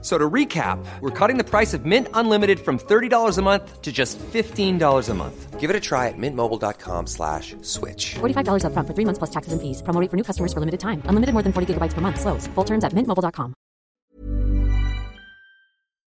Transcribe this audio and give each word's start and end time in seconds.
So 0.00 0.16
to 0.16 0.30
recap, 0.30 0.78
we're 1.00 1.10
cutting 1.10 1.38
the 1.38 1.44
price 1.44 1.74
of 1.74 1.84
Mint 1.84 2.06
Unlimited 2.14 2.60
from 2.60 2.78
$30 2.78 3.36
a 3.36 3.42
month 3.42 3.82
to 3.82 3.90
just 3.90 4.16
$15 4.18 5.08
a 5.08 5.14
month. 5.14 5.58
Give 5.58 5.70
it 5.70 5.74
a 5.74 5.80
try 5.80 6.06
at 6.06 6.14
mintmobile.com 6.16 7.08
slash 7.08 7.56
switch. 7.62 8.14
$45 8.20 8.62
upfront 8.62 8.86
for 8.86 8.94
three 8.94 9.04
months 9.04 9.18
plus 9.18 9.30
taxes 9.30 9.52
and 9.52 9.60
fees. 9.60 9.82
Promo 9.82 10.00
rate 10.00 10.08
for 10.08 10.16
new 10.16 10.22
customers 10.22 10.52
for 10.52 10.60
limited 10.60 10.78
time. 10.78 11.02
Unlimited 11.06 11.32
more 11.34 11.42
than 11.42 11.52
40 11.52 11.74
gigabytes 11.74 11.94
per 11.94 12.00
month. 12.00 12.20
Slows. 12.20 12.46
Full 12.54 12.64
terms 12.64 12.84
at 12.84 12.92
mintmobile.com. 12.94 13.54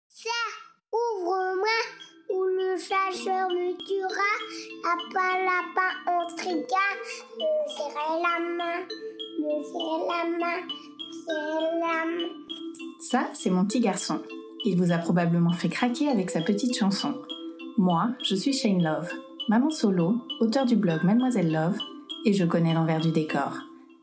Ça, 0.08 0.40
ouvre-moi, 0.92 1.78
ou 2.30 2.40
le 2.56 2.78
chasseur 2.78 3.48
me 3.52 3.76
tuera. 3.84 4.32
Lapin, 4.86 5.44
lapin, 5.44 5.90
on 6.08 6.24
triga. 6.38 6.86
Me 7.36 7.48
serrer 7.76 8.16
la 8.24 8.36
main, 8.40 8.80
me 9.44 9.54
serrer 9.68 10.00
la 10.08 10.20
main, 10.40 10.60
me 10.64 11.12
serrer 11.26 11.72
la 11.84 11.96
main. 12.16 12.32
Ça, 13.10 13.28
c'est 13.34 13.50
mon 13.50 13.66
petit 13.66 13.80
garçon. 13.80 14.22
Il 14.64 14.78
vous 14.78 14.90
a 14.90 14.96
probablement 14.96 15.52
fait 15.52 15.68
craquer 15.68 16.08
avec 16.08 16.30
sa 16.30 16.40
petite 16.40 16.74
chanson. 16.74 17.12
Moi, 17.76 18.14
je 18.24 18.34
suis 18.34 18.54
Shane 18.54 18.82
Love, 18.82 19.12
maman 19.50 19.68
solo, 19.68 20.22
auteur 20.40 20.64
du 20.64 20.74
blog 20.74 21.04
Mademoiselle 21.04 21.52
Love, 21.52 21.76
et 22.24 22.32
je 22.32 22.46
connais 22.46 22.72
l'envers 22.72 23.02
du 23.02 23.12
décor. 23.12 23.58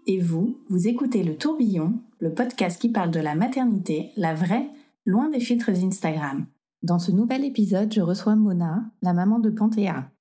Et 0.05 0.19
vous, 0.19 0.55
vous 0.69 0.87
écoutez 0.87 1.23
Le 1.23 1.35
Tourbillon, 1.35 1.99
le 2.19 2.31
podcast 2.31 2.79
qui 2.79 2.89
parle 2.89 3.09
de 3.09 3.19
la 3.19 3.33
maternité, 3.33 4.11
la 4.17 4.35
vraie, 4.35 4.69
loin 5.07 5.29
des 5.29 5.39
filtres 5.39 5.71
Instagram. 5.71 6.45
Dans 6.83 6.99
ce 6.99 7.11
nouvel 7.11 7.43
épisode, 7.43 7.91
je 7.91 8.01
reçois 8.01 8.35
Mona, 8.35 8.83
la 9.01 9.13
maman 9.13 9.39
de 9.39 9.49
Panthéa. 9.49 10.11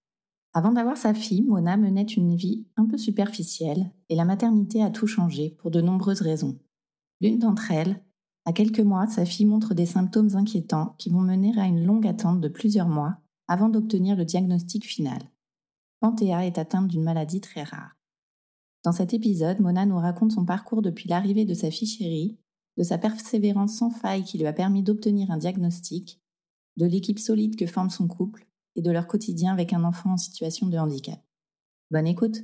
Avant 0.55 0.73
d'avoir 0.73 0.97
sa 0.97 1.13
fille, 1.13 1.43
Mona 1.43 1.77
menait 1.77 2.05
une 2.05 2.35
vie 2.35 2.65
un 2.79 2.87
peu 2.87 2.97
superficielle, 2.97 3.91
et 4.09 4.17
la 4.17 4.25
maternité 4.25 4.83
a 4.83 4.89
tout 4.89 5.07
changé 5.07 5.55
pour 5.59 5.71
de 5.71 5.83
nombreuses 5.83 6.23
raisons. 6.23 6.59
L'une 7.21 7.39
d'entre 7.39 7.73
elles, 7.73 8.01
à 8.47 8.53
quelques 8.53 8.81
mois, 8.81 9.07
sa 9.07 9.25
fille 9.25 9.47
montre 9.47 9.75
des 9.75 9.87
symptômes 9.87 10.35
inquiétants 10.35 10.95
qui 10.99 11.11
vont 11.11 11.21
mener 11.21 11.53
à 11.59 11.67
une 11.67 11.85
longue 11.85 12.07
attente 12.07 12.41
de 12.41 12.49
plusieurs 12.49 12.89
mois 12.89 13.19
avant 13.49 13.69
d'obtenir 13.69 14.17
le 14.17 14.25
diagnostic 14.25 14.87
final. 14.87 15.21
Panthéa 16.01 16.47
est 16.47 16.57
atteinte 16.57 16.89
d'une 16.89 17.03
maladie 17.03 17.41
très 17.41 17.63
rare. 17.63 17.97
Dans 18.83 18.93
cet 18.93 19.13
épisode, 19.13 19.61
Mona 19.61 19.85
nous 19.85 19.99
raconte 19.99 20.33
son 20.33 20.47
parcours 20.47 20.81
depuis 20.81 21.09
l'arrivée 21.09 21.45
de 21.45 21.53
sa 21.53 21.71
fille 21.71 21.89
chérie, 21.89 22.39
de 22.79 22.83
sa 22.83 22.97
persévérance 22.97 23.77
sans 23.77 23.91
faille 23.91 24.25
qui 24.25 24.39
lui 24.39 24.47
a 24.47 24.55
permis 24.55 24.83
d'obtenir 24.83 25.31
un 25.31 25.37
diagnostic, 25.37 26.19
de 26.79 26.87
l'équipe 26.87 27.19
solide 27.19 27.57
que 27.57 27.67
forme 27.67 27.91
son 27.91 28.09
couple 28.09 28.47
et 28.77 28.81
de 28.81 28.91
leur 28.91 29.07
quotidien 29.07 29.53
avec 29.53 29.75
un 29.75 29.85
enfant 29.85 30.13
en 30.13 30.17
situation 30.17 30.69
de 30.69 30.79
handicap. 30.79 31.21
Bonne 31.91 32.07
écoute 32.07 32.39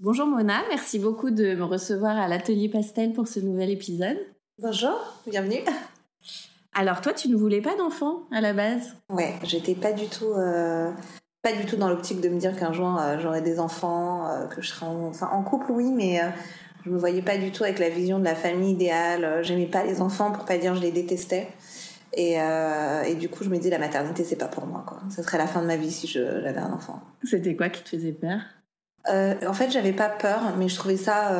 Bonjour 0.00 0.26
Mona, 0.26 0.62
merci 0.70 0.98
beaucoup 0.98 1.30
de 1.30 1.54
me 1.54 1.64
recevoir 1.64 2.16
à 2.16 2.28
l'atelier 2.28 2.68
Pastel 2.68 3.12
pour 3.12 3.28
ce 3.28 3.40
nouvel 3.40 3.70
épisode. 3.70 4.33
Bonjour, 4.60 4.96
bienvenue. 5.26 5.58
Alors 6.74 7.00
toi, 7.00 7.12
tu 7.12 7.28
ne 7.28 7.34
voulais 7.34 7.60
pas 7.60 7.74
d'enfant 7.74 8.20
à 8.30 8.40
la 8.40 8.52
base? 8.52 8.94
Ouais, 9.10 9.34
j'étais 9.42 9.74
pas 9.74 9.90
du 9.90 10.06
tout, 10.06 10.32
euh, 10.32 10.92
pas 11.42 11.52
du 11.52 11.66
tout 11.66 11.74
dans 11.74 11.88
l'optique 11.88 12.20
de 12.20 12.28
me 12.28 12.38
dire 12.38 12.56
qu'un 12.56 12.72
jour 12.72 12.96
euh, 13.00 13.18
j'aurais 13.18 13.42
des 13.42 13.58
enfants, 13.58 14.28
euh, 14.28 14.46
que 14.46 14.62
je 14.62 14.68
serais 14.68 14.86
en, 14.86 15.06
enfin 15.06 15.28
en 15.32 15.42
couple, 15.42 15.72
oui, 15.72 15.90
mais 15.90 16.20
je 16.84 16.90
me 16.90 16.96
voyais 16.96 17.20
pas 17.20 17.36
du 17.36 17.50
tout 17.50 17.64
avec 17.64 17.80
la 17.80 17.88
vision 17.88 18.20
de 18.20 18.24
la 18.24 18.36
famille 18.36 18.70
idéale. 18.70 19.42
J'aimais 19.42 19.66
pas 19.66 19.82
les 19.82 20.00
enfants, 20.00 20.30
pour 20.30 20.44
pas 20.44 20.56
dire 20.56 20.76
je 20.76 20.82
les 20.82 20.92
détestais. 20.92 21.48
Et, 22.12 22.34
et 22.34 23.14
du 23.16 23.28
coup, 23.28 23.42
je 23.42 23.48
me 23.48 23.58
dis 23.58 23.70
la 23.70 23.80
maternité, 23.80 24.22
c'est 24.22 24.36
pas 24.36 24.46
pour 24.46 24.66
moi, 24.66 24.84
quoi. 24.86 25.00
Ça 25.10 25.24
serait 25.24 25.38
la 25.38 25.48
fin 25.48 25.62
de 25.62 25.66
ma 25.66 25.76
vie 25.76 25.90
si 25.90 26.06
j'avais 26.06 26.58
un 26.58 26.72
enfant. 26.72 27.00
C'était 27.24 27.56
quoi 27.56 27.70
qui 27.70 27.82
te 27.82 27.88
faisait 27.88 28.12
peur? 28.12 28.38
En 29.08 29.52
fait, 29.52 29.72
j'avais 29.72 29.92
pas 29.92 30.10
peur, 30.10 30.54
mais 30.56 30.68
je 30.68 30.76
trouvais 30.76 30.96
ça, 30.96 31.32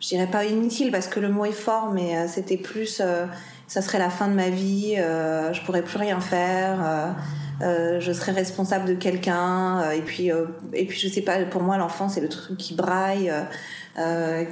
je 0.00 0.08
dirais 0.08 0.26
pas 0.26 0.44
inutile 0.46 0.90
parce 0.90 1.06
que 1.06 1.20
le 1.20 1.28
mot 1.28 1.44
est 1.44 1.52
fort, 1.52 1.90
mais 1.92 2.16
euh, 2.16 2.26
c'était 2.26 2.56
plus, 2.56 3.00
euh, 3.00 3.26
ça 3.66 3.82
serait 3.82 3.98
la 3.98 4.10
fin 4.10 4.28
de 4.28 4.34
ma 4.34 4.48
vie, 4.48 4.96
euh, 4.98 5.52
je 5.52 5.62
pourrais 5.62 5.82
plus 5.82 5.98
rien 5.98 6.20
faire, 6.20 7.14
euh, 7.62 8.00
je 8.00 8.12
serais 8.12 8.32
responsable 8.32 8.86
de 8.86 8.94
quelqu'un, 8.94 9.90
et 9.90 10.00
puis, 10.00 10.30
et 10.72 10.86
puis 10.86 10.98
je 10.98 11.08
sais 11.08 11.20
pas, 11.20 11.44
pour 11.44 11.62
moi 11.62 11.76
l'enfant 11.76 12.08
c'est 12.08 12.22
le 12.22 12.28
truc 12.28 12.56
qui 12.56 12.74
braille. 12.74 13.30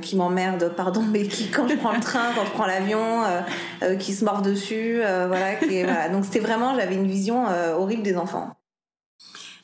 qui 0.02 0.16
m'emmerde, 0.16 0.74
pardon, 0.76 1.00
mais 1.00 1.22
qui 1.26 1.48
quand 1.50 1.66
je 1.66 1.76
prends 1.76 1.92
le 1.92 2.00
train, 2.00 2.34
quand 2.36 2.44
je 2.44 2.50
prends 2.50 2.66
l'avion, 2.66 3.22
qui 3.98 4.12
se 4.12 4.24
mord 4.24 4.42
dessus, 4.42 4.98
voilà, 4.98 5.54
qui 5.54 5.82
voilà. 5.84 6.10
Donc 6.10 6.26
c'était 6.26 6.40
vraiment, 6.40 6.78
j'avais 6.78 6.96
une 6.96 7.06
vision 7.06 7.46
horrible 7.78 8.02
des 8.02 8.18
enfants. 8.18 8.57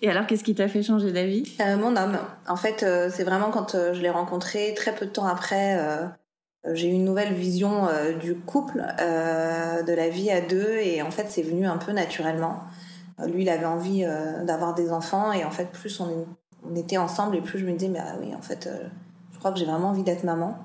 Et 0.05 0.11
alors, 0.11 0.27
qu'est-ce 0.27 0.45
qui 0.45 0.55
t'a 0.55 0.69
fait 0.69 0.83
changer 0.83 1.13
d'avis? 1.13 1.57
Euh, 1.63 1.79
mon 1.79 1.97
homme. 1.97 2.19
En 2.47 2.57
fait, 2.57 2.83
euh, 2.83 3.09
c'est 3.11 3.25
vraiment 3.25 3.51
quand 3.51 3.75
euh, 3.75 3.95
je 3.95 4.03
l'ai 4.03 4.11
rencontré, 4.11 4.75
très 4.77 4.95
peu 4.95 5.07
de 5.07 5.11
temps 5.11 5.27
après, 5.27 5.81
j'ai 6.75 6.89
eu 6.89 6.93
une 6.93 7.07
nouvelle 7.07 7.33
vision 7.33 7.89
du 8.21 8.35
couple, 8.35 8.85
de 8.99 9.95
la 9.95 10.09
vie 10.11 10.31
à 10.31 10.43
deux, 10.43 10.77
et 10.77 11.01
en 11.01 11.11
fait, 11.11 11.27
c'est 11.31 11.43
venu 11.43 11.67
un 11.67 11.79
peu 11.79 11.93
naturellement. 11.93 12.65
Lui, 13.27 13.43
il 13.43 13.49
avait 13.49 13.65
envie 13.65 14.05
d'avoir 14.45 14.75
des 14.75 14.91
enfants, 14.93 15.33
et 15.33 15.45
en 15.45 15.51
fait, 15.51 15.71
plus 15.71 16.01
on, 16.01 16.27
était 16.75 16.97
ensemble, 16.97 17.37
et 17.37 17.41
plus 17.41 17.59
je 17.59 17.67
me 17.67 17.73
disais, 17.73 17.91
mais 17.91 18.01
ah 18.01 18.17
oui, 18.21 18.35
en 18.35 18.41
fait, 18.41 18.69
je 19.33 19.39
crois 19.39 19.53
que 19.53 19.59
j'ai 19.59 19.67
vraiment 19.67 19.89
envie 19.89 20.05
d'être 20.05 20.25
maman, 20.25 20.59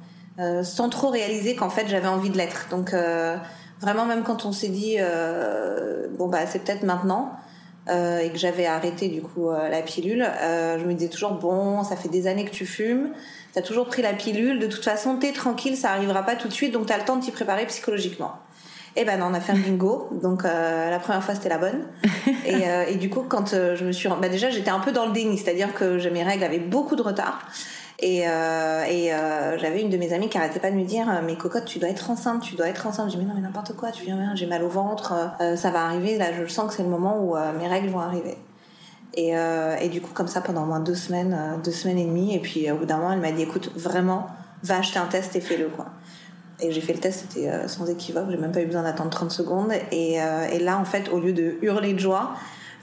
sans 0.63 0.89
trop 0.89 1.09
réaliser 1.09 1.55
qu'en 1.55 1.69
fait, 1.69 1.87
j'avais 1.87 2.07
envie 2.07 2.29
de 2.29 2.37
l'être. 2.37 2.67
Donc, 2.71 2.93
vraiment, 3.81 4.05
même 4.05 4.23
quand 4.23 4.45
on 4.45 4.53
s'est 4.53 4.69
dit, 4.69 4.97
bon, 6.17 6.29
bah, 6.29 6.45
c'est 6.45 6.59
peut-être 6.59 6.83
maintenant 6.83 7.33
euh, 7.89 8.19
et 8.19 8.29
que 8.29 8.37
j'avais 8.37 8.65
arrêté 8.65 9.07
du 9.07 9.21
coup 9.21 9.49
euh, 9.49 9.69
la 9.69 9.81
pilule, 9.81 10.23
euh, 10.41 10.77
je 10.79 10.85
me 10.85 10.93
disais 10.93 11.09
toujours 11.09 11.31
bon, 11.31 11.83
ça 11.83 11.95
fait 11.95 12.09
des 12.09 12.27
années 12.27 12.45
que 12.45 12.51
tu 12.51 12.65
fumes, 12.65 13.09
t'as 13.53 13.61
toujours 13.61 13.85
pris 13.87 14.01
la 14.01 14.13
pilule, 14.13 14.59
de 14.59 14.67
toute 14.67 14.83
façon 14.83 15.17
t'es 15.17 15.31
tranquille, 15.31 15.75
ça 15.77 15.91
arrivera 15.91 16.23
pas 16.23 16.35
tout 16.35 16.47
de 16.47 16.53
suite, 16.53 16.71
donc 16.73 16.85
t'as 16.87 16.97
le 16.97 17.03
temps 17.05 17.15
de 17.15 17.23
t'y 17.23 17.31
préparer 17.31 17.65
psychologiquement. 17.67 18.33
Et 18.95 19.05
ben 19.05 19.19
non, 19.19 19.27
on 19.27 19.33
a 19.33 19.39
fait 19.39 19.53
un 19.53 19.57
bingo, 19.57 20.09
donc 20.21 20.43
la 20.43 20.99
première 20.99 21.23
fois 21.23 21.35
c'était 21.35 21.47
la 21.49 21.59
bonne. 21.59 21.83
Et, 22.45 22.63
et 22.91 22.95
du 22.95 23.09
coup 23.09 23.21
quand 23.27 23.49
je 23.49 23.83
me 23.85 23.91
suis, 23.91 24.09
bah 24.19 24.29
déjà 24.29 24.49
j'étais 24.49 24.71
un 24.71 24.79
peu 24.79 24.91
dans 24.91 25.05
le 25.05 25.11
déni, 25.11 25.37
c'est-à-dire 25.37 25.73
que 25.75 25.99
j'ai- 25.99 26.09
mes 26.09 26.23
règles 26.23 26.43
avaient 26.43 26.57
beaucoup 26.59 26.95
de 26.95 27.03
retard. 27.03 27.39
Et, 28.01 28.27
euh, 28.27 28.83
et 28.85 29.13
euh, 29.13 29.57
j'avais 29.57 29.81
une 29.81 29.89
de 29.89 29.97
mes 29.97 30.13
amies 30.13 30.29
qui 30.29 30.37
arrêtait 30.37 30.61
pas 30.61 30.71
de 30.71 30.75
me 30.75 30.85
dire 30.85 31.07
mais 31.25 31.35
cocotte 31.35 31.65
tu 31.65 31.79
dois 31.79 31.89
être 31.89 32.09
enceinte 32.09 32.41
tu 32.41 32.55
dois 32.55 32.67
être 32.69 32.87
enceinte. 32.87 33.11
Je 33.11 33.17
dis 33.17 33.21
mais 33.21 33.27
non 33.27 33.35
mais 33.35 33.41
n'importe 33.41 33.75
quoi 33.75 33.91
tu 33.91 34.05
viens 34.05 34.35
j'ai 34.35 34.45
mal 34.45 34.63
au 34.63 34.69
ventre 34.69 35.13
euh, 35.41 35.57
ça 35.57 35.69
va 35.69 35.83
arriver. 35.83 36.17
Là 36.17 36.27
je 36.33 36.49
sens 36.49 36.69
que 36.69 36.73
c'est 36.75 36.83
le 36.83 36.89
moment 36.89 37.19
où 37.21 37.35
euh, 37.35 37.51
mes 37.59 37.67
règles 37.67 37.89
vont 37.89 37.99
arriver. 37.99 38.37
Et, 39.15 39.35
euh, 39.35 39.75
et 39.81 39.89
du 39.89 40.01
coup 40.01 40.13
comme 40.13 40.27
ça 40.27 40.39
pendant 40.39 40.63
au 40.63 40.65
moins 40.65 40.79
deux 40.79 40.95
semaines 40.95 41.35
euh, 41.37 41.57
deux 41.57 41.71
semaines 41.71 41.97
et 41.97 42.05
demie 42.05 42.35
et 42.35 42.39
puis 42.39 42.69
euh, 42.69 42.75
au 42.75 42.77
bout 42.77 42.85
d'un 42.85 42.97
moment 42.97 43.11
elle 43.11 43.19
m'a 43.19 43.31
dit 43.31 43.41
écoute 43.41 43.71
vraiment 43.75 44.27
va 44.63 44.77
acheter 44.77 44.99
un 44.99 45.07
test 45.07 45.35
et 45.35 45.41
fais-le 45.41 45.67
quoi. 45.67 45.87
Et 46.61 46.71
j'ai 46.71 46.81
fait 46.81 46.93
le 46.93 46.99
test 46.99 47.25
c'était 47.27 47.49
euh, 47.49 47.67
sans 47.67 47.89
équivoque 47.89 48.27
j'ai 48.29 48.37
même 48.37 48.51
pas 48.51 48.61
eu 48.61 48.65
besoin 48.65 48.83
d'attendre 48.83 49.09
30 49.09 49.31
secondes. 49.31 49.73
Et, 49.91 50.21
euh, 50.21 50.47
et 50.47 50.59
là 50.59 50.77
en 50.77 50.85
fait 50.85 51.09
au 51.09 51.19
lieu 51.19 51.33
de 51.33 51.57
hurler 51.61 51.93
de 51.93 51.99
joie 51.99 52.31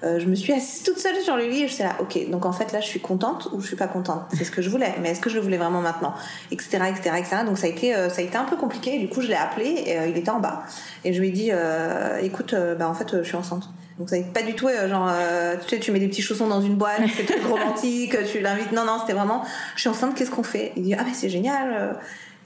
euh, 0.05 0.21
je 0.21 0.27
me 0.27 0.35
suis 0.35 0.53
assise 0.53 0.83
toute 0.83 0.99
seule 0.99 1.17
sur 1.23 1.37
le 1.37 1.47
lit 1.47 1.63
et 1.63 1.69
je 1.69 1.73
suis 1.73 1.83
là, 1.83 1.97
ok, 2.01 2.29
donc 2.31 2.45
en 2.45 2.53
fait 2.53 2.71
là 2.73 2.81
je 2.81 2.87
suis 2.87 3.01
contente 3.01 3.49
ou 3.53 3.63
je 3.63 3.67
suis 3.67 3.77
pas 3.77 3.87
contente? 3.87 4.25
C'est 4.35 4.45
ce 4.45 4.51
que 4.51 4.61
je 4.61 4.69
voulais, 4.69 4.95
mais 5.01 5.11
est-ce 5.11 5.21
que 5.21 5.31
je 5.31 5.37
le 5.37 5.41
voulais 5.41 5.57
vraiment 5.57 5.81
maintenant? 5.81 6.13
Etc, 6.51 6.79
etc, 6.89 7.17
etc. 7.17 7.37
Donc 7.47 7.57
ça 7.57 7.67
a 7.67 7.71
été, 7.71 7.95
euh, 7.95 8.11
ça 8.11 8.21
a 8.21 8.25
été 8.25 8.37
un 8.37 8.45
peu 8.45 8.57
compliqué 8.57 8.97
et 8.97 8.99
du 8.99 9.09
coup 9.09 9.23
je 9.23 9.29
l'ai 9.29 9.35
appelé 9.35 9.85
et 9.87 9.99
euh, 9.99 10.07
il 10.09 10.17
était 10.19 10.31
en 10.31 10.39
bas. 10.39 10.65
Et 11.05 11.15
je 11.15 11.21
lui 11.21 11.29
ai 11.29 11.31
dit, 11.31 11.51
écoute, 12.23 12.55
bah 12.79 12.89
en 12.89 12.95
fait 12.95 13.23
je 13.23 13.27
suis 13.27 13.37
enceinte. 13.37 13.71
Donc 13.99 14.11
ça 14.11 14.19
n'est 14.19 14.25
pas 14.25 14.43
du 14.43 14.55
tout 14.55 14.69
genre, 14.89 15.11
tu 15.63 15.69
sais, 15.71 15.79
tu 15.79 15.93
mets 15.93 16.01
des 16.01 16.09
petits 16.09 16.21
chaussons 16.21 16.49
dans 16.49 16.61
une 16.61 16.75
boîte, 16.75 17.01
c'est 17.17 17.25
truc 17.25 17.45
romantique, 17.47 18.17
tu 18.31 18.41
l'invites. 18.41 18.73
Non, 18.73 18.85
non, 18.85 18.99
c'était 19.01 19.15
vraiment, 19.15 19.45
je 19.77 19.81
suis 19.81 19.89
enceinte, 19.89 20.15
qu'est-ce 20.15 20.31
qu'on 20.31 20.43
fait? 20.43 20.73
Il 20.77 20.83
dit, 20.83 20.95
ah 20.95 21.03
mais 21.07 21.15
c'est 21.15 21.31
génial, 21.31 21.97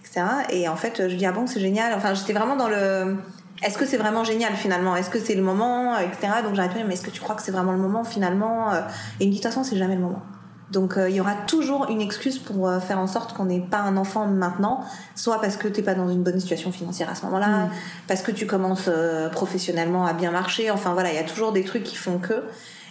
etc. 0.05 0.22
Et 0.50 0.69
en 0.69 0.77
fait 0.77 0.99
je 0.99 1.09
lui 1.09 1.16
dis, 1.16 1.27
ah 1.27 1.33
bon, 1.33 1.47
c'est 1.47 1.60
génial. 1.60 1.94
Enfin 1.94 2.15
j'étais 2.15 2.33
vraiment 2.33 2.57
dans 2.57 2.69
le 2.69 3.16
est-ce 3.62 3.77
que 3.78 3.86
c'est 3.86 3.98
vraiment 3.98 4.24
génial 4.24 4.54
finalement? 4.54 4.97
Est-ce 4.97 5.10
que 5.10 5.18
c'est 5.18 5.34
le 5.34 5.42
moment, 5.42 5.98
etc. 5.98 6.33
Donc 6.45 6.54
j'arrête 6.54 6.74
pas, 6.74 6.84
mais 6.84 6.95
est-ce 6.95 7.03
que 7.03 7.10
tu 7.10 7.21
crois 7.21 7.34
que 7.34 7.42
c'est 7.42 7.53
vraiment 7.53 7.72
le 7.72 7.78
moment 7.78 8.04
finalement 8.04 8.72
Et 8.72 9.24
il 9.24 9.28
me 9.28 9.33
dit 9.33 9.39
de 9.39 9.42
toute 9.42 9.53
façon 9.53 9.65
c'est 9.65 9.77
jamais 9.77 9.97
le 9.97 10.03
moment. 10.03 10.22
Donc 10.71 10.97
euh, 10.97 11.09
il 11.10 11.16
y 11.16 11.21
aura 11.21 11.34
toujours 11.34 11.91
une 11.91 12.01
excuse 12.01 12.39
pour 12.39 12.68
euh, 12.68 12.78
faire 12.78 12.98
en 12.98 13.07
sorte 13.07 13.33
qu'on 13.33 13.47
n'ait 13.47 13.60
pas 13.60 13.80
un 13.80 13.97
enfant 13.97 14.27
maintenant, 14.27 14.84
soit 15.16 15.41
parce 15.41 15.57
que 15.57 15.66
t'es 15.66 15.83
pas 15.83 15.95
dans 15.95 16.09
une 16.09 16.22
bonne 16.22 16.39
situation 16.39 16.71
financière 16.71 17.10
à 17.10 17.15
ce 17.15 17.24
moment-là, 17.27 17.68
parce 18.07 18.22
que 18.22 18.30
tu 18.30 18.47
commences 18.47 18.89
euh, 18.89 19.28
professionnellement 19.28 20.06
à 20.06 20.13
bien 20.13 20.30
marcher. 20.30 20.71
Enfin 20.71 20.92
voilà, 20.92 21.10
il 21.10 21.16
y 21.16 21.18
a 21.18 21.24
toujours 21.24 21.53
des 21.53 21.65
trucs 21.65 21.83
qui 21.83 21.97
font 21.97 22.18
que. 22.18 22.45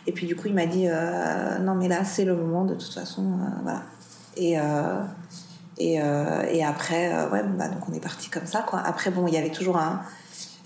Et 0.08 0.12
puis 0.12 0.28
du 0.28 0.36
coup 0.36 0.48
il 0.48 0.54
m'a 0.54 0.66
dit 0.66 0.88
euh, 0.88 1.60
non 1.60 1.76
mais 1.76 1.88
là 1.88 2.04
c'est 2.04 2.26
le 2.26 2.36
moment 2.36 2.66
de 2.66 2.74
toute 2.74 2.94
façon, 2.94 3.24
euh, 3.24 3.62
voilà. 3.64 3.84
Et 4.36 4.60
euh, 4.60 5.02
et, 5.78 6.02
euh, 6.02 6.44
et 6.52 6.66
après 6.66 7.14
euh, 7.14 7.30
ouais 7.30 7.44
bah, 7.44 7.70
donc 7.70 7.88
on 7.90 7.94
est 7.94 8.02
parti 8.02 8.30
comme 8.30 8.46
ça 8.46 8.62
quoi. 8.62 8.82
Après 8.86 9.12
bon 9.12 9.28
il 9.28 9.34
y 9.34 9.38
avait 9.38 9.52
toujours 9.52 9.78
un 9.78 10.02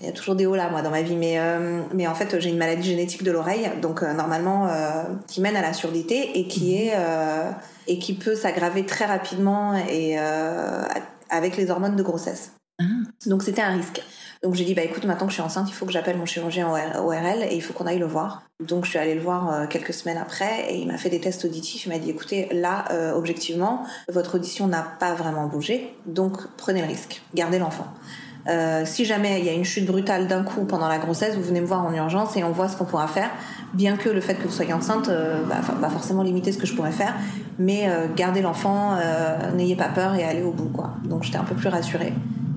il 0.00 0.06
y 0.06 0.08
a 0.08 0.12
toujours 0.12 0.34
des 0.34 0.46
hauts 0.46 0.56
là 0.56 0.68
moi 0.70 0.82
dans 0.82 0.90
ma 0.90 1.02
vie 1.02 1.16
mais 1.16 1.38
euh, 1.38 1.82
mais 1.92 2.06
en 2.06 2.14
fait 2.14 2.38
j'ai 2.40 2.50
une 2.50 2.58
maladie 2.58 2.90
génétique 2.90 3.22
de 3.22 3.30
l'oreille 3.30 3.70
donc 3.80 4.02
euh, 4.02 4.12
normalement 4.12 4.68
euh, 4.68 5.04
qui 5.26 5.40
mène 5.40 5.56
à 5.56 5.62
la 5.62 5.72
surdité 5.72 6.38
et 6.38 6.48
qui 6.48 6.76
est 6.76 6.92
euh, 6.96 7.50
et 7.86 7.98
qui 7.98 8.14
peut 8.14 8.34
s'aggraver 8.34 8.86
très 8.86 9.04
rapidement 9.04 9.74
et 9.76 10.16
avec 11.30 11.56
les 11.56 11.70
hormones 11.70 11.96
de 11.96 12.02
grossesse 12.02 12.52
Ah. 12.80 12.84
Donc 13.26 13.42
c'était 13.42 13.62
un 13.62 13.76
risque. 13.76 14.02
Donc 14.42 14.54
j'ai 14.54 14.64
dit 14.64 14.74
bah 14.74 14.82
écoute 14.82 15.04
maintenant 15.04 15.26
que 15.26 15.32
je 15.32 15.36
suis 15.36 15.42
enceinte, 15.42 15.68
il 15.68 15.74
faut 15.74 15.86
que 15.86 15.92
j'appelle 15.92 16.16
mon 16.16 16.26
chirurgien 16.26 16.68
ORL 16.68 17.42
et 17.42 17.54
il 17.54 17.62
faut 17.62 17.72
qu'on 17.72 17.86
aille 17.86 17.98
le 17.98 18.06
voir. 18.06 18.42
Donc 18.60 18.84
je 18.84 18.90
suis 18.90 18.98
allée 18.98 19.14
le 19.14 19.20
voir 19.20 19.68
quelques 19.68 19.94
semaines 19.94 20.18
après 20.18 20.72
et 20.72 20.78
il 20.78 20.86
m'a 20.86 20.98
fait 20.98 21.10
des 21.10 21.20
tests 21.20 21.44
auditifs. 21.44 21.86
Il 21.86 21.90
m'a 21.90 21.98
dit 21.98 22.10
écoutez 22.10 22.48
là 22.52 22.86
objectivement 23.14 23.86
votre 24.08 24.36
audition 24.36 24.66
n'a 24.66 24.82
pas 24.82 25.14
vraiment 25.14 25.46
bougé, 25.46 25.94
donc 26.06 26.38
prenez 26.56 26.80
le 26.80 26.88
risque, 26.88 27.22
gardez 27.34 27.58
l'enfant. 27.58 27.86
Euh, 28.48 28.82
si 28.84 29.04
jamais 29.04 29.40
il 29.40 29.46
y 29.46 29.48
a 29.48 29.52
une 29.52 29.64
chute 29.64 29.86
brutale 29.86 30.26
d'un 30.26 30.42
coup 30.42 30.64
pendant 30.64 30.88
la 30.88 30.98
grossesse, 30.98 31.34
vous 31.36 31.42
venez 31.42 31.60
me 31.60 31.66
voir 31.66 31.84
en 31.84 31.94
urgence 31.94 32.36
et 32.36 32.44
on 32.44 32.52
voit 32.52 32.68
ce 32.68 32.76
qu'on 32.76 32.84
pourra 32.84 33.08
faire. 33.08 33.30
Bien 33.72 33.96
que 33.96 34.08
le 34.08 34.20
fait 34.20 34.34
que 34.34 34.42
vous 34.42 34.52
soyez 34.52 34.72
enceinte 34.72 35.10
bah, 35.48 35.56
va 35.80 35.88
forcément 35.88 36.22
limiter 36.22 36.52
ce 36.52 36.58
que 36.58 36.66
je 36.66 36.74
pourrais 36.74 36.92
faire, 36.92 37.14
mais 37.58 37.88
gardez 38.14 38.40
l'enfant, 38.40 38.96
n'ayez 39.56 39.74
pas 39.74 39.88
peur 39.88 40.14
et 40.14 40.22
allez 40.22 40.42
au 40.42 40.52
bout 40.52 40.68
quoi. 40.68 40.94
Donc 41.04 41.24
j'étais 41.24 41.38
un 41.38 41.44
peu 41.44 41.56
plus 41.56 41.68
rassurée 41.68 42.12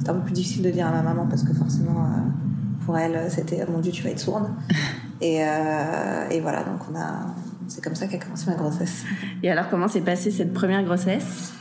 un 0.10 0.13
peu 0.13 0.22
plus 0.22 0.34
difficile 0.34 0.63
de 0.63 0.69
dire 0.69 0.88
à 0.88 0.92
ma 0.92 1.01
maman 1.01 1.25
parce 1.30 1.44
que 1.44 1.54
forcément, 1.54 2.04
euh, 2.04 2.86
pour 2.86 2.98
elle, 2.98 3.30
c'était 3.30 3.66
mon 3.68 3.80
Dieu, 3.80 3.92
tu 3.92 4.04
vas 4.04 4.10
être 4.10 4.19
sourde. 4.19 4.50
et, 5.22 5.44
euh, 5.44 6.30
et 6.30 6.39
voilà, 6.39 6.63
donc 6.63 6.80
on 6.92 6.95
a, 6.95 7.36
c'est 7.68 7.84
comme 7.84 7.95
ça 7.95 8.07
qu'a 8.07 8.18
commencé 8.18 8.50
ma 8.50 8.56
grossesse. 8.56 9.04
Et 9.44 9.51
alors, 9.51 9.69
comment 9.69 9.88
s'est 9.88 10.01
passée 10.01 10.31
cette 10.31 10.54
première 10.54 10.84
grossesse? 10.84 11.54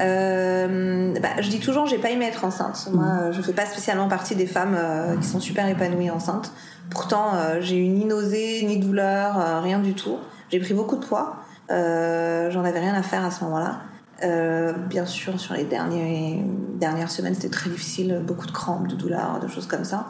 Euh, 0.00 1.14
bah, 1.20 1.28
je 1.40 1.48
dis 1.48 1.60
toujours, 1.60 1.86
j'ai 1.86 1.98
pas 1.98 2.10
aimé 2.10 2.26
être 2.26 2.44
enceinte. 2.44 2.88
Moi, 2.92 3.04
mm. 3.04 3.32
je 3.32 3.42
fais 3.42 3.52
pas 3.52 3.66
spécialement 3.66 4.08
partie 4.08 4.34
des 4.34 4.46
femmes 4.46 4.76
qui 5.20 5.26
sont 5.26 5.40
super 5.40 5.68
épanouies 5.68 6.10
enceintes. 6.10 6.52
Pourtant, 6.90 7.32
j'ai 7.60 7.76
eu 7.76 7.88
ni 7.88 8.04
nausée, 8.04 8.62
ni 8.64 8.78
douleur, 8.78 9.62
rien 9.62 9.78
du 9.78 9.94
tout. 9.94 10.18
J'ai 10.50 10.58
pris 10.58 10.74
beaucoup 10.74 10.96
de 10.96 11.04
poids. 11.04 11.36
J'en 11.68 12.64
avais 12.64 12.80
rien 12.80 12.94
à 12.94 13.02
faire 13.02 13.24
à 13.24 13.30
ce 13.30 13.44
moment-là. 13.44 13.80
Euh, 14.22 14.72
bien 14.72 15.06
sûr, 15.06 15.40
sur 15.40 15.54
les 15.54 15.64
derniers, 15.64 16.42
dernières 16.74 17.10
semaines, 17.10 17.34
c'était 17.34 17.48
très 17.48 17.70
difficile, 17.70 18.22
beaucoup 18.26 18.46
de 18.46 18.52
crampes, 18.52 18.86
de 18.86 18.94
douleurs, 18.94 19.40
de 19.40 19.48
choses 19.48 19.66
comme 19.66 19.84
ça. 19.84 20.08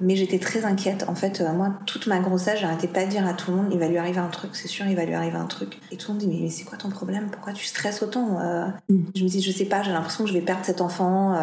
Mais 0.00 0.16
j'étais 0.16 0.38
très 0.38 0.64
inquiète. 0.64 1.04
En 1.08 1.14
fait, 1.14 1.40
euh, 1.40 1.52
moi, 1.52 1.72
toute 1.86 2.06
ma 2.06 2.18
grossesse, 2.20 2.60
j'arrêtais 2.60 2.88
pas 2.88 3.04
de 3.04 3.10
dire 3.10 3.26
à 3.26 3.34
tout 3.34 3.50
le 3.50 3.56
monde, 3.56 3.68
il 3.72 3.78
va 3.78 3.88
lui 3.88 3.98
arriver 3.98 4.18
un 4.18 4.28
truc, 4.28 4.50
c'est 4.54 4.68
sûr, 4.68 4.86
il 4.86 4.96
va 4.96 5.04
lui 5.04 5.14
arriver 5.14 5.36
un 5.36 5.46
truc. 5.46 5.78
Et 5.90 5.96
tout 5.96 6.12
le 6.12 6.18
monde 6.18 6.28
dit, 6.28 6.40
mais, 6.42 6.50
c'est 6.50 6.64
quoi 6.64 6.78
ton 6.78 6.88
problème? 6.88 7.28
Pourquoi 7.30 7.52
tu 7.52 7.64
stresses 7.64 8.02
autant 8.02 8.40
euh? 8.40 8.66
mm. 8.88 9.04
Je 9.14 9.24
me 9.24 9.28
dis, 9.28 9.42
je 9.42 9.52
sais 9.52 9.66
pas, 9.66 9.82
j'ai 9.82 9.92
l'impression 9.92 10.24
que 10.24 10.30
je 10.30 10.34
vais 10.34 10.40
perdre 10.40 10.64
cet 10.64 10.80
enfant. 10.80 11.36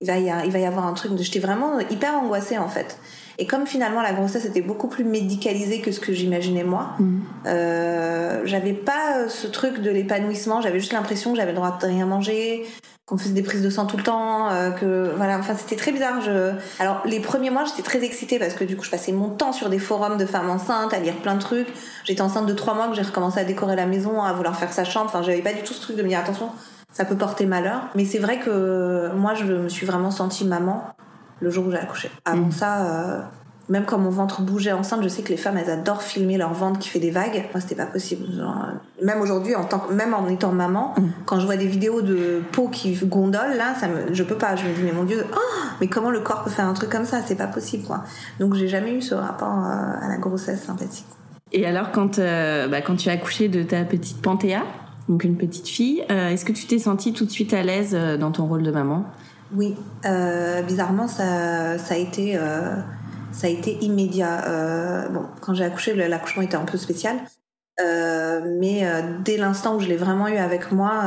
il, 0.00 0.06
va 0.06 0.18
y 0.18 0.30
il 0.46 0.52
va 0.52 0.58
y 0.58 0.66
avoir 0.66 0.86
un 0.86 0.94
truc. 0.94 1.12
J'étais 1.18 1.40
vraiment 1.40 1.78
hyper 1.80 2.14
angoissée, 2.14 2.58
en 2.58 2.68
fait. 2.68 2.98
Et 3.38 3.46
comme 3.46 3.66
finalement 3.66 4.02
la 4.02 4.12
grossesse 4.12 4.44
était 4.44 4.60
beaucoup 4.60 4.88
plus 4.88 5.04
médicalisée 5.04 5.80
que 5.80 5.90
ce 5.90 6.00
que 6.00 6.12
j'imaginais 6.12 6.64
moi, 6.64 6.90
mm. 6.98 7.20
euh, 7.46 8.42
j'avais 8.44 8.72
pas 8.72 9.18
euh, 9.18 9.28
ce 9.28 9.46
truc 9.46 9.80
de 9.80 9.90
l'épanouissement. 9.90 10.60
J'avais 10.60 10.78
juste 10.78 10.92
l'impression 10.92 11.32
que 11.32 11.38
j'avais 11.38 11.52
le 11.52 11.56
droit 11.56 11.76
de 11.80 11.86
rien 11.86 12.06
manger, 12.06 12.64
qu'on 13.06 13.18
faisait 13.18 13.34
des 13.34 13.42
prises 13.42 13.62
de 13.62 13.68
sang 13.68 13.84
tout 13.84 13.98
le 13.98 14.02
temps, 14.02 14.50
euh, 14.50 14.70
que 14.70 15.12
voilà. 15.16 15.38
Enfin, 15.38 15.54
c'était 15.56 15.76
très 15.76 15.92
bizarre. 15.92 16.20
Je... 16.22 16.52
Alors 16.78 17.02
les 17.04 17.20
premiers 17.20 17.50
mois, 17.50 17.64
j'étais 17.64 17.82
très 17.82 18.02
excitée 18.02 18.38
parce 18.38 18.54
que 18.54 18.64
du 18.64 18.76
coup, 18.76 18.84
je 18.84 18.90
passais 18.90 19.12
mon 19.12 19.28
temps 19.28 19.52
sur 19.52 19.68
des 19.68 19.78
forums 19.78 20.16
de 20.16 20.26
femmes 20.26 20.48
enceintes, 20.48 20.94
à 20.94 20.98
lire 20.98 21.16
plein 21.16 21.34
de 21.34 21.40
trucs. 21.40 21.68
J'étais 22.04 22.22
enceinte 22.22 22.46
de 22.46 22.54
trois 22.54 22.74
mois 22.74 22.88
que 22.88 22.94
j'ai 22.94 23.02
recommencé 23.02 23.40
à 23.40 23.44
décorer 23.44 23.76
la 23.76 23.86
maison, 23.86 24.22
à 24.22 24.32
vouloir 24.32 24.56
faire 24.56 24.72
sa 24.72 24.84
chambre. 24.84 25.06
Enfin, 25.06 25.22
j'avais 25.22 25.42
pas 25.42 25.52
du 25.52 25.62
tout 25.62 25.74
ce 25.74 25.82
truc 25.82 25.96
de 25.96 26.02
me 26.02 26.08
dire 26.08 26.18
attention, 26.18 26.50
ça 26.92 27.04
peut 27.04 27.16
porter 27.16 27.44
malheur. 27.44 27.88
Mais 27.94 28.06
c'est 28.06 28.18
vrai 28.18 28.40
que 28.40 29.10
moi, 29.14 29.34
je 29.34 29.44
me 29.44 29.68
suis 29.68 29.84
vraiment 29.84 30.10
sentie 30.10 30.46
maman 30.46 30.94
le 31.40 31.50
jour 31.50 31.66
où 31.66 31.70
j'ai 31.70 31.78
accouché. 31.78 32.10
Avant 32.24 32.46
mm. 32.46 32.52
ça, 32.52 32.86
euh, 32.86 33.20
même 33.68 33.84
quand 33.84 33.98
mon 33.98 34.10
ventre 34.10 34.42
bougeait 34.42 34.72
enceinte, 34.72 35.02
je 35.02 35.08
sais 35.08 35.22
que 35.22 35.30
les 35.30 35.36
femmes, 35.36 35.56
elles 35.56 35.70
adorent 35.70 36.02
filmer 36.02 36.36
leur 36.36 36.52
ventre 36.52 36.78
qui 36.78 36.88
fait 36.88 36.98
des 36.98 37.10
vagues. 37.10 37.44
Moi, 37.52 37.60
c'était 37.60 37.74
pas 37.74 37.86
possible. 37.86 38.26
Genre, 38.36 38.56
euh, 38.68 39.04
même 39.04 39.20
aujourd'hui, 39.20 39.54
en 39.54 39.64
tant 39.64 39.86
même 39.90 40.14
en 40.14 40.28
étant 40.28 40.52
maman, 40.52 40.94
mm. 40.96 41.02
quand 41.24 41.40
je 41.40 41.46
vois 41.46 41.56
des 41.56 41.66
vidéos 41.66 42.02
de 42.02 42.42
peau 42.52 42.68
qui 42.68 42.94
gondole, 43.04 43.56
là, 43.56 43.74
ça 43.78 43.88
me, 43.88 44.12
je 44.12 44.22
peux 44.22 44.36
pas. 44.36 44.56
Je 44.56 44.66
me 44.66 44.74
dis, 44.74 44.82
mais 44.82 44.92
mon 44.92 45.04
Dieu, 45.04 45.24
oh, 45.34 45.38
mais 45.80 45.88
comment 45.88 46.10
le 46.10 46.20
corps 46.20 46.44
peut 46.44 46.50
faire 46.50 46.66
un 46.66 46.74
truc 46.74 46.90
comme 46.90 47.06
ça? 47.06 47.20
C'est 47.24 47.36
pas 47.36 47.46
possible, 47.46 47.84
quoi. 47.84 48.04
Donc, 48.38 48.54
j'ai 48.54 48.68
jamais 48.68 48.92
eu 48.92 49.02
ce 49.02 49.14
rapport 49.14 49.58
euh, 49.64 50.04
à 50.04 50.08
la 50.08 50.18
grossesse 50.18 50.62
sympathique. 50.62 51.06
Et 51.52 51.66
alors, 51.66 51.92
quand, 51.92 52.18
bah, 52.18 52.80
quand 52.80 52.96
tu 52.96 53.08
as 53.08 53.12
accouché 53.12 53.48
de 53.48 53.62
ta 53.62 53.84
petite 53.84 54.20
Panthéa, 54.20 54.62
donc 55.08 55.22
une 55.22 55.36
petite 55.36 55.68
fille, 55.68 56.00
est-ce 56.08 56.44
que 56.44 56.50
tu 56.50 56.66
t'es 56.66 56.80
sentie 56.80 57.12
tout 57.12 57.24
de 57.24 57.30
suite 57.30 57.54
à 57.54 57.62
l'aise 57.62 57.96
dans 58.18 58.32
ton 58.32 58.46
rôle 58.46 58.64
de 58.64 58.72
maman? 58.72 59.04
Oui, 59.54 59.76
euh, 60.04 60.62
bizarrement, 60.62 61.06
ça, 61.06 61.78
ça, 61.78 61.94
a 61.94 61.96
été, 61.96 62.36
euh, 62.36 62.76
ça 63.34 63.46
a 63.46 63.50
été 63.50 63.78
immédiat. 63.80 64.44
Euh, 64.46 65.08
bon, 65.08 65.24
quand 65.40 65.54
j'ai 65.54 65.64
accouché, 65.64 65.94
l'accouchement 65.94 66.42
était 66.42 66.56
un 66.56 66.64
peu 66.64 66.78
spécial. 66.78 67.16
mais 67.78 68.86
dès 69.24 69.36
l'instant 69.36 69.76
où 69.76 69.80
je 69.80 69.88
l'ai 69.88 69.96
vraiment 69.96 70.28
eu 70.28 70.36
avec 70.36 70.72
moi, 70.72 71.02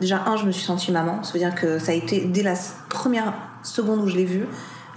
déjà, 0.00 0.22
un, 0.26 0.36
je 0.36 0.44
me 0.44 0.52
suis 0.52 0.64
sentie 0.64 0.92
maman. 0.92 1.22
Ça 1.22 1.32
veut 1.32 1.38
dire 1.38 1.54
que 1.54 1.78
ça 1.78 1.92
a 1.92 1.94
été 1.94 2.20
dès 2.20 2.42
la 2.42 2.54
première 2.88 3.32
seconde 3.62 4.00
où 4.00 4.08
je 4.08 4.16
l'ai 4.16 4.24
vue, 4.24 4.46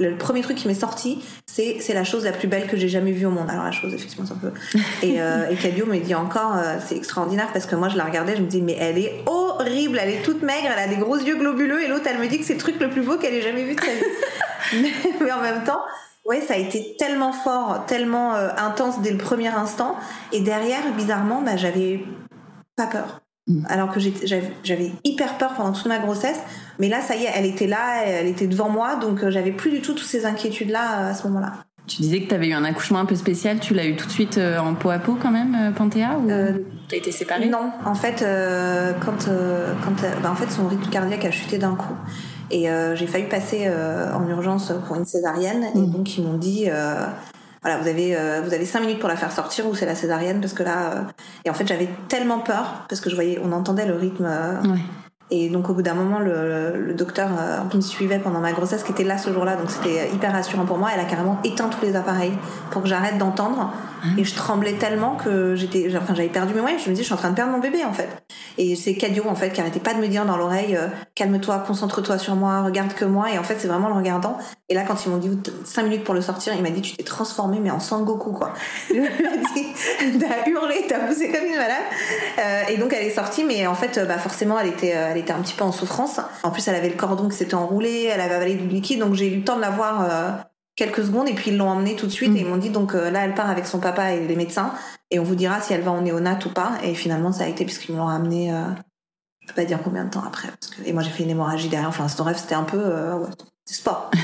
le 0.01 0.17
premier 0.17 0.41
truc 0.41 0.57
qui 0.57 0.67
m'est 0.67 0.73
sorti, 0.73 1.23
c'est 1.45 1.77
c'est 1.79 1.93
la 1.93 2.03
chose 2.03 2.25
la 2.25 2.31
plus 2.31 2.47
belle 2.47 2.67
que 2.67 2.77
j'ai 2.77 2.89
jamais 2.89 3.11
vue 3.11 3.25
au 3.25 3.29
monde. 3.29 3.49
Alors 3.49 3.63
la 3.63 3.71
chose, 3.71 3.93
effectivement, 3.93 4.25
c'est 4.25 4.33
un 4.33 4.37
peu. 4.37 4.51
Et, 5.03 5.21
euh, 5.21 5.49
et 5.49 5.55
Cadio 5.55 5.85
me 5.85 5.97
dit 5.97 6.15
encore, 6.15 6.55
euh, 6.55 6.77
c'est 6.85 6.95
extraordinaire 6.95 7.49
parce 7.53 7.65
que 7.65 7.75
moi 7.75 7.89
je 7.89 7.97
la 7.97 8.05
regardais, 8.05 8.35
je 8.35 8.41
me 8.41 8.47
dis 8.47 8.61
mais 8.61 8.77
elle 8.79 8.97
est 8.97 9.23
horrible, 9.25 9.99
elle 10.01 10.09
est 10.09 10.21
toute 10.21 10.41
maigre, 10.41 10.69
elle 10.71 10.83
a 10.83 10.87
des 10.87 10.97
gros 10.97 11.17
yeux 11.17 11.35
globuleux 11.35 11.83
et 11.83 11.87
l'autre 11.87 12.05
elle 12.07 12.19
me 12.19 12.27
dit 12.27 12.39
que 12.39 12.45
c'est 12.45 12.53
le 12.53 12.59
truc 12.59 12.79
le 12.79 12.89
plus 12.89 13.01
beau 13.01 13.17
qu'elle 13.17 13.33
ait 13.33 13.41
jamais 13.41 13.63
vu 13.63 13.75
de 13.75 13.81
sa 13.81 13.91
vie. 13.91 14.81
mais, 15.21 15.31
en 15.31 15.41
même 15.41 15.63
temps, 15.63 15.81
ouais, 16.31 16.39
ça 16.41 16.53
a 16.53 16.57
été 16.57 16.95
tellement 16.97 17.33
fort, 17.33 17.85
tellement 17.85 18.35
euh, 18.35 18.49
intense 18.57 19.01
dès 19.01 19.11
le 19.11 19.17
premier 19.17 19.49
instant. 19.49 19.97
Et 20.31 20.39
derrière, 20.39 20.81
bizarrement, 20.95 21.41
bah, 21.41 21.57
j'avais 21.57 22.05
pas 22.77 22.87
peur. 22.87 23.21
Mm. 23.47 23.65
Alors 23.67 23.91
que 23.91 23.99
j'avais 23.99 24.91
hyper 25.03 25.37
peur 25.37 25.53
pendant 25.55 25.73
toute 25.73 25.87
ma 25.87 25.99
grossesse, 25.99 26.39
mais 26.79 26.87
là, 26.87 27.01
ça 27.01 27.15
y 27.15 27.23
est, 27.23 27.31
elle 27.35 27.45
était 27.45 27.67
là, 27.67 28.05
elle 28.05 28.27
était 28.27 28.47
devant 28.47 28.69
moi, 28.69 28.95
donc 28.95 29.23
euh, 29.23 29.31
j'avais 29.31 29.51
plus 29.51 29.71
du 29.71 29.81
tout 29.81 29.93
toutes 29.93 30.07
ces 30.07 30.25
inquiétudes-là 30.25 30.99
euh, 30.99 31.11
à 31.11 31.13
ce 31.13 31.27
moment-là. 31.27 31.53
Tu 31.87 32.01
disais 32.01 32.21
que 32.21 32.29
tu 32.29 32.35
avais 32.35 32.47
eu 32.47 32.53
un 32.53 32.63
accouchement 32.63 32.99
un 32.99 33.05
peu 33.05 33.15
spécial, 33.15 33.59
tu 33.59 33.73
l'as 33.73 33.85
eu 33.85 33.95
tout 33.95 34.05
de 34.05 34.11
suite 34.11 34.37
euh, 34.37 34.59
en 34.59 34.75
peau 34.75 34.91
à 34.91 34.99
peau 34.99 35.17
quand 35.21 35.31
même, 35.31 35.73
Panthéa 35.75 36.17
ou 36.17 36.27
t'as 36.87 36.97
été 36.97 37.11
séparée? 37.11 37.49
Non, 37.49 37.71
en 37.83 37.95
fait, 37.95 38.23
quand, 39.03 39.25
quand 39.25 40.01
bah, 40.21 40.31
en 40.31 40.35
fait 40.35 40.49
son 40.51 40.67
rythme 40.67 40.89
cardiaque 40.89 41.25
a 41.25 41.31
chuté 41.31 41.57
d'un 41.57 41.75
coup. 41.75 41.95
Et 42.51 42.67
j'ai 42.95 43.07
failli 43.07 43.25
passer 43.25 43.69
en 44.13 44.27
urgence 44.27 44.73
pour 44.87 44.95
une 44.95 45.05
césarienne, 45.05 45.65
et 45.73 45.79
mm. 45.79 45.91
donc 45.91 46.17
ils 46.17 46.23
m'ont 46.23 46.37
dit 46.37 46.69
voilà, 47.63 47.77
vous 47.77 47.87
avez 47.87 48.15
euh, 48.15 48.41
vous 48.43 48.53
avez 48.53 48.65
cinq 48.65 48.81
minutes 48.81 48.99
pour 48.99 49.09
la 49.09 49.15
faire 49.15 49.31
sortir 49.31 49.67
ou 49.67 49.75
c'est 49.75 49.85
la 49.85 49.93
césarienne 49.93 50.41
parce 50.41 50.53
que 50.53 50.63
là 50.63 50.93
euh, 50.93 51.01
et 51.45 51.49
en 51.51 51.53
fait 51.53 51.67
j'avais 51.67 51.89
tellement 52.07 52.39
peur 52.39 52.85
parce 52.89 53.01
que 53.01 53.09
je 53.11 53.15
voyais 53.15 53.39
on 53.43 53.51
entendait 53.51 53.85
le 53.85 53.95
rythme 53.95 54.25
euh, 54.27 54.55
et 55.29 55.47
donc 55.47 55.69
au 55.69 55.75
bout 55.75 55.83
d'un 55.83 55.93
moment 55.93 56.17
le, 56.17 56.75
le 56.75 56.93
docteur 56.95 57.29
qui 57.69 57.77
me 57.77 57.81
suivait 57.81 58.17
pendant 58.17 58.39
ma 58.39 58.51
grossesse 58.51 58.81
qui 58.81 58.91
était 58.91 59.03
là 59.03 59.19
ce 59.19 59.31
jour-là 59.31 59.57
donc 59.57 59.69
c'était 59.69 60.09
hyper 60.11 60.31
rassurant 60.31 60.65
pour 60.65 60.79
moi 60.79 60.89
elle 60.91 60.99
a 60.99 61.05
carrément 61.05 61.37
éteint 61.43 61.69
tous 61.69 61.85
les 61.85 61.95
appareils 61.95 62.33
pour 62.71 62.81
que 62.81 62.87
j'arrête 62.87 63.19
d'entendre 63.19 63.71
et 64.17 64.23
je 64.23 64.35
tremblais 64.35 64.73
tellement 64.73 65.15
que 65.15 65.55
j'étais, 65.55 65.87
enfin, 65.95 66.15
j'avais 66.15 66.29
perdu 66.29 66.53
mes 66.53 66.61
moyens. 66.61 66.83
Je 66.83 66.89
me 66.89 66.95
disais, 66.95 67.03
je 67.03 67.07
suis 67.07 67.13
en 67.13 67.17
train 67.17 67.29
de 67.29 67.35
perdre 67.35 67.51
mon 67.51 67.59
bébé, 67.59 67.83
en 67.85 67.93
fait. 67.93 68.09
Et 68.57 68.75
c'est 68.75 68.95
Cadio, 68.95 69.25
en 69.27 69.35
fait, 69.35 69.51
qui 69.51 69.61
arrêtait 69.61 69.79
pas 69.79 69.93
de 69.93 69.99
me 69.99 70.07
dire 70.07 70.25
dans 70.25 70.37
l'oreille, 70.37 70.75
euh, 70.75 70.87
calme-toi, 71.15 71.63
concentre-toi 71.65 72.17
sur 72.17 72.35
moi, 72.35 72.61
regarde 72.61 72.93
que 72.93 73.05
moi. 73.05 73.31
Et 73.31 73.37
en 73.37 73.43
fait, 73.43 73.57
c'est 73.59 73.67
vraiment 73.67 73.87
le 73.87 73.95
regardant. 73.95 74.37
Et 74.69 74.73
là, 74.73 74.83
quand 74.83 75.05
ils 75.05 75.09
m'ont 75.09 75.17
dit 75.17 75.29
5 75.65 75.83
minutes 75.83 76.03
pour 76.03 76.13
le 76.13 76.21
sortir, 76.21 76.53
il 76.55 76.61
m'a 76.61 76.69
dit, 76.69 76.81
tu 76.81 76.95
t'es 76.95 77.03
transformée, 77.03 77.59
mais 77.61 77.71
en 77.71 77.79
Sangoku, 77.79 78.31
quoi. 78.31 78.53
il 78.93 79.01
m'a 79.01 79.07
dit, 79.07 80.17
t'as 80.19 80.49
hurlé, 80.49 80.85
t'as 80.87 80.99
poussé 80.99 81.31
comme 81.31 81.45
une 81.45 81.57
malade. 81.57 81.83
Euh, 82.39 82.61
et 82.69 82.77
donc, 82.77 82.93
elle 82.93 83.05
est 83.05 83.11
sortie, 83.11 83.43
mais 83.43 83.67
en 83.67 83.75
fait, 83.75 83.99
bah, 84.07 84.17
forcément, 84.17 84.59
elle 84.59 84.69
était, 84.69 84.95
euh, 84.95 85.09
elle 85.11 85.17
était 85.17 85.33
un 85.33 85.41
petit 85.41 85.53
peu 85.53 85.63
en 85.63 85.71
souffrance. 85.71 86.19
En 86.43 86.51
plus, 86.51 86.67
elle 86.67 86.75
avait 86.75 86.89
le 86.89 86.95
cordon 86.95 87.29
qui 87.29 87.37
s'était 87.37 87.55
enroulé, 87.55 88.09
elle 88.11 88.21
avait 88.21 88.35
avalé 88.35 88.55
du 88.55 88.67
liquide, 88.67 88.99
donc 88.99 89.13
j'ai 89.13 89.31
eu 89.31 89.37
le 89.37 89.43
temps 89.43 89.55
de 89.55 89.61
la 89.61 89.69
voir 89.69 90.01
euh, 90.01 90.31
quelques 90.75 91.03
secondes 91.03 91.27
et 91.27 91.33
puis 91.33 91.51
ils 91.51 91.57
l'ont 91.57 91.69
emmenée 91.69 91.95
tout 91.95 92.07
de 92.07 92.11
suite 92.11 92.35
et 92.35 92.39
ils 92.39 92.45
mm. 92.45 92.49
m'ont 92.49 92.57
dit 92.57 92.69
donc 92.69 92.95
euh, 92.95 93.11
là 93.11 93.25
elle 93.25 93.35
part 93.35 93.49
avec 93.49 93.65
son 93.65 93.79
papa 93.79 94.13
et 94.13 94.25
les 94.25 94.35
médecins 94.35 94.73
et 95.11 95.19
on 95.19 95.23
vous 95.23 95.35
dira 95.35 95.61
si 95.61 95.73
elle 95.73 95.81
va 95.81 95.91
en 95.91 96.01
néonat 96.01 96.39
ou 96.45 96.49
pas. 96.49 96.73
Et 96.83 96.95
finalement 96.95 97.31
ça 97.31 97.43
a 97.43 97.47
été 97.47 97.65
puisqu'ils 97.65 97.93
me 97.93 97.97
l'ont 97.97 98.07
amenée 98.07 98.53
euh, 98.53 98.63
je 99.41 99.47
peux 99.47 99.53
pas 99.53 99.65
dire 99.65 99.79
combien 99.83 100.05
de 100.05 100.09
temps 100.09 100.23
après 100.25 100.47
parce 100.47 100.73
que, 100.73 100.87
et 100.87 100.93
moi 100.93 101.03
j'ai 101.03 101.11
fait 101.11 101.23
une 101.23 101.29
hémorragie 101.29 101.69
derrière. 101.69 101.89
Enfin 101.89 102.07
ce 102.07 102.21
rêve 102.21 102.37
c'était 102.37 102.55
un 102.55 102.63
peu 102.63 102.79
euh, 102.79 103.17
ouais, 103.17 103.29
c'est 103.65 103.75
sport. 103.75 104.09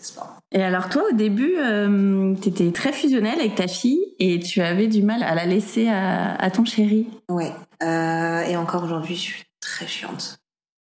Sport. 0.00 0.36
Et 0.50 0.60
alors 0.60 0.88
toi 0.88 1.04
au 1.12 1.14
début 1.14 1.54
euh, 1.58 2.34
tu 2.42 2.48
étais 2.48 2.72
très 2.72 2.92
fusionnelle 2.92 3.38
avec 3.38 3.54
ta 3.54 3.68
fille 3.68 4.00
et 4.18 4.40
tu 4.40 4.60
avais 4.60 4.88
du 4.88 5.00
mal 5.00 5.22
à 5.22 5.36
la 5.36 5.46
laisser 5.46 5.88
à, 5.88 6.34
à 6.34 6.50
ton 6.50 6.64
chéri. 6.64 7.06
Ouais. 7.28 7.52
Et 7.80 8.56
encore 8.56 8.82
aujourd'hui 8.82 9.14
je 9.14 9.20
suis 9.20 9.44
très 9.60 9.86
chiante. 9.86 10.38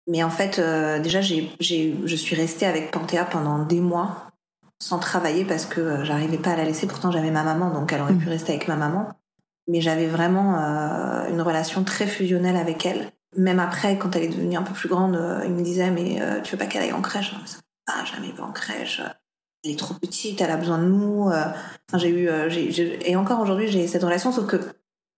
Mais 0.08 0.22
en 0.22 0.30
fait 0.30 0.60
déjà 1.02 1.22
j'ai, 1.22 1.50
j'ai, 1.62 1.96
je 2.04 2.16
suis 2.18 2.36
restée 2.36 2.66
avec 2.66 2.92
Panthéa 2.92 3.24
pendant 3.24 3.64
des 3.64 3.80
mois 3.80 4.26
sans 4.80 5.00
travailler 5.00 5.46
parce 5.46 5.66
que 5.66 5.82
euh, 5.82 6.06
j'arrivais 6.06 6.38
pas 6.38 6.52
à 6.52 6.56
la 6.56 6.66
laisser. 6.66 6.88
Pourtant, 6.88 7.12
j'avais 7.12 7.32
ma 7.32 7.44
maman, 7.44 7.72
donc 7.72 7.92
elle 7.94 8.02
aurait 8.02 8.14
pu 8.14 8.26
mm. 8.26 8.30
rester 8.30 8.54
avec 8.54 8.68
ma 8.68 8.76
maman. 8.76 9.10
Mais 9.68 9.82
j'avais 9.82 10.08
vraiment 10.08 10.60
euh, 10.60 11.30
une 11.30 11.42
relation 11.42 11.84
très 11.84 12.08
fusionnelle 12.08 12.56
avec 12.56 12.86
elle. 12.86 13.12
Même 13.36 13.60
après, 13.60 13.98
quand 13.98 14.16
elle 14.16 14.24
est 14.24 14.30
devenue 14.30 14.56
un 14.56 14.64
peu 14.64 14.74
plus 14.74 14.90
grande, 14.90 15.16
euh, 15.16 15.42
il 15.46 15.52
me 15.52 15.64
disait 15.64 15.90
mais 15.92 16.22
tu 16.44 16.52
veux 16.52 16.58
pas 16.58 16.68
qu'elle 16.68 16.84
aille 16.84 16.94
en 16.94 17.02
crèche? 17.02 17.34
Ah, 17.88 18.04
jamais 18.06 18.32
pas 18.32 18.44
en 18.44 18.52
crèche. 18.52 19.02
Elle 19.64 19.72
est 19.72 19.80
trop 19.80 19.96
petite, 19.96 20.40
elle 20.42 20.52
a 20.52 20.58
besoin 20.58 20.78
de 20.78 20.86
nous. 20.86 21.30
Enfin, 21.30 21.98
j'ai 21.98 22.10
eu, 22.10 22.30
et 23.04 23.16
encore 23.16 23.40
aujourd'hui, 23.40 23.68
j'ai 23.68 23.88
cette 23.88 24.04
relation, 24.04 24.32
sauf 24.32 24.46
que 24.46 24.58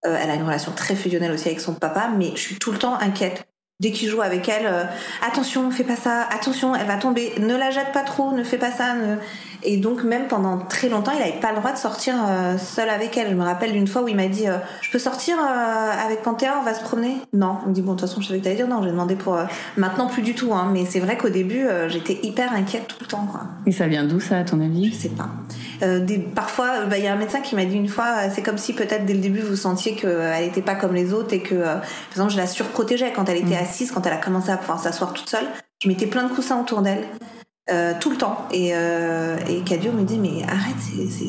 elle 0.03 0.29
a 0.29 0.35
une 0.35 0.43
relation 0.43 0.71
très 0.71 0.95
fusionnelle 0.95 1.31
aussi 1.33 1.49
avec 1.49 1.59
son 1.59 1.73
papa, 1.73 2.09
mais 2.15 2.31
je 2.31 2.41
suis 2.41 2.57
tout 2.57 2.71
le 2.71 2.79
temps 2.79 2.97
inquiète 2.97 3.47
Dès 3.79 3.91
qu'il 3.91 4.10
joue 4.10 4.24
avec 4.24 4.50
elle, 4.50 4.65
euh, 4.65 4.86
attention, 5.24 5.69
fais 5.69 5.84
pas 5.84 5.96
ça, 5.96 6.24
attention, 6.31 6.74
elle 6.75 6.88
va 6.88 6.98
tomber, 6.98 7.31
ne 7.39 7.55
la 7.55 7.69
jette 7.69 7.91
pas 7.93 8.01
trop, 8.01 8.31
ne 8.31 8.43
fais 8.43 8.57
pas 8.57 8.72
ça. 8.72 8.96
Ne... 8.96 9.17
Et 9.62 9.77
donc 9.77 10.03
même 10.03 10.27
pendant 10.27 10.57
très 10.57 10.89
longtemps, 10.89 11.12
il 11.13 11.19
n'avait 11.19 11.39
pas 11.39 11.51
le 11.51 11.60
droit 11.60 11.74
de 11.74 11.77
sortir 11.77 12.15
euh, 12.27 12.57
seul 12.57 12.89
avec 12.89 13.15
elle. 13.17 13.29
Je 13.29 13.36
me 13.36 13.43
rappelle 13.43 13.74
d'une 13.74 13.86
fois 13.86 14.01
où 14.01 14.07
il 14.07 14.15
m'a 14.15 14.29
dit, 14.29 14.48
euh, 14.48 14.57
je 14.81 14.89
peux 14.89 14.98
sortir 14.98 15.38
avec 15.39 16.24
Panthéa, 16.24 16.57
on 16.60 16.63
va 16.63 16.74
se 16.74 16.81
promener? 16.81 17.17
Non, 17.34 17.60
il 17.65 17.69
me 17.69 17.74
dit 17.75 17.84
bon 17.84 17.93
de 17.93 18.00
toute 18.00 18.10
façon 18.10 18.19
je 18.19 18.29
savais 18.29 18.39
que 18.39 18.46
t'allais 18.46 18.55
dire 18.55 18.67
non. 18.67 18.81
J'ai 18.81 18.89
demandé 18.89 19.15
pour 19.15 19.38
maintenant 19.75 20.07
plus 20.07 20.24
du 20.24 20.34
tout, 20.34 20.55
hein, 20.55 20.72
mais 20.74 20.86
c'est 20.86 21.00
vrai 21.00 21.15
qu'au 21.15 21.29
début 21.29 21.67
j'étais 21.88 22.17
hyper 22.24 22.53
inquiète 22.53 22.88
tout 22.88 22.98
le 23.01 23.05
temps. 23.05 23.27
Quoi. 23.31 23.41
Et 23.67 23.72
ça 23.72 23.86
vient 23.88 24.05
d'où 24.05 24.19
ça 24.19 24.39
à 24.39 24.43
ton 24.43 24.60
avis? 24.60 24.89
Je 24.89 24.96
sais 24.96 25.10
pas. 25.10 25.29
Des, 25.81 26.17
parfois, 26.17 26.86
bah, 26.86 26.98
il 26.98 27.03
y 27.03 27.07
a 27.07 27.13
un 27.13 27.17
médecin 27.17 27.41
qui 27.41 27.55
m'a 27.55 27.65
dit 27.65 27.75
une 27.75 27.88
fois, 27.88 28.29
c'est 28.29 28.41
comme 28.41 28.57
si 28.57 28.74
peut-être 28.74 29.05
dès 29.05 29.13
le 29.13 29.19
début 29.19 29.41
vous 29.41 29.55
sentiez 29.55 29.96
qu'elle 29.96 30.43
n'était 30.46 30.62
pas 30.62 30.75
comme 30.75 30.93
les 30.93 31.13
autres 31.13 31.34
et 31.34 31.41
que, 31.41 31.55
par 31.55 31.81
exemple, 32.12 32.31
je 32.31 32.38
la 32.38 32.48
surprotégeais 32.48 33.13
quand 33.13 33.29
elle 33.29 33.38
était 33.38 33.55
mm. 33.55 33.63
assise, 33.63 33.91
quand 33.91 34.05
elle 34.05 34.13
a 34.13 34.17
commencé 34.17 34.50
à 34.50 34.57
pouvoir 34.57 34.79
s'asseoir 34.79 35.13
toute 35.13 35.29
seule. 35.29 35.46
Je 35.81 35.88
mettais 35.88 36.07
plein 36.07 36.24
de 36.24 36.34
coussins 36.34 36.60
autour 36.60 36.81
d'elle. 36.81 37.05
Euh, 37.69 37.93
tout 38.00 38.10
le 38.10 38.15
temps. 38.15 38.48
Et, 38.51 38.69
euh, 38.74 39.38
et 39.50 39.62
Cadio 39.62 39.91
me 39.91 40.03
dit 40.03 40.17
mais 40.17 40.43
arrête, 40.43 40.77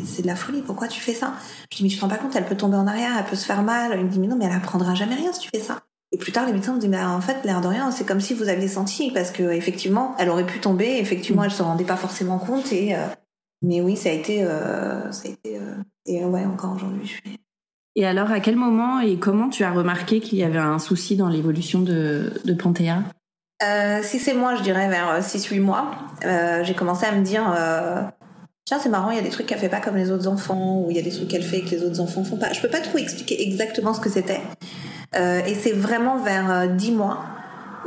c'est 0.06 0.22
de 0.22 0.26
la 0.28 0.36
folie, 0.36 0.62
pourquoi 0.62 0.86
tu 0.86 1.00
fais 1.00 1.12
ça? 1.12 1.32
Je 1.72 1.78
dis 1.78 1.82
mais 1.82 1.88
tu 1.88 1.96
te 1.96 2.00
rends 2.00 2.08
pas 2.08 2.16
compte, 2.16 2.36
elle 2.36 2.44
peut 2.44 2.56
tomber 2.56 2.76
en 2.76 2.86
arrière, 2.86 3.10
elle 3.18 3.24
peut 3.24 3.34
se 3.34 3.44
faire 3.44 3.62
mal. 3.62 3.96
Il 3.98 4.04
me 4.04 4.08
dit 4.08 4.20
mais 4.20 4.28
non, 4.28 4.36
mais 4.36 4.44
elle 4.44 4.52
apprendra 4.52 4.94
jamais 4.94 5.16
rien 5.16 5.32
si 5.32 5.40
tu 5.40 5.48
fais 5.48 5.58
ça. 5.58 5.80
Et 6.12 6.16
plus 6.16 6.30
tard, 6.30 6.46
les 6.46 6.52
médecins 6.52 6.74
me 6.74 6.78
disent 6.78 6.90
mais 6.90 7.02
en 7.02 7.20
fait, 7.20 7.38
l'air 7.44 7.60
de 7.60 7.66
rien, 7.66 7.90
c'est 7.90 8.04
comme 8.04 8.20
si 8.20 8.34
vous 8.34 8.48
aviez 8.48 8.68
senti, 8.68 9.10
parce 9.10 9.32
que 9.32 9.50
effectivement, 9.50 10.14
elle 10.18 10.30
aurait 10.30 10.46
pu 10.46 10.60
tomber, 10.60 10.98
effectivement, 11.00 11.42
elle 11.42 11.50
se 11.50 11.62
rendait 11.62 11.82
pas 11.82 11.96
forcément 11.96 12.38
compte. 12.38 12.72
Et 12.72 12.94
euh, 12.94 13.00
mais 13.62 13.80
oui, 13.80 13.96
ça 13.96 14.10
a 14.10 14.12
été, 14.12 14.44
ça 14.44 15.28
a 15.28 15.28
été 15.28 15.58
et 16.06 16.24
ouais, 16.24 16.44
encore 16.44 16.74
aujourd'hui, 16.74 17.06
je 17.06 17.12
suis. 17.12 17.40
Et 17.96 18.06
alors, 18.06 18.30
à 18.30 18.40
quel 18.40 18.56
moment 18.56 19.00
et 19.00 19.18
comment 19.18 19.48
tu 19.48 19.64
as 19.64 19.72
remarqué 19.72 20.20
qu'il 20.20 20.38
y 20.38 20.44
avait 20.44 20.58
un 20.58 20.78
souci 20.78 21.16
dans 21.16 21.28
l'évolution 21.28 21.80
de, 21.80 22.32
de 22.44 22.54
Panthéa 22.54 23.02
euh, 23.64 24.02
si 24.04 24.20
c'est 24.20 24.34
moi, 24.34 24.54
je 24.54 24.62
dirais 24.62 24.88
vers 24.88 25.20
6-8 25.20 25.60
mois, 25.60 25.90
euh, 26.24 26.62
j'ai 26.62 26.74
commencé 26.74 27.06
à 27.06 27.12
me 27.12 27.24
dire 27.24 27.42
euh, 27.58 28.02
tiens, 28.64 28.78
c'est 28.80 28.88
marrant, 28.88 29.10
il 29.10 29.16
y 29.16 29.18
a 29.18 29.22
des 29.22 29.30
trucs 29.30 29.46
qu'elle 29.46 29.58
fait 29.58 29.68
pas 29.68 29.80
comme 29.80 29.96
les 29.96 30.12
autres 30.12 30.28
enfants, 30.28 30.80
ou 30.80 30.92
il 30.92 30.96
y 30.96 31.00
a 31.00 31.02
des 31.02 31.10
trucs 31.10 31.26
qu'elle 31.26 31.42
fait 31.42 31.62
que 31.62 31.70
les 31.70 31.82
autres 31.82 31.98
enfants 31.98 32.22
font 32.22 32.36
pas. 32.36 32.52
Je 32.52 32.60
peux 32.60 32.68
pas 32.68 32.80
trop 32.80 32.98
expliquer 32.98 33.42
exactement 33.42 33.94
ce 33.94 34.00
que 34.00 34.10
c'était. 34.10 34.40
et 35.16 35.54
c'est 35.56 35.72
vraiment 35.72 36.18
vers 36.18 36.68
10 36.68 36.92
mois 36.92 37.24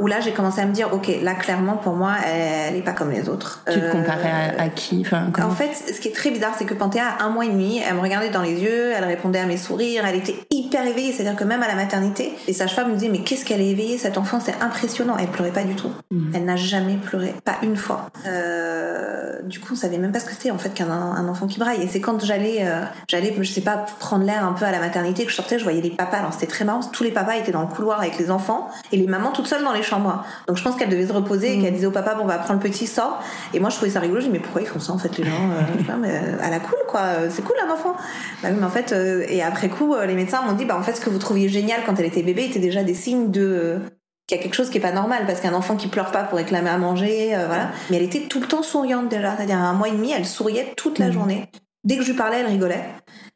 où 0.01 0.07
là 0.07 0.19
j'ai 0.19 0.31
commencé 0.31 0.59
à 0.59 0.65
me 0.65 0.73
dire 0.73 0.89
ok 0.93 1.09
là 1.21 1.35
clairement 1.35 1.77
pour 1.77 1.93
moi 1.93 2.13
elle, 2.25 2.75
est 2.75 2.81
pas 2.81 2.91
comme 2.91 3.11
les 3.11 3.29
autres. 3.29 3.63
Tu 3.71 3.79
te 3.79 3.91
comparais 3.91 4.55
à, 4.57 4.69
qui 4.69 5.01
enfin, 5.05 5.31
en 5.41 5.51
fait 5.51 5.71
ce 5.73 5.99
qui 6.01 6.09
est 6.09 6.15
très 6.15 6.31
bizarre 6.31 6.53
c'est 6.57 6.65
que 6.65 6.73
Panthéa 6.73 7.03
a 7.19 7.23
un 7.23 7.29
mois 7.29 7.45
et 7.45 7.49
demi 7.49 7.81
elle 7.87 7.95
me 7.95 8.01
regardait 8.01 8.29
dans 8.29 8.41
les 8.41 8.59
yeux 8.59 8.91
elle 8.95 9.05
répondait 9.05 9.39
à 9.39 9.45
mes 9.45 9.57
sourires 9.57 10.03
elle 10.05 10.15
était 10.15 10.35
hyper 10.49 10.85
éveillée 10.85 11.13
c'est 11.13 11.25
à 11.25 11.29
dire 11.29 11.35
que 11.35 11.43
même 11.43 11.61
à 11.61 11.67
la 11.67 11.75
maternité 11.75 12.33
les 12.47 12.53
sages-femmes 12.53 12.89
me 12.89 12.95
disaient 12.95 13.11
mais 13.11 13.21
qu'est-ce 13.21 13.45
qu'elle 13.45 13.61
est 13.61 13.69
éveillée 13.69 13.97
cette 13.97 14.17
enfant 14.17 14.39
c'est 14.39 14.59
impressionnant. 14.61 15.15
Elle 15.19 15.27
pleurait 15.27 15.51
pas 15.51 15.63
du 15.63 15.75
tout. 15.75 15.91
Mm. 16.09 16.31
elle 16.33 16.45
n'a 16.45 16.55
jamais 16.55 16.95
pleuré 16.95 17.33
pas 17.45 17.57
une 17.61 17.75
fois. 17.75 18.09
Euh, 18.25 19.41
du 19.43 19.59
coup 19.59 19.73
on 19.73 19.75
savait 19.75 19.97
même 19.99 20.11
pas 20.11 20.19
ce 20.19 20.25
que 20.25 20.31
c'était 20.31 20.51
en 20.51 20.57
fait 20.57 20.73
qu'un 20.73 20.89
un 20.89 21.27
enfant 21.27 21.45
qui 21.45 21.59
braille. 21.59 21.81
Et 21.83 21.87
c'est 21.87 22.01
quand 22.01 22.23
j'allais 22.25 22.59
euh, 22.61 22.81
j'allais 23.07 23.35
je 23.39 23.51
sais 23.51 23.61
pas 23.61 23.85
prendre 23.99 24.25
l'air 24.25 24.43
un 24.45 24.53
peu 24.53 24.65
à 24.65 24.71
la 24.71 24.79
maternité 24.79 25.25
que 25.25 25.31
je 25.31 25.35
sortais 25.35 25.59
je 25.59 25.63
voyais 25.63 25.81
les 25.81 25.91
papas. 25.91 26.17
Alors 26.17 26.33
c'était 26.33 26.47
très 26.47 26.65
marrant 26.65 26.81
tous 26.91 27.03
les 27.03 27.11
papas 27.11 27.35
étaient 27.35 27.51
dans 27.51 27.61
le 27.61 27.67
couloir 27.67 27.99
avec 27.99 28.17
les 28.17 28.31
enfants 28.31 28.69
et 28.91 28.97
les 28.97 29.07
mamans 29.07 29.31
toutes 29.31 29.47
seules 29.47 29.63
dans 29.63 29.73
les 29.73 29.83
chambre. 29.91 30.25
Donc 30.47 30.57
je 30.57 30.63
pense 30.63 30.75
qu'elle 30.75 30.89
devait 30.89 31.07
se 31.07 31.13
reposer 31.13 31.53
et 31.53 31.59
qu'elle 31.59 31.71
mm. 31.71 31.75
disait 31.75 31.85
au 31.85 31.91
papa 31.91 32.15
bon 32.15 32.23
on 32.23 32.27
va 32.27 32.37
prendre 32.37 32.61
le 32.61 32.69
petit 32.69 32.87
sort. 32.87 33.21
Et 33.53 33.59
moi 33.59 33.69
je 33.69 33.75
trouvais 33.75 33.91
ça 33.91 33.99
rigolo. 33.99 34.21
Je 34.21 34.25
dis 34.25 34.31
mais 34.31 34.39
pourquoi 34.39 34.61
ils 34.61 34.67
font 34.67 34.79
ça 34.79 34.93
en 34.93 34.97
fait 34.97 35.17
les 35.17 35.23
gens 35.23 35.31
euh, 35.31 35.93
mais 35.99 36.09
euh, 36.09 36.37
à 36.41 36.49
la 36.49 36.59
cool 36.59 36.79
quoi. 36.87 37.01
C'est 37.29 37.43
cool 37.43 37.55
un 37.65 37.71
enfant. 37.71 37.95
Bah 38.41 38.49
mais 38.51 38.63
en 38.63 38.69
fait 38.69 38.91
euh, 38.91 39.25
et 39.27 39.43
après 39.43 39.69
coup 39.69 39.95
les 39.95 40.13
médecins 40.13 40.41
m'ont 40.43 40.53
dit 40.53 40.65
bah 40.65 40.77
en 40.77 40.83
fait 40.83 40.93
ce 40.93 41.01
que 41.01 41.09
vous 41.09 41.19
trouviez 41.19 41.49
génial 41.49 41.81
quand 41.85 41.99
elle 41.99 42.05
était 42.05 42.23
bébé 42.23 42.45
était 42.45 42.59
déjà 42.59 42.83
des 42.83 42.93
signes 42.93 43.31
de 43.31 43.79
qu'il 44.27 44.37
y 44.37 44.39
a 44.39 44.43
quelque 44.43 44.55
chose 44.55 44.69
qui 44.69 44.77
est 44.77 44.81
pas 44.81 44.93
normal 44.93 45.23
parce 45.27 45.41
qu'un 45.41 45.53
enfant 45.53 45.75
qui 45.75 45.87
pleure 45.87 46.11
pas 46.11 46.23
pour 46.23 46.37
réclamer 46.37 46.69
à 46.69 46.77
manger 46.77 47.35
voilà. 47.47 47.69
Mais 47.89 47.97
elle 47.97 48.03
était 48.03 48.21
tout 48.21 48.39
le 48.39 48.47
temps 48.47 48.63
souriante 48.63 49.09
déjà. 49.09 49.35
C'est-à-dire 49.35 49.57
un 49.57 49.73
mois 49.73 49.89
et 49.89 49.91
demi 49.91 50.11
elle 50.11 50.25
souriait 50.25 50.73
toute 50.77 50.99
la 50.99 51.09
mm. 51.09 51.11
journée. 51.11 51.49
Dès 51.83 51.97
que 51.97 52.03
je 52.03 52.11
lui 52.11 52.17
parlais 52.17 52.39
elle 52.39 52.47
rigolait. 52.47 52.85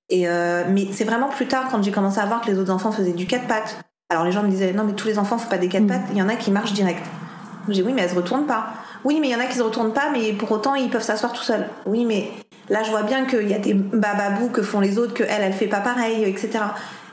Et 0.10 0.28
mais 0.70 0.88
c'est 0.92 1.06
vraiment 1.06 1.30
plus 1.30 1.48
tard 1.48 1.68
quand 1.70 1.84
j'ai 1.84 1.92
commencé 1.92 2.20
à 2.20 2.26
voir 2.26 2.42
que 2.42 2.52
les 2.52 2.58
autres 2.58 2.72
enfants 2.72 2.92
faisaient 2.92 3.14
du 3.14 3.26
quatre 3.26 3.48
pattes 3.48 3.85
alors 4.10 4.24
les 4.24 4.32
gens 4.32 4.44
me 4.44 4.50
disaient 4.50 4.74
non 4.74 4.84
mais 4.84 4.94
tous 4.94 5.08
les 5.08 5.18
enfants 5.18 5.38
font 5.38 5.50
pas 5.50 5.58
des 5.58 5.68
quatre 5.68 5.84
mm. 5.84 5.88
pattes, 5.88 6.08
il 6.12 6.18
y 6.18 6.22
en 6.22 6.30
a 6.30 6.36
qui 6.36 6.52
marchent 6.52 6.74
direct. 6.74 7.04
J'ai 7.70 7.82
oui 7.82 7.94
mais 7.94 8.04
elles 8.04 8.12
se 8.12 8.16
retournent 8.16 8.46
pas. 8.46 8.68
Oui 9.04 9.20
mais 9.20 9.30
il 9.30 9.32
y 9.32 9.36
en 9.36 9.40
a 9.40 9.46
qui 9.46 9.58
se 9.58 9.64
retournent 9.64 9.94
pas 9.94 10.12
mais 10.12 10.34
pour 10.34 10.52
autant 10.52 10.76
ils 10.76 10.90
peuvent 10.90 11.04
s'asseoir 11.04 11.34
tout 11.34 11.44
seuls. 11.44 11.68
Oui 11.86 12.06
mais 12.06 12.32
là 12.70 12.84
je 12.84 12.92
vois 12.92 13.04
bien 13.04 13.26
qu'il 13.26 13.50
y 13.50 13.54
a 13.54 13.60
des 13.60 13.74
bababous 13.74 14.50
que 14.50 14.62
font 14.62 14.80
les 14.80 14.98
autres 15.00 15.14
que 15.14 15.24
elle 15.24 15.42
elle 15.42 15.54
fait 15.54 15.68
pas 15.68 15.82
pareil 15.82 16.24
etc. 16.24 16.52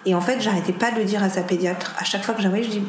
Et 0.05 0.15
en 0.15 0.21
fait 0.21 0.41
j'arrêtais 0.41 0.73
pas 0.73 0.91
de 0.91 0.99
le 0.99 1.05
dire 1.05 1.23
à 1.23 1.31
sa 1.31 1.43
pédiatre. 1.43 1.95
À 1.99 2.05
chaque 2.05 2.25
fois 2.25 2.35
que 2.35 2.43
j'avais 2.43 2.63
je 2.63 2.71
dis 2.71 2.83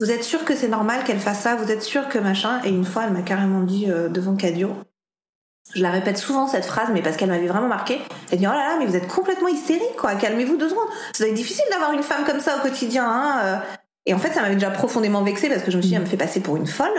vous 0.00 0.10
êtes 0.10 0.24
sûr 0.24 0.44
que 0.44 0.56
c'est 0.56 0.68
normal 0.68 1.04
qu'elle 1.04 1.20
fasse 1.20 1.40
ça? 1.40 1.54
Vous 1.54 1.70
êtes 1.70 1.82
sûr 1.82 2.08
que 2.08 2.18
machin? 2.18 2.60
Et 2.64 2.70
une 2.70 2.84
fois 2.84 3.04
elle 3.06 3.12
m'a 3.12 3.22
carrément 3.22 3.60
dit 3.60 3.88
euh, 3.88 4.08
devant 4.08 4.34
Cadio 4.34 4.74
je 5.74 5.82
la 5.82 5.90
répète 5.90 6.18
souvent 6.18 6.46
cette 6.46 6.66
phrase, 6.66 6.88
mais 6.92 7.02
parce 7.02 7.16
qu'elle 7.16 7.30
m'avait 7.30 7.46
vraiment 7.46 7.68
marqué. 7.68 8.00
Elle 8.30 8.38
dit 8.38 8.46
oh 8.46 8.52
là 8.52 8.68
là, 8.68 8.76
mais 8.78 8.86
vous 8.86 8.96
êtes 8.96 9.08
complètement 9.08 9.48
hystérique, 9.48 9.96
quoi. 9.96 10.14
Calmez-vous 10.14 10.56
deux 10.56 10.68
secondes. 10.68 10.88
Ça 11.12 11.24
doit 11.24 11.28
être 11.28 11.34
difficile 11.34 11.64
d'avoir 11.70 11.92
une 11.92 12.02
femme 12.02 12.24
comme 12.24 12.40
ça 12.40 12.56
au 12.56 12.60
quotidien. 12.60 13.06
Hein. 13.06 13.40
Euh. 13.44 13.56
Et 14.04 14.14
en 14.14 14.18
fait, 14.18 14.32
ça 14.32 14.42
m'avait 14.42 14.54
déjà 14.54 14.70
profondément 14.70 15.22
vexée 15.22 15.48
parce 15.48 15.62
que 15.62 15.70
je 15.70 15.76
me 15.76 15.82
suis 15.82 15.90
dit, 15.90 15.94
elle 15.94 16.02
me 16.02 16.06
fait 16.06 16.16
passer 16.16 16.40
pour 16.40 16.56
une 16.56 16.66
folle. 16.66 16.90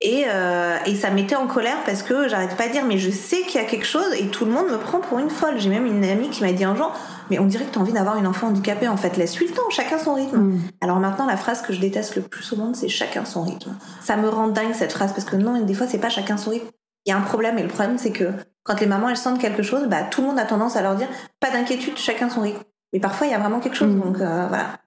Et, 0.00 0.24
euh, 0.26 0.76
et 0.84 0.96
ça 0.96 1.10
m'était 1.10 1.36
en 1.36 1.46
colère 1.46 1.78
parce 1.86 2.02
que 2.02 2.28
j'arrête 2.28 2.56
pas 2.56 2.66
de 2.66 2.72
dire, 2.72 2.84
mais 2.84 2.98
je 2.98 3.10
sais 3.10 3.42
qu'il 3.42 3.60
y 3.60 3.64
a 3.64 3.66
quelque 3.66 3.86
chose 3.86 4.12
et 4.18 4.26
tout 4.26 4.44
le 4.44 4.50
monde 4.50 4.66
me 4.66 4.76
prend 4.76 4.98
pour 4.98 5.18
une 5.18 5.30
folle. 5.30 5.58
J'ai 5.58 5.70
même 5.70 5.86
une 5.86 6.04
amie 6.04 6.28
qui 6.28 6.42
m'a 6.42 6.52
dit 6.52 6.64
un 6.64 6.76
jour, 6.76 6.92
mais 7.30 7.38
on 7.38 7.46
dirait 7.46 7.64
que 7.64 7.72
tu 7.72 7.78
as 7.78 7.80
envie 7.80 7.92
d'avoir 7.92 8.18
une 8.18 8.26
enfant 8.26 8.48
handicapée. 8.48 8.88
En 8.88 8.98
fait, 8.98 9.16
laisse-lui 9.16 9.46
le 9.46 9.54
temps, 9.54 9.70
chacun 9.70 9.98
son 9.98 10.14
rythme. 10.14 10.36
Mm. 10.36 10.60
Alors 10.82 10.98
maintenant, 10.98 11.24
la 11.24 11.38
phrase 11.38 11.62
que 11.62 11.72
je 11.72 11.80
déteste 11.80 12.16
le 12.16 12.22
plus 12.22 12.52
au 12.52 12.56
monde, 12.56 12.76
c'est 12.76 12.88
chacun 12.88 13.24
son 13.24 13.44
rythme. 13.44 13.74
Ça 14.02 14.16
me 14.16 14.28
rend 14.28 14.48
dingue 14.48 14.74
cette 14.74 14.92
phrase 14.92 15.12
parce 15.12 15.24
que 15.24 15.36
non, 15.36 15.58
des 15.60 15.74
fois, 15.74 15.86
c'est 15.86 15.98
pas 15.98 16.10
chacun 16.10 16.36
son 16.36 16.50
rythme. 16.50 16.68
Il 17.06 17.10
y 17.10 17.12
a 17.12 17.16
un 17.16 17.22
problème 17.22 17.58
et 17.58 17.62
le 17.62 17.68
problème, 17.68 17.98
c'est 17.98 18.12
que 18.12 18.32
quand 18.64 18.80
les 18.80 18.86
mamans 18.86 19.10
elles 19.10 19.16
sentent 19.16 19.40
quelque 19.40 19.62
chose, 19.62 19.86
bah 19.88 20.02
tout 20.02 20.22
le 20.22 20.28
monde 20.28 20.38
a 20.38 20.44
tendance 20.44 20.76
à 20.76 20.82
leur 20.82 20.96
dire 20.96 21.08
pas 21.38 21.50
d'inquiétude, 21.50 21.96
chacun 21.98 22.28
son 22.28 22.40
rythme. 22.40 22.62
Mais 22.92 22.98
parfois 22.98 23.26
il 23.26 23.30
y 23.30 23.34
a 23.34 23.38
vraiment 23.38 23.60
quelque 23.60 23.76
chose, 23.76 23.94
mm. 23.94 24.00
donc 24.00 24.20
euh, 24.20 24.46
voilà. 24.48 24.78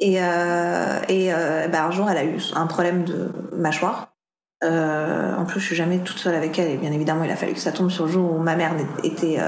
Et, 0.00 0.16
euh, 0.20 0.98
et 1.08 1.32
euh, 1.32 1.68
bah, 1.68 1.84
un 1.84 1.90
jour 1.90 2.10
elle 2.10 2.16
a 2.16 2.24
eu 2.24 2.38
un 2.54 2.66
problème 2.66 3.04
de 3.04 3.30
mâchoire. 3.56 4.14
en 4.62 5.44
plus 5.46 5.60
je 5.60 5.66
suis 5.66 5.76
jamais 5.76 5.98
toute 5.98 6.18
seule 6.18 6.34
avec 6.34 6.58
elle 6.58 6.70
et 6.70 6.76
bien 6.76 6.90
évidemment 6.90 7.22
il 7.22 7.30
a 7.30 7.36
fallu 7.36 7.52
que 7.52 7.60
ça 7.60 7.72
tombe 7.72 7.90
sur 7.90 8.06
le 8.06 8.12
jour 8.12 8.32
où 8.32 8.38
ma 8.38 8.56
mère 8.56 8.72
était 9.04 9.38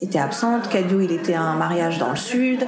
était 0.00 0.18
absente. 0.18 0.68
Cadio 0.68 1.00
il 1.00 1.12
était 1.12 1.34
à 1.34 1.40
un 1.40 1.56
mariage 1.56 1.98
dans 1.98 2.10
le 2.10 2.16
sud, 2.16 2.66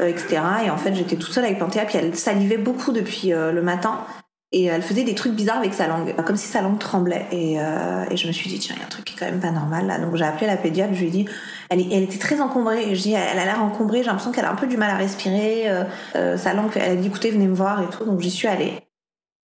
etc. 0.00 0.40
Et 0.64 0.70
en 0.70 0.78
fait 0.78 0.94
j'étais 0.94 1.16
toute 1.16 1.32
seule 1.32 1.44
avec 1.44 1.58
Panthéa 1.58 1.84
puis 1.84 1.98
elle 1.98 2.16
salivait 2.16 2.58
beaucoup 2.58 2.92
depuis 2.92 3.28
le 3.30 3.60
matin 3.60 4.00
et 4.50 4.64
elle 4.64 4.82
faisait 4.82 5.04
des 5.04 5.14
trucs 5.14 5.34
bizarres 5.34 5.58
avec 5.58 5.74
sa 5.74 5.86
langue, 5.86 6.14
comme 6.24 6.36
si 6.36 6.46
sa 6.46 6.62
langue 6.62 6.78
tremblait. 6.78 7.26
Et, 7.32 7.60
euh, 7.60 8.04
et 8.10 8.16
je 8.16 8.26
me 8.26 8.32
suis 8.32 8.48
dit, 8.48 8.58
tiens, 8.58 8.74
il 8.76 8.80
y 8.80 8.82
a 8.82 8.86
un 8.86 8.88
truc 8.88 9.04
qui 9.04 9.14
est 9.14 9.18
quand 9.18 9.26
même 9.26 9.40
pas 9.40 9.50
normal 9.50 9.86
là. 9.86 9.98
Donc 9.98 10.16
j'ai 10.16 10.24
appelé 10.24 10.46
la 10.46 10.56
pédiatre, 10.56 10.94
je 10.94 11.00
lui 11.00 11.08
ai 11.08 11.10
dit, 11.10 11.26
elle, 11.68 11.80
était 11.80 12.18
très 12.18 12.40
encombrée. 12.40 12.90
Et 12.90 12.94
je 12.94 13.02
dis, 13.02 13.12
elle 13.12 13.38
a 13.38 13.44
l'air 13.44 13.62
encombrée, 13.62 13.98
j'ai 13.98 14.06
l'impression 14.06 14.32
qu'elle 14.32 14.46
a 14.46 14.52
un 14.52 14.56
peu 14.56 14.66
du 14.66 14.78
mal 14.78 14.90
à 14.90 14.96
respirer. 14.96 15.68
Euh, 15.68 15.84
euh, 16.16 16.38
sa 16.38 16.54
langue, 16.54 16.70
elle 16.76 16.92
a 16.92 16.96
dit, 16.96 17.08
écoutez, 17.08 17.30
venez 17.30 17.46
me 17.46 17.54
voir 17.54 17.82
et 17.82 17.86
tout. 17.88 18.04
Donc 18.04 18.20
j'y 18.20 18.30
suis 18.30 18.48
allée. 18.48 18.88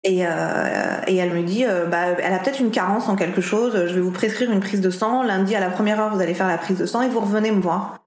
Et, 0.03 0.25
euh, 0.25 1.01
et 1.07 1.17
elle 1.17 1.33
me 1.33 1.43
dit, 1.43 1.65
euh, 1.65 1.85
bah, 1.85 2.11
elle 2.19 2.33
a 2.33 2.39
peut-être 2.39 2.61
une 2.61 2.71
carence 2.71 3.09
en 3.09 3.15
quelque 3.15 3.41
chose. 3.41 3.73
Je 3.87 3.93
vais 3.93 4.01
vous 4.01 4.11
prescrire 4.11 4.51
une 4.51 4.61
prise 4.61 4.81
de 4.81 4.89
sang. 4.89 5.23
Lundi 5.23 5.55
à 5.55 5.59
la 5.59 5.69
première 5.69 5.99
heure, 5.99 6.13
vous 6.13 6.21
allez 6.21 6.33
faire 6.33 6.47
la 6.47 6.57
prise 6.57 6.77
de 6.77 6.85
sang 6.85 7.01
et 7.01 7.09
vous 7.09 7.19
revenez 7.19 7.51
me 7.51 7.61
voir. 7.61 8.05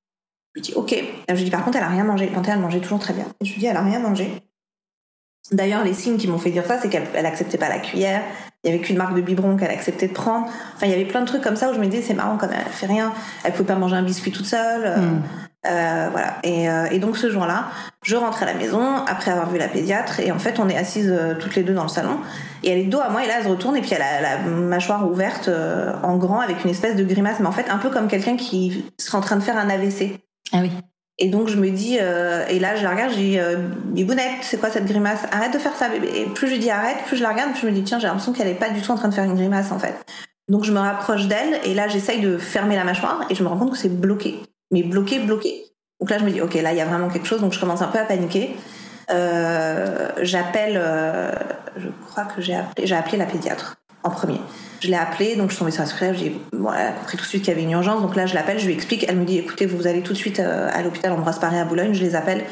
Je 0.55 0.61
lui 0.61 0.63
dis, 0.63 0.75
ok. 0.75 0.95
je 1.29 1.35
lui 1.35 1.45
dis, 1.45 1.51
par 1.51 1.65
contre, 1.65 1.79
elle 1.79 1.85
a 1.85 1.89
rien 1.89 2.05
mangé. 2.05 2.31
Quand 2.35 2.47
elle 2.49 2.59
mangeait 2.59 2.81
toujours 2.81 2.99
très 2.99 3.15
bien. 3.15 3.27
Je 3.43 3.53
lui 3.53 3.61
dis, 3.61 3.67
elle 3.67 3.77
a 3.77 3.83
rien 3.83 3.99
mangé. 3.99 4.43
D'ailleurs, 5.51 5.85
les 5.85 5.93
signes 5.93 6.19
qui 6.19 6.29
m'ont 6.29 6.39
fait 6.39 6.51
dire 6.51 6.65
ça, 6.65 6.79
c'est 6.81 6.89
qu'elle 6.89 7.27
acceptait 7.27 7.59
pas 7.59 7.69
la 7.69 7.79
cuillère. 7.79 8.23
Il 8.63 8.71
y 8.71 8.75
avait 8.75 8.83
qu'une 8.83 8.97
marque 8.97 9.15
de 9.15 9.21
biberon 9.21 9.57
qu'elle 9.57 9.73
acceptait 9.73 10.07
de 10.07 10.13
prendre. 10.13 10.47
Enfin, 10.77 10.87
il 10.87 10.91
y 10.91 10.95
avait 10.95 11.05
plein 11.05 11.21
de 11.21 11.27
trucs 11.27 11.43
comme 11.43 11.57
ça 11.57 11.71
où 11.71 11.75
je 11.75 11.81
me 11.81 11.87
disais, 11.87 12.03
c'est 12.03 12.15
marrant 12.15 12.37
quand 12.37 12.47
même, 12.47 12.61
elle 12.65 12.73
fait 12.73 12.87
rien. 12.87 13.13
Elle 13.43 13.53
pouvait 13.53 13.65
pas 13.65 13.75
manger 13.75 13.97
un 13.97 14.05
biscuit 14.05 14.31
toute 14.31 14.47
seule. 14.47 14.85
Euh, 14.85 14.97
hmm. 14.99 15.23
euh, 15.67 16.09
voilà. 16.13 16.37
Et, 16.45 16.71
euh, 16.71 16.87
et, 16.93 17.01
donc 17.01 17.17
ce 17.17 17.29
jour-là, 17.29 17.67
je 18.05 18.15
rentre 18.15 18.45
à 18.45 18.47
la 18.47 18.55
maison 18.55 18.99
après 19.09 19.33
avoir 19.33 19.51
vu 19.51 19.59
la 19.59 19.67
pédiatre 19.67 20.21
et 20.21 20.31
en 20.31 20.39
fait, 20.39 20.61
on 20.61 20.69
est 20.69 20.77
assises 20.77 21.13
toutes 21.41 21.57
les 21.57 21.65
deux 21.65 21.75
dans 21.75 21.83
le 21.83 21.89
salon. 21.89 22.19
Et 22.63 22.71
elle 22.71 22.79
est 22.79 22.85
dos 22.85 23.01
à 23.01 23.09
moi 23.09 23.25
et 23.25 23.27
là, 23.27 23.35
elle 23.39 23.45
se 23.45 23.49
retourne 23.49 23.77
et 23.77 23.81
puis 23.81 23.95
elle 23.95 24.03
a 24.03 24.21
la 24.21 24.39
mâchoire 24.39 25.11
ouverte 25.11 25.51
en 26.05 26.17
grand 26.17 26.39
avec 26.39 26.63
une 26.65 26.71
espèce 26.71 26.95
de 26.95 27.03
grimace, 27.03 27.41
mais 27.41 27.49
en 27.49 27.53
fait 27.53 27.69
un 27.69 27.79
peu 27.79 27.91
comme 27.91 28.07
quelqu'un 28.07 28.37
qui 28.37 28.85
serait 28.97 29.19
en 29.19 29.23
train 29.23 29.37
de 29.37 29.43
faire 29.43 29.59
un 29.59 29.69
AVC. 29.69 30.21
Ah 30.53 30.59
oui. 30.61 30.71
Et 31.23 31.29
donc 31.29 31.47
je 31.47 31.57
me 31.57 31.71
dis, 31.71 31.99
euh, 32.01 32.45
et 32.49 32.59
là 32.59 32.75
je 32.75 32.83
la 32.83 32.91
regarde, 32.91 33.13
je 33.13 33.17
dis, 33.17 33.39
euh, 33.39 33.59
Bibounette, 33.85 34.43
c'est 34.43 34.59
quoi 34.59 34.71
cette 34.71 34.87
grimace? 34.87 35.21
Arrête 35.31 35.53
de 35.53 35.59
faire 35.59 35.77
ça. 35.77 35.87
Et 35.95 36.25
plus 36.25 36.49
je 36.49 36.57
dis 36.57 36.69
arrête, 36.69 36.97
plus 37.07 37.17
je 37.17 37.23
la 37.23 37.31
regarde, 37.31 37.53
plus 37.53 37.61
je 37.61 37.67
me 37.69 37.71
dis, 37.71 37.85
tiens, 37.85 38.01
j'ai 38.01 38.09
l'impression 38.09 38.33
qu'elle 38.33 38.49
est 38.49 38.55
pas 38.55 38.71
du 38.71 38.81
tout 38.81 38.91
en 38.91 38.97
train 38.97 39.07
de 39.07 39.15
faire 39.15 39.23
une 39.23 39.37
grimace 39.37 39.71
en 39.71 39.79
fait. 39.79 39.95
Donc 40.49 40.65
je 40.65 40.73
me 40.73 40.81
rapproche 40.81 41.29
d'elle 41.29 41.61
et 41.65 41.75
là 41.75 41.87
j'essaye 41.87 42.21
de 42.21 42.39
fermer 42.39 42.75
la 42.75 42.83
mâchoire 42.83 43.25
et 43.31 43.37
je 43.37 43.45
me 43.45 43.49
rends 43.49 43.57
compte 43.57 43.71
que 43.71 43.79
c'est 43.79 44.01
bloqué. 44.01 44.41
Mais 44.73 44.83
bloqué, 44.83 45.21
bloqué. 45.21 45.63
Donc 46.01 46.11
là 46.11 46.19
je 46.19 46.25
me 46.25 46.31
dis, 46.33 46.41
ok, 46.41 46.55
là 46.55 46.73
il 46.73 46.79
y 46.79 46.81
a 46.81 46.87
vraiment 46.87 47.09
quelque 47.09 47.29
chose, 47.29 47.41
donc 47.41 47.53
je 47.53 47.61
commence 47.61 47.83
un 47.83 47.89
peu 47.89 48.01
à 48.01 48.05
paniquer. 48.05 48.57
Euh, 49.13 50.09
j'appelle, 50.23 50.75
euh, 50.77 51.31
je 51.77 51.87
crois 52.09 52.25
que 52.25 52.43
j'ai 52.43 52.57
appelé, 52.57 52.85
j'ai 52.85 52.97
appelé 52.97 53.17
la 53.17 53.27
pédiatre 53.27 53.77
en 54.03 54.11
premier. 54.11 54.41
Je 54.83 54.89
l'ai 54.89 54.97
appelée, 54.97 55.37
donc 55.37 55.51
je 55.51 55.55
suis 55.55 55.61
tombée 55.61 55.71
sur 55.71 55.83
la 55.83 55.89
secrétaire, 55.89 56.15
j'ai 56.19 56.33
compris 56.51 57.17
tout 57.17 57.23
de 57.23 57.29
suite 57.29 57.43
qu'il 57.43 57.53
y 57.53 57.57
avait 57.57 57.63
une 57.63 57.71
urgence, 57.71 58.03
donc 58.03 58.17
là 58.17 58.27
je 58.27 58.35
l'appelle, 58.35 58.59
je 58.59 58.67
lui 58.67 58.75
explique, 58.75 59.07
elle 59.09 59.17
me 59.17 59.25
dit 59.25 59.39
écoutez, 59.39 59.65
vous 59.65 59.87
allez 59.87 60.01
tout 60.03 60.13
de 60.13 60.19
suite 60.19 60.41
euh, 60.41 60.69
à 60.73 60.83
l'hôpital 60.83 61.13
Ambroise 61.13 61.39
Paré 61.39 61.61
à 61.61 61.65
Boulogne, 61.65 61.95
je 61.95 62.03
les 62.03 62.17
appelle 62.17 62.43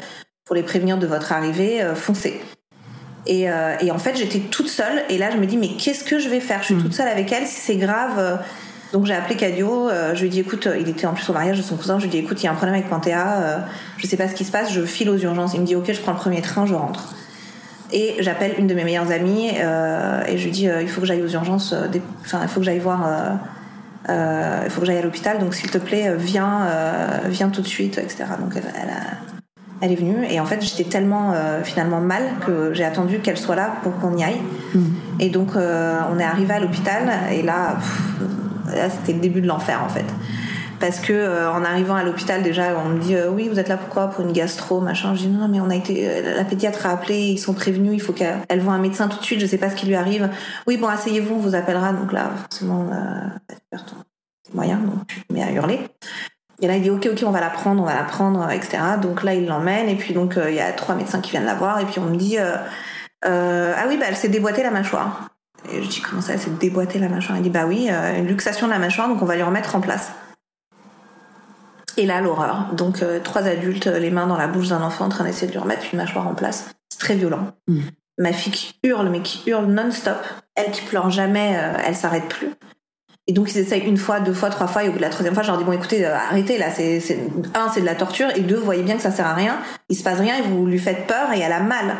pour 0.45 0.55
les 0.55 0.63
prévenir 0.63 0.97
de 0.97 1.07
votre 1.07 1.33
arrivée, 1.33 1.81
euh, 1.81 1.93
foncez. 1.93 2.39
Et, 3.27 3.49
euh, 3.51 3.75
et 3.81 3.91
en 3.91 3.97
fait, 3.99 4.15
j'étais 4.15 4.39
toute 4.39 4.67
seule. 4.67 5.03
Et 5.09 5.17
là, 5.17 5.29
je 5.31 5.37
me 5.37 5.45
dis, 5.45 5.57
mais 5.57 5.69
qu'est-ce 5.77 6.03
que 6.03 6.19
je 6.19 6.27
vais 6.29 6.39
faire? 6.39 6.61
Je 6.61 6.73
suis 6.73 6.77
toute 6.77 6.93
seule 6.93 7.07
avec 7.07 7.31
elle. 7.31 7.45
Si 7.45 7.59
c'est 7.59 7.75
grave. 7.75 8.39
donc 8.93 9.05
j'ai 9.05 9.13
appelé 9.13 9.35
Cadio. 9.35 9.89
euh, 9.89 10.15
je 10.15 10.21
lui 10.21 10.27
ai 10.27 10.29
dit, 10.29 10.39
écoute, 10.39 10.67
il 10.79 10.89
était 10.89 11.05
en 11.05 11.13
plus 11.13 11.29
au 11.29 11.33
mariage 11.33 11.57
de 11.57 11.61
son 11.63 11.75
cousin. 11.77 11.99
Je 11.99 12.05
lui 12.05 12.09
ai 12.09 12.11
dit, 12.11 12.25
écoute, 12.25 12.41
il 12.41 12.45
y 12.45 12.47
a 12.47 12.51
un 12.51 12.55
problème 12.55 12.75
avec 12.75 12.89
Panthéa. 12.89 13.41
euh, 13.41 13.57
je 13.97 14.07
sais 14.07 14.17
pas 14.17 14.27
ce 14.27 14.33
qui 14.33 14.43
se 14.43 14.51
passe. 14.51 14.71
Je 14.71 14.83
file 14.85 15.09
aux 15.09 15.17
urgences. 15.17 15.53
Il 15.53 15.61
me 15.61 15.65
dit, 15.65 15.75
ok, 15.75 15.91
je 15.91 16.01
prends 16.01 16.13
le 16.13 16.17
premier 16.17 16.41
train, 16.41 16.65
je 16.65 16.73
rentre. 16.73 17.13
Et 17.93 18.15
j'appelle 18.19 18.53
une 18.57 18.67
de 18.67 18.73
mes 18.73 18.83
meilleures 18.83 19.11
amies 19.11 19.49
euh, 19.59 20.23
et 20.27 20.37
je 20.37 20.45
lui 20.45 20.51
dis, 20.51 20.67
euh, 20.69 20.81
il 20.81 20.87
faut 20.87 21.01
que 21.01 21.07
j'aille 21.07 21.21
aux 21.23 21.29
urgences. 21.33 21.73
euh, 21.73 21.87
des- 21.87 22.01
Enfin, 22.21 22.39
il 22.43 22.47
faut 22.47 22.59
que 22.61 22.65
j'aille 22.65 22.79
voir. 22.79 22.99
il 24.09 24.69
faut 24.69 24.79
que 24.81 24.87
j'aille 24.87 24.97
à 24.97 25.01
l'hôpital. 25.01 25.39
Donc 25.39 25.53
s'il 25.55 25.69
te 25.69 25.77
plaît, 25.77 26.13
viens, 26.17 26.67
viens 27.27 27.49
tout 27.49 27.61
de 27.61 27.67
suite, 27.67 27.97
etc. 27.97 28.23
Donc 28.39 28.53
elle, 28.55 28.63
elle 28.81 28.89
a- 28.89 29.17
elle 29.83 29.91
est 29.91 29.95
venue 29.95 30.25
et 30.29 30.39
en 30.39 30.45
fait 30.45 30.61
j'étais 30.61 30.83
tellement 30.83 31.33
finalement 31.63 31.99
mal 32.01 32.21
que 32.45 32.71
j'ai 32.73 32.83
attendu 32.85 33.17
qu'elle 33.19 33.37
soit 33.37 33.55
là 33.55 33.73
pour 33.83 33.97
qu'on 33.99 34.15
y 34.17 34.23
aille. 34.23 34.41
Et 35.19 35.29
donc 35.29 35.49
on 35.55 36.19
est 36.19 36.23
arrivé 36.23 36.53
à 36.53 36.59
l'hôpital 36.59 37.03
et 37.31 37.41
là, 37.41 37.75
pff, 37.79 38.75
là, 38.75 38.89
c'était 38.89 39.13
le 39.13 39.19
début 39.19 39.41
de 39.41 39.47
l'enfer 39.47 39.81
en 39.83 39.89
fait. 39.89 40.05
Parce 40.81 40.99
que 40.99 41.13
euh, 41.13 41.51
en 41.51 41.63
arrivant 41.63 41.93
à 41.93 42.03
l'hôpital 42.03 42.41
déjà 42.41 42.75
on 42.83 42.89
me 42.89 42.99
dit 42.99 43.15
euh, 43.15 43.29
oui 43.29 43.47
vous 43.47 43.59
êtes 43.59 43.69
là 43.69 43.77
pourquoi? 43.77 44.07
Pour 44.07 44.25
une 44.25 44.33
gastro 44.33 44.81
machin. 44.81 45.13
Je 45.13 45.21
dis 45.21 45.27
non 45.27 45.47
mais 45.47 45.61
on 45.61 45.69
a 45.69 45.75
été 45.75 46.09
euh, 46.09 46.35
la 46.35 46.43
pédiatre 46.43 46.87
a 46.87 46.89
appelé 46.89 47.19
ils 47.19 47.37
sont 47.37 47.53
prévenus 47.53 47.93
il 47.93 48.01
faut 48.01 48.13
qu'elle 48.13 48.37
elle 48.49 48.61
voit 48.61 48.73
un 48.73 48.79
médecin 48.79 49.07
tout 49.07 49.19
de 49.19 49.23
suite 49.23 49.39
je 49.39 49.45
sais 49.45 49.59
pas 49.59 49.69
ce 49.69 49.75
qui 49.75 49.85
lui 49.85 49.93
arrive. 49.93 50.29
Oui 50.65 50.77
bon 50.77 50.87
asseyez-vous 50.87 51.35
on 51.35 51.37
vous 51.37 51.53
appellera 51.53 51.93
donc 51.93 52.11
là 52.11 52.31
forcément 52.35 52.89
euh, 52.91 53.57
c'est 54.43 54.55
moyen 54.55 54.77
donc 54.77 54.95
je 55.07 55.33
me 55.33 55.39
mets 55.39 55.45
à 55.45 55.51
hurler. 55.51 55.79
Et 56.63 56.67
là, 56.67 56.75
il 56.75 56.83
dit 56.83 56.91
ok, 56.91 57.09
ok, 57.11 57.23
on 57.25 57.31
va 57.31 57.41
la 57.41 57.49
prendre, 57.49 57.81
on 57.81 57.85
va 57.85 57.95
la 57.95 58.03
prendre, 58.03 58.47
etc. 58.51 58.77
Donc 59.01 59.23
là, 59.23 59.33
il 59.33 59.47
l'emmène 59.47 59.89
et 59.89 59.95
puis 59.95 60.13
donc 60.13 60.37
il 60.47 60.53
y 60.53 60.59
a 60.59 60.71
trois 60.73 60.93
médecins 60.93 61.19
qui 61.19 61.31
viennent 61.31 61.45
la 61.45 61.55
voir 61.55 61.79
et 61.79 61.85
puis 61.85 61.97
on 61.97 62.05
me 62.05 62.15
dit 62.15 62.37
ah 62.37 63.85
oui, 63.87 63.97
bah 63.97 64.05
elle 64.07 64.15
s'est 64.15 64.29
déboîtée 64.29 64.61
la 64.61 64.69
mâchoire. 64.69 65.29
Et 65.73 65.81
je 65.81 65.87
dis 65.87 66.01
comment 66.01 66.21
ça, 66.21 66.33
elle 66.33 66.39
s'est 66.39 66.51
déboîtée 66.51 66.99
la 66.99 67.09
mâchoire? 67.09 67.39
Il 67.39 67.41
dit 67.41 67.49
bah 67.49 67.65
oui, 67.67 67.89
une 67.89 68.27
luxation 68.27 68.67
de 68.67 68.71
la 68.73 68.77
mâchoire, 68.77 69.07
donc 69.07 69.23
on 69.23 69.25
va 69.25 69.35
lui 69.35 69.41
remettre 69.41 69.75
en 69.75 69.81
place. 69.81 70.11
Et 72.01 72.07
là, 72.07 72.19
l'horreur. 72.19 72.69
Donc 72.73 73.03
euh, 73.03 73.19
trois 73.19 73.43
adultes, 73.43 73.85
euh, 73.85 73.99
les 73.99 74.09
mains 74.09 74.25
dans 74.25 74.37
la 74.37 74.47
bouche 74.47 74.69
d'un 74.69 74.81
enfant, 74.81 75.05
en 75.05 75.09
train 75.09 75.23
d'essayer 75.23 75.45
de 75.45 75.51
lui 75.51 75.59
remettre 75.59 75.83
une 75.93 75.99
mâchoire 75.99 76.27
en 76.27 76.33
place. 76.33 76.71
C'est 76.89 76.99
très 76.99 77.13
violent. 77.13 77.51
Ma 78.17 78.33
fille 78.33 78.51
qui 78.51 78.73
hurle, 78.83 79.09
mais 79.09 79.21
qui 79.21 79.47
hurle 79.47 79.65
non-stop. 79.65 80.17
Elle 80.55 80.71
qui 80.71 80.81
pleure 80.81 81.11
jamais, 81.11 81.57
euh, 81.57 81.77
elle 81.85 81.95
s'arrête 81.95 82.27
plus. 82.27 82.49
Et 83.27 83.33
donc 83.33 83.51
ils 83.51 83.59
essayent 83.59 83.85
une 83.85 83.97
fois, 83.97 84.19
deux 84.19 84.33
fois, 84.33 84.49
trois 84.49 84.65
fois, 84.65 84.83
et 84.83 84.89
au 84.89 84.93
bout 84.93 84.97
de 84.97 85.03
la 85.03 85.09
troisième 85.09 85.35
fois, 85.35 85.43
je 85.43 85.49
leur 85.49 85.59
dis 85.59 85.63
bon 85.63 85.73
écoutez, 85.73 86.03
euh, 86.03 86.15
arrêtez 86.15 86.57
là, 86.57 86.71
c'est, 86.71 86.97
un 87.53 87.69
c'est 87.71 87.81
de 87.81 87.85
la 87.85 87.93
torture, 87.93 88.29
et 88.35 88.41
deux, 88.41 88.57
vous 88.57 88.65
voyez 88.65 88.81
bien 88.81 88.95
que 88.95 89.03
ça 89.03 89.11
sert 89.11 89.27
à 89.27 89.35
rien, 89.35 89.59
il 89.89 89.95
se 89.95 90.03
passe 90.03 90.19
rien, 90.19 90.37
et 90.39 90.41
vous 90.41 90.65
lui 90.65 90.79
faites 90.79 91.05
peur, 91.05 91.31
et 91.31 91.39
elle 91.39 91.51
a 91.51 91.59
mal. 91.59 91.97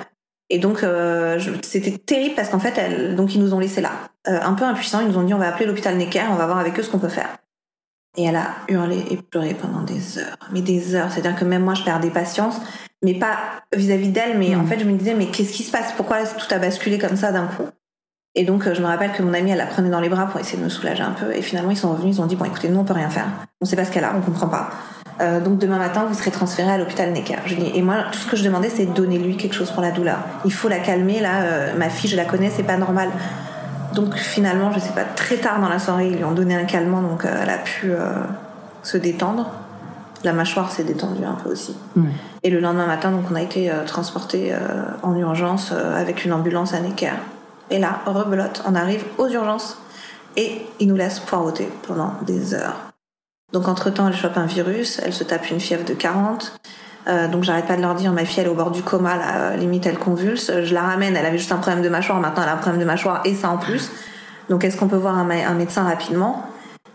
Et 0.50 0.58
donc 0.58 0.84
euh, 0.84 1.40
c'était 1.62 1.96
terrible 1.98 2.36
parce 2.36 2.50
qu'en 2.50 2.60
fait, 2.60 2.74
elle, 2.76 3.16
donc 3.16 3.36
ils 3.36 3.42
nous 3.42 3.54
ont 3.54 3.60
laissé 3.60 3.82
là, 3.82 3.92
Euh, 4.28 4.40
un 4.42 4.54
peu 4.54 4.66
impuissants, 4.66 5.02
ils 5.02 5.08
nous 5.08 5.18
ont 5.18 5.24
dit 5.24 5.34
on 5.34 5.40
va 5.40 5.48
appeler 5.48 5.68
l'hôpital 5.68 5.96
Necker, 5.96 6.26
on 6.32 6.36
va 6.36 6.46
voir 6.48 6.60
avec 6.60 6.78
eux 6.78 6.84
ce 6.84 6.90
qu'on 6.90 7.00
peut 7.00 7.08
faire. 7.08 7.30
Et 8.18 8.26
elle 8.26 8.36
a 8.36 8.56
hurlé 8.68 9.06
et 9.10 9.18
pleuré 9.18 9.54
pendant 9.54 9.84
des 9.84 10.18
heures, 10.18 10.38
mais 10.52 10.62
des 10.62 10.96
heures. 10.96 11.12
C'est-à-dire 11.12 11.40
que 11.40 11.46
même 11.46 11.64
moi, 11.64 11.76
je 11.76 11.84
perdais 11.84 12.10
patience, 12.10 12.60
mais 13.04 13.14
pas 13.14 13.38
vis-à-vis 13.74 14.10
d'elle, 14.10 14.38
mais 14.38 14.56
en 14.56 14.66
fait, 14.66 14.80
je 14.80 14.86
me 14.86 14.98
disais, 14.98 15.14
mais 15.14 15.28
qu'est-ce 15.28 15.54
qui 15.54 15.64
se 15.64 15.72
passe? 15.72 15.94
Pourquoi 15.96 16.18
tout 16.26 16.54
a 16.54 16.58
basculé 16.58 16.98
comme 16.98 17.16
ça 17.16 17.32
d'un 17.32 17.48
coup? 17.48 17.64
Et 18.36 18.44
donc, 18.44 18.66
euh, 18.68 18.74
je 18.74 18.82
me 18.82 18.88
rappelle 18.88 19.12
que 19.12 19.24
mon 19.24 19.34
amie, 19.34 19.52
elle 19.52 19.58
la 19.58 19.66
prenait 19.66 19.90
dans 19.90 20.00
les 20.00 20.10
bras 20.10 20.26
pour 20.28 20.40
essayer 20.40 20.58
de 20.58 20.64
me 20.64 20.70
soulager 20.70 21.04
un 21.04 21.12
peu. 21.12 21.34
Et 21.34 21.42
finalement, 21.42 21.72
ils 21.72 21.78
sont 21.78 21.92
revenus, 21.92 22.18
ils 22.18 22.22
ont 22.22 22.26
dit, 22.26 22.36
bon, 22.36 22.46
écoutez, 22.46 22.70
nous, 22.70 22.80
on 22.80 22.84
peut 22.86 22.94
rien 22.94 23.10
faire. 23.10 23.28
On 23.62 23.66
sait 23.66 23.76
pas 23.76 23.86
ce 23.86 23.92
qu'elle 23.92 24.06
a, 24.06 24.14
on 24.16 24.22
comprend 24.22 24.48
pas. 24.48 24.72
Euh, 25.20 25.40
donc, 25.40 25.58
demain 25.58 25.78
matin, 25.78 26.06
vous 26.08 26.14
serez 26.14 26.32
transféré 26.32 26.72
à 26.72 26.78
l'hôpital 26.78 27.12
Necker. 27.12 27.40
Je 27.46 27.56
dis, 27.56 27.72
et 27.76 27.82
moi, 27.82 28.06
tout 28.12 28.20
ce 28.20 28.28
que 28.28 28.38
je 28.38 28.44
demandais, 28.44 28.70
c'est 28.70 28.86
donnez-lui 28.86 29.38
quelque 29.38 29.56
chose 29.56 29.72
pour 29.72 29.82
la 29.82 29.92
douleur. 29.92 30.20
Il 30.46 30.54
faut 30.54 30.70
la 30.70 30.80
calmer, 30.80 31.20
là. 31.20 31.44
euh, 31.44 31.78
ma 31.78 31.90
fille, 31.90 32.10
je 32.10 32.16
la 32.16 32.26
connais, 32.26 32.50
c'est 32.50 32.64
pas 32.64 32.78
normal. 32.78 33.10
Donc 33.94 34.16
finalement, 34.16 34.72
je 34.72 34.80
sais 34.80 34.94
pas, 34.94 35.04
très 35.04 35.38
tard 35.38 35.60
dans 35.60 35.70
la 35.70 35.80
soirée, 35.80 36.08
ils 36.08 36.18
lui 36.18 36.24
ont 36.24 36.32
donné 36.32 36.56
un 36.56 36.66
calmant, 36.66 37.02
donc 37.02 37.26
euh, 37.26 37.40
elle 37.42 37.50
a 37.50 37.58
pu 37.58 37.92
euh, 37.92 38.14
se 38.84 38.98
détendre. 38.98 39.52
La 40.24 40.34
mâchoire 40.34 40.72
s'est 40.72 40.84
détendue 40.84 41.26
un 41.26 41.34
peu 41.34 41.50
aussi. 41.52 41.76
Et 42.44 42.52
le 42.52 42.60
lendemain 42.60 42.86
matin, 42.86 43.12
donc 43.12 43.26
on 43.32 43.36
a 43.36 43.42
été 43.42 43.72
euh, 43.72 43.84
transporté 43.86 44.54
en 45.02 45.16
urgence 45.16 45.72
avec 45.72 46.26
une 46.26 46.32
ambulance 46.32 46.76
à 46.76 46.80
Necker. 46.80 47.14
Et 47.72 47.80
là, 47.80 48.02
rebelote, 48.06 48.62
on 48.68 48.76
arrive 48.76 49.04
aux 49.18 49.28
urgences 49.30 49.80
et 50.38 50.62
ils 50.80 50.88
nous 50.88 50.96
laissent 50.96 51.20
poireauter 51.20 51.70
pendant 51.88 52.14
des 52.22 52.54
heures. 52.54 52.76
Donc 53.52 53.68
entre-temps, 53.68 54.08
elle 54.08 54.16
chope 54.16 54.38
un 54.38 54.46
virus, 54.46 55.02
elle 55.04 55.14
se 55.14 55.24
tape 55.24 55.50
une 55.50 55.60
fièvre 55.60 55.86
de 55.86 55.94
40. 55.94 56.60
Euh, 57.08 57.28
donc 57.28 57.44
j'arrête 57.44 57.66
pas 57.66 57.76
de 57.76 57.82
leur 57.82 57.96
dire, 57.96 58.12
ma 58.12 58.26
fille 58.26 58.42
elle 58.42 58.48
est 58.48 58.52
au 58.52 58.56
bord 58.56 58.72
du 58.72 58.84
coma, 58.84 59.16
là, 59.16 59.24
euh, 59.36 59.56
limite 59.56 59.86
elle 59.86 59.98
convulse. 59.98 60.52
Je 60.64 60.74
la 60.74 60.82
ramène, 60.82 61.16
elle 61.16 61.26
avait 61.26 61.38
juste 61.38 61.52
un 61.52 61.58
problème 61.58 61.84
de 61.84 61.90
mâchoire, 61.90 62.20
maintenant 62.20 62.44
elle 62.44 62.50
a 62.50 62.54
un 62.54 62.58
problème 62.58 62.80
de 62.80 62.86
mâchoire 62.86 63.22
et 63.26 63.34
ça 63.34 63.50
en 63.50 63.58
plus. 63.58 63.92
Donc 64.50 64.64
est-ce 64.64 64.78
qu'on 64.78 64.88
peut 64.88 64.98
voir 64.98 65.18
un, 65.18 65.30
un 65.30 65.54
médecin 65.54 65.84
rapidement? 65.84 66.46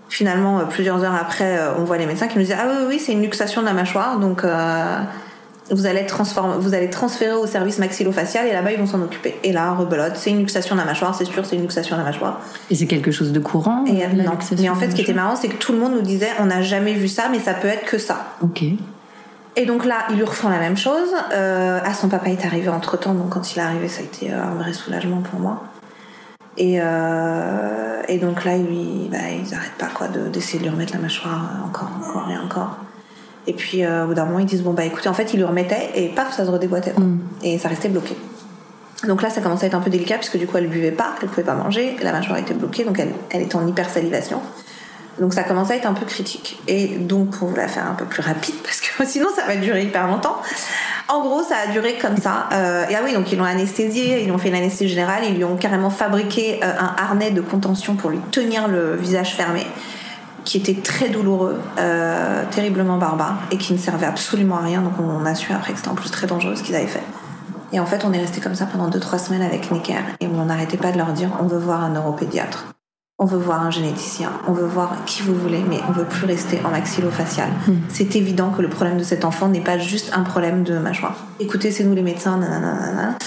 Finalement, 0.08 0.60
euh, 0.60 0.64
plusieurs 0.64 1.02
heures 1.02 1.16
après, 1.20 1.58
on 1.78 1.84
voit 1.84 1.98
les 1.98 2.06
médecins 2.06 2.28
qui 2.28 2.38
nous 2.38 2.44
disent 2.44 2.56
ah 2.56 2.66
oui 2.68 2.74
oui, 2.78 2.84
oui, 2.90 3.02
c'est 3.04 3.12
une 3.12 3.22
luxation 3.22 3.62
de 3.62 3.66
la 3.66 3.72
mâchoire, 3.72 4.20
donc 4.20 4.44
euh, 4.44 4.98
vous 5.70 5.86
allez 5.86 6.06
vous 6.60 6.74
allez 6.74 6.90
transférer 6.90 7.34
au 7.34 7.46
service 7.46 7.78
maxillofacial 7.78 8.46
et 8.46 8.52
là-bas 8.52 8.72
ils 8.72 8.78
vont 8.78 8.86
s'en 8.86 9.02
occuper. 9.02 9.34
Et 9.42 9.52
là, 9.52 9.72
rebelote, 9.72 10.12
c'est 10.14 10.30
une 10.30 10.38
luxation 10.38 10.76
de 10.76 10.80
la 10.80 10.86
mâchoire, 10.86 11.14
c'est 11.14 11.24
sûr, 11.24 11.44
c'est 11.44 11.56
une 11.56 11.62
luxation 11.62 11.96
de 11.96 12.02
la 12.02 12.06
mâchoire. 12.06 12.40
Et 12.70 12.76
c'est 12.76 12.86
quelque 12.86 13.10
chose 13.10 13.32
de 13.32 13.40
courant 13.40 13.84
Et 13.86 14.06
non. 14.14 14.38
Mais 14.58 14.68
en 14.68 14.76
fait, 14.76 14.90
ce 14.90 14.94
qui 14.94 15.02
était 15.02 15.12
marrant, 15.12 15.34
c'est 15.34 15.48
que 15.48 15.56
tout 15.56 15.72
le 15.72 15.78
monde 15.78 15.94
nous 15.94 16.02
disait 16.02 16.28
on 16.38 16.46
n'a 16.46 16.62
jamais 16.62 16.92
vu 16.92 17.08
ça, 17.08 17.24
mais 17.30 17.40
ça 17.40 17.54
peut 17.54 17.68
être 17.68 17.84
que 17.84 17.98
ça. 17.98 18.26
Ok. 18.42 18.62
Et 19.58 19.64
donc 19.64 19.84
là, 19.86 20.04
ils 20.10 20.16
lui 20.16 20.24
refont 20.24 20.48
la 20.50 20.58
même 20.58 20.76
chose. 20.76 21.08
Euh, 21.32 21.80
ah, 21.82 21.94
son 21.94 22.08
papa 22.08 22.28
est 22.28 22.44
arrivé 22.44 22.68
entre 22.68 22.98
temps, 22.98 23.14
donc 23.14 23.30
quand 23.30 23.52
il 23.54 23.58
est 23.58 23.62
arrivé, 23.62 23.88
ça 23.88 24.00
a 24.00 24.04
été 24.04 24.32
euh, 24.32 24.42
un 24.42 24.54
vrai 24.54 24.72
soulagement 24.74 25.22
pour 25.22 25.40
moi. 25.40 25.64
Et, 26.58 26.78
euh, 26.80 28.02
et 28.08 28.18
donc 28.18 28.44
là, 28.44 28.56
lui, 28.58 29.08
bah, 29.10 29.18
ils 29.30 29.50
n'arrêtent 29.50 29.78
pas 29.78 29.88
quoi 29.94 30.08
de- 30.08 30.28
d'essayer 30.28 30.58
de 30.58 30.64
lui 30.64 30.70
remettre 30.70 30.92
la 30.94 31.00
mâchoire 31.00 31.50
encore, 31.66 31.88
encore 31.98 32.30
et 32.30 32.36
encore. 32.38 32.76
Et 33.46 33.52
puis 33.54 33.84
euh, 33.84 34.04
au 34.04 34.08
bout 34.08 34.14
d'un 34.14 34.24
moment, 34.26 34.40
ils 34.40 34.46
disent 34.46 34.62
bon 34.62 34.72
bah 34.72 34.84
écoutez, 34.84 35.08
en 35.08 35.14
fait, 35.14 35.32
ils 35.32 35.36
lui 35.36 35.44
remettaient 35.44 35.90
et 35.94 36.08
paf, 36.08 36.34
ça 36.34 36.44
se 36.44 36.50
redéboîtait. 36.50 36.92
quoi. 36.92 37.04
Et 37.42 37.58
ça 37.58 37.68
restait 37.68 37.88
bloqué. 37.88 38.16
Donc 39.06 39.22
là, 39.22 39.30
ça 39.30 39.40
commençait 39.40 39.64
à 39.64 39.68
être 39.68 39.74
un 39.74 39.80
peu 39.80 39.90
délicat 39.90 40.16
puisque 40.16 40.36
du 40.38 40.46
coup, 40.46 40.56
elle 40.56 40.68
buvait 40.68 40.90
pas, 40.90 41.14
elle 41.22 41.28
pouvait 41.28 41.44
pas 41.44 41.54
manger, 41.54 41.96
la 42.02 42.12
mâchoire 42.12 42.38
était 42.38 42.54
bloquée, 42.54 42.84
donc 42.84 42.98
elle, 42.98 43.12
elle 43.30 43.42
était 43.42 43.56
en 43.56 43.66
hypersalivation. 43.66 44.40
Donc 45.20 45.32
ça 45.32 45.44
commençait 45.44 45.74
à 45.74 45.76
être 45.76 45.86
un 45.86 45.94
peu 45.94 46.04
critique. 46.04 46.58
Et 46.68 46.88
donc 46.88 47.30
pour 47.38 47.48
vous 47.48 47.56
la 47.56 47.68
faire 47.68 47.86
un 47.86 47.94
peu 47.94 48.04
plus 48.04 48.22
rapide, 48.22 48.54
parce 48.62 48.80
que 48.80 49.04
sinon 49.06 49.28
ça 49.34 49.46
va 49.46 49.56
durer 49.56 49.82
hyper 49.82 50.06
longtemps. 50.06 50.40
En 51.08 51.20
gros, 51.20 51.42
ça 51.42 51.54
a 51.68 51.72
duré 51.72 51.98
comme 51.98 52.16
ça. 52.16 52.48
Euh, 52.52 52.84
et 52.88 52.96
ah 52.96 53.00
oui, 53.04 53.14
donc 53.14 53.30
ils 53.30 53.38
l'ont 53.38 53.44
anesthésié, 53.44 54.20
ils 54.20 54.24
lui 54.24 54.32
ont 54.32 54.38
fait 54.38 54.48
une 54.48 54.56
anesthésie 54.56 54.90
générale, 54.90 55.22
ils 55.28 55.36
lui 55.36 55.44
ont 55.44 55.56
carrément 55.56 55.90
fabriqué 55.90 56.60
euh, 56.64 56.72
un 56.78 56.96
harnais 57.00 57.30
de 57.30 57.40
contention 57.40 57.94
pour 57.94 58.10
lui 58.10 58.18
tenir 58.32 58.66
le 58.66 58.96
visage 58.96 59.34
fermé, 59.34 59.64
qui 60.44 60.58
était 60.58 60.74
très 60.74 61.08
douloureux, 61.08 61.60
euh, 61.78 62.42
terriblement 62.50 62.98
barbare, 62.98 63.38
et 63.52 63.56
qui 63.56 63.72
ne 63.72 63.78
servait 63.78 64.06
absolument 64.06 64.56
à 64.56 64.62
rien. 64.62 64.82
Donc 64.82 64.94
on 64.98 65.24
a 65.24 65.34
su 65.36 65.52
après 65.52 65.72
que 65.72 65.78
c'était 65.78 65.90
en 65.90 65.94
plus 65.94 66.10
très 66.10 66.26
dangereux 66.26 66.56
ce 66.56 66.64
qu'ils 66.64 66.74
avaient 66.74 66.86
fait. 66.86 67.04
Et 67.72 67.78
en 67.78 67.86
fait, 67.86 68.04
on 68.04 68.12
est 68.12 68.20
resté 68.20 68.40
comme 68.40 68.54
ça 68.56 68.66
pendant 68.66 68.88
2-3 68.90 69.18
semaines 69.18 69.42
avec 69.42 69.70
Necker, 69.70 70.02
et 70.18 70.26
on 70.26 70.44
n'arrêtait 70.44 70.76
pas 70.76 70.90
de 70.90 70.98
leur 70.98 71.12
dire 71.12 71.30
on 71.40 71.46
veut 71.46 71.58
voir 71.58 71.84
un 71.84 71.90
neuropédiatre. 71.90 72.75
On 73.18 73.24
veut 73.24 73.38
voir 73.38 73.62
un 73.62 73.70
généticien, 73.70 74.30
on 74.46 74.52
veut 74.52 74.66
voir 74.66 75.06
qui 75.06 75.22
vous 75.22 75.34
voulez, 75.34 75.62
mais 75.66 75.78
on 75.88 75.92
veut 75.92 76.04
plus 76.04 76.26
rester 76.26 76.60
en 76.66 76.70
maxillofacial. 76.70 77.48
C'est 77.88 78.14
évident 78.14 78.50
que 78.50 78.60
le 78.60 78.68
problème 78.68 78.98
de 78.98 79.04
cet 79.04 79.24
enfant 79.24 79.48
n'est 79.48 79.62
pas 79.62 79.78
juste 79.78 80.12
un 80.14 80.22
problème 80.22 80.64
de 80.64 80.76
mâchoire. 80.76 81.24
Écoutez, 81.40 81.70
c'est 81.70 81.84
nous 81.84 81.94
les 81.94 82.02
médecins, 82.02 82.36
nanana. 82.36 82.74
nanana. 82.74 83.18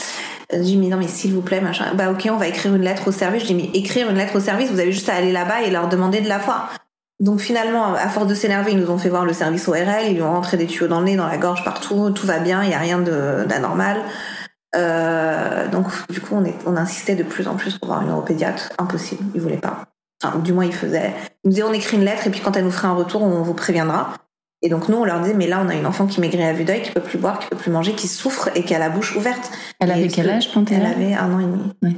Je 0.53 0.59
dis, 0.59 0.77
mais 0.77 0.89
non, 0.89 0.97
mais 0.97 1.07
s'il 1.07 1.33
vous 1.33 1.41
plaît, 1.41 1.59
machin. 1.59 1.85
Bah, 1.95 2.11
ok, 2.11 2.27
on 2.31 2.37
va 2.37 2.47
écrire 2.47 2.75
une 2.75 2.83
lettre 2.83 3.07
au 3.07 3.11
service. 3.11 3.43
Je 3.43 3.47
dis, 3.47 3.55
mais 3.55 3.69
écrire 3.73 4.09
une 4.11 4.17
lettre 4.17 4.35
au 4.35 4.39
service, 4.39 4.69
vous 4.69 4.79
avez 4.79 4.91
juste 4.91 5.09
à 5.09 5.15
aller 5.15 5.31
là-bas 5.31 5.61
et 5.63 5.71
leur 5.71 5.89
demander 5.89 6.21
de 6.21 6.29
la 6.29 6.37
voir. 6.37 6.71
Donc 7.19 7.39
finalement, 7.39 7.95
à 7.95 8.07
force 8.09 8.27
de 8.27 8.35
s'énerver, 8.35 8.71
ils 8.71 8.79
nous 8.79 8.91
ont 8.91 8.97
fait 8.97 9.09
voir 9.09 9.25
le 9.25 9.33
service 9.33 9.67
ORL, 9.67 10.05
ils 10.07 10.15
lui 10.15 10.21
ont 10.21 10.31
rentré 10.31 10.55
des 10.55 10.67
tuyaux 10.67 10.87
dans 10.87 10.99
le 10.99 11.05
nez, 11.05 11.15
dans 11.17 11.27
la 11.27 11.37
gorge, 11.37 11.65
partout, 11.65 12.11
tout 12.11 12.25
va 12.25 12.39
bien, 12.39 12.63
il 12.63 12.69
n'y 12.69 12.75
a 12.75 12.79
rien 12.79 12.99
d'anormal. 12.99 13.97
Euh, 14.75 15.67
donc 15.69 15.85
du 16.09 16.21
coup, 16.21 16.35
on, 16.35 16.45
est, 16.45 16.55
on 16.65 16.77
insistait 16.77 17.15
de 17.15 17.23
plus 17.23 17.47
en 17.47 17.55
plus 17.55 17.77
pour 17.77 17.87
voir 17.89 18.01
une 18.01 18.09
neuropédiatre. 18.09 18.69
Impossible, 18.77 19.23
ils 19.33 19.41
voulaient 19.41 19.57
pas. 19.57 19.85
Enfin, 20.23 20.37
du 20.39 20.53
moins, 20.53 20.65
ils 20.65 20.73
faisaient. 20.73 21.13
Ils 21.43 21.47
nous 21.47 21.51
disaient, 21.51 21.63
on 21.63 21.73
écrit 21.73 21.97
une 21.97 22.03
lettre 22.05 22.27
et 22.27 22.29
puis 22.29 22.41
quand 22.41 22.55
elle 22.55 22.65
nous 22.65 22.71
fera 22.71 22.89
un 22.89 22.93
retour, 22.93 23.21
on 23.23 23.41
vous 23.41 23.53
préviendra. 23.53 24.13
Et 24.61 24.67
donc 24.69 24.89
nous, 24.89 24.97
on 24.97 25.05
leur 25.05 25.21
disait, 25.21 25.33
mais 25.33 25.47
là, 25.47 25.61
on 25.65 25.69
a 25.69 25.75
une 25.75 25.85
enfant 25.85 26.05
qui 26.05 26.19
maigrit 26.19 26.43
à 26.43 26.51
vue 26.53 26.65
d'œil, 26.65 26.81
qui 26.81 26.91
peut 26.91 26.99
plus 27.01 27.17
boire, 27.17 27.39
qui 27.39 27.47
peut 27.47 27.55
plus 27.55 27.71
manger, 27.71 27.93
qui 27.95 28.07
souffre 28.09 28.49
et 28.55 28.63
qui 28.63 28.75
a 28.75 28.79
la 28.79 28.89
bouche 28.89 29.15
ouverte. 29.15 29.49
Elle 29.79 29.89
Et 29.89 29.93
avait 29.93 30.07
quel 30.09 30.25
que- 30.25 30.31
âge, 30.31 30.51
Panthéa 30.53 30.79
Elle 30.79 30.85
avait 30.85 31.13
un 31.13 31.31
an 31.33 31.39
et 31.39 31.43
demi. 31.45 31.73
Ouais. 31.81 31.95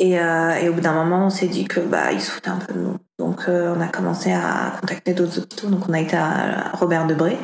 Et, 0.00 0.18
euh, 0.20 0.54
et 0.56 0.68
au 0.68 0.74
bout 0.74 0.80
d'un 0.80 0.92
moment, 0.92 1.26
on 1.26 1.30
s'est 1.30 1.48
dit 1.48 1.64
que 1.64 1.80
bah 1.80 2.12
ils 2.12 2.20
se 2.20 2.30
foutaient 2.30 2.50
un 2.50 2.58
peu 2.58 2.72
de 2.72 2.78
nous. 2.78 2.96
Donc 3.18 3.48
euh, 3.48 3.74
on 3.76 3.80
a 3.80 3.88
commencé 3.88 4.32
à 4.32 4.72
contacter 4.80 5.12
d'autres 5.14 5.38
hôpitaux. 5.40 5.68
Donc 5.68 5.88
on 5.88 5.92
a 5.92 6.00
été 6.00 6.16
à 6.16 6.70
Robert 6.74 7.06
Debré. 7.06 7.36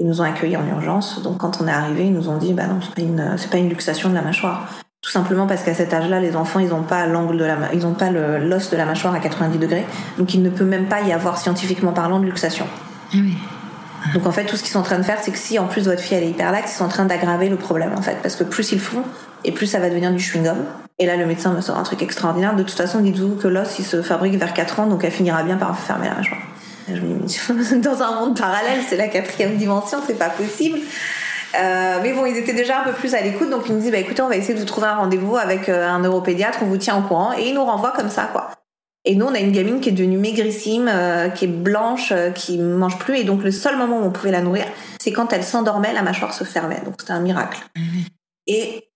Ils 0.00 0.06
nous 0.06 0.20
ont 0.20 0.24
accueillis 0.24 0.56
en 0.56 0.66
urgence. 0.66 1.22
Donc 1.22 1.38
quand 1.38 1.60
on 1.60 1.68
est 1.68 1.72
arrivé, 1.72 2.06
ils 2.06 2.12
nous 2.12 2.28
ont 2.28 2.38
dit 2.38 2.52
bah 2.54 2.66
non, 2.66 2.80
c'est 2.80 2.94
pas 2.94 3.02
une 3.02 3.34
c'est 3.36 3.50
pas 3.50 3.58
une 3.58 3.68
luxation 3.68 4.08
de 4.08 4.14
la 4.14 4.22
mâchoire. 4.22 4.66
Tout 5.02 5.10
simplement 5.10 5.46
parce 5.46 5.62
qu'à 5.62 5.74
cet 5.74 5.94
âge-là, 5.94 6.20
les 6.20 6.36
enfants, 6.36 6.58
ils 6.58 6.68
n'ont 6.68 6.82
pas 6.82 7.06
l'angle 7.06 7.38
de 7.38 7.44
la, 7.44 7.56
ils 7.72 7.86
ont 7.86 7.94
pas 7.94 8.10
le- 8.10 8.38
l'os 8.38 8.70
de 8.70 8.76
la 8.76 8.84
mâchoire 8.84 9.14
à 9.14 9.18
90 9.20 9.58
degrés, 9.58 9.86
donc 10.18 10.34
il 10.34 10.42
ne 10.42 10.50
peut 10.50 10.64
même 10.64 10.86
pas 10.86 11.00
y 11.02 11.12
avoir 11.12 11.38
scientifiquement 11.38 11.92
parlant 11.92 12.18
de 12.18 12.24
luxation. 12.26 12.66
Ah 13.12 13.16
oui. 13.20 13.34
Donc 14.14 14.26
en 14.26 14.30
fait, 14.32 14.44
tout 14.46 14.56
ce 14.56 14.62
qu'ils 14.62 14.72
sont 14.72 14.78
en 14.78 14.82
train 14.82 14.98
de 14.98 15.02
faire, 15.02 15.18
c'est 15.22 15.30
que 15.30 15.38
si 15.38 15.58
en 15.58 15.66
plus 15.66 15.86
votre 15.86 16.00
fille 16.00 16.16
elle 16.16 16.24
est 16.24 16.30
hyperlaxe, 16.30 16.72
ils 16.72 16.76
sont 16.78 16.84
en 16.84 16.88
train 16.88 17.04
d'aggraver 17.04 17.48
le 17.48 17.56
problème 17.56 17.92
en 17.96 18.02
fait, 18.02 18.16
parce 18.22 18.36
que 18.36 18.44
plus 18.44 18.72
ils 18.72 18.80
font, 18.80 19.02
et 19.44 19.52
plus 19.52 19.66
ça 19.66 19.78
va 19.78 19.88
devenir 19.88 20.10
du 20.12 20.18
chewing-gum. 20.18 20.56
Et 20.98 21.06
là, 21.06 21.16
le 21.16 21.24
médecin 21.24 21.52
me 21.52 21.62
sort 21.62 21.78
un 21.78 21.82
truc 21.82 22.02
extraordinaire. 22.02 22.54
De 22.54 22.62
toute 22.62 22.76
façon, 22.76 23.00
dites-vous 23.00 23.36
que 23.36 23.48
l'os 23.48 23.78
il 23.78 23.84
se 23.86 24.02
fabrique 24.02 24.34
vers 24.38 24.52
4 24.52 24.80
ans, 24.80 24.86
donc 24.86 25.02
elle 25.04 25.10
finira 25.12 25.42
bien 25.42 25.56
par 25.56 25.78
fermer 25.78 26.08
la 26.08 26.14
mâchoire. 26.14 26.40
Dans 27.82 28.02
un 28.02 28.14
monde 28.14 28.38
parallèle, 28.38 28.80
c'est 28.88 28.96
la 28.96 29.08
quatrième 29.08 29.56
dimension, 29.56 29.98
c'est 30.06 30.18
pas 30.18 30.30
possible. 30.30 30.78
Euh, 31.60 31.98
mais 32.02 32.12
bon, 32.12 32.26
ils 32.26 32.36
étaient 32.36 32.52
déjà 32.52 32.80
un 32.80 32.84
peu 32.84 32.92
plus 32.92 33.14
à 33.14 33.20
l'écoute, 33.20 33.50
donc 33.50 33.64
ils 33.68 33.74
me 33.74 33.80
disent, 33.80 33.90
bah 33.90 33.98
écoutez, 33.98 34.22
on 34.22 34.28
va 34.28 34.36
essayer 34.36 34.54
de 34.54 34.60
vous 34.60 34.66
trouver 34.66 34.86
un 34.86 34.96
rendez-vous 34.96 35.36
avec 35.36 35.68
euh, 35.68 35.88
un 35.88 36.00
neuropédiatre, 36.00 36.60
on 36.62 36.66
vous 36.66 36.76
tient 36.76 36.96
au 36.96 37.02
courant, 37.02 37.32
et 37.36 37.48
ils 37.48 37.54
nous 37.54 37.64
renvoient 37.64 37.92
comme 37.92 38.10
ça, 38.10 38.28
quoi. 38.32 38.50
Et 39.04 39.14
nous, 39.14 39.26
on 39.26 39.34
a 39.34 39.38
une 39.38 39.52
gamine 39.52 39.80
qui 39.80 39.88
est 39.88 39.92
devenue 39.92 40.18
maigrissime, 40.18 40.88
euh, 40.88 41.30
qui 41.30 41.46
est 41.46 41.48
blanche, 41.48 42.12
euh, 42.12 42.30
qui 42.30 42.58
mange 42.58 42.98
plus. 42.98 43.18
Et 43.18 43.24
donc, 43.24 43.42
le 43.42 43.50
seul 43.50 43.76
moment 43.76 43.98
où 43.98 44.04
on 44.04 44.10
pouvait 44.10 44.30
la 44.30 44.42
nourrir, 44.42 44.66
c'est 45.00 45.12
quand 45.12 45.32
elle 45.32 45.42
s'endormait, 45.42 45.94
la 45.94 46.02
mâchoire 46.02 46.34
se 46.34 46.44
fermait. 46.44 46.82
Donc, 46.84 46.96
c'était 46.98 47.12
un 47.12 47.20
miracle. 47.20 47.64
Et 48.46 48.90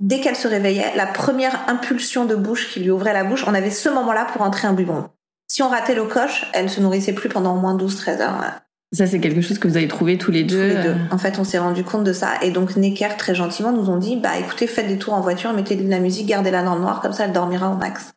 dès 0.00 0.20
qu'elle 0.20 0.36
se 0.36 0.48
réveillait, 0.48 0.96
la 0.96 1.06
première 1.06 1.68
impulsion 1.68 2.24
de 2.24 2.34
bouche 2.34 2.70
qui 2.70 2.80
lui 2.80 2.90
ouvrait 2.90 3.12
la 3.12 3.24
bouche, 3.24 3.44
on 3.46 3.52
avait 3.52 3.70
ce 3.70 3.90
moment-là 3.90 4.26
pour 4.32 4.40
entrer 4.40 4.66
un 4.66 4.72
biberon. 4.72 5.10
Si 5.52 5.64
on 5.64 5.68
ratait 5.68 5.96
le 5.96 6.04
coche, 6.04 6.46
elle 6.52 6.70
se 6.70 6.80
nourrissait 6.80 7.12
plus 7.12 7.28
pendant 7.28 7.56
au 7.56 7.58
moins 7.58 7.76
12-13 7.76 8.20
heures. 8.20 8.36
Voilà. 8.36 8.62
Ça, 8.92 9.08
c'est 9.08 9.18
quelque 9.18 9.40
chose 9.40 9.58
que 9.58 9.66
vous 9.66 9.76
avez 9.76 9.88
trouvé 9.88 10.16
tous 10.16 10.30
les 10.30 10.46
Tous 10.46 10.54
deux. 10.54 10.68
les 10.68 10.74
deux. 10.76 10.90
euh, 10.90 10.94
En 11.10 11.18
fait, 11.18 11.40
on 11.40 11.44
s'est 11.44 11.58
rendu 11.58 11.82
compte 11.82 12.04
de 12.04 12.12
ça. 12.12 12.34
Et 12.42 12.52
donc, 12.52 12.76
Necker, 12.76 13.08
très 13.18 13.34
gentiment, 13.34 13.72
nous 13.72 13.90
ont 13.90 13.96
dit, 13.96 14.16
bah, 14.16 14.38
écoutez, 14.38 14.68
faites 14.68 14.86
des 14.86 14.96
tours 14.96 15.14
en 15.14 15.20
voiture, 15.22 15.52
mettez 15.52 15.74
de 15.74 15.88
la 15.90 15.98
musique, 15.98 16.26
gardez-la 16.28 16.62
dans 16.62 16.76
le 16.76 16.82
noir, 16.82 17.00
comme 17.00 17.12
ça, 17.12 17.24
elle 17.24 17.32
dormira 17.32 17.68
au 17.68 17.74
max. 17.74 18.12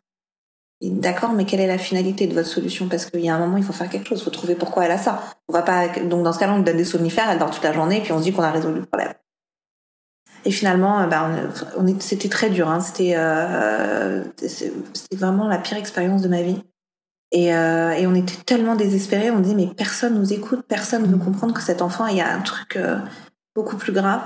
D'accord, 0.81 1.33
mais 1.33 1.45
quelle 1.45 1.59
est 1.61 1.65
la 1.67 1.79
finalité 1.79 2.27
de 2.27 2.35
votre 2.35 2.47
solution? 2.47 2.87
Parce 2.87 3.05
qu'il 3.07 3.21
y 3.21 3.29
a 3.29 3.35
un 3.35 3.39
moment, 3.39 3.57
il 3.57 3.63
faut 3.63 3.73
faire 3.73 3.89
quelque 3.89 4.07
chose. 4.09 4.19
Il 4.19 4.23
faut 4.25 4.29
trouver 4.29 4.53
pourquoi 4.53 4.85
elle 4.85 4.91
a 4.91 4.97
ça. 4.99 5.23
On 5.47 5.53
va 5.53 5.63
pas. 5.63 5.87
Donc, 5.87 6.23
dans 6.23 6.33
ce 6.33 6.39
cas-là, 6.39 6.53
on 6.53 6.57
lui 6.57 6.63
donne 6.63 6.77
des 6.77 6.85
somnifères, 6.85 7.29
elle 7.31 7.39
dort 7.39 7.49
toute 7.51 7.63
la 7.63 7.73
journée, 7.73 7.97
et 7.97 8.01
puis 8.01 8.11
on 8.11 8.19
se 8.19 8.23
dit 8.23 8.31
qu'on 8.33 8.43
a 8.43 8.51
résolu 8.51 8.79
le 8.81 8.85
problème. 8.85 9.13
Et 10.45 10.51
finalement, 10.51 10.99
euh, 11.01 11.07
bah, 11.07 11.31
on, 11.77 11.83
on 11.83 11.87
est- 11.87 11.99
c'était 12.01 12.29
très 12.29 12.49
dur. 12.49 12.69
Hein. 12.69 12.79
C'était, 12.81 13.13
euh, 13.15 14.23
c'était 14.37 15.15
vraiment 15.15 15.47
la 15.47 15.57
pire 15.57 15.77
expérience 15.77 16.21
de 16.21 16.27
ma 16.27 16.41
vie. 16.43 16.61
Et, 17.33 17.53
euh, 17.53 17.91
et 17.93 18.05
on 18.05 18.13
était 18.13 18.37
tellement 18.45 18.75
désespérés, 18.75 19.31
on 19.31 19.39
dit 19.39 19.55
mais 19.55 19.67
personne 19.75 20.19
nous 20.19 20.33
écoute, 20.33 20.61
personne 20.67 21.03
veut 21.05 21.17
comprendre 21.17 21.53
que 21.53 21.63
cet 21.63 21.81
enfant, 21.81 22.05
il 22.05 22.17
y 22.17 22.21
a 22.21 22.31
un 22.31 22.41
truc 22.41 22.75
euh, 22.75 22.99
beaucoup 23.55 23.75
plus 23.75 23.91
grave. 23.91 24.21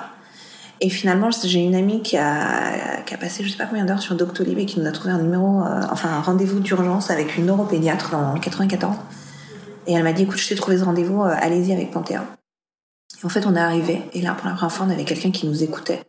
Et 0.82 0.90
finalement, 0.90 1.30
j'ai 1.32 1.64
une 1.64 1.74
amie 1.74 2.04
qui 2.04 2.18
a, 2.18 3.02
qui 3.06 3.14
a 3.14 3.18
passé 3.18 3.44
je 3.44 3.50
sais 3.50 3.58
pas 3.58 3.66
combien 3.66 3.86
d'heures 3.86 4.02
sur 4.02 4.14
Doctolib 4.16 4.60
et 4.60 4.66
qui 4.66 4.80
nous 4.80 4.86
a 4.86 4.92
trouvé 4.92 5.12
un 5.12 5.20
numéro, 5.20 5.62
euh, 5.64 5.82
enfin 5.90 6.10
un 6.10 6.20
rendez-vous 6.20 6.60
d'urgence 6.60 7.10
avec 7.10 7.38
une 7.38 7.46
neuropédiatre 7.46 8.12
dans 8.12 8.34
le 8.34 8.40
94. 8.42 8.98
Et 9.88 9.94
elle 9.94 10.04
m'a 10.04 10.12
dit 10.12 10.24
écoute, 10.24 10.38
je 10.38 10.50
t'ai 10.50 10.56
trouvé 10.56 10.78
ce 10.78 10.84
rendez-vous, 10.84 11.24
allez-y 11.24 11.72
avec 11.72 11.92
Panthéa. 11.92 12.26
Et 13.24 13.26
en 13.26 13.30
fait, 13.30 13.48
on 13.48 13.56
est 13.56 13.60
arrivé 13.60 14.04
et 14.12 14.22
là, 14.22 14.34
pour 14.34 14.48
la 14.48 14.54
première 14.54 14.72
fois, 14.72 14.86
on 14.86 14.90
avait 14.90 15.06
quelqu'un 15.06 15.32
qui 15.32 15.48
nous 15.48 15.64
écoutait. 15.64 16.04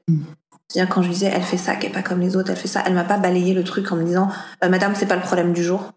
C'est-à-dire 0.66 0.92
quand 0.92 1.02
je 1.02 1.10
disais 1.10 1.30
elle 1.32 1.42
fait 1.42 1.56
ça, 1.56 1.76
qui 1.76 1.86
est 1.86 1.90
pas 1.90 2.02
comme 2.02 2.20
les 2.20 2.36
autres, 2.36 2.50
elle 2.50 2.56
fait 2.56 2.68
ça, 2.68 2.82
elle 2.84 2.94
m'a 2.94 3.04
pas 3.04 3.18
balayé 3.18 3.54
le 3.54 3.62
truc 3.62 3.90
en 3.92 3.96
me 3.96 4.02
disant 4.02 4.28
Madame, 4.68 4.94
c'est 4.96 5.06
pas 5.06 5.16
le 5.16 5.22
problème 5.22 5.52
du 5.52 5.62
jour. 5.62 5.92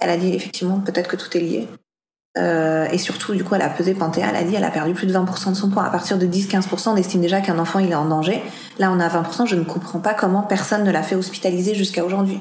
Elle 0.00 0.10
a 0.10 0.16
dit 0.16 0.34
effectivement 0.34 0.80
peut-être 0.80 1.08
que 1.08 1.16
tout 1.16 1.36
est 1.36 1.40
lié. 1.40 1.68
Euh, 2.38 2.86
et 2.90 2.98
surtout, 2.98 3.34
du 3.34 3.42
coup, 3.42 3.54
elle 3.54 3.62
a 3.62 3.68
pesé 3.68 3.94
Panthéa, 3.94 4.28
elle 4.30 4.36
a 4.36 4.44
dit 4.44 4.54
elle 4.54 4.64
a 4.64 4.70
perdu 4.70 4.94
plus 4.94 5.06
de 5.06 5.12
20% 5.12 5.50
de 5.50 5.54
son 5.54 5.68
poids. 5.70 5.84
À 5.84 5.90
partir 5.90 6.16
de 6.16 6.26
10-15%, 6.26 6.90
on 6.90 6.96
estime 6.96 7.20
déjà 7.20 7.40
qu'un 7.40 7.58
enfant 7.58 7.80
il 7.80 7.90
est 7.90 7.96
en 7.96 8.06
danger. 8.06 8.40
Là, 8.78 8.92
on 8.92 9.00
a 9.00 9.08
20%, 9.08 9.46
je 9.46 9.56
ne 9.56 9.64
comprends 9.64 9.98
pas 9.98 10.14
comment 10.14 10.42
personne 10.42 10.84
ne 10.84 10.90
l'a 10.90 11.02
fait 11.02 11.16
hospitaliser 11.16 11.74
jusqu'à 11.74 12.04
aujourd'hui. 12.04 12.40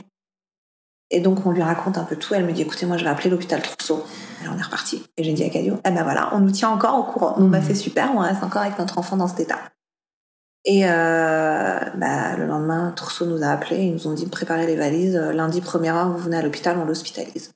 Et 1.11 1.21
donc, 1.21 1.45
on 1.47 1.51
lui 1.51 1.63
raconte 1.63 1.97
un 1.97 2.03
peu 2.03 2.15
tout. 2.15 2.35
Elle 2.35 2.45
me 2.45 2.51
dit 2.51 2.61
écoutez, 2.61 2.85
moi, 2.85 2.97
je 2.97 3.03
vais 3.03 3.09
appeler 3.09 3.31
l'hôpital 3.31 3.61
Trousseau. 3.61 4.05
Et 4.43 4.47
on 4.47 4.57
est 4.57 4.61
reparti. 4.61 5.03
Et 5.17 5.23
j'ai 5.23 5.33
dit 5.33 5.43
à 5.43 5.49
Cadio 5.49 5.79
eh 5.83 5.89
ben 5.89 6.03
voilà, 6.03 6.29
on 6.33 6.39
nous 6.39 6.51
tient 6.51 6.69
encore 6.69 6.99
au 6.99 7.03
courant. 7.03 7.39
Donc, 7.39 7.49
bah, 7.49 7.59
c'est 7.65 7.75
super, 7.75 8.11
on 8.15 8.19
reste 8.19 8.43
encore 8.43 8.61
avec 8.61 8.77
notre 8.77 8.99
enfant 8.99 9.17
dans 9.17 9.27
cet 9.27 9.39
état. 9.39 9.59
Et 10.65 10.85
euh, 10.85 11.79
bah, 11.95 12.35
le 12.35 12.45
lendemain, 12.45 12.91
Trousseau 12.95 13.25
nous 13.25 13.43
a 13.43 13.47
appelés, 13.47 13.85
ils 13.85 13.93
nous 13.93 14.07
ont 14.07 14.13
dit 14.13 14.25
préparez 14.25 14.67
les 14.67 14.75
valises, 14.75 15.15
euh, 15.15 15.31
lundi 15.31 15.61
première 15.61 15.95
heure, 15.95 16.09
vous 16.09 16.17
venez 16.17 16.37
à 16.37 16.41
l'hôpital, 16.41 16.77
on 16.77 16.85
l'hospitalise. 16.85 17.51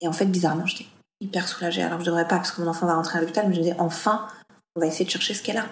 Et 0.00 0.08
en 0.08 0.12
fait, 0.12 0.26
bizarrement, 0.26 0.66
j'étais 0.66 0.86
hyper 1.20 1.46
soulagée. 1.46 1.82
Alors 1.82 2.00
je 2.00 2.06
devrais 2.06 2.26
pas 2.26 2.36
parce 2.36 2.52
que 2.52 2.62
mon 2.62 2.68
enfant 2.68 2.86
va 2.86 2.94
rentrer 2.94 3.18
à 3.18 3.20
l'hôpital, 3.20 3.46
mais 3.48 3.54
je 3.54 3.60
me 3.60 3.64
disais 3.64 3.76
enfin, 3.78 4.26
on 4.76 4.80
va 4.80 4.86
essayer 4.86 5.04
de 5.04 5.10
chercher 5.10 5.34
ce 5.34 5.42
qu'elle 5.42 5.58
a. 5.58 5.66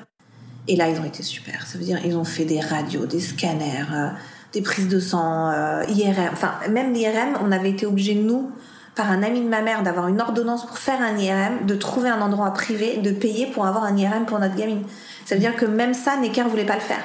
Et 0.68 0.76
là, 0.76 0.88
ils 0.88 0.98
ont 0.98 1.04
été 1.04 1.22
super. 1.22 1.66
Ça 1.66 1.78
veut 1.78 1.84
dire, 1.84 2.00
ils 2.04 2.16
ont 2.16 2.24
fait 2.24 2.46
des 2.46 2.60
radios, 2.60 3.04
des 3.04 3.20
scanners, 3.20 3.84
euh, 3.92 4.08
des 4.52 4.62
prises 4.62 4.88
de 4.88 5.00
sang, 5.00 5.50
IRM. 5.88 6.30
Enfin, 6.32 6.54
même 6.70 6.94
l'IRM, 6.94 7.36
on 7.42 7.52
avait 7.52 7.70
été 7.70 7.84
obligés, 7.84 8.14
nous, 8.14 8.50
par 8.94 9.10
un 9.10 9.22
ami 9.22 9.40
de 9.40 9.48
ma 9.48 9.60
mère, 9.60 9.82
d'avoir 9.82 10.08
une 10.08 10.20
ordonnance 10.20 10.66
pour 10.66 10.78
faire 10.78 11.02
un 11.02 11.18
IRM, 11.18 11.66
de 11.66 11.74
trouver 11.74 12.08
un 12.08 12.20
endroit 12.20 12.52
privé, 12.52 12.98
de 12.98 13.10
payer 13.10 13.46
pour 13.46 13.66
avoir 13.66 13.84
un 13.84 13.96
IRM 13.96 14.24
pour 14.24 14.38
notre 14.38 14.54
gamine. 14.54 14.84
Ça 15.24 15.34
veut 15.34 15.40
dire 15.40 15.56
que 15.56 15.66
même 15.66 15.94
ça, 15.94 16.16
Necker 16.16 16.44
voulait 16.44 16.64
pas 16.64 16.74
le 16.74 16.80
faire. 16.80 17.02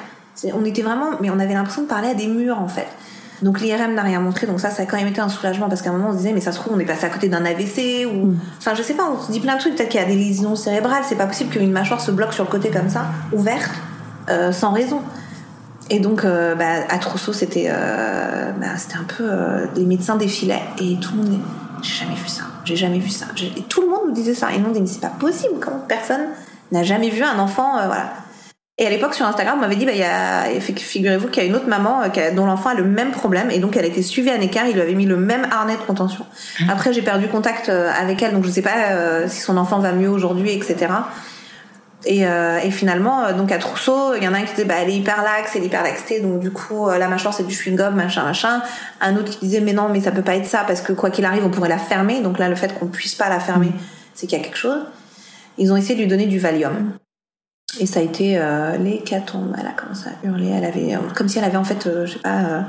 On 0.54 0.64
était 0.64 0.82
vraiment, 0.82 1.10
mais 1.20 1.30
on 1.30 1.38
avait 1.38 1.54
l'impression 1.54 1.82
de 1.82 1.86
parler 1.86 2.08
à 2.08 2.14
des 2.14 2.26
murs, 2.26 2.58
en 2.58 2.68
fait. 2.68 2.86
Donc 3.42 3.60
l'IRM 3.60 3.94
n'a 3.94 4.02
rien 4.02 4.20
montré, 4.20 4.46
donc 4.46 4.60
ça, 4.60 4.70
ça 4.70 4.82
a 4.82 4.86
quand 4.86 4.98
même 4.98 5.06
été 5.06 5.20
un 5.20 5.28
soulagement 5.28 5.68
parce 5.68 5.80
qu'à 5.80 5.90
un 5.90 5.94
moment 5.94 6.10
on 6.10 6.12
se 6.12 6.18
disait, 6.18 6.32
mais 6.32 6.42
ça 6.42 6.52
se 6.52 6.58
trouve, 6.58 6.74
on 6.74 6.78
est 6.78 6.84
passé 6.84 7.06
à 7.06 7.08
côté 7.08 7.28
d'un 7.28 7.44
AVC 7.44 8.06
ou. 8.06 8.34
Enfin, 8.58 8.74
je 8.74 8.82
sais 8.82 8.94
pas, 8.94 9.04
on 9.10 9.18
se 9.20 9.32
dit 9.32 9.40
plein 9.40 9.54
de 9.54 9.60
trucs, 9.60 9.76
peut-être 9.76 9.88
qu'il 9.88 10.00
y 10.00 10.02
a 10.02 10.06
des 10.06 10.16
lésions 10.16 10.56
cérébrales, 10.56 11.02
c'est 11.08 11.16
pas 11.16 11.26
possible 11.26 11.50
qu'une 11.50 11.72
mâchoire 11.72 12.00
se 12.00 12.10
bloque 12.10 12.34
sur 12.34 12.44
le 12.44 12.50
côté 12.50 12.70
comme 12.70 12.90
ça, 12.90 13.06
ouverte, 13.32 13.70
euh, 14.28 14.52
sans 14.52 14.72
raison. 14.72 15.00
Et 15.88 16.00
donc, 16.00 16.24
euh, 16.24 16.54
bah, 16.54 16.84
à 16.88 16.98
Trousseau, 16.98 17.32
c'était 17.32 17.68
euh, 17.70 18.52
bah, 18.60 18.76
c'était 18.76 18.98
un 18.98 19.04
peu. 19.04 19.30
les 19.74 19.86
médecins 19.86 20.16
défilaient 20.16 20.62
et 20.78 20.98
tout 21.00 21.16
le 21.16 21.22
monde 21.22 21.40
J'ai 21.82 22.04
jamais 22.04 22.16
vu 22.16 22.28
ça, 22.28 22.42
j'ai 22.64 22.76
jamais 22.76 22.98
vu 22.98 23.08
ça. 23.08 23.26
Et 23.56 23.62
tout 23.62 23.80
le 23.80 23.88
monde 23.88 24.00
nous 24.08 24.12
disait 24.12 24.34
ça. 24.34 24.52
Et 24.52 24.58
nous, 24.58 24.66
on 24.66 24.68
disait 24.68 24.80
Mais 24.80 24.86
c'est 24.86 25.00
pas 25.00 25.08
possible, 25.08 25.54
comment 25.60 25.82
personne 25.88 26.26
n'a 26.72 26.82
jamais 26.82 27.10
vu 27.10 27.22
un 27.22 27.38
enfant. 27.38 27.78
euh, 27.78 27.86
voilà. 27.86 28.12
Et 28.78 28.86
à 28.86 28.90
l'époque, 28.90 29.12
sur 29.12 29.26
Instagram, 29.26 29.56
on 29.58 29.60
m'avait 29.60 29.76
dit, 29.76 29.84
bah, 29.84 29.92
il 29.92 29.98
y 29.98 30.02
a, 30.02 30.44
figurez-vous 30.58 31.28
qu'il 31.28 31.42
y 31.42 31.46
a 31.46 31.48
une 31.50 31.54
autre 31.54 31.68
maman 31.68 32.00
euh, 32.02 32.30
dont 32.34 32.46
l'enfant 32.46 32.70
a 32.70 32.74
le 32.74 32.84
même 32.84 33.10
problème, 33.10 33.50
et 33.50 33.58
donc 33.58 33.76
elle 33.76 33.84
a 33.84 33.88
été 33.88 34.00
suivie 34.00 34.30
à 34.30 34.34
un 34.34 34.40
écart, 34.40 34.66
il 34.66 34.72
lui 34.72 34.80
avait 34.80 34.94
mis 34.94 35.04
le 35.04 35.18
même 35.18 35.46
harnais 35.50 35.76
de 35.76 35.82
contention. 35.82 36.24
Après, 36.66 36.94
j'ai 36.94 37.02
perdu 37.02 37.28
contact 37.28 37.68
euh, 37.68 37.90
avec 37.92 38.22
elle, 38.22 38.32
donc 38.32 38.46
je 38.46 38.50
sais 38.50 38.62
pas 38.62 39.28
si 39.28 39.42
son 39.42 39.58
enfant 39.58 39.80
va 39.80 39.92
mieux 39.92 40.08
aujourd'hui, 40.08 40.52
etc. 40.52 40.86
Et, 42.06 42.26
euh, 42.26 42.58
et 42.64 42.70
finalement, 42.70 43.30
donc 43.34 43.52
à 43.52 43.58
Trousseau, 43.58 44.14
il 44.16 44.24
y 44.24 44.28
en 44.28 44.32
a 44.32 44.38
un 44.38 44.44
qui 44.44 44.54
disait, 44.54 44.64
bah, 44.64 44.76
elle 44.80 44.88
est 44.88 44.96
hyper 44.96 45.22
laxe, 45.22 45.54
elle 45.54 45.64
est 45.64 45.66
hyper 45.66 45.82
laxée, 45.82 46.20
donc 46.20 46.40
du 46.40 46.50
coup, 46.50 46.88
la 46.88 47.06
mâchoire 47.06 47.34
c'est 47.34 47.46
du 47.46 47.54
chewing-gum, 47.54 47.90
machin, 47.90 48.24
machin. 48.24 48.62
Un 49.02 49.14
autre 49.16 49.30
qui 49.30 49.40
disait, 49.40 49.60
mais 49.60 49.74
non, 49.74 49.90
mais 49.90 50.00
ça 50.00 50.10
peut 50.10 50.22
pas 50.22 50.36
être 50.36 50.46
ça, 50.46 50.64
parce 50.66 50.80
que 50.80 50.94
quoi 50.94 51.10
qu'il 51.10 51.26
arrive, 51.26 51.44
on 51.44 51.50
pourrait 51.50 51.68
la 51.68 51.76
fermer. 51.76 52.22
Donc 52.22 52.38
là, 52.38 52.48
le 52.48 52.54
fait 52.54 52.72
qu'on 52.78 52.86
puisse 52.86 53.14
pas 53.14 53.28
la 53.28 53.40
fermer, 53.40 53.72
c'est 54.14 54.26
qu'il 54.26 54.38
y 54.38 54.40
a 54.40 54.44
quelque 54.44 54.56
chose. 54.56 54.80
Ils 55.58 55.72
ont 55.72 55.76
essayé 55.76 55.94
de 55.94 56.00
lui 56.00 56.08
donner 56.08 56.26
du 56.26 56.38
Valium. 56.38 56.92
Et 57.78 57.86
ça 57.86 58.00
a 58.00 58.02
été 58.02 58.38
euh, 58.38 58.76
l'hécatombe. 58.76 59.54
Elle 59.58 59.66
a 59.66 59.72
commencé 59.72 60.08
à 60.08 60.26
hurler. 60.26 60.48
Elle 60.48 60.64
avait, 60.64 60.94
euh, 60.94 60.98
comme 61.14 61.28
si 61.28 61.38
elle 61.38 61.44
avait 61.44 61.56
en 61.56 61.64
fait, 61.64 61.86
euh, 61.86 62.06
je 62.06 62.14
sais 62.14 62.18
pas, 62.18 62.44
euh, 62.44 62.62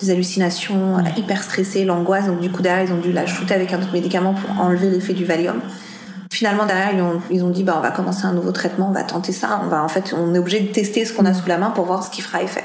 des 0.00 0.10
hallucinations, 0.10 0.98
elle 0.98 1.06
a 1.06 1.18
hyper 1.18 1.42
stressée, 1.42 1.84
l'angoisse. 1.84 2.26
Donc 2.26 2.40
du 2.40 2.50
coup 2.50 2.62
derrière, 2.62 2.84
ils 2.84 2.92
ont 2.92 3.00
dû 3.00 3.12
la 3.12 3.26
shooter 3.26 3.54
avec 3.54 3.72
un 3.72 3.80
autre 3.80 3.92
médicament 3.92 4.34
pour 4.34 4.60
enlever 4.60 4.90
l'effet 4.90 5.14
du 5.14 5.24
Valium. 5.24 5.60
Finalement 6.30 6.66
derrière, 6.66 6.92
ils 6.92 7.00
ont, 7.00 7.22
ils 7.30 7.44
ont 7.44 7.50
dit 7.50 7.62
bah 7.62 7.74
on 7.78 7.80
va 7.80 7.90
commencer 7.90 8.24
un 8.26 8.32
nouveau 8.32 8.52
traitement, 8.52 8.88
on 8.88 8.92
va 8.92 9.04
tenter 9.04 9.32
ça. 9.32 9.60
On 9.62 9.68
va 9.68 9.82
en 9.82 9.88
fait, 9.88 10.14
on 10.16 10.34
est 10.34 10.38
obligé 10.38 10.60
de 10.60 10.72
tester 10.72 11.04
ce 11.04 11.12
qu'on 11.12 11.24
a 11.26 11.34
sous 11.34 11.48
la 11.48 11.58
main 11.58 11.70
pour 11.70 11.84
voir 11.84 12.04
ce 12.04 12.10
qui 12.10 12.22
fera 12.22 12.42
effet. 12.42 12.64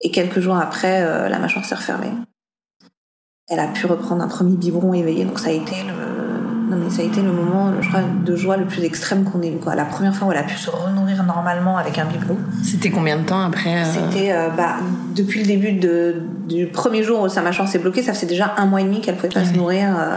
Et 0.00 0.10
quelques 0.10 0.40
jours 0.40 0.56
après, 0.56 1.02
euh, 1.02 1.28
la 1.28 1.38
mâchoire 1.38 1.64
s'est 1.64 1.74
refermée. 1.74 2.12
Elle 3.48 3.60
a 3.60 3.68
pu 3.68 3.86
reprendre 3.86 4.22
un 4.22 4.28
premier 4.28 4.56
biberon 4.56 4.92
éveillé, 4.94 5.24
donc 5.24 5.38
ça 5.38 5.48
a 5.48 5.52
été 5.52 5.74
le, 5.84 6.17
non 6.68 6.76
mais 6.76 6.90
ça 6.90 7.02
a 7.02 7.04
été 7.04 7.22
le 7.22 7.32
moment, 7.32 7.72
je 7.80 7.88
crois, 7.88 8.00
de 8.02 8.36
joie 8.36 8.56
le 8.56 8.66
plus 8.66 8.84
extrême 8.84 9.24
qu'on 9.24 9.40
ait 9.42 9.50
eu. 9.50 9.56
Quoi. 9.56 9.74
La 9.74 9.84
première 9.84 10.14
fois 10.14 10.28
où 10.28 10.32
elle 10.32 10.38
a 10.38 10.42
pu 10.42 10.56
se 10.56 10.70
renourrir 10.70 11.24
normalement 11.24 11.76
avec 11.78 11.98
un 11.98 12.04
biberon, 12.04 12.36
C'était 12.62 12.90
combien 12.90 13.16
de 13.16 13.24
temps 13.24 13.40
après 13.40 13.82
euh, 13.82 13.84
c'était 13.84 14.32
euh, 14.32 14.48
bah, 14.50 14.76
depuis 15.14 15.40
le 15.40 15.46
début 15.46 15.72
de, 15.72 16.22
du 16.46 16.66
premier 16.66 17.02
jour 17.02 17.20
où 17.20 17.28
sa 17.28 17.40
mâchoire 17.40 17.68
s'est 17.68 17.78
bloquée, 17.78 18.02
ça 18.02 18.12
faisait 18.12 18.26
déjà 18.26 18.54
un 18.56 18.66
mois 18.66 18.80
et 18.80 18.84
demi 18.84 19.00
qu'elle 19.00 19.16
pouvait 19.16 19.28
pas 19.28 19.44
se 19.44 19.54
nourrir 19.54 19.96
euh, 19.98 20.16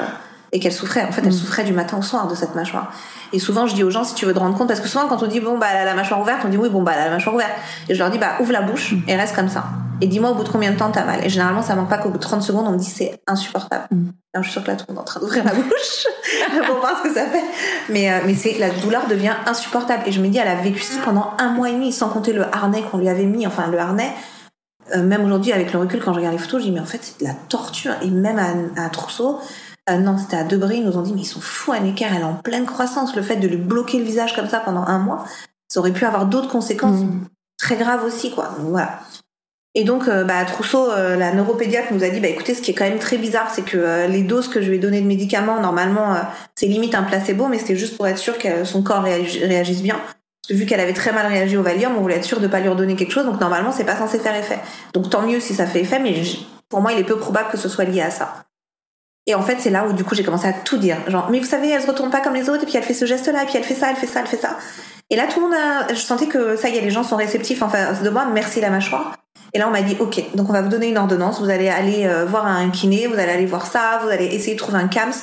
et 0.52 0.60
qu'elle 0.60 0.74
souffrait. 0.74 1.04
En 1.04 1.12
fait, 1.12 1.22
elle 1.26 1.34
souffrait 1.34 1.64
du 1.64 1.74
matin 1.74 1.98
au 1.98 2.02
soir 2.02 2.28
de 2.28 2.36
cette 2.36 2.56
mâchoire. 2.56 2.92
Et 3.34 3.40
souvent, 3.40 3.66
je 3.68 3.76
dis 3.76 3.84
aux 3.84 3.92
gens, 3.92 4.04
si 4.04 4.14
tu 4.14 4.26
veux 4.26 4.34
te 4.34 4.40
rendre 4.40 4.58
compte, 4.58 4.68
parce 4.68 4.82
que 4.82 4.88
souvent, 4.88 5.08
quand 5.08 5.24
on 5.24 5.28
dit 5.28 5.40
bon 5.40 5.58
bah 5.58 5.68
elle 5.72 5.78
a 5.78 5.86
la 5.86 5.96
mâchoire 5.96 6.20
ouverte, 6.20 6.42
on 6.46 6.50
dit 6.50 6.58
oui 6.58 6.70
bon 6.70 6.84
bah 6.84 6.92
elle 6.96 7.02
a 7.02 7.06
la 7.06 7.12
mâchoire 7.12 7.36
ouverte. 7.36 7.54
Et 7.88 7.94
je 7.96 8.00
leur 8.00 8.10
dis 8.10 8.18
bah 8.18 8.34
ouvre 8.42 8.52
la 8.52 8.62
bouche 8.62 8.96
et 9.08 9.16
reste 9.16 9.36
comme 9.36 9.50
ça. 9.50 9.66
Et 10.02 10.08
dis-moi 10.08 10.32
au 10.32 10.36
bout 10.36 10.44
de 10.44 10.50
combien 10.50 10.72
de 10.72 10.78
temps 10.78 10.92
t'as 10.92 11.06
mal. 11.06 11.24
Et 11.24 11.30
généralement, 11.30 11.62
ça 11.62 11.76
manque 11.76 11.90
pas 11.90 11.98
qu'au 11.98 12.10
bout 12.10 12.18
de 12.18 12.24
30 12.24 12.42
secondes, 12.42 12.68
on 12.68 12.72
me 12.72 12.78
dit 12.78 12.86
c'est 12.86 13.22
insupportable. 13.28 13.88
Alors, 14.34 14.44
je 14.44 14.50
suis 14.50 14.52
sûre 14.52 14.64
que 14.64 14.70
là, 14.70 14.76
tout 14.76 14.86
le 14.88 14.96
monde 14.96 15.00
est 15.00 15.02
en 15.02 15.06
train 15.06 15.20
d'ouvrir 15.20 15.44
la 15.44 15.54
bouche 15.54 16.08
pour 16.68 16.78
voir 16.80 16.98
ce 16.98 17.10
que 17.10 17.14
ça 17.14 17.26
fait. 17.26 17.44
Mais, 17.90 18.12
euh, 18.12 18.20
mais 18.26 18.34
c'est, 18.34 18.58
la 18.58 18.70
douleur 18.70 19.08
devient 19.08 19.36
insupportable. 19.46 20.04
Et 20.08 20.12
je 20.12 20.22
me 20.22 20.28
dis, 20.30 20.38
elle 20.38 20.48
a 20.48 20.56
vécu 20.56 20.82
ça 20.82 21.02
pendant 21.04 21.34
un 21.38 21.50
mois 21.50 21.70
et 21.70 21.74
demi, 21.74 21.92
sans 21.92 22.10
compter 22.10 22.34
le 22.34 22.44
harnais 22.44 22.82
qu'on 22.82 22.98
lui 22.98 23.10
avait 23.10 23.26
mis. 23.26 23.46
Enfin, 23.46 23.68
le 23.68 23.78
harnais, 23.78 24.12
euh, 24.96 25.04
même 25.04 25.24
aujourd'hui, 25.26 25.52
avec 25.52 25.74
le 25.74 25.80
recul, 25.80 26.02
quand 26.04 26.14
je 26.14 26.18
regarde 26.18 26.34
les 26.34 26.40
photos, 26.40 26.62
je 26.62 26.68
dis, 26.68 26.72
mais 26.72 26.80
en 26.80 26.86
fait, 26.86 27.00
c'est 27.02 27.20
de 27.20 27.28
la 27.28 27.34
torture. 27.34 27.94
Et 28.02 28.10
même 28.10 28.40
à, 28.40 28.86
à 28.86 28.90
Trousseau, 28.90 29.40
euh, 29.90 29.98
non, 29.98 30.18
c'était 30.18 30.38
à 30.38 30.44
Debré, 30.44 30.78
ils 30.78 30.86
nous 30.86 30.98
ont 30.98 31.02
dit, 31.02 31.14
mais 31.14 31.22
ils 31.22 31.26
sont 31.26 31.42
fous, 31.42 31.72
Anne 31.72 31.88
Ecker, 31.88 32.08
elle 32.16 32.22
est 32.22 32.24
en 32.24 32.36
pleine 32.36 32.66
croissance. 32.66 33.16
Le 33.16 33.22
fait 33.22 33.38
de 33.38 33.48
lui 33.48 33.58
bloquer 33.58 33.98
le 33.98 34.06
visage 34.06 34.36
comme 34.36 34.48
ça 34.48 34.60
pendant 34.60 34.84
un 34.84 35.00
mois, 35.00 35.26
ça 35.68 35.80
aurait 35.80 35.92
pu 35.92 36.06
avoir 36.06 36.26
d'autres 36.26 36.50
conséquences 36.50 37.02
très 37.58 37.76
graves 37.76 38.04
aussi, 38.04 38.32
quoi. 38.32 38.56
Donc, 38.60 38.70
voilà. 38.70 39.00
Et 39.74 39.86
donc, 39.86 40.08
euh, 40.08 40.26
bah, 40.26 40.44
Trousseau, 40.44 40.92
euh, 40.92 41.16
la 41.16 41.34
neuropédiatre, 41.34 41.94
nous 41.94 42.04
a 42.04 42.10
dit, 42.10 42.20
bah, 42.20 42.28
écoutez, 42.28 42.54
ce 42.54 42.62
qui 42.62 42.72
est 42.72 42.74
quand 42.74 42.84
même 42.84 43.00
très 43.00 43.18
bizarre, 43.18 43.50
c'est 43.54 43.62
que 43.62 43.78
euh, 43.78 44.08
les 44.08 44.22
doses 44.22 44.50
que 44.50 44.62
je 44.62 44.70
lui 44.70 44.76
ai 44.76 44.80
données 44.80 45.00
de 45.00 45.08
médicaments, 45.08 45.62
normalement, 45.62 46.16
c'est 46.56 46.66
limite 46.66 46.94
un 46.94 47.04
placebo, 47.04 47.48
mais 47.48 47.58
c'était 47.58 47.78
juste 47.78 47.96
pour 47.96 48.08
être 48.08 48.18
sûr 48.18 48.38
que 48.38 48.66
son 48.66 48.84
corps 48.84 49.04
réagisse 49.04 49.82
bien. 49.82 49.96
Parce 49.96 50.50
que 50.50 50.54
vu 50.56 50.66
qu'elle 50.66 50.82
avait 50.82 50.94
très 50.94 51.14
mal 51.14 51.26
réagi 51.28 51.56
au 51.56 51.64
Valium, 51.64 51.96
on 51.96 52.02
voulait 52.02 52.18
être 52.18 52.26
sûr 52.26 52.42
de 52.42 52.48
pas 52.48 52.60
lui 52.60 52.68
redonner 52.68 52.96
quelque 52.96 53.14
chose, 53.14 53.26
donc 53.26 53.40
normalement, 53.40 53.72
c'est 53.72 53.86
pas 53.86 53.96
censé 53.96 54.20
faire 54.20 54.36
effet. 54.36 54.60
Donc 54.94 55.10
tant 55.10 55.22
mieux 55.22 55.40
si 55.40 55.54
ça 55.54 55.66
fait 55.66 55.82
effet, 55.82 56.00
mais 56.00 56.16
pour 56.68 56.82
moi, 56.82 56.92
il 56.92 57.00
est 57.00 57.06
peu 57.06 57.18
probable 57.18 57.50
que 57.50 57.58
ce 57.58 57.70
soit 57.70 57.86
lié 57.86 58.02
à 58.02 58.12
ça. 58.12 58.44
Et 59.28 59.36
en 59.36 59.42
fait, 59.42 59.58
c'est 59.60 59.70
là 59.70 59.86
où 59.88 59.94
du 59.94 60.04
coup 60.04 60.16
j'ai 60.16 60.24
commencé 60.24 60.48
à 60.48 60.54
tout 60.54 60.78
dire. 60.78 60.98
Genre, 61.08 61.30
mais 61.30 61.40
vous 61.40 61.46
savez, 61.46 61.70
elle 61.70 61.82
se 61.82 61.88
retourne 61.88 62.10
pas 62.10 62.22
comme 62.22 62.34
les 62.34 62.50
autres, 62.50 62.64
et 62.64 62.66
puis 62.66 62.76
elle 62.78 62.84
fait 62.84 62.94
ce 62.94 63.06
geste-là, 63.06 63.44
et 63.44 63.46
puis 63.46 63.58
elle 63.58 63.64
fait 63.64 63.76
ça, 63.76 63.90
elle 63.90 63.96
fait 63.96 64.08
ça, 64.08 64.22
elle 64.22 64.28
fait 64.28 64.42
ça. 64.42 64.58
Et 65.10 65.16
là, 65.16 65.28
tout 65.28 65.40
le 65.40 65.48
monde 65.48 65.56
a, 65.56 65.94
je 65.94 66.00
sentais 66.00 66.28
que 66.28 66.56
ça 66.56 66.70
y 66.70 66.78
est, 66.78 66.82
les 66.82 66.90
gens 66.90 67.04
sont 67.04 67.18
réceptifs 67.18 67.62
en 67.62 67.70
face 67.70 68.02
de 68.02 68.10
moi, 68.10 68.26
merci 68.26 68.62
la 68.62 68.70
mâchoire. 68.70 69.16
Et 69.54 69.60
là, 69.60 69.68
on 69.68 69.72
m'a 69.72 69.82
dit, 69.82 69.98
OK, 70.00 70.24
donc 70.36 70.50
on 70.50 70.54
va 70.54 70.62
vous 70.62 70.70
donner 70.70 70.88
une 70.88 70.98
ordonnance, 70.98 71.40
vous 71.40 71.50
allez 71.50 71.68
aller 71.68 72.06
euh, 72.06 72.26
voir 72.26 72.48
un 72.48 72.70
kiné, 72.70 73.08
vous 73.08 73.16
allez 73.16 73.32
aller 73.32 73.46
voir 73.46 73.66
ça, 73.66 74.00
vous 74.02 74.10
allez 74.10 74.26
essayer 74.26 74.54
de 74.54 74.60
trouver 74.60 74.80
un 74.80 74.88
CAMS. 74.88 75.14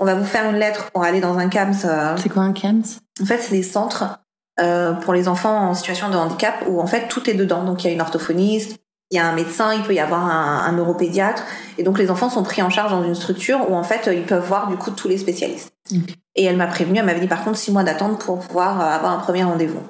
On 0.00 0.06
va 0.06 0.14
vous 0.14 0.24
faire 0.24 0.48
une 0.48 0.56
lettre 0.56 0.90
pour 0.92 1.04
aller 1.04 1.20
dans 1.20 1.38
un 1.38 1.48
CAMS. 1.48 1.74
Euh. 1.84 2.16
C'est 2.16 2.30
quoi 2.30 2.42
un 2.42 2.52
CAMS 2.52 2.82
En 3.22 3.26
fait, 3.26 3.38
c'est 3.38 3.54
des 3.54 3.62
centres 3.62 4.18
euh, 4.58 4.94
pour 4.94 5.12
les 5.12 5.28
enfants 5.28 5.68
en 5.68 5.74
situation 5.74 6.08
de 6.08 6.16
handicap 6.16 6.64
où 6.66 6.80
en 6.80 6.86
fait 6.86 7.08
tout 7.08 7.28
est 7.28 7.34
dedans. 7.34 7.64
Donc 7.64 7.84
il 7.84 7.88
y 7.88 7.90
a 7.90 7.92
une 7.92 8.00
orthophoniste, 8.00 8.78
il 9.10 9.16
y 9.16 9.20
a 9.20 9.26
un 9.26 9.34
médecin, 9.34 9.72
il 9.74 9.82
peut 9.82 9.94
y 9.94 10.00
avoir 10.00 10.24
un, 10.24 10.64
un 10.66 10.72
neuropédiatre. 10.72 11.44
Et 11.78 11.82
donc 11.82 11.98
les 11.98 12.10
enfants 12.10 12.30
sont 12.30 12.42
pris 12.42 12.62
en 12.62 12.70
charge 12.70 12.90
dans 12.90 13.04
une 13.04 13.14
structure 13.14 13.70
où 13.70 13.74
en 13.74 13.82
fait 13.84 14.10
ils 14.12 14.24
peuvent 14.24 14.46
voir 14.46 14.68
du 14.68 14.76
coup 14.76 14.90
tous 14.90 15.08
les 15.08 15.18
spécialistes. 15.18 15.72
Et 16.34 16.44
elle 16.44 16.56
m'a 16.56 16.66
prévenu, 16.66 16.98
elle 16.98 17.06
m'avait 17.06 17.20
dit 17.20 17.28
par 17.28 17.44
contre 17.44 17.56
six 17.58 17.72
mois 17.72 17.84
d'attente 17.84 18.20
pour 18.20 18.40
pouvoir 18.40 18.80
avoir 18.80 19.12
un 19.12 19.18
premier 19.18 19.44
rendez-vous. 19.44 19.82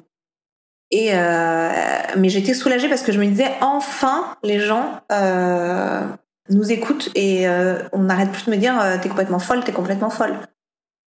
Et 0.90 1.10
euh, 1.12 1.70
mais 2.16 2.28
j'étais 2.28 2.54
soulagée 2.54 2.88
parce 2.88 3.02
que 3.02 3.10
je 3.10 3.18
me 3.18 3.26
disais 3.26 3.50
enfin 3.60 4.36
les 4.44 4.60
gens 4.60 5.00
euh, 5.10 6.02
nous 6.48 6.70
écoutent 6.70 7.10
et 7.14 7.48
euh, 7.48 7.80
on 7.92 8.02
n'arrête 8.02 8.30
plus 8.32 8.46
de 8.46 8.50
me 8.50 8.56
dire 8.56 8.78
euh, 8.80 8.96
t'es 9.00 9.08
complètement 9.08 9.38
folle, 9.38 9.64
t'es 9.64 9.72
complètement 9.72 10.10
folle. 10.10 10.36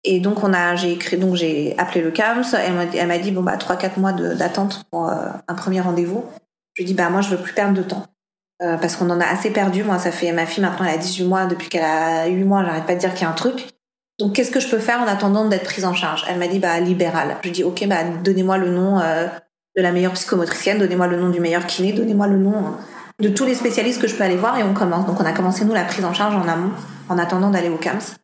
Et 0.03 0.19
donc 0.19 0.43
on 0.43 0.53
a, 0.53 0.75
j'ai 0.75 0.93
écrit, 0.93 1.17
donc 1.17 1.35
j'ai 1.35 1.77
appelé 1.77 2.01
le 2.01 2.11
CAMS. 2.11 2.45
Elle 2.53 3.07
m'a, 3.07 3.17
dit 3.17 3.31
bon 3.31 3.41
bah 3.41 3.57
trois 3.57 3.75
quatre 3.75 3.97
mois 3.97 4.13
d'attente 4.13 4.85
pour 4.89 5.09
euh, 5.09 5.27
un 5.47 5.55
premier 5.55 5.81
rendez-vous. 5.81 6.23
Je 6.77 6.83
lui 6.83 6.85
dis 6.85 6.93
bah 6.93 7.09
moi 7.09 7.21
je 7.21 7.29
veux 7.29 7.41
plus 7.41 7.53
perdre 7.53 7.73
de 7.73 7.81
temps 7.81 8.05
euh, 8.61 8.77
parce 8.77 8.95
qu'on 8.95 9.09
en 9.09 9.19
a 9.19 9.25
assez 9.25 9.49
perdu. 9.49 9.83
Moi 9.83 9.97
ça 9.97 10.11
fait 10.11 10.31
ma 10.31 10.45
fille 10.45 10.61
maintenant 10.61 10.85
elle 10.85 10.93
a 10.93 10.97
18 10.97 11.25
mois 11.25 11.45
depuis 11.47 11.69
qu'elle 11.69 11.83
a 11.83 12.27
8 12.27 12.43
mois, 12.43 12.63
j'arrête 12.63 12.85
pas 12.85 12.93
de 12.93 12.99
dire 12.99 13.13
qu'il 13.13 13.23
y 13.23 13.25
a 13.25 13.29
un 13.29 13.33
truc. 13.33 13.67
Donc 14.19 14.33
qu'est-ce 14.33 14.51
que 14.51 14.59
je 14.59 14.67
peux 14.67 14.79
faire 14.79 15.01
en 15.01 15.07
attendant 15.07 15.47
d'être 15.47 15.63
prise 15.63 15.85
en 15.85 15.93
charge? 15.93 16.23
Elle 16.29 16.37
m'a 16.37 16.47
dit 16.47 16.59
bah 16.59 16.79
libéral. 16.79 17.37
Je 17.41 17.47
lui 17.47 17.51
dis 17.51 17.63
ok 17.63 17.87
bah 17.87 18.03
donnez-moi 18.23 18.57
le 18.57 18.69
nom 18.69 18.99
de 19.77 19.81
la 19.81 19.91
meilleure 19.91 20.13
psychomotricienne, 20.13 20.79
donnez-moi 20.79 21.07
le 21.07 21.17
nom 21.17 21.29
du 21.29 21.39
meilleur 21.39 21.65
kiné, 21.67 21.93
donnez-moi 21.93 22.27
le 22.27 22.37
nom 22.37 22.57
euh, 22.57 23.23
de 23.23 23.29
tous 23.29 23.45
les 23.45 23.53
spécialistes 23.53 24.01
que 24.01 24.07
je 24.07 24.15
peux 24.15 24.23
aller 24.23 24.35
voir 24.35 24.57
et 24.57 24.63
on 24.63 24.73
commence. 24.73 25.05
Donc 25.05 25.21
on 25.21 25.25
a 25.25 25.31
commencé 25.31 25.63
nous 25.65 25.73
la 25.73 25.83
prise 25.83 26.03
en 26.03 26.13
charge 26.13 26.35
en 26.35 26.47
amont 26.47 26.71
en 27.09 27.17
attendant 27.17 27.51
d'aller 27.51 27.69
au 27.69 27.77
CAMS. 27.77 28.17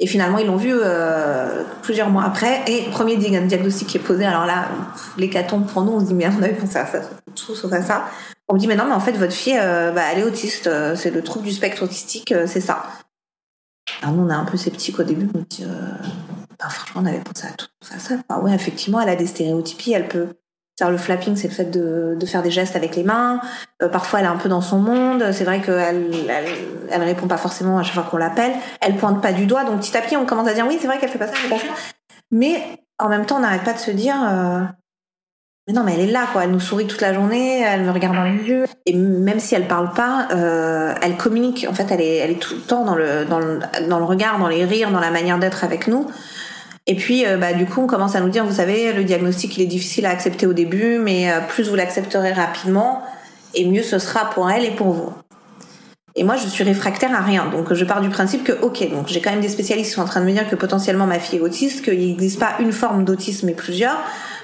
Et 0.00 0.06
finalement, 0.06 0.38
ils 0.38 0.46
l'ont 0.46 0.56
vu 0.56 0.72
euh, 0.72 1.64
plusieurs 1.82 2.10
mois 2.10 2.24
après. 2.24 2.62
Et 2.68 2.88
premier 2.90 3.16
diagnostic 3.16 3.88
qui 3.88 3.96
est 3.96 4.00
posé, 4.00 4.24
alors 4.24 4.46
là, 4.46 4.68
l'hécatombe 5.16 5.66
pour 5.66 5.82
nous, 5.82 5.92
on 5.92 6.00
se 6.00 6.06
dit, 6.06 6.14
mais 6.14 6.28
on 6.28 6.42
avait 6.42 6.54
pensé 6.54 6.78
à 6.78 6.86
ça, 6.86 7.00
tout 7.34 7.54
sauf 7.54 7.72
à 7.72 7.82
ça. 7.82 8.04
On 8.48 8.54
me 8.54 8.58
dit, 8.58 8.68
mais 8.68 8.76
non, 8.76 8.84
mais 8.86 8.94
en 8.94 9.00
fait, 9.00 9.12
votre 9.12 9.32
fille, 9.32 9.58
euh, 9.60 9.90
bah, 9.90 10.02
elle 10.12 10.20
est 10.20 10.24
autiste, 10.24 10.68
euh, 10.68 10.94
c'est 10.94 11.10
le 11.10 11.22
trouble 11.22 11.46
du 11.46 11.52
spectre 11.52 11.82
autistique, 11.82 12.32
c'est 12.46 12.60
ça. 12.60 12.84
Alors 14.02 14.14
nous, 14.14 14.24
on 14.24 14.30
est 14.30 14.34
un 14.34 14.44
peu 14.44 14.56
sceptiques 14.56 15.00
au 15.00 15.02
début, 15.02 15.28
on 15.34 15.44
dit, 15.48 15.64
bah, 16.58 16.68
franchement, 16.68 17.02
on 17.04 17.06
avait 17.06 17.20
pensé 17.20 17.46
à 17.46 17.52
tout 17.52 17.66
ça. 17.80 18.14
Bah, 18.28 18.38
ouais, 18.38 18.54
effectivement, 18.54 19.00
elle 19.00 19.08
a 19.08 19.16
des 19.16 19.26
stéréotypies, 19.26 19.92
elle 19.92 20.08
peut 20.08 20.28
le 20.86 20.96
flapping, 20.96 21.36
c'est 21.36 21.48
le 21.48 21.54
fait 21.54 21.70
de, 21.70 22.16
faire 22.26 22.42
des 22.42 22.50
gestes 22.50 22.76
avec 22.76 22.94
les 22.94 23.02
mains. 23.02 23.40
Euh, 23.82 23.88
parfois, 23.88 24.20
elle 24.20 24.26
est 24.26 24.28
un 24.28 24.36
peu 24.36 24.48
dans 24.48 24.60
son 24.60 24.78
monde. 24.78 25.32
C'est 25.32 25.44
vrai 25.44 25.60
qu'elle 25.60 26.10
elle, 26.28 26.54
elle, 26.90 27.02
répond 27.02 27.26
pas 27.26 27.36
forcément 27.36 27.78
à 27.78 27.82
chaque 27.82 27.94
fois 27.94 28.06
qu'on 28.08 28.16
l'appelle. 28.16 28.52
Elle 28.80 28.96
pointe 28.96 29.20
pas 29.20 29.32
du 29.32 29.46
doigt. 29.46 29.64
Donc 29.64 29.80
petit 29.80 29.96
à 29.96 30.00
petit, 30.00 30.16
on 30.16 30.26
commence 30.26 30.48
à 30.48 30.54
dire 30.54 30.66
oui, 30.68 30.78
c'est 30.80 30.86
vrai 30.86 30.98
qu'elle 30.98 31.10
fait 31.10 31.18
pas 31.18 31.26
ça. 31.26 31.34
Mais 32.30 32.62
en 32.98 33.08
même 33.08 33.26
temps, 33.26 33.36
on 33.36 33.40
n'arrête 33.40 33.64
pas 33.64 33.72
de 33.72 33.78
se 33.78 33.90
dire 33.90 34.16
euh, 34.28 34.60
mais 35.68 35.74
non, 35.74 35.84
mais 35.84 35.92
elle 35.94 36.08
est 36.08 36.12
là, 36.12 36.26
quoi. 36.32 36.44
Elle 36.44 36.50
nous 36.50 36.60
sourit 36.60 36.86
toute 36.86 37.02
la 37.02 37.12
journée, 37.12 37.60
elle 37.60 37.82
me 37.82 37.90
regarde 37.90 38.16
dans 38.16 38.24
les 38.24 38.42
yeux. 38.42 38.64
Et 38.86 38.94
même 38.94 39.38
si 39.38 39.54
elle 39.54 39.68
parle 39.68 39.92
pas, 39.92 40.28
euh, 40.32 40.94
elle 41.02 41.18
communique. 41.18 41.66
En 41.68 41.74
fait, 41.74 41.86
elle 41.90 42.00
est, 42.00 42.16
elle 42.16 42.30
est 42.30 42.40
tout 42.40 42.54
le 42.54 42.62
temps 42.62 42.86
dans 42.86 42.94
le, 42.94 43.26
dans 43.26 43.38
le, 43.38 43.60
dans 43.86 43.98
le 43.98 44.04
regard, 44.04 44.38
dans 44.38 44.48
les 44.48 44.64
rires, 44.64 44.90
dans 44.90 45.00
la 45.00 45.10
manière 45.10 45.38
d'être 45.38 45.64
avec 45.64 45.86
nous. 45.86 46.06
Et 46.90 46.94
puis, 46.94 47.26
euh, 47.26 47.36
bah, 47.36 47.52
du 47.52 47.66
coup, 47.66 47.82
on 47.82 47.86
commence 47.86 48.16
à 48.16 48.20
nous 48.20 48.30
dire, 48.30 48.46
vous 48.46 48.56
savez, 48.56 48.94
le 48.94 49.04
diagnostic, 49.04 49.58
il 49.58 49.62
est 49.62 49.66
difficile 49.66 50.06
à 50.06 50.10
accepter 50.10 50.46
au 50.46 50.54
début, 50.54 50.98
mais 50.98 51.30
euh, 51.30 51.40
plus 51.46 51.68
vous 51.68 51.76
l'accepterez 51.76 52.32
rapidement, 52.32 53.02
et 53.54 53.66
mieux 53.66 53.82
ce 53.82 53.98
sera 53.98 54.30
pour 54.30 54.50
elle 54.50 54.64
et 54.64 54.70
pour 54.70 54.92
vous. 54.92 55.12
Et 56.16 56.24
moi, 56.24 56.36
je 56.36 56.48
suis 56.48 56.64
réfractaire 56.64 57.14
à 57.14 57.20
rien. 57.20 57.46
Donc, 57.52 57.74
je 57.74 57.84
pars 57.84 58.00
du 58.00 58.08
principe 58.08 58.42
que, 58.42 58.52
ok, 58.52 58.90
donc 58.90 59.06
j'ai 59.08 59.20
quand 59.20 59.30
même 59.30 59.42
des 59.42 59.50
spécialistes 59.50 59.90
qui 59.90 59.94
sont 59.96 60.00
en 60.00 60.06
train 60.06 60.20
de 60.20 60.24
me 60.24 60.32
dire 60.32 60.48
que 60.48 60.56
potentiellement 60.56 61.06
ma 61.06 61.18
fille 61.18 61.38
est 61.38 61.42
autiste, 61.42 61.84
qu'il 61.84 62.08
n'existe 62.08 62.40
pas 62.40 62.54
une 62.58 62.72
forme 62.72 63.04
d'autisme, 63.04 63.46
mais 63.46 63.52
plusieurs. 63.52 63.98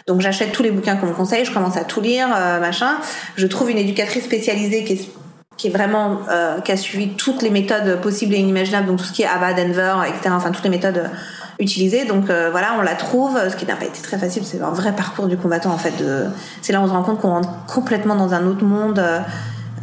Donc, 0.06 0.20
j'achète 0.20 0.52
tous 0.52 0.62
les 0.62 0.70
bouquins 0.70 0.96
qu'on 0.96 1.06
me 1.06 1.14
conseille, 1.14 1.46
je 1.46 1.52
commence 1.52 1.78
à 1.78 1.84
tout 1.84 2.02
lire, 2.02 2.28
euh, 2.36 2.60
machin. 2.60 2.98
Je 3.36 3.46
trouve 3.46 3.70
une 3.70 3.78
éducatrice 3.78 4.24
spécialisée 4.24 4.84
qui 4.84 5.66
est 5.66 5.70
vraiment 5.70 6.20
qui 6.64 6.72
a 6.72 6.76
suivi 6.76 7.10
toutes 7.10 7.40
les 7.40 7.48
méthodes 7.48 8.00
possibles 8.02 8.34
et 8.34 8.38
inimaginables 8.38 8.86
donc 8.86 8.98
tout 8.98 9.04
ce 9.04 9.12
qui 9.12 9.22
est 9.22 9.26
ABA, 9.26 9.54
Denver, 9.54 9.94
etc. 10.06 10.34
Enfin 10.36 10.50
toutes 10.50 10.64
les 10.64 10.70
méthodes 10.70 11.08
utilisées. 11.58 12.04
Donc 12.04 12.30
euh, 12.30 12.48
voilà, 12.50 12.74
on 12.78 12.82
la 12.82 12.94
trouve, 12.94 13.38
ce 13.48 13.56
qui 13.56 13.66
n'a 13.66 13.76
pas 13.76 13.86
été 13.86 14.02
très 14.02 14.18
facile. 14.18 14.42
C'est 14.44 14.60
un 14.60 14.70
vrai 14.70 14.92
parcours 14.92 15.26
du 15.26 15.36
combattant 15.36 15.72
en 15.72 15.78
fait. 15.78 15.96
De... 16.02 16.26
C'est 16.62 16.72
là 16.72 16.80
où 16.80 16.84
on 16.84 16.88
se 16.88 16.92
rend 16.92 17.02
compte 17.02 17.20
qu'on 17.20 17.30
rentre 17.30 17.50
complètement 17.66 18.16
dans 18.16 18.34
un 18.34 18.46
autre 18.46 18.64
monde 18.64 19.02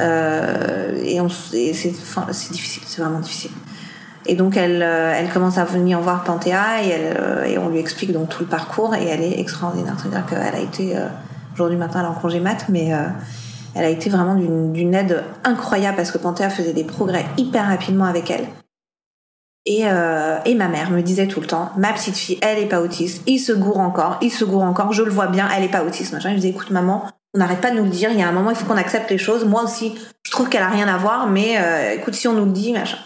euh, 0.02 1.02
et, 1.04 1.20
on... 1.22 1.28
et 1.54 1.74
c'est 1.74 1.92
enfin, 1.92 2.26
difficile, 2.30 2.84
c'est 2.86 3.02
vraiment 3.02 3.20
difficile. 3.20 3.52
Et 4.26 4.36
donc 4.36 4.56
elle, 4.56 4.84
euh, 4.84 5.14
elle 5.16 5.30
commence 5.30 5.58
à 5.58 5.66
venir 5.66 6.00
voir 6.00 6.24
Panthéa 6.24 6.84
et, 6.84 6.90
elle, 6.90 7.18
euh, 7.20 7.44
et 7.46 7.58
on 7.58 7.70
lui 7.70 7.80
explique 7.80 8.12
donc 8.14 8.30
tout 8.30 8.42
le 8.42 8.50
parcours 8.50 8.96
et 8.96 9.08
elle 9.08 9.22
est 9.22 9.40
extraordinaire. 9.40 9.96
C'est-à-dire 9.98 10.26
qu'elle 10.26 10.56
a 10.56 10.60
été 10.60 10.96
aujourd'hui 11.54 11.78
matin 11.78 12.00
elle 12.00 12.06
est 12.06 12.10
en 12.10 12.14
congé 12.14 12.40
mat, 12.40 12.66
mais 12.70 12.92
elle 13.74 13.86
a 13.86 13.90
été 13.90 14.10
vraiment 14.10 14.36
d'une 14.36 14.94
aide 14.94 15.24
incroyable 15.44 15.98
parce 15.98 16.12
que 16.12 16.18
Panthéa 16.18 16.50
faisait 16.50 16.74
des 16.74 16.84
progrès 16.84 17.26
hyper 17.38 17.68
rapidement 17.68 18.06
avec 18.06 18.30
elle. 18.30 18.46
Et, 19.66 19.82
euh, 19.84 20.40
et 20.46 20.56
ma 20.56 20.68
mère 20.68 20.90
me 20.90 21.02
disait 21.02 21.28
tout 21.28 21.40
le 21.40 21.46
temps, 21.46 21.72
ma 21.78 21.94
petite 21.94 22.16
fille, 22.16 22.40
elle 22.42 22.58
est 22.58 22.68
pas 22.68 22.82
autiste, 22.82 23.22
il 23.28 23.38
se 23.38 23.52
gourre 23.52 23.80
encore, 23.80 24.18
il 24.22 24.32
se 24.32 24.44
gourre 24.44 24.64
encore, 24.64 24.92
je 24.92 25.04
le 25.04 25.12
vois 25.12 25.28
bien, 25.28 25.48
elle 25.56 25.64
est 25.64 25.70
pas 25.70 25.84
autiste. 25.84 26.14
Machin. 26.14 26.32
Je 26.32 26.36
disais, 26.36 26.50
écoute 26.50 26.72
maman, 26.72 27.06
on 27.36 27.40
n'arrête 27.40 27.62
pas 27.62 27.70
de 27.70 27.78
nous 27.78 27.84
le 27.84 27.90
dire, 27.90 28.10
il 28.12 28.20
y 28.20 28.24
a 28.24 28.28
un 28.28 28.32
moment, 28.32 28.50
il 28.50 28.56
faut 28.56 28.66
qu'on 28.66 28.78
accepte 28.78 29.10
les 29.12 29.20
choses. 29.20 29.46
Moi 29.46 29.64
aussi, 29.64 29.94
je 30.24 30.32
trouve 30.32 30.50
qu'elle 30.50 30.64
a 30.64 30.70
rien 30.70 30.88
à 30.88 30.98
voir, 30.98 31.28
mais 31.28 31.58
euh, 31.58 31.94
écoute, 31.94 32.16
si 32.16 32.28
on 32.28 32.34
nous 32.34 32.46
le 32.46 32.52
dit, 32.52 32.74
machin. 32.74 32.98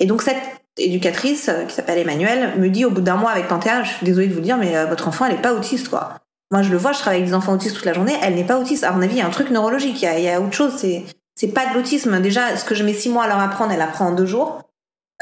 Et 0.00 0.06
donc 0.06 0.22
cette 0.22 0.42
éducatrice, 0.78 1.50
euh, 1.50 1.64
qui 1.64 1.74
s'appelle 1.74 1.98
Emmanuelle, 1.98 2.54
me 2.58 2.68
dit 2.68 2.86
au 2.86 2.90
bout 2.90 3.02
d'un 3.02 3.16
mois 3.16 3.30
avec 3.30 3.48
Panthéa, 3.48 3.82
je 3.82 3.90
suis 3.90 4.06
désolée 4.06 4.28
de 4.28 4.34
vous 4.34 4.40
dire, 4.40 4.56
mais 4.56 4.76
euh, 4.76 4.86
votre 4.86 5.08
enfant, 5.08 5.26
elle 5.26 5.34
est 5.34 5.42
pas 5.42 5.52
autiste, 5.52 5.88
quoi. 5.88 6.14
Moi, 6.50 6.60
je 6.60 6.70
le 6.70 6.76
vois, 6.76 6.92
je 6.92 6.98
travaille 6.98 7.20
avec 7.20 7.30
des 7.30 7.34
enfants 7.34 7.54
autistes 7.54 7.76
toute 7.76 7.86
la 7.86 7.94
journée. 7.94 8.12
Elle 8.22 8.34
n'est 8.34 8.44
pas 8.44 8.58
autiste. 8.58 8.84
À 8.84 8.92
mon 8.92 9.00
avis, 9.00 9.14
il 9.14 9.18
y 9.18 9.22
a 9.22 9.26
un 9.26 9.30
truc 9.30 9.50
neurologique. 9.50 10.02
Il 10.02 10.04
y 10.04 10.08
a, 10.08 10.18
il 10.18 10.24
y 10.24 10.28
a 10.28 10.38
autre 10.38 10.52
chose. 10.52 10.74
C'est, 10.76 11.02
c'est 11.34 11.48
pas 11.48 11.66
de 11.70 11.74
l'autisme. 11.74 12.20
Déjà, 12.20 12.58
ce 12.58 12.66
que 12.66 12.74
je 12.74 12.84
mets 12.84 12.92
six 12.92 13.08
mois 13.08 13.24
à 13.24 13.26
leur 13.26 13.40
apprendre, 13.40 13.72
elle 13.72 13.80
apprend 13.80 14.08
en 14.08 14.12
deux 14.12 14.26
jours. 14.26 14.60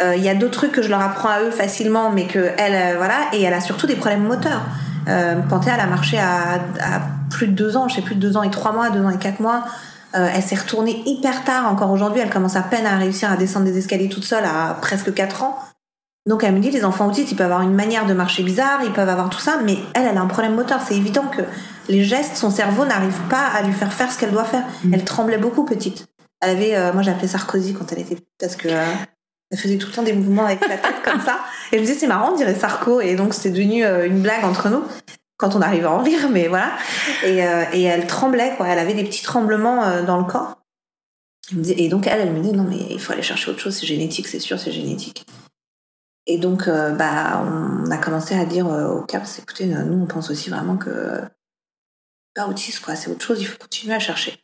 Euh, 0.03 0.17
il 0.17 0.23
y 0.23 0.29
a 0.29 0.35
d'autres 0.35 0.53
trucs 0.53 0.73
que 0.73 0.83
je 0.83 0.89
leur 0.89 1.01
apprends 1.01 1.29
à 1.29 1.41
eux 1.43 1.51
facilement, 1.51 2.11
mais 2.11 2.27
que 2.27 2.51
elle, 2.59 2.95
euh, 2.95 2.97
voilà. 2.97 3.17
Et 3.33 3.43
elle 3.43 3.55
a 3.55 3.61
surtout 3.61 3.87
des 3.87 3.97
problèmes 3.97 4.25
moteurs. 4.25 4.63
Euh, 5.09 5.37
Panthéa, 5.43 5.75
elle 5.75 5.81
a 5.81 5.87
marché 5.87 6.19
à, 6.19 6.55
à, 6.55 7.01
plus 7.31 7.49
de 7.49 7.53
deux 7.53 7.77
ans. 7.77 7.89
Je 7.89 7.97
sais 7.97 8.03
plus 8.03 8.15
de 8.15 8.21
deux 8.21 8.37
ans 8.37 8.43
et 8.43 8.51
trois 8.51 8.73
mois, 8.73 8.91
deux 8.91 9.03
ans 9.05 9.11
et 9.11 9.19
quatre 9.19 9.41
mois. 9.41 9.65
Euh, 10.17 10.29
elle 10.35 10.43
s'est 10.43 10.57
retournée 10.57 11.03
hyper 11.07 11.45
tard. 11.45 11.71
Encore 11.71 11.91
aujourd'hui, 11.91 12.21
elle 12.21 12.31
commence 12.31 12.57
à 12.57 12.63
peine 12.63 12.87
à 12.87 12.97
réussir 12.97 13.31
à 13.31 13.37
descendre 13.37 13.67
des 13.67 13.79
escaliers 13.79 14.09
toute 14.09 14.25
seule 14.25 14.45
à 14.45 14.77
presque 14.81 15.15
quatre 15.15 15.43
ans. 15.43 15.59
Donc 16.27 16.45
elle 16.45 16.55
me 16.55 16.61
dit, 16.61 16.71
les 16.71 16.85
enfants 16.85 17.07
autistes, 17.07 17.33
ils 17.33 17.37
peuvent 17.37 17.51
avoir 17.51 17.63
une 17.63 17.75
manière 17.75 18.07
de 18.07 18.13
marcher 18.13 18.43
bizarre, 18.43 18.81
ils 18.85 18.93
peuvent 18.93 19.09
avoir 19.09 19.31
tout 19.31 19.39
ça, 19.39 19.59
mais 19.65 19.79
elle, 19.95 20.07
elle 20.07 20.19
a 20.19 20.21
un 20.21 20.27
problème 20.27 20.55
moteur. 20.55 20.81
C'est 20.87 20.97
évident 20.97 21.25
que 21.25 21.43
les 21.89 22.05
gestes, 22.05 22.37
son 22.37 22.51
cerveau 22.51 22.85
n'arrive 22.85 23.19
pas 23.31 23.47
à 23.47 23.63
lui 23.63 23.73
faire 23.73 23.93
faire 23.93 24.13
ce 24.13 24.19
qu'elle 24.19 24.33
doit 24.33 24.45
faire. 24.45 24.65
Mm. 24.85 24.95
Elle 24.95 25.05
tremblait 25.05 25.39
beaucoup 25.39 25.65
petite. 25.65 26.07
Elle 26.41 26.51
avait, 26.51 26.77
euh, 26.77 26.93
moi 26.93 27.03
j'appelais 27.03 27.29
Sarkozy 27.29 27.75
quand 27.75 27.93
elle 27.93 28.01
était 28.01 28.15
petite 28.15 28.29
parce 28.39 28.57
que 28.57 28.69
euh, 28.69 28.85
elle 29.51 29.59
faisait 29.59 29.79
tout 29.79 29.89
le 29.89 29.93
temps 29.93 30.03
des 30.03 30.13
mouvements 30.13 30.45
avec 30.45 30.67
la 30.67 30.79
tête 30.79 31.03
comme 31.05 31.21
ça. 31.21 31.41
Et 31.73 31.77
je 31.77 31.81
me 31.81 31.87
disais, 31.87 31.99
c'est 31.99 32.07
marrant, 32.07 32.33
on 32.33 32.37
dirait 32.37 32.55
Sarko. 32.55 33.01
Et 33.01 33.17
donc 33.17 33.35
c'était 33.35 33.51
devenu 33.51 33.85
euh, 33.85 34.07
une 34.07 34.23
blague 34.23 34.45
entre 34.45 34.69
nous 34.69 34.85
quand 35.37 35.57
on 35.57 35.63
arrivait 35.63 35.87
à 35.87 35.93
en 35.93 36.03
rire, 36.03 36.29
mais 36.31 36.49
voilà. 36.49 36.71
Et, 37.25 37.39
et 37.73 37.83
elle 37.83 38.07
tremblait, 38.07 38.53
quoi. 38.59 38.69
Elle 38.69 38.79
avait 38.79 38.93
des 38.93 39.05
petits 39.05 39.23
tremblements 39.23 40.03
dans 40.03 40.19
le 40.19 40.25
corps. 40.25 40.59
Et 41.67 41.89
donc 41.89 42.07
elle, 42.07 42.21
elle 42.21 42.33
me 42.33 42.43
dit, 42.43 42.53
non 42.53 42.65
mais 42.65 42.77
il 42.91 43.01
faut 43.01 43.15
aller 43.15 43.23
chercher 43.23 43.51
autre 43.51 43.59
chose, 43.59 43.75
c'est 43.75 43.87
génétique, 43.87 44.27
c'est 44.29 44.39
sûr, 44.39 44.59
c'est 44.61 44.71
génétique. 44.71 45.25
Et 46.27 46.39
donc, 46.39 46.69
euh, 46.69 46.93
bah, 46.93 47.43
on 47.45 47.91
a 47.91 47.99
commencé 47.99 48.39
à 48.39 48.45
dire 48.45 48.69
euh, 48.69 48.89
au 48.89 49.03
CAPS, 49.03 49.41
écoutez, 49.41 49.67
nous, 49.67 50.03
on 50.03 50.07
pense 50.07 50.31
aussi 50.31 50.51
vraiment 50.51 50.77
que 50.77 51.21
pas 52.35 52.47
autiste, 52.47 52.81
quoi, 52.81 52.95
c'est 52.95 53.11
autre 53.11 53.25
chose, 53.25 53.41
il 53.41 53.47
faut 53.47 53.59
continuer 53.59 53.95
à 53.95 53.99
chercher. 53.99 54.39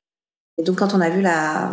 Et 0.58 0.62
donc, 0.62 0.76
quand 0.76 0.94
on 0.94 1.00
a 1.00 1.10
vu 1.10 1.20
la, 1.20 1.70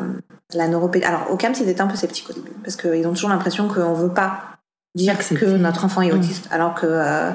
la. 0.54 0.64
Alors, 0.64 1.32
au 1.32 1.38
CAPS, 1.38 1.62
ils 1.62 1.70
étaient 1.70 1.82
un 1.82 1.88
peu 1.88 1.96
sceptiques 1.96 2.30
au 2.30 2.34
début, 2.34 2.52
parce 2.64 2.76
qu'ils 2.76 3.08
ont 3.08 3.14
toujours 3.14 3.30
l'impression 3.30 3.68
qu'on 3.68 3.94
veut 3.94 4.14
pas 4.14 4.58
dire 4.96 5.18
que 5.18 5.58
notre 5.58 5.86
enfant 5.86 6.02
est 6.02 6.12
autiste, 6.12 6.48
alors 6.52 6.76
que... 6.76 6.86
Euh, 6.88 7.32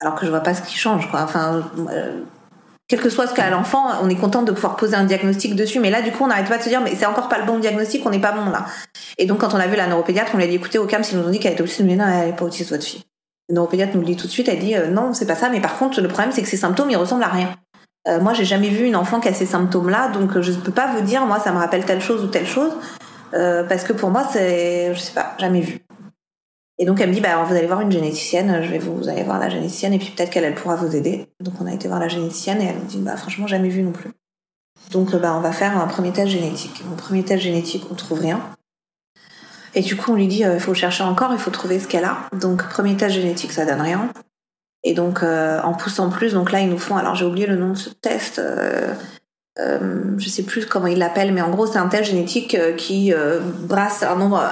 alors 0.00 0.14
que 0.14 0.24
je 0.24 0.30
vois 0.30 0.40
pas 0.40 0.54
ce 0.54 0.62
qui 0.62 0.76
change, 0.76 1.10
quoi. 1.10 1.22
Enfin, 1.22 1.70
quel 2.88 3.00
que 3.00 3.10
soit 3.10 3.26
ce 3.26 3.34
qu'a 3.34 3.50
l'enfant, 3.50 3.86
on 4.02 4.08
est 4.08 4.16
content 4.16 4.42
de 4.42 4.50
pouvoir 4.50 4.76
poser 4.76 4.96
un 4.96 5.04
diagnostic 5.04 5.54
dessus. 5.54 5.78
Mais 5.78 5.90
là, 5.90 6.00
du 6.00 6.10
coup, 6.10 6.24
on 6.24 6.28
n'arrête 6.28 6.48
pas 6.48 6.56
de 6.56 6.62
se 6.62 6.70
dire, 6.70 6.80
mais 6.80 6.94
c'est 6.96 7.04
encore 7.04 7.28
pas 7.28 7.38
le 7.38 7.44
bon 7.44 7.58
diagnostic, 7.58 8.04
on 8.06 8.10
n'est 8.10 8.18
pas 8.18 8.32
bon 8.32 8.48
là. 8.48 8.64
Et 9.18 9.26
donc, 9.26 9.40
quand 9.40 9.52
on 9.52 9.58
a 9.58 9.66
vu 9.66 9.76
la 9.76 9.86
neuropédiatre, 9.86 10.30
on 10.34 10.38
lui 10.38 10.44
a 10.44 10.46
dit, 10.46 10.54
écoutez, 10.54 10.78
au 10.78 10.86
CAM, 10.86 11.04
s'ils 11.04 11.18
nous 11.18 11.26
ont 11.26 11.30
dit 11.30 11.38
qu'elle 11.38 11.52
était 11.52 11.62
autiste, 11.62 11.80
mais 11.80 11.96
non, 11.96 12.06
elle 12.06 12.28
n'est 12.28 12.36
pas 12.36 12.46
autiste, 12.46 12.70
votre 12.70 12.84
fille. 12.84 13.04
La 13.50 13.56
neuropédiatre 13.56 13.94
nous 13.94 14.00
le 14.00 14.06
dit 14.06 14.16
tout 14.16 14.26
de 14.26 14.32
suite, 14.32 14.48
elle 14.48 14.58
dit, 14.58 14.74
euh, 14.74 14.88
non, 14.88 15.12
c'est 15.12 15.26
pas 15.26 15.36
ça, 15.36 15.50
mais 15.50 15.60
par 15.60 15.76
contre, 15.78 16.00
le 16.00 16.08
problème, 16.08 16.32
c'est 16.32 16.42
que 16.42 16.48
ces 16.48 16.56
symptômes, 16.56 16.90
ils 16.90 16.96
ressemblent 16.96 17.24
à 17.24 17.28
rien. 17.28 17.54
Euh, 18.08 18.20
moi, 18.20 18.32
j'ai 18.32 18.44
jamais 18.44 18.70
vu 18.70 18.86
une 18.86 18.96
enfant 18.96 19.20
qui 19.20 19.28
a 19.28 19.34
ces 19.34 19.46
symptômes-là, 19.46 20.08
donc 20.08 20.36
euh, 20.36 20.42
je 20.42 20.52
ne 20.52 20.56
peux 20.56 20.72
pas 20.72 20.86
vous 20.94 21.02
dire, 21.02 21.26
moi, 21.26 21.38
ça 21.40 21.52
me 21.52 21.58
rappelle 21.58 21.84
telle 21.84 22.00
chose 22.00 22.24
ou 22.24 22.28
telle 22.28 22.46
chose, 22.46 22.72
euh, 23.34 23.64
parce 23.64 23.84
que 23.84 23.92
pour 23.92 24.10
moi, 24.10 24.26
c'est, 24.32 24.94
je 24.94 24.98
sais 24.98 25.12
pas, 25.12 25.34
jamais 25.38 25.60
vu. 25.60 25.80
Et 26.80 26.86
donc 26.86 27.00
elle 27.00 27.08
me 27.08 27.14
dit 27.14 27.20
bah 27.20 27.42
vous 27.42 27.56
allez 27.56 27.66
voir 27.66 27.80
une 27.80 27.90
généticienne, 27.90 28.62
je 28.62 28.70
vais 28.70 28.78
vous, 28.78 29.08
allez 29.08 29.24
voir 29.24 29.40
la 29.40 29.48
généticienne 29.48 29.94
et 29.94 29.98
puis 29.98 30.10
peut-être 30.10 30.30
qu'elle 30.30 30.44
elle 30.44 30.54
pourra 30.54 30.76
vous 30.76 30.94
aider. 30.94 31.26
Donc 31.40 31.54
on 31.60 31.66
a 31.66 31.74
été 31.74 31.88
voir 31.88 31.98
la 31.98 32.06
généticienne 32.06 32.62
et 32.62 32.66
elle 32.66 32.76
me 32.76 32.84
dit 32.84 32.98
bah 32.98 33.16
franchement 33.16 33.48
jamais 33.48 33.68
vu 33.68 33.82
non 33.82 33.90
plus. 33.90 34.12
Donc 34.92 35.12
bah 35.16 35.34
on 35.36 35.40
va 35.40 35.50
faire 35.50 35.76
un 35.76 35.88
premier 35.88 36.12
test 36.12 36.28
génétique. 36.28 36.84
Mon 36.88 36.94
premier 36.94 37.24
test 37.24 37.42
génétique 37.42 37.82
on 37.90 37.96
trouve 37.96 38.20
rien. 38.20 38.40
Et 39.74 39.80
du 39.80 39.96
coup 39.96 40.12
on 40.12 40.14
lui 40.14 40.28
dit 40.28 40.44
il 40.44 40.60
faut 40.60 40.72
chercher 40.72 41.02
encore, 41.02 41.32
il 41.32 41.40
faut 41.40 41.50
trouver 41.50 41.80
ce 41.80 41.88
qu'elle 41.88 42.04
a. 42.04 42.28
Donc 42.32 42.68
premier 42.68 42.96
test 42.96 43.12
génétique 43.12 43.50
ça 43.50 43.66
donne 43.66 43.80
rien. 43.80 44.12
Et 44.88 44.94
donc 44.94 45.22
euh, 45.22 45.60
en 45.62 45.74
poussant 45.74 46.08
plus, 46.08 46.32
donc 46.32 46.50
là 46.50 46.60
ils 46.60 46.70
nous 46.70 46.78
font 46.78 46.96
alors 46.96 47.14
j'ai 47.14 47.26
oublié 47.26 47.46
le 47.46 47.56
nom 47.56 47.72
de 47.72 47.76
ce 47.76 47.90
test. 47.90 48.38
Euh, 48.38 48.94
euh, 49.58 50.14
je 50.16 50.28
sais 50.30 50.44
plus 50.44 50.64
comment 50.64 50.86
ils 50.86 50.96
l'appellent, 50.96 51.34
mais 51.34 51.42
en 51.42 51.50
gros 51.50 51.66
c'est 51.66 51.76
un 51.76 51.88
test 51.88 52.04
génétique 52.04 52.54
euh, 52.54 52.72
qui 52.72 53.12
euh, 53.12 53.38
brasse 53.40 54.02
un 54.02 54.16
nombre 54.16 54.42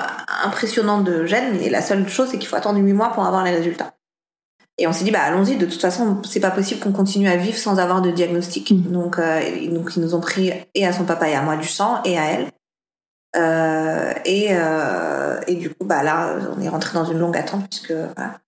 impressionnant 0.45 1.01
de 1.01 1.25
gènes, 1.25 1.57
mais 1.59 1.71
la 1.71 1.81
seule 1.81 2.07
chose 2.07 2.29
c'est 2.31 2.37
qu'il 2.37 2.49
faut 2.49 2.57
attendre 2.57 2.79
8 2.79 2.93
mois 2.93 3.13
pour 3.13 3.25
avoir 3.25 3.45
les 3.45 3.53
résultats. 3.53 3.95
Et 4.77 4.87
on 4.87 4.93
s'est 4.93 5.05
dit 5.05 5.11
bah 5.11 5.23
allons-y, 5.23 5.57
de 5.57 5.65
toute 5.65 5.81
façon 5.81 6.21
c'est 6.23 6.41
pas 6.41 6.51
possible 6.51 6.81
qu'on 6.81 6.93
continue 6.93 7.29
à 7.31 7.37
vivre 7.37 7.57
sans 7.57 7.79
avoir 7.79 8.03
de 8.03 8.11
diagnostic. 8.11 8.91
Donc, 8.93 9.19
euh, 9.19 9.41
donc 9.71 9.93
ils 9.97 10.03
nous 10.03 10.15
ont 10.15 10.21
pris 10.21 10.53
et 10.75 10.87
à 10.87 10.93
son 10.93 11.05
papa 11.05 11.31
et 11.31 11.35
à 11.35 11.41
moi 11.41 11.57
du 11.57 11.67
sang 11.67 12.03
et 12.05 12.19
à 12.19 12.25
elle. 12.27 12.51
Euh, 13.37 14.13
et, 14.27 14.49
euh, 14.51 15.41
et 15.47 15.55
du 15.55 15.71
coup 15.71 15.87
bah 15.87 16.03
là 16.03 16.37
on 16.55 16.61
est 16.61 16.69
rentré 16.69 16.93
dans 16.93 17.07
une 17.07 17.19
longue 17.19 17.39
attente 17.39 17.71
puisque 17.71 17.93
voilà. 17.93 18.39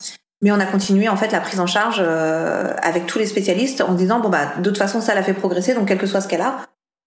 Mais 0.42 0.52
on 0.52 0.60
a 0.60 0.66
continué 0.66 1.08
en 1.08 1.16
fait 1.16 1.32
la 1.32 1.40
prise 1.40 1.58
en 1.58 1.66
charge 1.66 1.96
euh, 1.98 2.72
avec 2.82 3.06
tous 3.06 3.18
les 3.18 3.26
spécialistes 3.26 3.80
en 3.80 3.94
disant 3.94 4.20
bon 4.20 4.28
bah 4.28 4.52
de 4.58 4.62
toute 4.62 4.78
façon 4.78 5.00
ça 5.00 5.14
l'a 5.14 5.22
fait 5.22 5.34
progresser 5.34 5.74
donc 5.74 5.88
quel 5.88 5.98
que 5.98 6.06
soit 6.06 6.20
ce 6.20 6.28
qu'elle 6.28 6.42
a, 6.42 6.58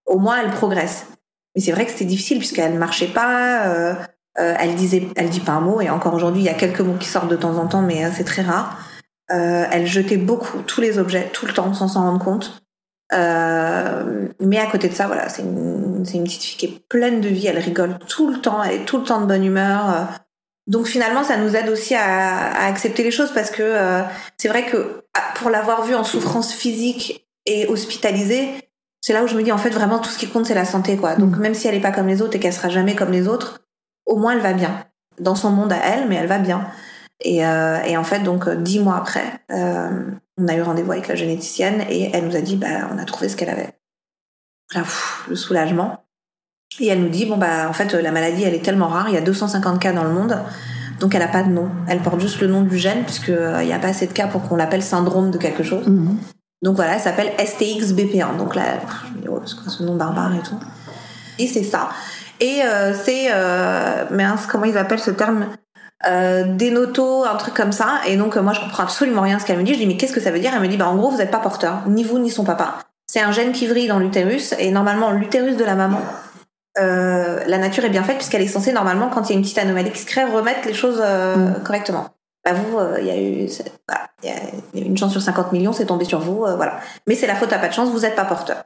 au 0.05 0.19
moins 0.19 0.41
elle 0.41 0.51
progresse. 0.51 1.07
Mais 1.55 1.61
c'est 1.61 1.71
vrai 1.71 1.85
que 1.85 1.91
c'était 1.91 2.05
difficile 2.05 2.37
puisqu'elle 2.37 2.73
marchait 2.73 3.07
pas, 3.07 3.67
euh, 3.67 3.93
euh, 4.39 4.55
elle 4.57 4.75
disait, 4.75 5.07
elle 5.17 5.29
dit 5.29 5.41
pas 5.41 5.51
un 5.53 5.59
mot 5.59 5.81
et 5.81 5.89
encore 5.89 6.13
aujourd'hui 6.13 6.41
il 6.41 6.45
y 6.45 6.49
a 6.49 6.53
quelques 6.53 6.79
mots 6.79 6.95
qui 6.97 7.07
sortent 7.07 7.29
de 7.29 7.35
temps 7.35 7.57
en 7.57 7.67
temps 7.67 7.81
mais 7.81 8.05
euh, 8.05 8.09
c'est 8.13 8.23
très 8.23 8.41
rare. 8.41 8.79
Euh, 9.31 9.65
elle 9.71 9.87
jetait 9.87 10.17
beaucoup 10.17 10.59
tous 10.59 10.81
les 10.81 10.99
objets 10.99 11.29
tout 11.33 11.45
le 11.45 11.53
temps 11.53 11.73
sans 11.73 11.87
s'en 11.89 12.01
rendre 12.01 12.23
compte. 12.23 12.61
Mais 13.11 14.57
à 14.57 14.65
côté 14.71 14.87
de 14.87 14.93
ça 14.93 15.07
voilà 15.07 15.27
c'est 15.27 15.41
une, 15.41 16.05
c'est 16.05 16.17
une 16.17 16.23
petite 16.23 16.43
fille 16.43 16.57
qui 16.57 16.65
est 16.65 16.87
pleine 16.87 17.19
de 17.19 17.27
vie, 17.27 17.47
elle 17.47 17.59
rigole 17.59 17.99
tout 18.07 18.29
le 18.29 18.39
temps, 18.39 18.63
elle 18.63 18.81
est 18.81 18.85
tout 18.85 18.97
le 18.97 19.03
temps 19.03 19.19
de 19.19 19.25
bonne 19.25 19.43
humeur. 19.43 20.07
Donc 20.71 20.87
finalement, 20.87 21.25
ça 21.25 21.35
nous 21.35 21.53
aide 21.57 21.67
aussi 21.67 21.95
à, 21.95 22.49
à 22.53 22.65
accepter 22.67 23.03
les 23.03 23.11
choses 23.11 23.33
parce 23.33 23.51
que 23.51 23.61
euh, 23.61 24.03
c'est 24.37 24.47
vrai 24.47 24.65
que 24.65 25.03
ah, 25.13 25.33
pour 25.35 25.49
l'avoir 25.49 25.83
vue 25.83 25.95
en 25.95 26.05
souffrance 26.05 26.53
physique 26.53 27.27
et 27.45 27.67
hospitalisée, 27.67 28.47
c'est 29.01 29.11
là 29.11 29.21
où 29.21 29.27
je 29.27 29.35
me 29.35 29.43
dis 29.43 29.51
en 29.51 29.57
fait 29.57 29.71
vraiment 29.71 29.99
tout 29.99 30.09
ce 30.09 30.17
qui 30.17 30.29
compte 30.29 30.45
c'est 30.45 30.53
la 30.53 30.63
santé 30.63 30.95
quoi. 30.95 31.15
Donc 31.15 31.35
même 31.37 31.55
si 31.55 31.67
elle 31.67 31.75
est 31.75 31.81
pas 31.81 31.91
comme 31.91 32.07
les 32.07 32.21
autres 32.21 32.37
et 32.37 32.39
qu'elle 32.39 32.53
sera 32.53 32.69
jamais 32.69 32.95
comme 32.95 33.11
les 33.11 33.27
autres, 33.27 33.59
au 34.05 34.15
moins 34.15 34.31
elle 34.31 34.39
va 34.39 34.53
bien 34.53 34.85
dans 35.19 35.35
son 35.35 35.49
monde 35.49 35.73
à 35.73 35.77
elle, 35.77 36.07
mais 36.07 36.15
elle 36.15 36.27
va 36.27 36.39
bien. 36.39 36.65
Et, 37.19 37.45
euh, 37.45 37.81
et 37.83 37.97
en 37.97 38.05
fait 38.05 38.19
donc 38.19 38.47
euh, 38.47 38.55
dix 38.55 38.79
mois 38.79 38.95
après, 38.95 39.41
euh, 39.51 40.09
on 40.37 40.47
a 40.47 40.55
eu 40.55 40.61
rendez-vous 40.61 40.93
avec 40.93 41.09
la 41.09 41.15
généticienne 41.15 41.83
et 41.89 42.11
elle 42.13 42.27
nous 42.27 42.37
a 42.37 42.41
dit 42.41 42.55
bah 42.55 42.87
on 42.93 42.97
a 42.97 43.03
trouvé 43.03 43.27
ce 43.27 43.35
qu'elle 43.35 43.49
avait. 43.49 43.73
Là, 44.73 44.83
pff, 44.83 45.25
le 45.27 45.35
soulagement. 45.35 46.05
Et 46.79 46.87
elle 46.87 47.01
nous 47.01 47.09
dit 47.09 47.25
bon 47.25 47.37
bah 47.37 47.67
en 47.69 47.73
fait 47.73 47.93
la 47.93 48.11
maladie 48.11 48.43
elle 48.43 48.53
est 48.53 48.63
tellement 48.63 48.87
rare, 48.87 49.09
il 49.09 49.15
y 49.15 49.17
a 49.17 49.21
250 49.21 49.79
cas 49.79 49.91
dans 49.91 50.03
le 50.03 50.11
monde, 50.11 50.37
donc 50.99 51.13
elle 51.13 51.21
a 51.21 51.27
pas 51.27 51.43
de 51.43 51.49
nom. 51.49 51.69
Elle 51.87 51.99
porte 51.99 52.19
juste 52.19 52.39
le 52.41 52.47
nom 52.47 52.61
du 52.61 52.77
gène 52.77 53.03
puisque 53.03 53.29
euh, 53.29 53.59
il 53.61 53.67
y 53.67 53.73
a 53.73 53.79
pas 53.79 53.89
assez 53.89 54.07
de 54.07 54.13
cas 54.13 54.27
pour 54.27 54.47
qu'on 54.47 54.55
l'appelle 54.55 54.83
syndrome 54.83 55.31
de 55.31 55.37
quelque 55.37 55.63
chose. 55.63 55.85
Donc 56.61 56.75
voilà, 56.75 56.93
elle 56.93 57.01
s'appelle 57.01 57.31
STX-BP1. 57.39 58.37
Donc 58.37 58.55
là, 58.55 58.63
je 59.07 59.17
me 59.17 59.21
dis, 59.23 59.27
oh, 59.27 59.41
c'est 59.45 59.55
quoi 59.55 59.71
ce 59.71 59.81
nom 59.81 59.95
barbare 59.95 60.35
et 60.35 60.43
tout. 60.43 60.59
Et 61.39 61.47
c'est 61.47 61.63
ça. 61.63 61.89
Et 62.39 62.61
euh, 62.63 62.93
c'est 62.93 63.29
euh, 63.31 64.05
mince, 64.11 64.45
comment 64.45 64.65
ils 64.65 64.77
appellent 64.77 64.99
ce 64.99 65.11
terme? 65.11 65.47
Euh, 66.07 66.55
Dénoto, 66.55 67.25
un 67.25 67.35
truc 67.35 67.53
comme 67.53 67.71
ça. 67.71 68.01
Et 68.07 68.17
donc 68.17 68.35
euh, 68.37 68.41
moi 68.41 68.53
je 68.53 68.59
comprends 68.59 68.83
absolument 68.83 69.21
rien 69.21 69.37
à 69.37 69.39
ce 69.39 69.45
qu'elle 69.45 69.57
me 69.57 69.63
dit. 69.63 69.73
Je 69.73 69.79
dis 69.79 69.87
mais 69.87 69.97
qu'est-ce 69.97 70.13
que 70.13 70.21
ça 70.21 70.31
veut 70.31 70.39
dire? 70.39 70.51
Elle 70.53 70.61
me 70.61 70.67
dit 70.67 70.77
bah 70.77 70.87
en 70.87 70.95
gros 70.95 71.09
vous 71.09 71.17
n'êtes 71.17 71.31
pas 71.31 71.39
porteur, 71.39 71.83
ni 71.87 72.03
vous 72.03 72.19
ni 72.19 72.29
son 72.29 72.43
papa. 72.43 72.79
C'est 73.07 73.21
un 73.21 73.31
gène 73.31 73.51
qui 73.51 73.67
vrille 73.67 73.87
dans 73.87 73.99
l'utérus 73.99 74.55
et 74.57 74.71
normalement 74.71 75.11
l'utérus 75.11 75.57
de 75.57 75.63
la 75.63 75.75
maman 75.75 76.01
euh, 76.79 77.43
la 77.47 77.57
nature 77.57 77.83
est 77.85 77.89
bien 77.89 78.03
faite 78.03 78.17
puisqu'elle 78.17 78.41
est 78.41 78.47
censée 78.47 78.71
normalement 78.71 79.09
quand 79.09 79.29
il 79.29 79.33
y 79.33 79.35
a 79.35 79.37
une 79.37 79.41
petite 79.43 79.57
anomalie 79.57 79.91
qui 79.91 79.99
se 79.99 80.05
crée 80.05 80.23
remettre 80.23 80.65
les 80.67 80.73
choses 80.73 80.99
euh, 81.03 81.51
correctement. 81.65 82.09
Bah 82.45 82.53
vous, 82.53 82.77
euh, 82.79 82.97
il 82.99 83.05
y 83.07 83.11
a 83.11 83.21
eu 83.21 83.47
voilà, 83.87 84.07
y 84.23 84.29
a- 84.29 84.79
eu 84.79 84.85
une 84.85 84.97
chance 84.97 85.11
sur 85.11 85.21
50 85.21 85.51
millions, 85.51 85.73
c'est 85.73 85.85
tombé 85.85 86.05
sur 86.05 86.19
vous, 86.19 86.37
voilà. 86.39 86.79
Mais 87.07 87.15
c'est 87.15 87.27
la 87.27 87.35
faute 87.35 87.53
à 87.53 87.59
pas 87.59 87.67
de 87.67 87.73
chance, 87.73 87.89
vous 87.89 87.99
n'êtes 87.99 88.15
pas 88.15 88.25
porteur. 88.25 88.63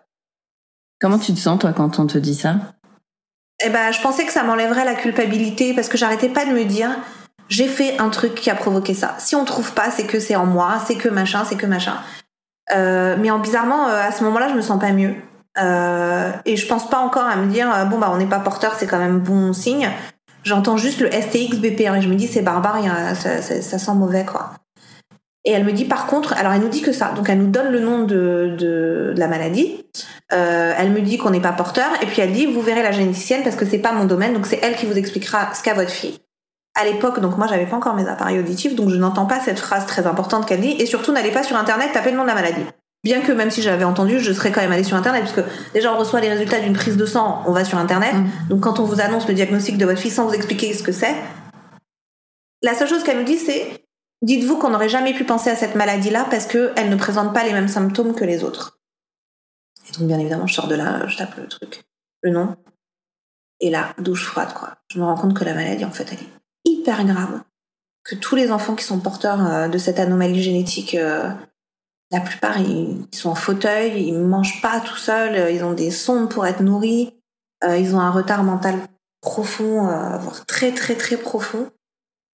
Comment 1.02 1.20
tu 1.20 1.34
te 1.34 1.40
sens, 1.40 1.60
toi, 1.60 1.74
quand 1.74 2.00
on 2.00 2.08
te 2.08 2.18
dit 2.18 2.36
ça? 2.36 2.56
Eh 3.66 3.70
ben, 3.70 3.92
je 3.92 4.02
pensais 4.02 4.26
que 4.26 4.32
ça 4.32 4.44
m'enlèverait 4.44 4.86
la 4.86 4.96
culpabilité 4.96 5.74
parce 5.74 5.90
que 5.90 5.98
j'arrêtais 5.98 6.30
pas 6.30 6.46
de 6.46 6.52
me 6.52 6.64
dire 6.66 6.90
j'ai 7.48 7.68
fait 7.68 8.00
un 8.00 8.10
truc 8.10 8.34
qui 8.36 8.50
a 8.50 8.56
provoqué 8.56 8.94
ça. 8.94 9.16
Si 9.20 9.36
on 9.36 9.46
trouve 9.46 9.74
pas, 9.74 9.92
c'est 9.92 10.06
que 10.08 10.20
c'est 10.20 10.36
en 10.36 10.46
moi, 10.46 10.82
c'est 10.88 10.96
que 10.96 11.10
machin, 11.10 11.44
c'est 11.48 11.56
que 11.58 11.66
machin. 11.66 11.96
Euh, 12.74 13.16
mais 13.20 13.30
en 13.30 13.40
bizarrement, 13.40 13.88
euh, 13.88 14.02
à 14.02 14.12
ce 14.12 14.24
moment-là, 14.24 14.48
je 14.50 14.56
me 14.56 14.62
sens 14.62 14.80
pas 14.80 14.92
mieux. 14.92 15.16
Euh, 15.62 16.32
et 16.46 16.58
je 16.58 16.68
pense 16.68 16.90
pas 16.90 17.00
encore 17.00 17.24
à 17.26 17.36
me 17.38 17.48
dire 17.52 17.74
euh, 17.74 17.86
bon 17.86 17.98
bah 17.98 18.10
on 18.14 18.18
n'est 18.18 18.26
pas 18.26 18.40
porteur, 18.40 18.76
c'est 18.78 18.88
quand 18.88 18.98
même 19.00 19.20
bon 19.20 19.54
signe. 19.54 19.90
J'entends 20.44 20.78
juste 20.78 21.00
le 21.02 21.10
STX 21.12 21.58
BP1 21.58 21.98
et 21.98 22.02
je 22.02 22.10
me 22.10 22.16
dis 22.16 22.28
c'est 22.28 22.42
barbare, 22.42 22.78
a- 22.86 23.16
ça, 23.16 23.42
ça- 23.42 23.62
ça 23.62 23.80
sent 23.80 23.94
mauvais 23.94 24.26
quoi. 24.26 24.52
Et 25.48 25.52
elle 25.52 25.64
me 25.64 25.72
dit 25.72 25.86
par 25.86 26.08
contre, 26.08 26.34
alors 26.34 26.54
elle 26.54 26.62
nous 26.62 26.70
dit 26.70 26.82
que 26.82 26.92
ça, 26.92 27.12
donc 27.16 27.30
elle 27.30 27.38
nous 27.38 27.52
donne 27.52 27.72
le 27.72 27.80
nom 27.80 28.00
de, 28.04 28.56
de, 28.58 29.14
de 29.16 29.20
la 29.20 29.28
maladie. 29.28 29.86
Euh, 30.34 30.74
elle 30.78 30.92
me 30.92 31.02
dit 31.02 31.18
qu'on 31.18 31.30
n'est 31.30 31.40
pas 31.40 31.52
porteur 31.52 31.88
et 32.02 32.06
puis 32.08 32.22
elle 32.22 32.34
dit 32.34 32.48
vous 32.48 32.62
verrez 32.62 32.82
la 32.84 32.92
généticienne 32.92 33.44
parce 33.44 33.56
que 33.56 33.66
c'est 33.66 33.78
pas 33.80 33.92
mon 33.94 34.06
domaine, 34.06 34.34
donc 34.34 34.48
c'est 34.48 34.60
elle 34.64 34.76
qui 34.76 34.86
vous 34.88 34.98
expliquera 34.98 35.54
ce 35.54 35.62
qu'a 35.64 35.74
votre 35.74 35.92
fille. 35.92 36.20
À 36.78 36.84
l'époque, 36.84 37.22
donc 37.22 37.38
moi 37.38 37.48
j'avais 37.48 37.68
pas 37.68 37.78
encore 37.78 37.96
mes 37.96 38.08
appareils 38.08 38.38
auditifs, 38.40 38.76
donc 38.76 38.90
je 38.90 38.96
n'entends 38.98 39.28
pas 39.28 39.40
cette 39.40 39.60
phrase 39.60 39.86
très 39.86 40.06
importante 40.08 40.46
qu'elle 40.48 40.60
dit 40.62 40.76
et 40.80 40.86
surtout 40.86 41.14
n'allez 41.14 41.32
pas 41.32 41.44
sur 41.44 41.56
internet 41.56 41.92
taper 41.94 42.12
le 42.12 42.18
nom 42.18 42.24
de 42.24 42.28
la 42.28 42.36
maladie. 42.36 42.66
Bien 43.06 43.22
que 43.22 43.32
même 43.32 43.52
si 43.52 43.62
j'avais 43.62 43.84
entendu, 43.84 44.20
je 44.20 44.34
serais 44.34 44.52
quand 44.52 44.62
même 44.62 44.72
allée 44.72 44.84
sur 44.84 44.98
internet 44.98 45.22
puisque 45.22 45.48
déjà 45.74 45.94
on 45.94 45.98
reçoit 46.00 46.22
les 46.22 46.30
résultats 46.30 46.60
d'une 46.60 46.74
prise 46.74 46.98
de 46.98 47.06
sang, 47.06 47.44
on 47.46 47.52
va 47.52 47.64
sur 47.64 47.78
internet. 47.78 48.16
Donc 48.50 48.62
quand 48.62 48.80
on 48.80 48.84
vous 48.84 49.00
annonce 49.00 49.28
le 49.28 49.36
diagnostic 49.36 49.78
de 49.78 49.86
votre 49.86 50.00
fille 50.00 50.10
sans 50.10 50.26
vous 50.26 50.34
expliquer 50.34 50.74
ce 50.74 50.82
que 50.82 50.92
c'est, 50.92 51.16
la 52.64 52.74
seule 52.74 52.88
chose 52.88 53.04
qu'elle 53.04 53.20
nous 53.20 53.24
dit 53.24 53.38
c'est 53.38 53.86
dites-vous 54.24 54.58
qu'on 54.58 54.72
n'aurait 54.72 54.90
jamais 54.90 55.14
pu 55.14 55.24
penser 55.24 55.52
à 55.52 55.56
cette 55.56 55.76
maladie-là 55.76 56.26
parce 56.32 56.48
qu'elle 56.48 56.90
ne 56.90 56.96
présente 56.96 57.32
pas 57.32 57.44
les 57.44 57.54
mêmes 57.54 57.68
symptômes 57.68 58.16
que 58.16 58.26
les 58.26 58.44
autres. 58.44 58.80
Et 59.88 59.92
donc 59.96 60.08
bien 60.08 60.18
évidemment, 60.18 60.48
je 60.48 60.56
sors 60.56 60.68
de 60.68 60.74
là, 60.74 61.06
je 61.08 61.16
tape 61.16 61.38
le 61.38 61.48
truc, 61.48 61.84
le 62.22 62.32
nom, 62.32 62.56
et 63.60 63.70
là, 63.70 63.94
douche 64.00 64.26
froide 64.26 64.52
quoi. 64.56 64.78
Je 64.92 64.98
me 64.98 65.06
rends 65.06 65.16
compte 65.16 65.38
que 65.38 65.44
la 65.44 65.54
maladie 65.54 65.86
en 65.86 65.92
fait 65.92 66.08
elle 66.12 66.18
est 66.18 66.72
hyper 66.72 67.06
grave, 67.06 67.44
que 68.04 68.16
tous 68.16 68.36
les 68.36 68.50
enfants 68.50 68.74
qui 68.74 68.84
sont 68.84 69.00
porteurs 69.00 69.46
euh, 69.46 69.68
de 69.68 69.78
cette 69.78 70.00
anomalie 70.00 70.42
génétique, 70.42 70.96
euh, 70.96 71.30
la 72.16 72.22
plupart 72.22 72.60
ils, 72.60 73.06
sont 73.12 73.30
en 73.30 73.36
fauteuil, 73.36 74.08
ils 74.08 74.18
mangent 74.18 74.62
pas 74.62 74.80
tout 74.80 74.96
seuls, 74.96 75.36
euh, 75.36 75.52
ils 75.52 75.64
ont 75.64 75.74
des 75.74 75.92
sondes 75.92 76.30
pour 76.30 76.46
être 76.46 76.62
nourris, 76.62 77.14
euh, 77.66 77.78
ils 77.78 77.94
ont 77.94 78.00
un 78.00 78.12
retard 78.12 78.44
mental 78.44 78.76
profond, 79.22 79.90
euh, 79.90 80.18
voire 80.18 80.46
très 80.46 80.72
très 80.72 80.96
très 80.96 81.18
profond. 81.18 81.70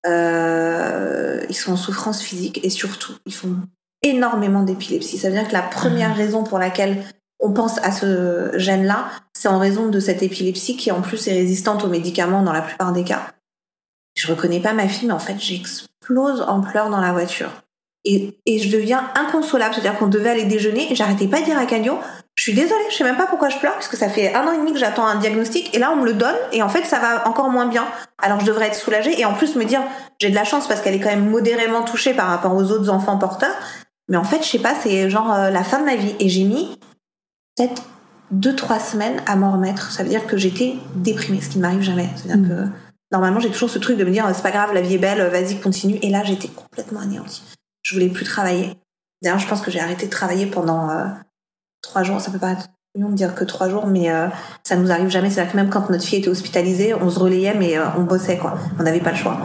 Euh, 0.05 1.43
ils 1.49 1.55
sont 1.55 1.73
en 1.73 1.77
souffrance 1.77 2.21
physique 2.21 2.63
et 2.63 2.69
surtout, 2.69 3.13
ils 3.25 3.33
font 3.33 3.55
énormément 4.03 4.61
d'épilepsie. 4.61 5.17
Ça 5.17 5.29
veut 5.29 5.35
dire 5.35 5.47
que 5.47 5.53
la 5.53 5.61
première 5.61 6.15
raison 6.15 6.43
pour 6.43 6.59
laquelle 6.59 7.03
on 7.39 7.51
pense 7.51 7.79
à 7.79 7.91
ce 7.91 8.51
gène-là, 8.55 9.09
c'est 9.33 9.47
en 9.47 9.57
raison 9.57 9.89
de 9.89 9.99
cette 9.99 10.21
épilepsie 10.21 10.77
qui 10.77 10.91
en 10.91 11.01
plus 11.01 11.27
est 11.27 11.33
résistante 11.33 11.83
aux 11.83 11.89
médicaments 11.89 12.43
dans 12.43 12.53
la 12.53 12.61
plupart 12.61 12.93
des 12.93 13.03
cas. 13.03 13.31
Je 14.15 14.27
reconnais 14.27 14.59
pas 14.59 14.73
ma 14.73 14.87
fille, 14.87 15.07
mais 15.07 15.13
en 15.13 15.19
fait, 15.19 15.39
j'explose 15.39 16.41
en 16.41 16.61
pleurs 16.61 16.89
dans 16.89 17.01
la 17.01 17.13
voiture. 17.13 17.60
Et, 18.03 18.37
et 18.45 18.59
je 18.59 18.75
deviens 18.75 19.03
inconsolable. 19.15 19.73
C'est-à-dire 19.73 19.97
qu'on 19.97 20.07
devait 20.07 20.29
aller 20.29 20.45
déjeuner 20.45 20.91
et 20.91 20.95
j'arrêtais 20.95 21.27
pas 21.27 21.39
de 21.39 21.45
dire 21.45 21.57
à 21.57 21.65
Candio, 21.65 21.97
je 22.35 22.43
suis 22.43 22.53
désolée, 22.53 22.81
je 22.89 22.95
sais 22.95 23.03
même 23.03 23.17
pas 23.17 23.27
pourquoi 23.27 23.49
je 23.49 23.57
pleure, 23.57 23.75
puisque 23.75 23.95
ça 23.95 24.09
fait 24.09 24.33
un 24.33 24.47
an 24.47 24.53
et 24.53 24.57
demi 24.57 24.73
que 24.73 24.79
j'attends 24.79 25.05
un 25.05 25.19
diagnostic 25.19 25.75
et 25.75 25.79
là 25.79 25.91
on 25.91 25.97
me 25.97 26.05
le 26.05 26.13
donne 26.13 26.35
et 26.53 26.63
en 26.63 26.69
fait 26.69 26.85
ça 26.85 26.97
va 26.97 27.27
encore 27.27 27.49
moins 27.49 27.67
bien. 27.67 27.85
Alors 28.17 28.39
je 28.39 28.45
devrais 28.45 28.67
être 28.67 28.75
soulagée 28.75 29.19
et 29.19 29.25
en 29.25 29.33
plus 29.33 29.55
me 29.55 29.65
dire, 29.65 29.81
j'ai 30.19 30.29
de 30.29 30.35
la 30.35 30.45
chance 30.45 30.67
parce 30.67 30.81
qu'elle 30.81 30.95
est 30.95 30.99
quand 30.99 31.09
même 31.09 31.29
modérément 31.29 31.83
touchée 31.83 32.13
par 32.13 32.27
rapport 32.27 32.55
aux 32.55 32.71
autres 32.71 32.89
enfants 32.89 33.17
porteurs. 33.17 33.55
Mais 34.11 34.17
en 34.17 34.23
fait, 34.23 34.43
je 34.43 34.47
sais 34.47 34.59
pas, 34.59 34.75
c'est 34.75 35.09
genre 35.09 35.31
euh, 35.33 35.49
la 35.49 35.63
fin 35.63 35.79
de 35.79 35.85
ma 35.85 35.95
vie. 35.95 36.15
Et 36.19 36.29
j'ai 36.29 36.43
mis 36.43 36.77
peut-être 37.55 37.83
deux, 38.29 38.55
trois 38.55 38.79
semaines 38.79 39.21
à 39.25 39.35
m'en 39.35 39.51
remettre. 39.51 39.91
Ça 39.91 40.03
veut 40.03 40.09
dire 40.09 40.27
que 40.27 40.37
j'étais 40.37 40.75
déprimée, 40.95 41.41
ce 41.41 41.49
qui 41.49 41.57
ne 41.57 41.61
m'arrive 41.61 41.81
jamais. 41.81 42.09
C'est-à-dire 42.15 42.47
que 42.47 42.67
normalement, 43.11 43.39
j'ai 43.39 43.49
toujours 43.49 43.69
ce 43.69 43.79
truc 43.79 43.97
de 43.97 44.03
me 44.03 44.11
dire, 44.11 44.29
c'est 44.33 44.43
pas 44.43 44.51
grave, 44.51 44.73
la 44.73 44.81
vie 44.81 44.95
est 44.95 44.99
belle, 44.99 45.25
vas-y, 45.29 45.59
continue. 45.59 45.97
Et 46.01 46.09
là, 46.09 46.23
j'étais 46.23 46.49
complètement 46.49 46.99
anéantie. 46.99 47.41
Je 47.83 47.93
voulais 47.93 48.09
plus 48.09 48.25
travailler. 48.25 48.77
D'ailleurs, 49.21 49.39
je 49.39 49.47
pense 49.47 49.61
que 49.61 49.71
j'ai 49.71 49.79
arrêté 49.79 50.05
de 50.05 50.11
travailler 50.11 50.45
pendant 50.45 50.89
euh, 50.89 51.05
trois 51.81 52.03
jours, 52.03 52.21
ça 52.21 52.31
peut 52.31 52.39
paraître 52.39 52.67
mignon 52.95 53.09
de 53.09 53.15
dire 53.15 53.35
que 53.35 53.43
trois 53.43 53.69
jours, 53.69 53.87
mais 53.87 54.11
euh, 54.11 54.27
ça 54.63 54.75
nous 54.75 54.91
arrive 54.91 55.09
jamais. 55.09 55.29
C'est-à-dire 55.29 55.53
que 55.53 55.57
même 55.57 55.69
quand 55.69 55.89
notre 55.89 56.03
fille 56.03 56.19
était 56.19 56.29
hospitalisée, 56.29 56.93
on 56.93 57.09
se 57.09 57.19
relayait, 57.19 57.53
mais 57.53 57.77
euh, 57.77 57.85
on 57.97 58.01
bossait, 58.01 58.37
quoi. 58.37 58.57
On 58.79 58.83
n'avait 58.83 58.99
pas 58.99 59.11
le 59.11 59.17
choix. 59.17 59.39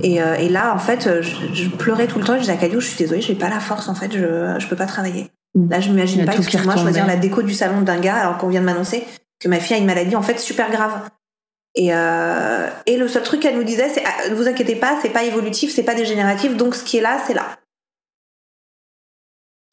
Et, 0.00 0.22
euh, 0.22 0.34
et 0.34 0.48
là, 0.48 0.74
en 0.74 0.78
fait, 0.78 1.20
je, 1.22 1.52
je 1.52 1.68
pleurais 1.70 2.06
tout 2.06 2.18
le 2.18 2.24
temps. 2.24 2.34
Je 2.34 2.40
disais 2.40 2.52
à 2.52 2.56
Cadio, 2.56 2.80
je 2.80 2.86
suis 2.86 2.98
désolée, 2.98 3.20
j'ai 3.20 3.34
pas 3.34 3.48
la 3.48 3.60
force, 3.60 3.88
en 3.88 3.94
fait, 3.94 4.12
je, 4.12 4.56
je 4.58 4.66
peux 4.68 4.76
pas 4.76 4.86
travailler. 4.86 5.30
Là, 5.54 5.80
je 5.80 5.88
m'imagine 5.90 6.24
pas, 6.24 6.36
excuse-moi, 6.36 6.76
choisir 6.76 7.06
la 7.06 7.16
déco 7.16 7.42
du 7.42 7.54
salon 7.54 7.80
d'un 7.80 7.98
gars 8.00 8.16
alors 8.16 8.38
qu'on 8.38 8.48
vient 8.48 8.60
de 8.60 8.66
m'annoncer 8.66 9.04
que 9.40 9.48
ma 9.48 9.60
fille 9.60 9.76
a 9.76 9.78
une 9.78 9.86
maladie, 9.86 10.16
en 10.16 10.22
fait, 10.22 10.38
super 10.38 10.70
grave. 10.70 11.08
Et, 11.76 11.88
et 11.88 12.96
le 12.96 13.08
seul 13.08 13.22
truc 13.22 13.40
qu'elle 13.40 13.56
nous 13.56 13.64
disait, 13.64 13.88
c'est 13.88 14.02
ah, 14.04 14.30
ne 14.30 14.34
vous 14.34 14.46
inquiétez 14.48 14.76
pas, 14.76 14.98
c'est 15.02 15.10
pas 15.10 15.24
évolutif, 15.24 15.72
c'est 15.72 15.82
pas 15.82 15.94
dégénératif, 15.94 16.56
donc 16.56 16.74
ce 16.74 16.84
qui 16.84 16.98
est 16.98 17.00
là, 17.00 17.18
c'est 17.26 17.34
là. 17.34 17.56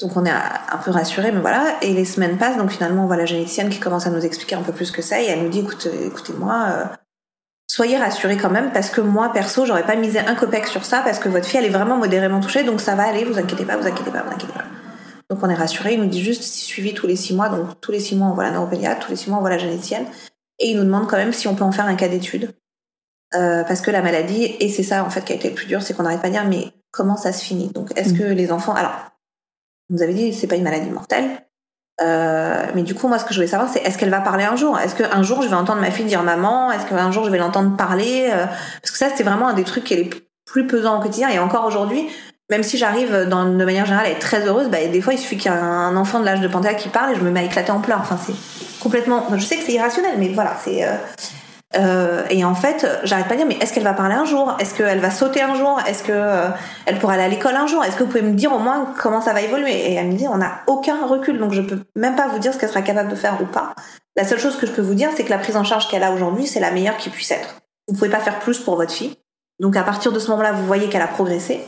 Donc 0.02 0.18
on 0.18 0.26
est 0.26 0.32
un 0.32 0.78
peu 0.84 0.92
rassurés, 0.92 1.32
mais 1.32 1.42
voilà. 1.42 1.76
Et 1.82 1.94
les 1.94 2.06
semaines 2.06 2.38
passent, 2.38 2.58
donc 2.58 2.72
finalement 2.72 3.04
on 3.04 3.08
voit 3.08 3.18
la 3.18 3.26
généticienne 3.26 3.70
qui 3.70 3.80
commence 3.80 4.08
à 4.08 4.10
nous 4.10 4.26
expliquer 4.26 4.56
un 4.56 4.62
peu 4.62 4.72
plus 4.72 4.92
que 4.92 5.02
ça, 5.02 5.22
et 5.22 5.26
elle 5.26 5.44
nous 5.44 5.50
dit 5.50 5.60
écoute, 5.60 5.88
écoutez-moi, 6.06 6.66
euh, 6.70 6.86
soyez 7.68 7.98
rassurés 7.98 8.38
quand 8.38 8.50
même, 8.50 8.72
parce 8.72 8.90
que 8.90 9.02
moi 9.02 9.32
perso, 9.32 9.66
j'aurais 9.66 9.86
pas 9.86 9.96
misé 9.96 10.20
un 10.20 10.36
copec 10.36 10.68
sur 10.68 10.84
ça, 10.84 11.02
parce 11.02 11.20
que 11.20 11.30
votre 11.30 11.46
fille 11.46 11.60
elle 11.60 11.66
est 11.66 11.70
vraiment 11.70 11.98
modérément 11.98 12.40
touchée, 12.40 12.64
donc 12.64 12.82
ça 12.82 12.96
va 12.96 13.04
aller, 13.04 13.24
vous 13.24 13.38
inquiétez 13.38 13.66
pas, 13.66 13.78
vous 13.78 13.88
inquiétez 13.88 14.12
pas, 14.12 14.24
vous 14.24 14.34
inquiétez 14.34 14.54
pas. 14.54 14.66
Donc 15.30 15.40
on 15.44 15.50
est 15.50 15.56
rassurés, 15.56 15.94
il 15.94 16.02
nous 16.02 16.10
dit 16.10 16.22
juste 16.22 16.44
si 16.44 16.66
suivi 16.66 16.94
tous 16.94 17.08
les 17.08 17.16
six 17.16 17.34
mois, 17.34 17.50
donc 17.50 17.80
tous 17.80 17.92
les 17.92 18.00
six 18.00 18.16
mois 18.16 18.28
on 18.28 18.34
voit 18.34 18.44
la 18.44 18.52
neuropédiatre, 18.52 19.06
tous 19.06 19.12
les 19.12 19.18
six 19.18 19.30
mois 19.30 19.38
on 19.38 19.42
voit 19.42 19.50
la 19.50 19.58
généticienne, 19.58 20.06
et 20.60 20.72
il 20.72 20.78
nous 20.78 20.84
demande 20.84 21.08
quand 21.08 21.18
même 21.18 21.34
si 21.34 21.48
on 21.48 21.56
peut 21.56 21.64
en 21.64 21.72
faire 21.72 21.86
un 21.86 21.96
cas 21.96 22.08
d'étude. 22.08 22.54
Euh, 23.34 23.64
parce 23.64 23.80
que 23.80 23.92
la 23.92 24.02
maladie, 24.02 24.58
et 24.60 24.68
c'est 24.68 24.84
ça 24.84 25.06
en 25.06 25.10
fait 25.10 25.24
qui 25.24 25.32
a 25.32 25.36
été 25.36 25.48
le 25.48 25.56
plus 25.56 25.68
dur, 25.68 25.82
c'est 25.82 25.94
qu'on 25.94 26.04
n'arrête 26.04 26.22
pas 26.22 26.28
de 26.28 26.34
dire 26.34 26.46
mais 26.48 26.74
comment 26.92 27.16
ça 27.16 27.32
se 27.32 27.46
finit? 27.46 27.70
Donc 27.70 27.92
est-ce 27.96 28.14
que 28.14 28.24
les 28.24 28.52
enfants, 28.52 28.74
alors 28.74 28.92
on 29.92 29.96
nous 29.96 30.02
avait 30.02 30.14
dit 30.14 30.34
c'est 30.34 30.48
pas 30.48 30.56
une 30.56 30.64
maladie 30.64 30.90
mortelle, 30.90 31.26
euh, 32.02 32.66
mais 32.74 32.84
du 32.84 32.96
coup 32.96 33.08
moi 33.08 33.20
ce 33.20 33.26
que 33.26 33.32
je 33.34 33.40
voulais 33.40 33.48
savoir 33.48 33.70
c'est 33.70 33.82
est-ce 33.82 33.98
qu'elle 33.98 34.10
va 34.10 34.22
parler 34.22 34.46
un 34.46 34.56
jour? 34.56 34.80
Est-ce 34.80 34.96
qu'un 34.96 35.22
jour 35.22 35.42
je 35.44 35.48
vais 35.50 35.56
entendre 35.56 35.82
ma 35.82 35.92
fille 35.92 36.06
dire 36.06 36.24
maman? 36.24 36.72
Est-ce 36.72 36.86
qu'un 36.88 37.12
jour 37.12 37.26
je 37.26 37.30
vais 37.30 37.38
l'entendre 37.38 37.76
parler? 37.78 38.30
Euh, 38.32 38.46
Parce 38.82 38.92
que 38.92 38.98
ça 38.98 39.08
c'est 39.16 39.24
vraiment 39.24 39.50
un 39.50 39.54
des 39.54 39.64
trucs 39.66 39.84
qui 39.84 39.94
est 39.96 40.10
plus 40.46 40.66
pesants 40.66 40.98
au 41.00 41.02
quotidien 41.02 41.30
et 41.30 41.38
encore 41.40 41.66
aujourd'hui. 41.66 42.08
Même 42.50 42.64
si 42.64 42.78
j'arrive 42.78 43.12
de 43.14 43.64
manière 43.64 43.86
générale 43.86 44.08
à 44.08 44.10
être 44.10 44.20
très 44.20 44.46
heureuse, 44.46 44.68
bah, 44.70 44.86
des 44.86 45.02
fois 45.02 45.14
il 45.14 45.20
suffit 45.20 45.38
qu'il 45.38 45.50
y 45.52 45.54
ait 45.54 45.58
un 45.58 45.96
enfant 45.96 46.20
de 46.20 46.26
l'âge 46.26 46.42
de 46.42 46.48
Panthéa 46.50 46.74
qui 46.74 46.90
parle 46.90 47.14
et 47.14 47.16
je 47.16 47.22
me 47.22 47.32
mets 47.32 47.40
à 47.40 47.44
éclater 47.44 47.72
en 47.72 47.80
pleurs. 47.80 48.00
Enfin, 48.02 48.18
c'est 48.26 48.34
complètement. 48.82 49.26
Je 49.34 49.46
sais 49.46 49.56
que 49.56 49.64
c'est 49.64 49.72
irrationnel, 49.74 50.16
mais 50.18 50.30
voilà, 50.30 50.58
c'est. 50.62 50.84
euh, 50.86 50.96
euh, 51.76 52.24
et 52.30 52.44
en 52.44 52.56
fait, 52.56 52.86
j'arrête 53.04 53.28
pas 53.28 53.36
de 53.36 53.40
dire, 53.40 53.48
mais 53.48 53.58
est-ce 53.62 53.74
qu'elle 53.74 53.84
va 53.84 53.94
parler 53.94 54.16
un 54.16 54.26
jour? 54.26 54.56
Est-ce 54.60 54.74
qu'elle 54.74 55.00
va 55.00 55.12
sauter 55.12 55.42
un 55.42 55.56
jour? 55.56 55.80
Est-ce 55.88 56.04
que 56.04 56.12
euh, 56.12 56.48
elle 56.86 57.00
pourra 57.00 57.14
aller 57.14 57.24
à 57.24 57.28
l'école 57.28 57.56
un 57.56 57.68
jour? 57.68 57.84
Est-ce 57.84 57.96
que 57.96 58.04
vous 58.04 58.10
pouvez 58.10 58.22
me 58.22 58.34
dire 58.34 58.52
au 58.52 58.60
moins 58.60 58.94
comment 59.02 59.22
ça 59.22 59.34
va 59.34 59.42
évoluer? 59.42 59.74
Et 59.74 59.94
elle 59.94 60.08
me 60.08 60.14
dit, 60.14 60.28
on 60.28 60.38
n'a 60.38 60.62
aucun 60.68 61.06
recul, 61.06 61.40
donc 61.40 61.54
je 61.54 61.62
peux 61.62 61.80
même 61.96 62.16
pas 62.16 62.28
vous 62.28 62.40
dire 62.40 62.54
ce 62.54 62.60
qu'elle 62.60 62.70
sera 62.70 62.82
capable 62.82 63.10
de 63.10 63.16
faire 63.16 63.42
ou 63.42 63.46
pas. 63.46 63.74
La 64.18 64.26
seule 64.26 64.40
chose 64.40 64.58
que 64.58 64.68
je 64.68 64.72
peux 64.72 64.82
vous 64.82 64.96
dire, 64.96 65.10
c'est 65.16 65.24
que 65.24 65.30
la 65.30 65.38
prise 65.38 65.56
en 65.56 65.64
charge 65.64 65.88
qu'elle 65.88 66.04
a 66.04 66.12
aujourd'hui, 66.12 66.46
c'est 66.46 66.60
la 66.60 66.72
meilleure 66.72 66.98
qui 66.98 67.10
puisse 67.10 67.32
être. 67.32 67.62
Vous 67.88 67.94
pouvez 67.96 68.10
pas 68.10 68.20
faire 68.20 68.40
plus 68.40 68.60
pour 68.60 68.76
votre 68.76 68.92
fille. 68.92 69.16
Donc 69.60 69.78
à 69.78 69.84
partir 69.84 70.12
de 70.12 70.20
ce 70.20 70.30
moment-là, 70.32 70.52
vous 70.52 70.66
voyez 70.66 70.90
qu'elle 70.90 71.02
a 71.02 71.08
progressé. 71.08 71.66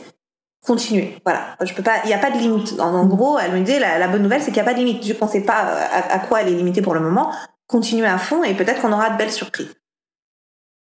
Continuez. 0.66 1.18
Voilà. 1.24 1.40
Je 1.60 1.72
peux 1.74 1.82
pas. 1.82 1.96
Il 2.04 2.08
n'y 2.08 2.14
a 2.14 2.18
pas 2.18 2.30
de 2.30 2.38
limite. 2.38 2.78
En, 2.80 2.94
en 2.94 3.06
gros, 3.06 3.38
elle 3.38 3.52
me 3.52 3.60
disait 3.60 3.78
la, 3.78 3.98
la 3.98 4.08
bonne 4.08 4.22
nouvelle, 4.22 4.40
c'est 4.40 4.50
qu'il 4.50 4.62
n'y 4.62 4.68
a 4.68 4.70
pas 4.70 4.74
de 4.74 4.84
limite. 4.84 5.04
Vu 5.04 5.14
qu'on 5.14 5.28
sait 5.28 5.42
pas 5.42 5.64
euh, 5.66 5.84
à, 5.92 6.14
à 6.14 6.18
quoi 6.18 6.42
elle 6.42 6.48
est 6.48 6.56
limitée 6.56 6.82
pour 6.82 6.94
le 6.94 7.00
moment, 7.00 7.30
continuez 7.66 8.06
à 8.06 8.18
fond 8.18 8.42
et 8.44 8.54
peut-être 8.54 8.80
qu'on 8.80 8.92
aura 8.92 9.10
de 9.10 9.16
belles 9.16 9.32
surprises. 9.32 9.74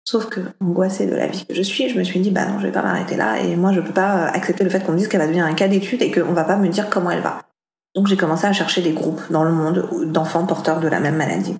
Sauf 0.03 0.27
que, 0.29 0.41
angoissée 0.59 1.05
de 1.05 1.15
la 1.15 1.27
vie 1.27 1.45
que 1.45 1.53
je 1.53 1.61
suis, 1.61 1.87
je 1.89 1.97
me 1.97 2.03
suis 2.03 2.19
dit, 2.19 2.31
bah 2.31 2.45
non, 2.45 2.59
je 2.59 2.65
vais 2.65 2.71
pas 2.71 2.81
m'arrêter 2.81 3.15
là, 3.15 3.39
et 3.39 3.55
moi, 3.55 3.71
je 3.71 3.81
peux 3.81 3.93
pas 3.93 4.25
euh, 4.25 4.31
accepter 4.33 4.63
le 4.63 4.69
fait 4.69 4.83
qu'on 4.83 4.93
me 4.93 4.97
dise 4.97 5.07
qu'elle 5.07 5.19
va 5.19 5.27
devenir 5.27 5.45
un 5.45 5.53
cas 5.53 5.67
d'étude 5.67 6.01
et 6.01 6.11
qu'on 6.11 6.33
va 6.33 6.43
pas 6.43 6.57
me 6.57 6.67
dire 6.67 6.89
comment 6.89 7.11
elle 7.11 7.21
va. 7.21 7.39
Donc, 7.95 8.07
j'ai 8.07 8.17
commencé 8.17 8.47
à 8.47 8.53
chercher 8.53 8.81
des 8.81 8.93
groupes 8.93 9.21
dans 9.29 9.43
le 9.43 9.51
monde 9.51 10.11
d'enfants 10.11 10.45
porteurs 10.45 10.79
de 10.79 10.87
la 10.87 10.99
même 10.99 11.17
maladie. 11.17 11.57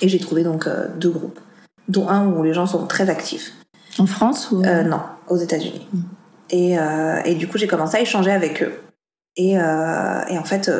Et 0.00 0.08
j'ai 0.08 0.18
trouvé 0.18 0.44
donc 0.44 0.66
euh, 0.66 0.88
deux 0.96 1.10
groupes, 1.10 1.40
dont 1.88 2.08
un 2.08 2.26
où 2.26 2.42
les 2.42 2.54
gens 2.54 2.66
sont 2.66 2.86
très 2.86 3.10
actifs. 3.10 3.52
En 3.98 4.06
France 4.06 4.50
ou... 4.50 4.62
Euh, 4.62 4.82
non, 4.82 5.00
aux 5.28 5.36
États-Unis. 5.36 5.86
Et, 6.50 6.78
euh, 6.78 7.20
et 7.24 7.34
du 7.34 7.48
coup, 7.48 7.58
j'ai 7.58 7.66
commencé 7.66 7.96
à 7.96 8.00
échanger 8.00 8.30
avec 8.30 8.62
eux. 8.62 8.80
Et, 9.36 9.52
et 9.52 10.38
en 10.38 10.44
fait, 10.44 10.70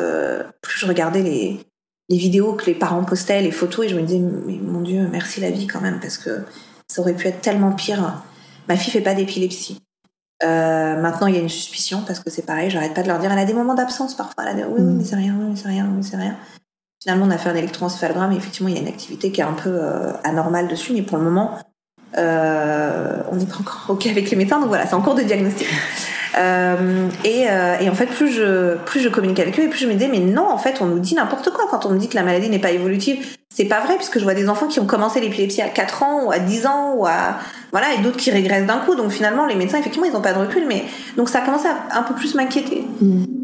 plus 0.61 0.79
je 0.79 0.85
regardais 0.85 1.23
les, 1.23 1.65
les 2.11 2.17
vidéos 2.17 2.53
que 2.53 2.65
les 2.65 2.75
parents 2.75 3.05
postaient, 3.05 3.41
les 3.41 3.51
photos, 3.51 3.85
et 3.85 3.89
je 3.89 3.95
me 3.95 4.01
disais, 4.01 4.19
mais 4.19 4.59
mon 4.61 4.81
Dieu, 4.81 5.07
merci 5.09 5.39
la 5.39 5.49
vie 5.49 5.65
quand 5.65 5.79
même, 5.79 6.01
parce 6.01 6.17
que 6.17 6.43
ça 6.89 7.01
aurait 7.01 7.13
pu 7.13 7.27
être 7.27 7.39
tellement 7.39 7.71
pire. 7.71 8.21
Ma 8.67 8.75
fille 8.75 8.91
fait 8.91 8.99
pas 8.99 9.13
d'épilepsie. 9.13 9.81
Euh, 10.43 11.01
maintenant, 11.01 11.27
il 11.27 11.35
y 11.35 11.37
a 11.37 11.41
une 11.41 11.47
suspicion, 11.47 12.03
parce 12.05 12.19
que 12.19 12.29
c'est 12.29 12.45
pareil, 12.45 12.69
j'arrête 12.69 12.93
pas 12.93 13.03
de 13.03 13.07
leur 13.07 13.17
dire, 13.19 13.31
elle 13.31 13.39
a 13.39 13.45
des 13.45 13.53
moments 13.53 13.75
d'absence 13.75 14.13
parfois. 14.13 14.43
Elle 14.43 14.49
a 14.49 14.53
des, 14.55 14.63
oui, 14.65 14.81
oui, 14.81 14.93
mais 14.97 15.05
c'est 15.05 15.15
rien, 15.15 15.33
oui, 15.39 15.45
mais 15.51 15.55
c'est 15.55 15.69
rien, 15.69 15.85
oui, 15.85 15.93
mais 15.95 16.03
c'est 16.03 16.17
rien. 16.17 16.35
Finalement, 17.01 17.27
on 17.27 17.31
a 17.31 17.37
fait 17.37 17.49
un 17.49 17.55
électroencéphalogramme, 17.55 18.33
et 18.33 18.35
effectivement, 18.35 18.67
il 18.67 18.75
y 18.75 18.77
a 18.77 18.81
une 18.81 18.89
activité 18.89 19.31
qui 19.31 19.39
est 19.39 19.45
un 19.45 19.53
peu 19.53 19.69
euh, 19.69 20.11
anormale 20.25 20.67
dessus, 20.67 20.91
mais 20.91 21.03
pour 21.03 21.17
le 21.17 21.23
moment, 21.23 21.59
euh, 22.17 23.23
on 23.31 23.37
n'est 23.37 23.45
pas 23.45 23.59
encore 23.61 23.85
OK 23.87 24.05
avec 24.07 24.29
les 24.29 24.35
médecins, 24.35 24.59
donc 24.59 24.67
voilà, 24.67 24.85
c'est 24.85 24.95
en 24.95 25.01
cours 25.01 25.15
de 25.15 25.23
diagnostic. 25.23 25.67
Euh, 26.37 27.07
et, 27.25 27.45
euh, 27.49 27.75
et 27.79 27.89
en 27.89 27.93
fait, 27.93 28.05
plus 28.05 28.29
je, 28.31 28.75
plus 28.85 28.99
je 29.01 29.09
communique 29.09 29.39
avec 29.39 29.59
eux, 29.59 29.63
et 29.63 29.67
plus 29.67 29.79
je 29.79 29.87
me 29.87 29.93
dis, 29.95 30.07
mais 30.07 30.19
non, 30.19 30.47
en 30.49 30.57
fait, 30.57 30.77
on 30.81 30.85
nous 30.85 30.99
dit 30.99 31.13
n'importe 31.15 31.51
quoi 31.51 31.65
quand 31.69 31.85
on 31.85 31.89
me 31.89 31.97
dit 31.99 32.07
que 32.07 32.15
la 32.15 32.23
maladie 32.23 32.49
n'est 32.49 32.59
pas 32.59 32.71
évolutive. 32.71 33.17
C'est 33.53 33.65
pas 33.65 33.81
vrai, 33.81 33.95
puisque 33.97 34.17
je 34.17 34.23
vois 34.23 34.33
des 34.33 34.47
enfants 34.47 34.67
qui 34.67 34.79
ont 34.79 34.85
commencé 34.85 35.19
l'épilepsie 35.19 35.61
à 35.61 35.67
4 35.67 36.03
ans, 36.03 36.23
ou 36.25 36.31
à 36.31 36.39
10 36.39 36.67
ans, 36.67 36.93
ou 36.95 37.05
à. 37.05 37.35
Voilà, 37.71 37.93
et 37.93 38.01
d'autres 38.01 38.15
qui 38.17 38.31
régressent 38.31 38.65
d'un 38.65 38.77
coup. 38.79 38.95
Donc 38.95 39.11
finalement, 39.11 39.45
les 39.45 39.55
médecins, 39.55 39.77
effectivement, 39.77 40.07
ils 40.07 40.13
n'ont 40.13 40.21
pas 40.21 40.31
de 40.33 40.39
recul, 40.39 40.63
mais. 40.67 40.85
Donc 41.17 41.27
ça 41.27 41.41
commence 41.41 41.65
à 41.65 41.97
un 41.99 42.03
peu 42.03 42.13
plus 42.13 42.33
m'inquiéter. 42.35 42.85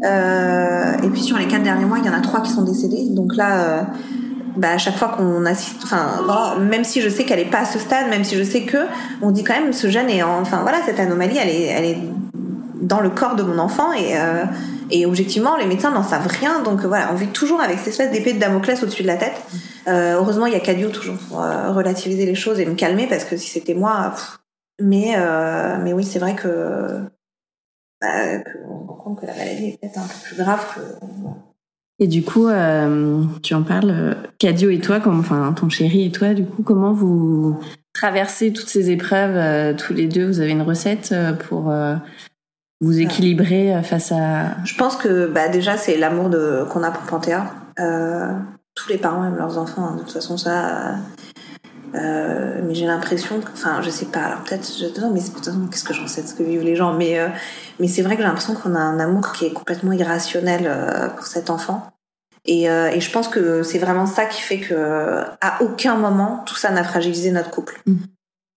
Euh, 0.04 0.92
et 1.02 1.08
puis 1.08 1.20
sur 1.22 1.36
les 1.36 1.46
4 1.46 1.62
derniers 1.62 1.84
mois, 1.84 1.98
il 1.98 2.06
y 2.06 2.08
en 2.08 2.14
a 2.14 2.20
3 2.20 2.40
qui 2.42 2.50
sont 2.50 2.62
décédés. 2.62 3.04
Donc 3.10 3.36
là. 3.36 3.60
Euh, 3.60 3.80
bah, 4.56 4.70
à 4.72 4.78
chaque 4.78 4.96
fois 4.96 5.14
qu'on 5.16 5.46
assiste, 5.46 5.84
enfin, 5.84 6.20
voilà, 6.24 6.56
même 6.58 6.82
si 6.82 7.00
je 7.00 7.08
sais 7.08 7.22
qu'elle 7.24 7.38
est 7.38 7.44
pas 7.44 7.60
à 7.60 7.64
ce 7.64 7.78
stade, 7.78 8.08
même 8.10 8.24
si 8.24 8.34
je 8.36 8.42
sais 8.42 8.62
que, 8.62 8.78
on 9.22 9.30
dit 9.30 9.44
quand 9.44 9.54
même, 9.54 9.72
ce 9.72 9.86
gène 9.88 10.10
est, 10.10 10.24
en- 10.24 10.40
enfin, 10.40 10.62
voilà, 10.62 10.78
cette 10.84 10.98
anomalie, 10.98 11.38
elle 11.40 11.48
est, 11.48 11.62
elle 11.66 11.84
est 11.84 11.98
dans 12.80 13.00
le 13.00 13.10
corps 13.10 13.36
de 13.36 13.42
mon 13.42 13.58
enfant 13.58 13.92
et, 13.92 14.18
euh, 14.18 14.44
et 14.90 15.06
objectivement, 15.06 15.56
les 15.56 15.66
médecins 15.66 15.90
n'en 15.90 16.02
savent 16.02 16.26
rien. 16.26 16.62
Donc 16.62 16.84
voilà, 16.84 17.10
on 17.12 17.14
vit 17.14 17.28
toujours 17.28 17.60
avec 17.60 17.78
cette 17.78 17.88
espèce 17.88 18.10
d'épée 18.10 18.32
de 18.32 18.38
Damoclès 18.38 18.82
au-dessus 18.82 19.02
de 19.02 19.08
la 19.08 19.16
tête. 19.16 19.40
Euh, 19.86 20.14
heureusement, 20.16 20.46
il 20.46 20.52
y 20.52 20.56
a 20.56 20.60
Cadio 20.60 20.90
toujours 20.90 21.16
pour 21.28 21.42
euh, 21.42 21.72
relativiser 21.72 22.26
les 22.26 22.34
choses 22.34 22.60
et 22.60 22.66
me 22.66 22.74
calmer 22.74 23.06
parce 23.06 23.24
que 23.24 23.36
si 23.36 23.48
c'était 23.48 23.74
moi, 23.74 24.14
mais 24.80 25.16
mais 25.82 25.92
oui, 25.92 26.04
c'est 26.04 26.18
vrai 26.18 26.34
que 26.34 27.00
bah, 28.00 28.38
que 28.38 28.58
on 28.68 28.86
rend 28.86 28.94
compte 28.94 29.20
que 29.20 29.26
la 29.26 29.34
maladie 29.34 29.68
est 29.68 29.80
peut-être 29.80 29.98
un 29.98 30.06
peu 30.06 30.14
plus 30.24 30.36
grave 30.36 30.64
que. 30.74 30.80
Et 32.00 32.06
du 32.06 32.22
coup, 32.22 32.46
tu 33.42 33.54
en 33.54 33.62
parles, 33.64 34.16
Cadio 34.38 34.70
et 34.70 34.78
toi, 34.78 35.00
comme, 35.00 35.18
enfin 35.18 35.52
ton 35.52 35.68
chéri 35.68 36.06
et 36.06 36.12
toi, 36.12 36.32
du 36.32 36.44
coup, 36.44 36.62
comment 36.62 36.92
vous 36.92 37.58
traversez 37.92 38.52
toutes 38.52 38.68
ces 38.68 38.90
épreuves 38.90 39.74
tous 39.76 39.94
les 39.94 40.06
deux? 40.06 40.28
Vous 40.28 40.38
avez 40.40 40.52
une 40.52 40.62
recette 40.62 41.12
pour 41.48 41.72
vous 42.80 42.98
équilibrer 43.00 43.74
euh, 43.74 43.82
face 43.82 44.12
à... 44.12 44.56
Je 44.64 44.74
pense 44.76 44.96
que 44.96 45.26
bah, 45.26 45.48
déjà 45.48 45.76
c'est 45.76 45.96
l'amour 45.96 46.28
de 46.28 46.64
qu'on 46.70 46.82
a 46.82 46.90
pour 46.90 47.02
Panthéa. 47.04 47.52
Euh, 47.80 48.32
tous 48.74 48.88
les 48.88 48.98
parents 48.98 49.24
aiment 49.24 49.36
leurs 49.36 49.58
enfants. 49.58 49.86
hein. 49.88 49.94
De 49.96 50.00
toute 50.02 50.12
façon, 50.12 50.36
ça. 50.36 50.94
euh, 51.94 52.60
mais 52.64 52.74
j'ai 52.74 52.86
l'impression, 52.86 53.40
que- 53.40 53.50
enfin, 53.52 53.80
je 53.82 53.90
sais 53.90 54.06
pas. 54.06 54.20
Alors 54.20 54.40
peut-être, 54.44 54.68
je, 54.78 55.00
non, 55.00 55.10
mais 55.12 55.20
c'est- 55.20 55.30
de 55.30 55.34
toute 55.36 55.44
façon, 55.46 55.66
qu'est-ce 55.70 55.84
que 55.84 55.94
j'en 55.94 56.06
sais 56.06 56.22
de 56.22 56.26
ce 56.28 56.34
que 56.34 56.42
vivent 56.42 56.62
les 56.62 56.76
gens. 56.76 56.92
Mais 56.92 57.18
euh, 57.18 57.28
mais 57.80 57.88
c'est 57.88 58.02
vrai 58.02 58.14
que 58.16 58.22
j'ai 58.22 58.28
l'impression 58.28 58.54
qu'on 58.54 58.74
a 58.74 58.80
un 58.80 59.00
amour 59.00 59.32
qui 59.32 59.46
est 59.46 59.52
complètement 59.52 59.92
irrationnel 59.92 60.70
pour 61.16 61.26
cet 61.26 61.50
enfant. 61.50 61.86
Et, 62.44 62.64
et 62.64 63.00
je 63.00 63.10
pense 63.10 63.28
que 63.28 63.62
c'est 63.62 63.78
vraiment 63.78 64.06
ça 64.06 64.24
qui 64.24 64.40
fait 64.40 64.58
que 64.58 65.20
à 65.40 65.62
aucun 65.62 65.96
moment 65.96 66.42
tout 66.46 66.54
ça 66.54 66.70
n'a 66.70 66.82
fragilisé 66.84 67.30
notre 67.30 67.50
couple. 67.50 67.80
Mm. 67.86 67.96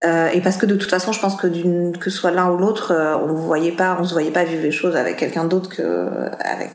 Euh, 0.03 0.29
et 0.29 0.41
parce 0.41 0.57
que 0.57 0.65
de 0.65 0.75
toute 0.75 0.89
façon, 0.89 1.11
je 1.11 1.19
pense 1.19 1.35
que 1.35 1.45
d'une 1.47 1.95
que 1.97 2.09
soit 2.09 2.31
l'un 2.31 2.49
ou 2.49 2.57
l'autre, 2.57 2.91
euh, 2.91 3.15
on 3.17 3.27
ne 3.27 3.33
voyait 3.33 3.71
pas, 3.71 3.97
on 3.99 4.03
se 4.03 4.13
voyait 4.13 4.31
pas 4.31 4.43
vivre 4.43 4.63
les 4.63 4.71
choses 4.71 4.95
avec 4.95 5.17
quelqu'un 5.17 5.43
d'autre 5.45 5.69
que 5.69 5.81
euh, 5.83 6.29
avec. 6.39 6.71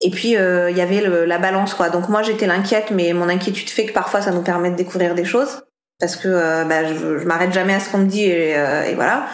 Et 0.00 0.10
puis 0.10 0.30
il 0.30 0.76
y 0.76 0.80
avait 0.80 1.00
le- 1.00 1.24
la 1.24 1.38
balance 1.38 1.74
quoi. 1.74 1.88
Donc 1.88 2.08
moi 2.08 2.22
j'étais 2.22 2.48
l'inquiète, 2.48 2.90
mais 2.90 3.12
mon 3.12 3.28
inquiétude 3.28 3.70
fait 3.70 3.86
que 3.86 3.92
parfois 3.92 4.20
ça 4.20 4.32
nous 4.32 4.42
permet 4.42 4.70
de 4.70 4.74
découvrir 4.74 5.14
des 5.14 5.24
choses 5.24 5.62
parce 6.00 6.16
que 6.16 6.64
bah, 6.64 6.84
je, 6.92 7.18
je 7.18 7.24
m'arrête 7.24 7.52
jamais 7.52 7.74
à 7.74 7.78
ce 7.78 7.88
qu'on 7.88 7.98
me 7.98 8.06
dit 8.06 8.24
et 8.24 8.94
voilà. 8.96 9.26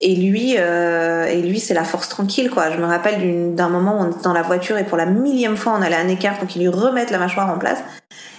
Et 0.00 0.14
lui, 0.14 0.54
euh, 0.56 1.26
et 1.26 1.42
lui, 1.42 1.58
c'est 1.58 1.74
la 1.74 1.82
force 1.82 2.08
tranquille, 2.08 2.50
quoi. 2.50 2.70
Je 2.70 2.78
me 2.78 2.86
rappelle 2.86 3.54
d'un 3.56 3.68
moment 3.68 3.98
où 3.98 4.04
on 4.04 4.10
était 4.12 4.22
dans 4.22 4.32
la 4.32 4.42
voiture 4.42 4.78
et 4.78 4.84
pour 4.84 4.96
la 4.96 5.06
millième 5.06 5.56
fois, 5.56 5.74
on 5.76 5.82
allait 5.82 5.96
à 5.96 6.00
un 6.00 6.08
écart 6.08 6.38
pour 6.38 6.46
qu'il 6.46 6.62
lui 6.62 6.68
remette 6.68 7.10
la 7.10 7.18
mâchoire 7.18 7.50
en 7.50 7.58
place. 7.58 7.82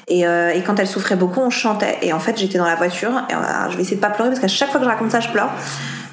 Et, 0.09 0.25
euh, 0.25 0.51
et 0.53 0.61
quand 0.61 0.79
elle 0.79 0.87
souffrait 0.87 1.15
beaucoup, 1.15 1.39
on 1.39 1.49
chantait. 1.49 1.97
Et 2.01 2.13
en 2.13 2.19
fait, 2.19 2.37
j'étais 2.37 2.57
dans 2.57 2.65
la 2.65 2.75
voiture. 2.75 3.11
Et 3.29 3.33
euh, 3.33 3.69
je 3.69 3.75
vais 3.75 3.83
essayer 3.83 3.97
de 3.97 4.01
pas 4.01 4.09
pleurer 4.09 4.29
parce 4.29 4.41
qu'à 4.41 4.47
chaque 4.47 4.71
fois 4.71 4.79
que 4.79 4.85
je 4.85 4.89
raconte 4.89 5.11
ça, 5.11 5.19
je 5.19 5.29
pleure. 5.29 5.51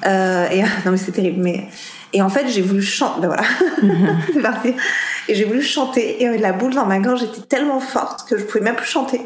Euh, 0.05 0.47
et 0.49 0.61
non, 0.85 0.91
mais 0.91 0.97
c'est 0.97 1.11
terrible. 1.11 1.41
Mais 1.41 1.67
et 2.13 2.21
en 2.21 2.29
fait, 2.29 2.47
j'ai 2.47 2.61
voulu 2.61 2.81
chanter. 2.81 3.21
Ben 3.21 3.27
voilà, 3.27 3.43
c'est 4.33 4.41
parti. 4.41 4.75
Et 5.27 5.35
j'ai 5.35 5.45
voulu 5.45 5.61
chanter. 5.61 6.23
Et 6.23 6.37
la 6.37 6.53
boule 6.53 6.73
dans 6.73 6.85
ma 6.85 6.99
gorge 6.99 7.23
était 7.23 7.41
tellement 7.41 7.79
forte 7.79 8.29
que 8.29 8.37
je 8.37 8.43
pouvais 8.43 8.63
même 8.63 8.75
plus 8.75 8.87
chanter. 8.87 9.21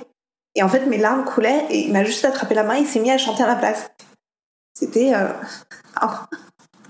Et 0.55 0.63
en 0.63 0.69
fait, 0.69 0.85
mes 0.85 0.97
larmes 0.97 1.25
coulaient. 1.25 1.65
Et 1.69 1.87
il 1.87 1.93
m'a 1.93 2.03
juste 2.03 2.23
attrapé 2.23 2.55
la 2.55 2.63
main. 2.63 2.75
Il 2.75 2.87
s'est 2.87 2.99
mis 2.99 3.11
à 3.11 3.17
chanter 3.17 3.43
à 3.43 3.47
ma 3.47 3.55
place. 3.55 3.91
C'était 4.73 5.13
euh, 5.13 5.27
oh. 6.01 6.07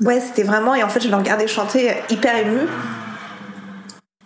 ouais, 0.06 0.20
c'était 0.20 0.44
vraiment. 0.44 0.76
Et 0.76 0.84
en 0.84 0.90
fait, 0.90 1.02
je 1.02 1.10
le 1.10 1.16
regardais 1.16 1.48
chanter 1.48 1.94
hyper 2.10 2.36
ému. 2.36 2.68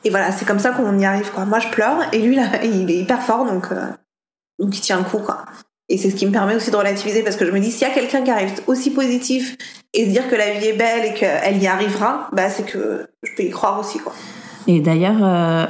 Et 0.06 0.12
voilà, 0.12 0.32
c'est 0.32 0.46
comme 0.46 0.60
ça 0.60 0.72
qu'on 0.72 0.98
y 1.00 1.06
arrive, 1.06 1.32
quoi. 1.32 1.46
Moi, 1.46 1.60
je 1.60 1.68
pleure 1.70 1.98
et 2.14 2.20
lui, 2.20 2.36
là, 2.36 2.44
il 2.64 2.90
est 2.90 2.98
hyper 2.98 3.22
fort, 3.22 3.46
donc, 3.46 3.72
euh, 3.72 3.88
donc 4.60 4.78
il 4.78 4.82
tient 4.82 4.98
le 4.98 5.04
coup, 5.04 5.20
quoi. 5.20 5.46
Et 5.90 5.98
c'est 5.98 6.10
ce 6.10 6.16
qui 6.16 6.26
me 6.26 6.32
permet 6.32 6.56
aussi 6.56 6.72
de 6.72 6.76
relativiser 6.76 7.22
parce 7.22 7.36
que 7.36 7.46
je 7.46 7.52
me 7.52 7.60
dis, 7.60 7.72
s'il 7.72 7.88
y 7.88 7.92
a 7.92 7.94
quelqu'un 7.94 8.24
qui 8.24 8.32
arrive 8.32 8.54
aussi 8.66 8.92
positif 8.92 9.56
et 9.94 10.06
se 10.06 10.10
dire 10.10 10.28
que 10.28 10.36
la 10.36 10.52
vie 10.52 10.68
est 10.68 10.78
belle 10.78 11.06
et 11.06 11.14
qu'elle 11.14 11.62
y 11.62 11.68
arrivera, 11.68 12.28
bah, 12.34 12.50
c'est 12.50 12.66
que 12.66 13.08
je 13.22 13.32
peux 13.36 13.44
y 13.44 13.50
croire 13.50 13.80
aussi, 13.80 14.00
quoi. 14.00 14.14
Et 14.68 14.80
d'ailleurs, 14.80 15.24
euh, 15.24 15.66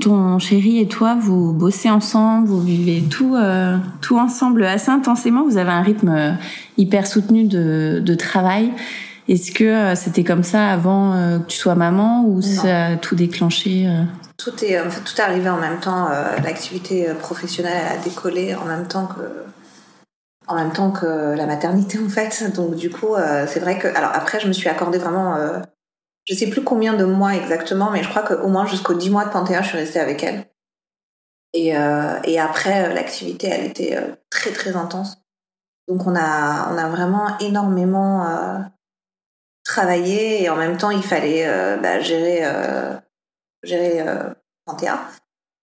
ton 0.00 0.38
chéri 0.38 0.78
et 0.80 0.88
toi, 0.88 1.16
vous 1.20 1.52
bossez 1.52 1.90
ensemble, 1.90 2.48
vous 2.48 2.60
vivez 2.60 3.02
tout, 3.08 3.36
euh, 3.36 3.76
tout 4.00 4.18
ensemble 4.18 4.64
assez 4.64 4.90
intensément. 4.90 5.44
Vous 5.44 5.58
avez 5.58 5.70
un 5.70 5.82
rythme 5.82 6.08
euh, 6.08 6.32
hyper 6.78 7.06
soutenu 7.06 7.44
de, 7.44 8.00
de 8.04 8.14
travail. 8.14 8.72
Est-ce 9.28 9.52
que 9.52 9.64
euh, 9.64 9.94
c'était 9.94 10.24
comme 10.24 10.42
ça 10.42 10.68
avant 10.68 11.14
euh, 11.14 11.38
que 11.38 11.46
tu 11.46 11.58
sois 11.58 11.74
maman 11.74 12.24
ou 12.26 12.42
ça 12.42 12.86
a 12.86 12.96
tout 12.96 13.14
déclenché 13.14 13.86
Tout 14.36 14.64
est, 14.64 14.80
en 14.80 14.90
fait, 14.90 15.00
tout 15.02 15.14
est 15.16 15.24
arrivé 15.24 15.48
en 15.48 15.58
même 15.60 15.78
temps. 15.78 16.08
euh, 16.10 16.36
L'activité 16.42 17.06
professionnelle 17.20 17.76
elle 17.88 17.98
a 17.98 18.02
décollé 18.02 18.54
en 18.54 18.64
même 18.64 18.88
temps 18.88 19.06
que, 19.06 19.22
en 20.48 20.56
même 20.56 20.72
temps 20.72 20.90
que 20.90 21.36
la 21.36 21.46
maternité 21.46 21.98
en 22.04 22.08
fait. 22.08 22.50
Donc 22.56 22.74
du 22.74 22.90
coup, 22.90 23.14
euh, 23.14 23.46
c'est 23.46 23.60
vrai 23.60 23.78
que, 23.78 23.86
alors 23.88 24.10
après, 24.14 24.40
je 24.40 24.48
me 24.48 24.52
suis 24.52 24.68
accordé 24.68 24.98
vraiment, 24.98 25.36
euh, 25.36 25.60
je 26.24 26.34
sais 26.34 26.48
plus 26.48 26.62
combien 26.62 26.94
de 26.94 27.04
mois 27.04 27.34
exactement, 27.34 27.90
mais 27.90 28.02
je 28.02 28.08
crois 28.08 28.22
qu'au 28.22 28.48
moins 28.48 28.66
jusqu'aux 28.66 28.94
10 28.94 29.10
mois 29.10 29.24
de 29.24 29.30
Panthéa, 29.30 29.62
je 29.62 29.68
suis 29.68 29.78
restée 29.78 30.00
avec 30.00 30.22
elle. 30.22 30.44
Et, 31.54 31.76
euh, 31.76 32.18
et 32.24 32.40
après, 32.40 32.88
euh, 32.88 32.94
l'activité, 32.94 33.48
elle 33.48 33.66
était 33.66 33.96
euh, 33.96 34.14
très 34.30 34.52
très 34.52 34.74
intense. 34.76 35.18
Donc 35.88 36.06
on 36.06 36.14
a, 36.16 36.72
on 36.72 36.78
a 36.78 36.88
vraiment 36.88 37.36
énormément 37.40 38.26
euh, 38.26 38.58
travaillé 39.64 40.42
et 40.42 40.48
en 40.48 40.56
même 40.56 40.76
temps, 40.78 40.90
il 40.90 41.02
fallait 41.02 41.46
euh, 41.46 41.76
bah, 41.76 42.00
gérer, 42.00 42.42
gérer 43.62 44.04
Panthéa. 44.64 45.00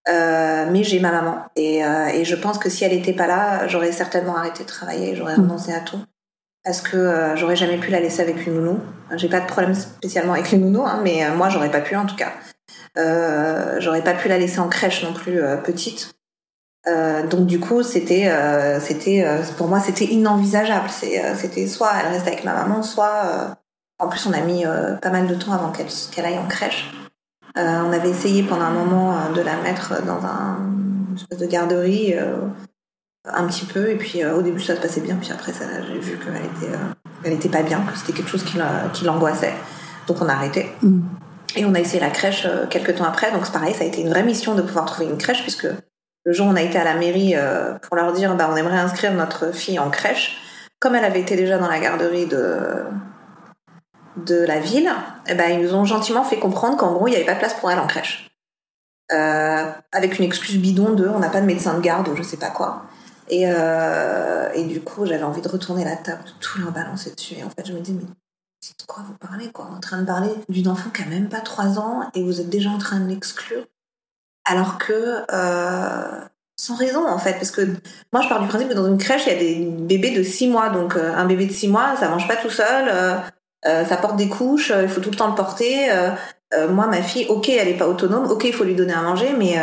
Mais 0.07 0.83
j'ai 0.83 0.99
ma 0.99 1.11
maman 1.11 1.45
et, 1.55 1.77
et 1.79 2.25
je 2.25 2.35
pense 2.35 2.57
que 2.57 2.69
si 2.69 2.83
elle 2.83 2.93
n'était 2.95 3.13
pas 3.13 3.27
là, 3.27 3.67
j'aurais 3.67 3.91
certainement 3.91 4.35
arrêté 4.35 4.63
de 4.63 4.67
travailler, 4.67 5.15
j'aurais 5.15 5.37
Mm. 5.37 5.41
renoncé 5.43 5.73
à 5.73 5.79
tout 5.79 5.99
parce 6.63 6.81
que 6.81 6.97
euh, 6.97 7.35
j'aurais 7.35 7.55
jamais 7.55 7.77
pu 7.77 7.91
la 7.91 7.99
laisser 7.99 8.21
avec 8.21 8.45
une 8.45 8.55
nounou. 8.55 8.79
J'ai 9.15 9.29
pas 9.29 9.39
de 9.39 9.45
problème 9.45 9.73
spécialement 9.73 10.33
avec 10.33 10.51
les 10.51 10.57
nounous, 10.57 10.85
hein, 10.85 10.99
mais 11.03 11.25
euh, 11.25 11.33
moi 11.33 11.49
j'aurais 11.49 11.71
pas 11.71 11.81
pu 11.81 11.95
en 11.95 12.05
tout 12.05 12.15
cas. 12.15 12.31
Euh, 12.97 13.77
j'aurais 13.79 14.03
pas 14.03 14.13
pu 14.13 14.27
la 14.27 14.37
laisser 14.37 14.59
en 14.59 14.67
crèche 14.67 15.03
non 15.03 15.13
plus 15.13 15.41
euh, 15.41 15.57
petite. 15.57 16.13
Euh, 16.87 17.27
donc 17.27 17.45
du 17.45 17.59
coup 17.59 17.83
c'était 17.83 18.29
euh, 18.29 18.79
c'était 18.79 19.25
pour 19.57 19.67
moi 19.67 19.79
c'était 19.79 20.05
inenvisageable. 20.05 20.89
C'était 20.89 21.67
soit 21.67 21.91
elle 21.99 22.11
reste 22.13 22.27
avec 22.27 22.43
ma 22.43 22.53
maman, 22.53 22.83
soit 22.83 23.57
en 23.99 24.07
plus 24.07 24.25
on 24.27 24.33
a 24.33 24.41
mis 24.41 24.63
pas 25.01 25.09
mal 25.09 25.27
de 25.27 25.35
temps 25.35 25.53
avant 25.53 25.71
qu'elle 25.71 26.25
aille 26.25 26.39
en 26.39 26.47
crèche. 26.47 26.91
On 27.55 27.91
avait 27.91 28.09
essayé 28.09 28.43
pendant 28.43 28.65
un 28.65 28.73
moment 28.73 29.31
de 29.31 29.41
la 29.41 29.57
mettre 29.57 30.03
dans 30.05 30.25
un 30.25 30.57
une 31.09 31.15
espèce 31.15 31.39
de 31.39 31.47
garderie 31.47 32.15
un 33.25 33.47
petit 33.47 33.65
peu 33.65 33.89
et 33.89 33.95
puis 33.95 34.23
euh, 34.23 34.35
au 34.35 34.41
début 34.41 34.61
ça 34.61 34.75
se 34.75 34.81
passait 34.81 35.01
bien 35.01 35.15
puis 35.15 35.31
après 35.31 35.51
ça 35.53 35.65
j'ai 35.87 35.99
vu 35.99 36.17
qu'elle 36.17 36.35
était 36.35 36.73
euh, 36.73 36.77
elle 37.23 37.33
était 37.33 37.49
pas 37.49 37.63
bien 37.63 37.81
que 37.81 37.97
c'était 37.97 38.13
quelque 38.13 38.29
chose 38.29 38.43
qui, 38.43 38.57
la- 38.57 38.89
qui 38.93 39.03
l'angoissait 39.05 39.53
donc 40.07 40.21
on 40.21 40.29
a 40.29 40.33
arrêté 40.33 40.71
Mm. 40.81 41.01
et 41.57 41.65
on 41.65 41.73
a 41.75 41.79
essayé 41.79 41.99
la 41.99 42.09
crèche 42.09 42.45
euh, 42.45 42.65
quelques 42.67 42.95
temps 42.95 43.03
après 43.03 43.31
donc 43.31 43.45
c'est 43.45 43.51
pareil 43.51 43.73
ça 43.73 43.83
a 43.83 43.87
été 43.87 44.01
une 44.01 44.09
vraie 44.09 44.23
mission 44.23 44.55
de 44.55 44.61
pouvoir 44.61 44.85
trouver 44.85 45.05
une 45.09 45.17
crèche 45.17 45.41
puisque 45.41 45.67
le 46.25 46.33
jour 46.33 46.47
où 46.47 46.49
on 46.51 46.55
a 46.55 46.61
été 46.61 46.77
à 46.77 46.83
la 46.85 46.95
mairie 46.95 47.33
euh, 47.35 47.73
pour 47.79 47.95
leur 47.97 48.13
dire 48.13 48.35
bah 48.35 48.47
on 48.51 48.55
aimerait 48.55 48.79
inscrire 48.79 49.13
notre 49.13 49.53
fille 49.53 49.79
en 49.79 49.89
crèche 49.89 50.37
comme 50.79 50.95
elle 50.95 51.03
avait 51.05 51.19
été 51.21 51.35
déjà 51.35 51.57
dans 51.57 51.67
la 51.67 51.79
garderie 51.79 52.25
de 52.25 52.85
de 54.25 54.43
la 54.45 54.59
ville, 54.59 54.91
eh 55.27 55.33
ben, 55.35 55.49
ils 55.51 55.61
nous 55.65 55.75
ont 55.75 55.85
gentiment 55.85 56.23
fait 56.25 56.39
comprendre 56.39 56.75
qu'en 56.75 56.91
gros, 56.93 57.07
il 57.07 57.11
n'y 57.11 57.15
avait 57.15 57.25
pas 57.25 57.35
de 57.35 57.39
place 57.39 57.53
pour 57.53 57.71
elle 57.71 57.79
en 57.79 57.87
crèche. 57.87 58.29
Euh, 59.13 59.65
avec 59.93 60.19
une 60.19 60.25
excuse 60.25 60.57
bidon 60.57 60.91
de 60.93 61.07
on 61.07 61.19
n'a 61.19 61.29
pas 61.29 61.39
de 61.39 61.45
médecin 61.45 61.73
de 61.75 61.79
garde 61.79 62.07
ou 62.09 62.15
je 62.17 62.23
sais 62.23 62.35
pas 62.37 62.49
quoi. 62.49 62.83
Et, 63.29 63.43
euh, 63.45 64.49
et 64.53 64.63
du 64.63 64.81
coup, 64.81 65.05
j'avais 65.05 65.23
envie 65.23 65.41
de 65.41 65.47
retourner 65.47 65.85
la 65.85 65.95
table, 65.95 66.23
de 66.23 66.31
tout 66.39 66.59
leur 66.59 66.71
balancer 66.71 67.13
dessus. 67.15 67.35
Et 67.35 67.43
en 67.43 67.49
fait, 67.49 67.65
je 67.65 67.73
me 67.73 67.79
dis, 67.79 67.93
mais 67.93 68.01
de 68.01 68.85
quoi 68.87 69.03
vous 69.07 69.15
parlez 69.15 69.51
quoi 69.51 69.65
en 69.65 69.79
train 69.79 69.99
de 69.99 70.05
parler 70.05 70.29
d'une 70.49 70.67
enfant 70.67 70.89
qui 70.89 71.01
a 71.01 71.05
même 71.05 71.29
pas 71.29 71.39
3 71.39 71.79
ans 71.79 72.09
et 72.13 72.23
vous 72.23 72.41
êtes 72.41 72.49
déjà 72.49 72.69
en 72.69 72.77
train 72.77 72.99
de 72.99 73.07
l'exclure. 73.07 73.65
Alors 74.45 74.77
que, 74.77 75.23
euh, 75.31 76.21
sans 76.59 76.75
raison 76.75 77.07
en 77.07 77.19
fait, 77.19 77.33
parce 77.33 77.51
que 77.51 77.61
moi 78.11 78.21
je 78.21 78.27
pars 78.27 78.41
du 78.41 78.47
principe 78.47 78.69
que 78.69 78.73
dans 78.73 78.87
une 78.87 78.97
crèche, 78.97 79.27
il 79.27 79.33
y 79.33 79.35
a 79.35 79.39
des 79.39 79.65
bébés 79.65 80.11
de 80.11 80.23
6 80.23 80.47
mois. 80.47 80.69
Donc 80.69 80.95
euh, 80.95 81.13
un 81.13 81.25
bébé 81.25 81.45
de 81.45 81.53
6 81.53 81.67
mois, 81.67 81.95
ça 81.97 82.09
mange 82.09 82.27
pas 82.27 82.35
tout 82.35 82.49
seul. 82.49 82.91
ça 83.63 83.97
porte 83.97 84.17
des 84.17 84.27
couches, 84.27 84.73
il 84.81 84.89
faut 84.89 85.01
tout 85.01 85.11
le 85.11 85.15
temps 85.15 85.29
le 85.29 85.35
porter. 85.35 85.89
moi, 86.69 86.87
ma 86.87 87.01
fille, 87.01 87.27
ok, 87.29 87.49
elle 87.49 87.67
est 87.69 87.77
pas 87.77 87.87
autonome, 87.87 88.29
ok, 88.29 88.43
il 88.45 88.53
faut 88.53 88.63
lui 88.63 88.75
donner 88.75 88.93
à 88.93 89.01
manger, 89.01 89.33
mais 89.37 89.57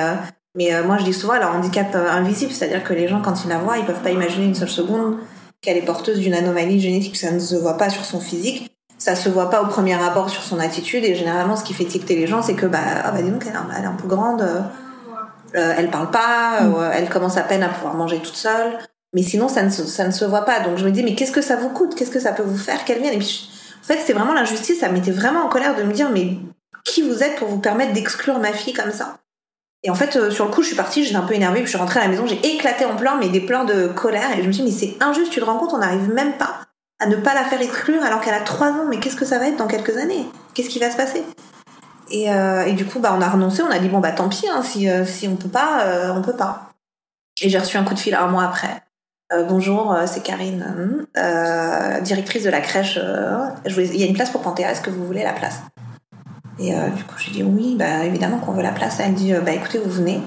mais 0.57 0.75
euh, 0.75 0.85
moi 0.85 0.97
je 0.99 1.05
dis 1.05 1.13
souvent, 1.13 1.35
un 1.35 1.47
handicap 1.59 1.95
euh, 1.95 2.11
invisible, 2.11 2.53
c'est-à-dire 2.53 2.83
que 2.85 2.93
les 2.95 3.09
gens 3.09 3.21
quand 3.23 3.45
ils 3.45 3.49
la 3.49 3.59
voient, 3.59 3.79
ils 3.79 3.85
peuvent 3.85 4.03
pas 4.03 4.11
imaginer 4.11 4.47
une 4.47 4.55
seule 4.55 4.69
seconde 4.69 5.19
qu'elle 5.61 5.77
est 5.77 5.83
porteuse 5.83 6.19
d'une 6.19 6.35
anomalie 6.35 6.81
génétique, 6.81 7.17
ça 7.17 7.31
ne 7.31 7.39
se 7.39 7.55
voit 7.55 7.77
pas 7.77 7.89
sur 7.91 8.05
son 8.05 8.21
physique, 8.21 8.71
ça 8.99 9.15
se 9.15 9.29
voit 9.29 9.51
pas 9.51 9.63
au 9.63 9.67
premier 9.67 9.95
abord 9.95 10.31
sur 10.31 10.43
son 10.43 10.59
attitude, 10.59 11.05
et 11.05 11.15
généralement 11.15 11.57
ce 11.57 11.65
qui 11.65 11.75
fait 11.75 11.85
tilter 11.85 12.17
les 12.17 12.27
gens, 12.27 12.43
c'est 12.43 12.55
que 12.55 12.67
bah 12.67 12.79
ah 13.05 13.11
bah 13.13 13.23
dis 13.23 13.31
donc 13.31 13.45
elle, 13.47 13.53
est- 13.55 13.77
elle 13.79 13.85
est 13.85 13.89
un 13.89 13.93
peu 13.95 14.09
grande, 14.09 14.43
euh, 14.43 15.75
elle 15.77 15.91
parle 15.91 16.11
pas, 16.11 16.63
euh, 16.63 16.91
elle 16.93 17.09
commence 17.09 17.37
à 17.37 17.43
peine 17.43 17.63
à 17.63 17.69
pouvoir 17.69 17.95
manger 17.95 18.19
toute 18.19 18.37
seule. 18.37 18.79
Mais 19.15 19.23
sinon, 19.23 19.49
ça 19.49 19.63
ne, 19.63 19.71
se, 19.71 19.85
ça 19.87 20.05
ne 20.07 20.11
se 20.11 20.25
voit 20.27 20.45
pas. 20.45 20.61
Donc 20.61 20.77
je 20.77 20.85
me 20.85 20.91
dis, 20.91 21.03
mais 21.03 21.15
qu'est-ce 21.15 21.33
que 21.33 21.41
ça 21.41 21.57
vous 21.57 21.71
coûte? 21.71 21.95
Qu'est-ce 21.95 22.11
que 22.11 22.21
ça 22.21 22.33
peut 22.33 22.43
vous 22.43 22.59
faire 22.59 22.85
qu'elle 22.85 23.01
vienne? 23.01 23.15
Et 23.15 23.19
puis, 23.19 23.49
en 23.83 23.87
fait, 23.87 23.99
c'était 24.01 24.13
vraiment 24.13 24.35
l'injustice. 24.35 24.81
Ça 24.81 24.91
m'était 24.91 25.13
vraiment 25.13 25.45
en 25.45 25.49
colère 25.49 25.75
de 25.75 25.85
me 25.85 25.93
dire, 25.93 26.11
mais 26.13 26.37
qui 26.85 27.01
vous 27.01 27.23
êtes 27.23 27.37
pour 27.37 27.49
vous 27.49 27.59
permettre 27.61 27.95
d'exclure 27.95 28.39
ma 28.41 28.53
fille 28.53 28.75
comme 28.75 28.93
ça? 28.93 29.17
Et 29.83 29.91
en 29.91 29.95
fait, 29.95 30.17
euh, 30.17 30.31
sur 30.31 30.47
le 30.47 30.51
coup, 30.51 30.63
je 30.63 30.69
suis 30.69 30.77
partie, 30.77 31.05
j'étais 31.05 31.17
un 31.17 31.23
peu 31.23 31.35
énervée, 31.35 31.59
puis 31.59 31.67
je 31.67 31.71
suis 31.71 31.79
rentrée 31.79 32.01
à 32.01 32.05
la 32.05 32.09
maison, 32.09 32.27
j'ai 32.27 32.45
éclaté 32.47 32.85
en 32.85 32.97
pleurs, 32.97 33.19
mais 33.19 33.29
des 33.29 33.41
pleurs 33.41 33.67
de 33.67 33.87
colère. 33.89 34.37
Et 34.37 34.43
je 34.43 34.47
me 34.49 34.53
suis 34.53 34.65
dit, 34.65 34.71
mais 34.71 34.77
c'est 34.77 35.05
injuste, 35.05 35.31
tu 35.31 35.41
te 35.41 35.45
rends 35.45 35.59
compte, 35.59 35.73
on 35.73 35.79
n'arrive 35.79 36.13
même 36.13 36.33
pas 36.39 36.61
à 36.99 37.07
ne 37.07 37.17
pas 37.17 37.35
la 37.35 37.45
faire 37.45 37.61
exclure 37.61 38.03
alors 38.03 38.21
qu'elle 38.21 38.35
a 38.35 38.41
3 38.41 38.69
ans. 38.69 38.87
Mais 38.89 38.99
qu'est-ce 38.99 39.17
que 39.17 39.25
ça 39.25 39.39
va 39.39 39.49
être 39.49 39.57
dans 39.57 39.67
quelques 39.67 39.97
années? 39.97 40.27
Qu'est-ce 40.55 40.69
qui 40.69 40.79
va 40.79 40.91
se 40.91 40.97
passer? 40.97 41.23
Et, 42.11 42.33
euh, 42.33 42.65
et 42.65 42.73
du 42.73 42.85
coup, 42.87 43.01
bah, 43.01 43.15
on 43.17 43.21
a 43.21 43.29
renoncé, 43.29 43.63
on 43.63 43.71
a 43.71 43.79
dit, 43.79 43.89
bon, 43.89 43.99
bah 43.99 44.13
tant 44.13 44.29
pis, 44.29 44.49
hein, 44.49 44.63
si, 44.63 44.89
euh, 44.89 45.05
si 45.05 45.27
on 45.29 45.37
peut 45.37 45.49
pas, 45.49 45.83
euh, 45.85 46.13
on 46.15 46.23
peut 46.23 46.37
pas. 46.37 46.71
Et 47.43 47.49
j'ai 47.49 47.59
reçu 47.59 47.77
un 47.77 47.85
coup 47.85 47.95
de 47.95 47.99
fil 47.99 48.15
un 48.15 48.29
mois 48.29 48.45
après. 48.45 48.83
Euh, 49.33 49.43
bonjour, 49.43 49.95
c'est 50.07 50.23
Karine, 50.23 51.07
directrice 52.03 52.45
de 52.45 52.51
la 52.51 52.61
crèche. 52.61 52.99
Il 53.67 53.97
y 53.97 54.05
a 54.05 54.07
une 54.07 54.15
place 54.15 54.31
pour 54.31 54.41
Panthéa, 54.41 54.71
est-ce 54.71 54.81
que 54.81 54.91
vous 54.91 55.05
voulez 55.05 55.25
la 55.25 55.33
place? 55.33 55.61
Et 56.59 56.75
euh, 56.75 56.89
du 56.89 57.05
coup, 57.05 57.15
j'ai 57.19 57.33
dit 57.33 57.43
oui, 57.43 57.77
bah, 57.79 58.05
évidemment 58.05 58.39
qu'on 58.39 58.53
veut 58.53 58.63
la 58.63 58.73
place. 58.73 58.99
Elle 59.01 59.15
dit, 59.15 59.35
euh, 59.35 59.41
bah 59.41 59.53
écoutez, 59.53 59.79
vous 59.79 59.91
venez, 59.91 60.21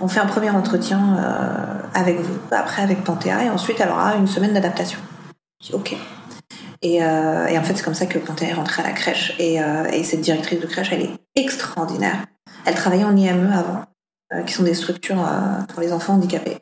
on 0.00 0.08
fait 0.08 0.20
un 0.20 0.26
premier 0.26 0.50
entretien 0.50 1.16
euh, 1.18 1.88
avec 1.94 2.20
vous, 2.20 2.38
après 2.50 2.82
avec 2.82 3.04
Panthéa, 3.04 3.44
et 3.44 3.50
ensuite 3.50 3.80
elle 3.80 3.90
aura 3.90 4.16
une 4.16 4.26
semaine 4.26 4.52
d'adaptation. 4.52 4.98
J'ai 5.60 5.70
dit 5.70 5.74
ok. 5.74 5.96
Et, 6.80 7.02
en 7.02 7.62
fait, 7.64 7.74
c'est 7.74 7.82
comme 7.82 7.94
ça 7.94 8.06
que 8.06 8.20
Panthéa 8.20 8.50
est 8.50 8.54
rentrée 8.54 8.82
à 8.82 8.86
la 8.86 8.92
crèche. 8.92 9.34
Et, 9.40 9.56
et 9.92 10.04
cette 10.04 10.20
directrice 10.20 10.60
de 10.60 10.66
crèche, 10.66 10.92
elle 10.92 11.02
est 11.02 11.10
extraordinaire. 11.34 12.24
Elle 12.66 12.76
travaillait 12.76 13.04
en 13.04 13.16
IME 13.16 13.52
avant, 13.52 14.44
qui 14.44 14.54
sont 14.54 14.62
des 14.62 14.74
structures 14.74 15.28
pour 15.66 15.80
les 15.80 15.92
enfants 15.92 16.12
handicapés. 16.12 16.58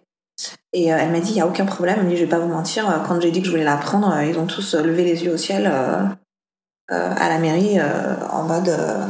Et 0.72 0.86
elle 0.86 1.10
m'a 1.10 1.20
dit, 1.20 1.32
il 1.32 1.34
n'y 1.34 1.42
a 1.42 1.46
aucun 1.46 1.66
problème. 1.66 1.96
Elle 1.98 2.06
me 2.06 2.10
dit, 2.10 2.16
je 2.16 2.22
vais 2.22 2.30
pas 2.30 2.38
vous 2.38 2.48
mentir, 2.48 3.02
quand 3.06 3.20
j'ai 3.20 3.30
dit 3.30 3.40
que 3.40 3.46
je 3.46 3.50
voulais 3.50 3.62
la 3.62 3.76
prendre, 3.76 4.18
ils 4.22 4.38
ont 4.38 4.46
tous 4.46 4.74
levé 4.74 5.04
les 5.04 5.22
yeux 5.22 5.34
au 5.34 5.36
ciel 5.36 5.70
à 6.88 7.28
la 7.28 7.38
mairie 7.38 7.78
euh, 7.78 8.14
en 8.30 8.44
mode, 8.44 8.68
euh, 8.68 9.06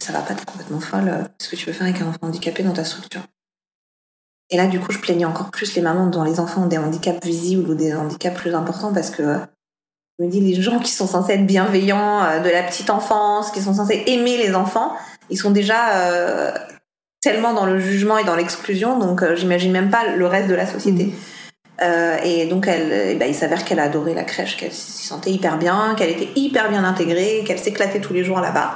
ça 0.00 0.12
va 0.12 0.20
pas, 0.20 0.34
t'es 0.34 0.44
complètement 0.44 0.80
folle. 0.80 1.08
euh, 1.08 1.22
Qu'est-ce 1.38 1.50
que 1.50 1.56
tu 1.56 1.66
veux 1.66 1.72
faire 1.72 1.86
avec 1.86 2.00
un 2.00 2.06
enfant 2.06 2.18
handicapé 2.22 2.62
dans 2.62 2.72
ta 2.72 2.84
structure 2.84 3.22
Et 4.50 4.56
là, 4.56 4.66
du 4.66 4.78
coup, 4.80 4.92
je 4.92 4.98
plaignais 4.98 5.24
encore 5.24 5.50
plus 5.50 5.74
les 5.74 5.82
mamans 5.82 6.06
dont 6.06 6.22
les 6.24 6.40
enfants 6.40 6.62
ont 6.62 6.66
des 6.66 6.78
handicaps 6.78 7.24
visibles 7.24 7.70
ou 7.70 7.74
des 7.74 7.94
handicaps 7.94 8.36
plus 8.36 8.54
importants 8.54 8.92
parce 8.92 9.10
que 9.10 9.22
euh, 9.22 9.38
je 10.18 10.24
me 10.24 10.30
dis, 10.30 10.40
les 10.40 10.60
gens 10.60 10.78
qui 10.80 10.90
sont 10.90 11.06
censés 11.06 11.34
être 11.34 11.46
bienveillants 11.46 12.22
euh, 12.24 12.40
de 12.40 12.48
la 12.50 12.62
petite 12.62 12.90
enfance, 12.90 13.50
qui 13.50 13.60
sont 13.60 13.74
censés 13.74 14.02
aimer 14.06 14.36
les 14.36 14.54
enfants, 14.54 14.92
ils 15.30 15.38
sont 15.38 15.50
déjà 15.50 15.98
euh, 15.98 16.52
tellement 17.20 17.52
dans 17.52 17.66
le 17.66 17.78
jugement 17.78 18.18
et 18.18 18.24
dans 18.24 18.36
l'exclusion, 18.36 18.98
donc 18.98 19.22
euh, 19.22 19.36
j'imagine 19.36 19.72
même 19.72 19.90
pas 19.90 20.06
le 20.06 20.26
reste 20.26 20.48
de 20.48 20.54
la 20.54 20.66
société. 20.66 21.12
Euh, 21.82 22.16
et 22.24 22.46
donc, 22.46 22.66
elle, 22.66 22.92
eh 22.92 23.14
ben, 23.14 23.28
il 23.28 23.34
s'avère 23.34 23.64
qu'elle 23.64 23.78
a 23.78 23.84
adoré 23.84 24.14
la 24.14 24.24
crèche, 24.24 24.56
qu'elle 24.56 24.72
s'y 24.72 25.06
sentait 25.06 25.30
hyper 25.30 25.58
bien, 25.58 25.94
qu'elle 25.96 26.10
était 26.10 26.30
hyper 26.34 26.70
bien 26.70 26.84
intégrée, 26.84 27.44
qu'elle 27.46 27.58
s'éclatait 27.58 28.00
tous 28.00 28.12
les 28.12 28.24
jours 28.24 28.40
là-bas. 28.40 28.72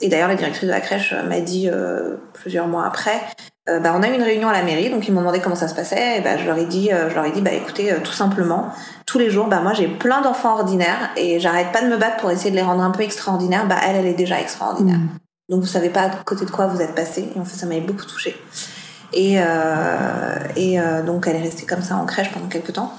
Et 0.00 0.08
d'ailleurs, 0.08 0.28
la 0.28 0.34
directrice 0.34 0.64
de 0.64 0.70
la 0.70 0.80
crèche 0.80 1.14
m'a 1.28 1.40
dit 1.40 1.68
euh, 1.70 2.16
plusieurs 2.32 2.66
mois 2.66 2.86
après, 2.86 3.20
euh, 3.68 3.78
bah, 3.78 3.94
on 3.96 4.02
a 4.02 4.08
eu 4.08 4.14
une 4.14 4.22
réunion 4.22 4.48
à 4.48 4.52
la 4.52 4.62
mairie, 4.62 4.90
donc 4.90 5.06
ils 5.06 5.12
m'ont 5.12 5.20
demandé 5.20 5.40
comment 5.40 5.54
ça 5.54 5.68
se 5.68 5.74
passait. 5.74 6.18
Et 6.18 6.20
bah, 6.20 6.36
je 6.36 6.44
leur 6.44 6.58
ai 6.58 6.66
dit, 6.66 6.90
je 6.90 7.14
leur 7.14 7.24
ai 7.24 7.30
dit, 7.30 7.40
bah 7.40 7.52
écoutez, 7.52 7.94
tout 8.02 8.12
simplement, 8.12 8.70
tous 9.06 9.18
les 9.18 9.30
jours, 9.30 9.46
bah 9.46 9.60
moi 9.60 9.72
j'ai 9.72 9.86
plein 9.86 10.20
d'enfants 10.20 10.54
ordinaires 10.54 11.10
et 11.16 11.40
j'arrête 11.40 11.72
pas 11.72 11.80
de 11.80 11.86
me 11.86 11.96
battre 11.96 12.16
pour 12.18 12.30
essayer 12.30 12.50
de 12.50 12.56
les 12.56 12.62
rendre 12.62 12.82
un 12.82 12.90
peu 12.90 13.02
extraordinaires. 13.02 13.66
Bah 13.66 13.76
elle, 13.86 13.96
elle 13.96 14.06
est 14.06 14.14
déjà 14.14 14.40
extraordinaire. 14.40 14.98
Donc 15.48 15.60
vous 15.60 15.66
savez 15.66 15.90
pas 15.90 16.02
à 16.02 16.10
côté 16.24 16.44
de 16.44 16.50
quoi 16.50 16.66
vous 16.66 16.80
êtes 16.80 16.94
passé. 16.94 17.28
Et 17.34 17.38
en 17.38 17.44
fait, 17.44 17.56
ça 17.56 17.66
m'avait 17.66 17.80
beaucoup 17.80 18.04
touchée. 18.04 18.36
Et, 19.14 19.40
euh, 19.40 19.44
euh, 20.56 21.02
donc 21.02 21.26
elle 21.26 21.36
est 21.36 21.42
restée 21.42 21.66
comme 21.66 21.82
ça 21.82 21.96
en 21.96 22.04
crèche 22.04 22.30
pendant 22.32 22.48
quelques 22.48 22.72
temps. 22.72 22.92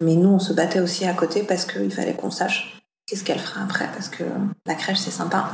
Mais 0.00 0.14
nous, 0.14 0.28
on 0.28 0.38
se 0.38 0.52
battait 0.52 0.80
aussi 0.80 1.06
à 1.06 1.14
côté 1.14 1.42
parce 1.42 1.64
qu'il 1.64 1.92
fallait 1.92 2.14
qu'on 2.14 2.30
sache 2.30 2.82
qu'est-ce 3.06 3.24
qu'elle 3.24 3.38
fera 3.38 3.64
après. 3.64 3.88
Parce 3.92 4.08
que 4.08 4.24
la 4.66 4.74
crèche, 4.74 4.98
c'est 4.98 5.10
sympa. 5.10 5.50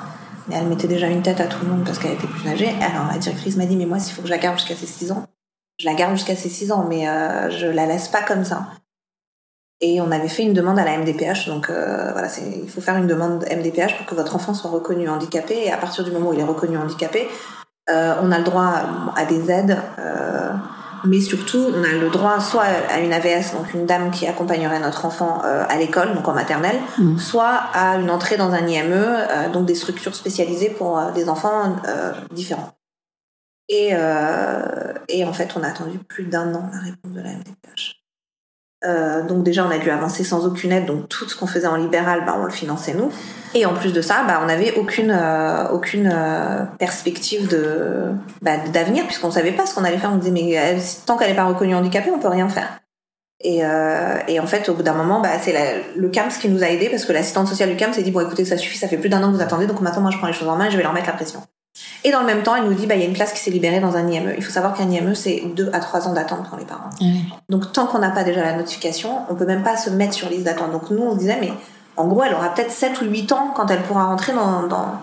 Mais 0.49 0.57
elle 0.57 0.67
mettait 0.67 0.89
déjà 0.89 1.07
une 1.07 1.23
tête 1.23 1.41
à 1.41 1.47
tout 1.47 1.65
le 1.65 1.71
monde 1.71 1.85
parce 1.85 1.99
qu'elle 1.99 2.13
était 2.13 2.27
plus 2.27 2.49
âgée. 2.49 2.75
Alors 2.81 3.07
la 3.13 3.19
directrice 3.19 3.57
m'a 3.57 3.67
dit, 3.67 3.77
mais 3.77 3.87
moi, 3.87 3.99
s'il 3.99 4.15
faut 4.15 4.23
que 4.23 4.29
je 4.29 4.33
la 4.33 4.39
garde 4.39 4.59
jusqu'à 4.59 4.75
ses 4.75 4.87
6 4.87 5.13
ans, 5.13 5.27
je 5.79 5.87
la 5.87 5.95
garde 5.95 6.17
jusqu'à 6.17 6.35
ses 6.35 6.49
6 6.49 6.73
ans, 6.73 6.87
mais 6.89 7.09
euh, 7.09 7.51
je 7.51 7.67
la 7.67 7.87
laisse 7.87 8.09
pas 8.09 8.23
comme 8.23 8.45
ça. 8.45 8.67
Et 9.81 10.01
on 10.01 10.11
avait 10.11 10.29
fait 10.29 10.43
une 10.43 10.55
demande 10.55 10.79
à 10.79 10.85
la 10.85 10.99
MDPH, 10.99 11.47
donc 11.47 11.71
euh, 11.71 12.11
voilà, 12.11 12.29
il 12.63 12.69
faut 12.69 12.81
faire 12.81 12.97
une 12.97 13.07
demande 13.07 13.45
MDPH 13.45 13.97
pour 13.97 14.07
que 14.07 14.15
votre 14.17 14.35
enfant 14.35 14.53
soit 14.53 14.71
reconnu 14.71 15.09
handicapé. 15.09 15.55
Et 15.67 15.71
à 15.71 15.77
partir 15.77 16.03
du 16.03 16.11
moment 16.11 16.31
où 16.31 16.33
il 16.33 16.41
est 16.41 16.45
reconnu 16.45 16.77
handicapé, 16.77 17.29
euh, 17.91 18.15
on 18.23 18.31
a 18.33 18.39
le 18.39 18.45
droit 18.45 18.83
à, 19.17 19.25
des 19.25 19.51
aides, 19.51 19.79
euh, 19.99 20.51
mais 21.05 21.21
surtout 21.21 21.73
on 21.75 21.85
a 21.85 21.93
le 21.93 22.11
droit 22.11 22.41
soit 22.41 22.65
à 22.91 22.99
une 22.99 23.13
AVS, 23.13 23.55
donc 23.55 23.73
une 23.73 23.87
dame 23.87 24.11
qui 24.11 24.27
accompagnerait 24.27 24.81
notre 24.81 25.05
enfant 25.05 25.43
euh, 25.45 25.65
à 25.69 25.77
l'école, 25.77 26.15
donc 26.15 26.27
en 26.29 26.35
maternelle, 26.35 26.79
mmh. 26.99 27.19
soit 27.19 27.61
à 27.73 27.97
une 27.97 28.11
entrée 28.11 28.37
dans 28.37 28.53
un 28.53 28.67
IME, 28.67 28.93
euh, 28.93 29.49
donc 29.51 29.67
des 29.67 29.75
structures 29.75 30.15
spécialisées 30.15 30.71
pour 30.71 31.01
des 31.15 31.29
enfants 31.29 31.77
différents. 32.33 32.73
Et, 33.71 33.93
et 35.09 35.25
en 35.27 35.33
fait, 35.35 35.55
on 35.55 35.63
a 35.63 35.69
attendu 35.69 35.99
plus 35.99 36.25
d'un 36.25 36.55
an 36.55 36.71
la 36.73 36.81
réponse 36.81 37.13
de 37.13 37.21
la 37.21 37.33
MDPH. 37.33 37.98
Euh, 38.85 39.27
donc 39.27 39.43
déjà, 39.43 39.67
on 39.67 39.71
a 39.71 39.79
dû 39.79 39.91
avancer 39.91 40.23
sans 40.23 40.47
aucune 40.47 40.71
aide, 40.71 40.87
donc 40.87 41.09
tout 41.09 41.29
ce 41.29 41.37
qu'on 41.37 41.49
faisait 41.49 41.67
en 41.67 41.77
libéral, 41.77 42.25
bah, 42.25 42.37
on 42.39 42.45
le 42.45 42.51
finançait 42.51 42.95
nous. 42.95 43.11
Et 43.55 43.67
en 43.67 43.75
plus 43.75 43.93
de 43.93 44.01
ça, 44.01 44.23
bah, 44.27 44.41
on 44.43 44.47
n'avait 44.47 44.75
aucune 44.77 45.11
euh, 45.11 45.69
aucune 45.71 46.11
euh, 46.13 46.65
perspective 46.79 47.49
de 47.49 48.13
bah, 48.41 48.59
d'avenir 48.73 49.05
puisqu'on 49.07 49.31
savait 49.31 49.53
pas 49.53 49.67
ce 49.67 49.75
qu'on 49.75 49.85
allait 49.85 49.99
faire. 49.99 50.13
On 50.13 50.17
disait 50.17 50.31
mais 50.31 50.77
tant 51.07 51.17
qu'elle 51.17 51.31
n'est 51.31 51.37
pas 51.37 51.47
reconnue 51.47 51.75
handicapée, 51.75 52.11
on 52.15 52.21
peut 52.21 52.29
rien 52.29 52.49
faire. 52.49 52.81
Et, 53.41 53.61
et 54.27 54.41
en 54.41 54.47
fait, 54.49 54.69
au 54.69 54.75
bout 54.75 54.83
d'un 54.83 54.95
moment, 54.95 55.21
bah, 55.21 55.39
c'est 55.41 55.55
le 55.97 56.09
CAMS 56.09 56.31
qui 56.41 56.49
nous 56.49 56.65
a 56.65 56.67
aidés 56.67 56.89
parce 56.89 57.05
que 57.05 57.13
l'assistante 57.13 57.47
sociale 57.47 57.71
du 57.71 57.77
CAMS 57.77 57.93
s'est 57.93 58.03
dit 58.03 58.11
bon 58.11 58.21
écoutez, 58.21 58.45
ça 58.45 58.57
suffit, 58.57 58.79
ça 58.79 58.89
fait 58.89 58.97
plus 58.97 59.09
d'un 59.09 59.23
an 59.23 59.31
que 59.31 59.37
vous 59.37 59.43
attendez, 59.43 59.67
donc 59.67 59.81
maintenant 59.81 60.03
moi 60.03 60.11
je 60.11 60.19
prends 60.19 60.27
les 60.27 60.33
choses 60.33 60.49
en 60.49 60.57
main 60.57 60.67
et 60.67 60.71
je 60.71 60.77
vais 60.77 60.83
leur 60.83 60.93
mettre 60.93 61.07
la 61.07 61.13
pression. 61.13 61.41
Et 62.05 62.13
dans 62.13 62.21
le 62.21 62.27
même 62.27 62.43
temps, 62.43 62.55
elle 62.55 62.65
nous 62.65 62.75
dit, 62.75 62.87
bah, 62.87 62.95
il 62.95 63.01
y 63.01 63.05
a 63.05 63.07
une 63.07 63.15
place 63.15 63.33
qui 63.33 63.41
s'est 63.41 63.51
libérée 63.51 63.81
dans 63.81 63.97
un 63.97 64.09
IME. 64.09 64.35
Il 64.37 64.45
faut 64.45 64.53
savoir 64.53 64.75
qu'un 64.75 64.89
IME, 64.89 65.15
c'est 65.15 65.43
2 65.55 65.71
à 65.73 65.81
3 65.81 66.09
ans 66.09 66.13
d'attente 66.13 66.49
pour 66.49 66.59
les 66.59 66.65
parents. 66.65 66.91
Donc, 67.49 67.73
tant 67.73 67.87
qu'on 67.87 67.99
n'a 67.99 68.11
pas 68.11 68.25
déjà 68.25 68.43
la 68.43 68.57
notification, 68.57 69.23
on 69.29 69.35
peut 69.35 69.47
même 69.47 69.63
pas 69.63 69.77
se 69.77 69.91
mettre 69.91 70.15
sur 70.15 70.29
liste 70.29 70.45
d'attente. 70.45 70.73
Donc, 70.73 70.91
nous, 70.91 71.03
on 71.03 71.13
se 71.13 71.19
disait, 71.19 71.39
mais 71.41 71.53
en 71.97 72.07
gros, 72.07 72.23
elle 72.23 72.35
aura 72.35 72.55
peut-être 72.55 72.71
7 72.71 73.01
ou 73.03 73.07
8 73.07 73.33
ans 73.33 73.53
quand 73.55 73.71
elle 73.71 73.83
pourra 73.83 74.07
rentrer 74.07 74.33
dans... 74.33 74.67
dans... 74.67 75.01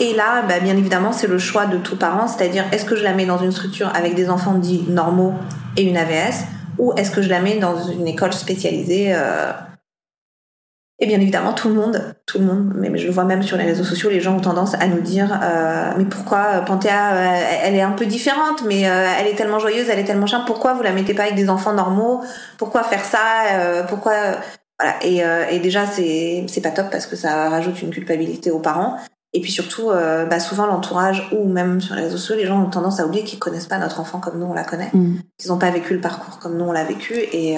Et 0.00 0.14
là, 0.14 0.42
bah, 0.48 0.58
bien 0.60 0.76
évidemment, 0.76 1.12
c'est 1.12 1.26
le 1.26 1.38
choix 1.38 1.66
de 1.66 1.76
tout 1.76 1.96
parent, 1.96 2.26
c'est-à-dire, 2.26 2.64
est-ce 2.72 2.86
que 2.86 2.96
je 2.96 3.04
la 3.04 3.12
mets 3.12 3.26
dans 3.26 3.38
une 3.38 3.52
structure 3.52 3.90
avec 3.94 4.14
des 4.14 4.30
enfants 4.30 4.54
dits 4.54 4.84
normaux 4.88 5.34
et 5.76 5.82
une 5.82 5.96
AVS, 5.96 6.46
ou 6.78 6.92
est-ce 6.96 7.10
que 7.10 7.20
je 7.20 7.28
la 7.28 7.40
mets 7.40 7.58
dans 7.58 7.78
une 7.84 8.08
école 8.08 8.32
spécialisée 8.32 9.12
euh, 9.14 9.52
et 10.98 11.06
bien 11.06 11.20
évidemment, 11.20 11.52
tout 11.52 11.68
le 11.68 11.74
monde, 11.74 12.14
tout 12.26 12.38
le 12.38 12.44
monde, 12.44 12.74
mais 12.76 12.96
je 12.96 13.06
le 13.06 13.12
vois 13.12 13.24
même 13.24 13.42
sur 13.42 13.56
les 13.56 13.64
réseaux 13.64 13.82
sociaux, 13.82 14.08
les 14.08 14.20
gens 14.20 14.36
ont 14.36 14.40
tendance 14.40 14.74
à 14.74 14.86
nous 14.86 15.00
dire 15.00 15.36
euh, 15.42 15.90
mais 15.96 16.04
pourquoi 16.04 16.60
Panthéa, 16.64 17.14
euh, 17.14 17.44
elle 17.64 17.74
est 17.74 17.82
un 17.82 17.90
peu 17.90 18.06
différente, 18.06 18.62
mais 18.66 18.88
euh, 18.88 19.08
elle 19.18 19.26
est 19.26 19.34
tellement 19.34 19.58
joyeuse, 19.58 19.88
elle 19.88 19.98
est 19.98 20.04
tellement 20.04 20.26
chère, 20.26 20.44
pourquoi 20.44 20.74
vous 20.74 20.82
la 20.82 20.92
mettez 20.92 21.12
pas 21.12 21.24
avec 21.24 21.34
des 21.34 21.50
enfants 21.50 21.72
normaux? 21.72 22.22
Pourquoi 22.56 22.84
faire 22.84 23.04
ça 23.04 23.82
Pourquoi 23.88 24.12
voilà. 24.78 24.94
Et, 25.02 25.22
et 25.54 25.58
déjà 25.58 25.86
c'est 25.86 26.44
c'est 26.46 26.60
pas 26.60 26.70
top 26.70 26.86
parce 26.90 27.06
que 27.06 27.16
ça 27.16 27.48
rajoute 27.48 27.82
une 27.82 27.90
culpabilité 27.90 28.50
aux 28.52 28.60
parents. 28.60 28.96
Et 29.32 29.40
puis 29.40 29.50
surtout, 29.50 29.88
bah 29.88 30.38
souvent 30.38 30.66
l'entourage 30.66 31.28
ou 31.32 31.48
même 31.48 31.80
sur 31.80 31.96
les 31.96 32.02
réseaux 32.02 32.18
sociaux, 32.18 32.36
les 32.36 32.46
gens 32.46 32.62
ont 32.62 32.70
tendance 32.70 33.00
à 33.00 33.06
oublier 33.06 33.24
qu'ils 33.24 33.38
connaissent 33.38 33.66
pas 33.66 33.78
notre 33.78 33.98
enfant 33.98 34.20
comme 34.20 34.38
nous 34.38 34.46
on 34.46 34.54
la 34.54 34.64
connaît, 34.64 34.90
mm. 34.92 35.16
qu'ils 35.38 35.50
n'ont 35.50 35.58
pas 35.58 35.70
vécu 35.70 35.94
le 35.94 36.00
parcours 36.00 36.38
comme 36.38 36.56
nous 36.56 36.64
on 36.64 36.72
l'a 36.72 36.84
vécu. 36.84 37.14
Et 37.32 37.56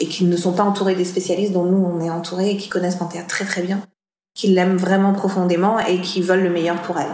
et 0.00 0.06
qui 0.08 0.24
ne 0.24 0.36
sont 0.36 0.52
pas 0.52 0.64
entourés 0.64 0.94
des 0.94 1.04
spécialistes 1.04 1.52
dont 1.52 1.64
nous 1.64 1.84
on 1.84 2.00
est 2.00 2.10
entourés 2.10 2.50
et 2.50 2.56
qui 2.56 2.68
connaissent 2.68 2.96
Panthéa 2.96 3.22
très 3.22 3.44
très 3.44 3.62
bien, 3.62 3.82
qui 4.34 4.48
l'aiment 4.48 4.76
vraiment 4.76 5.12
profondément 5.12 5.78
et 5.78 6.00
qui 6.00 6.20
veulent 6.20 6.42
le 6.42 6.50
meilleur 6.50 6.80
pour 6.82 6.98
elle. 6.98 7.12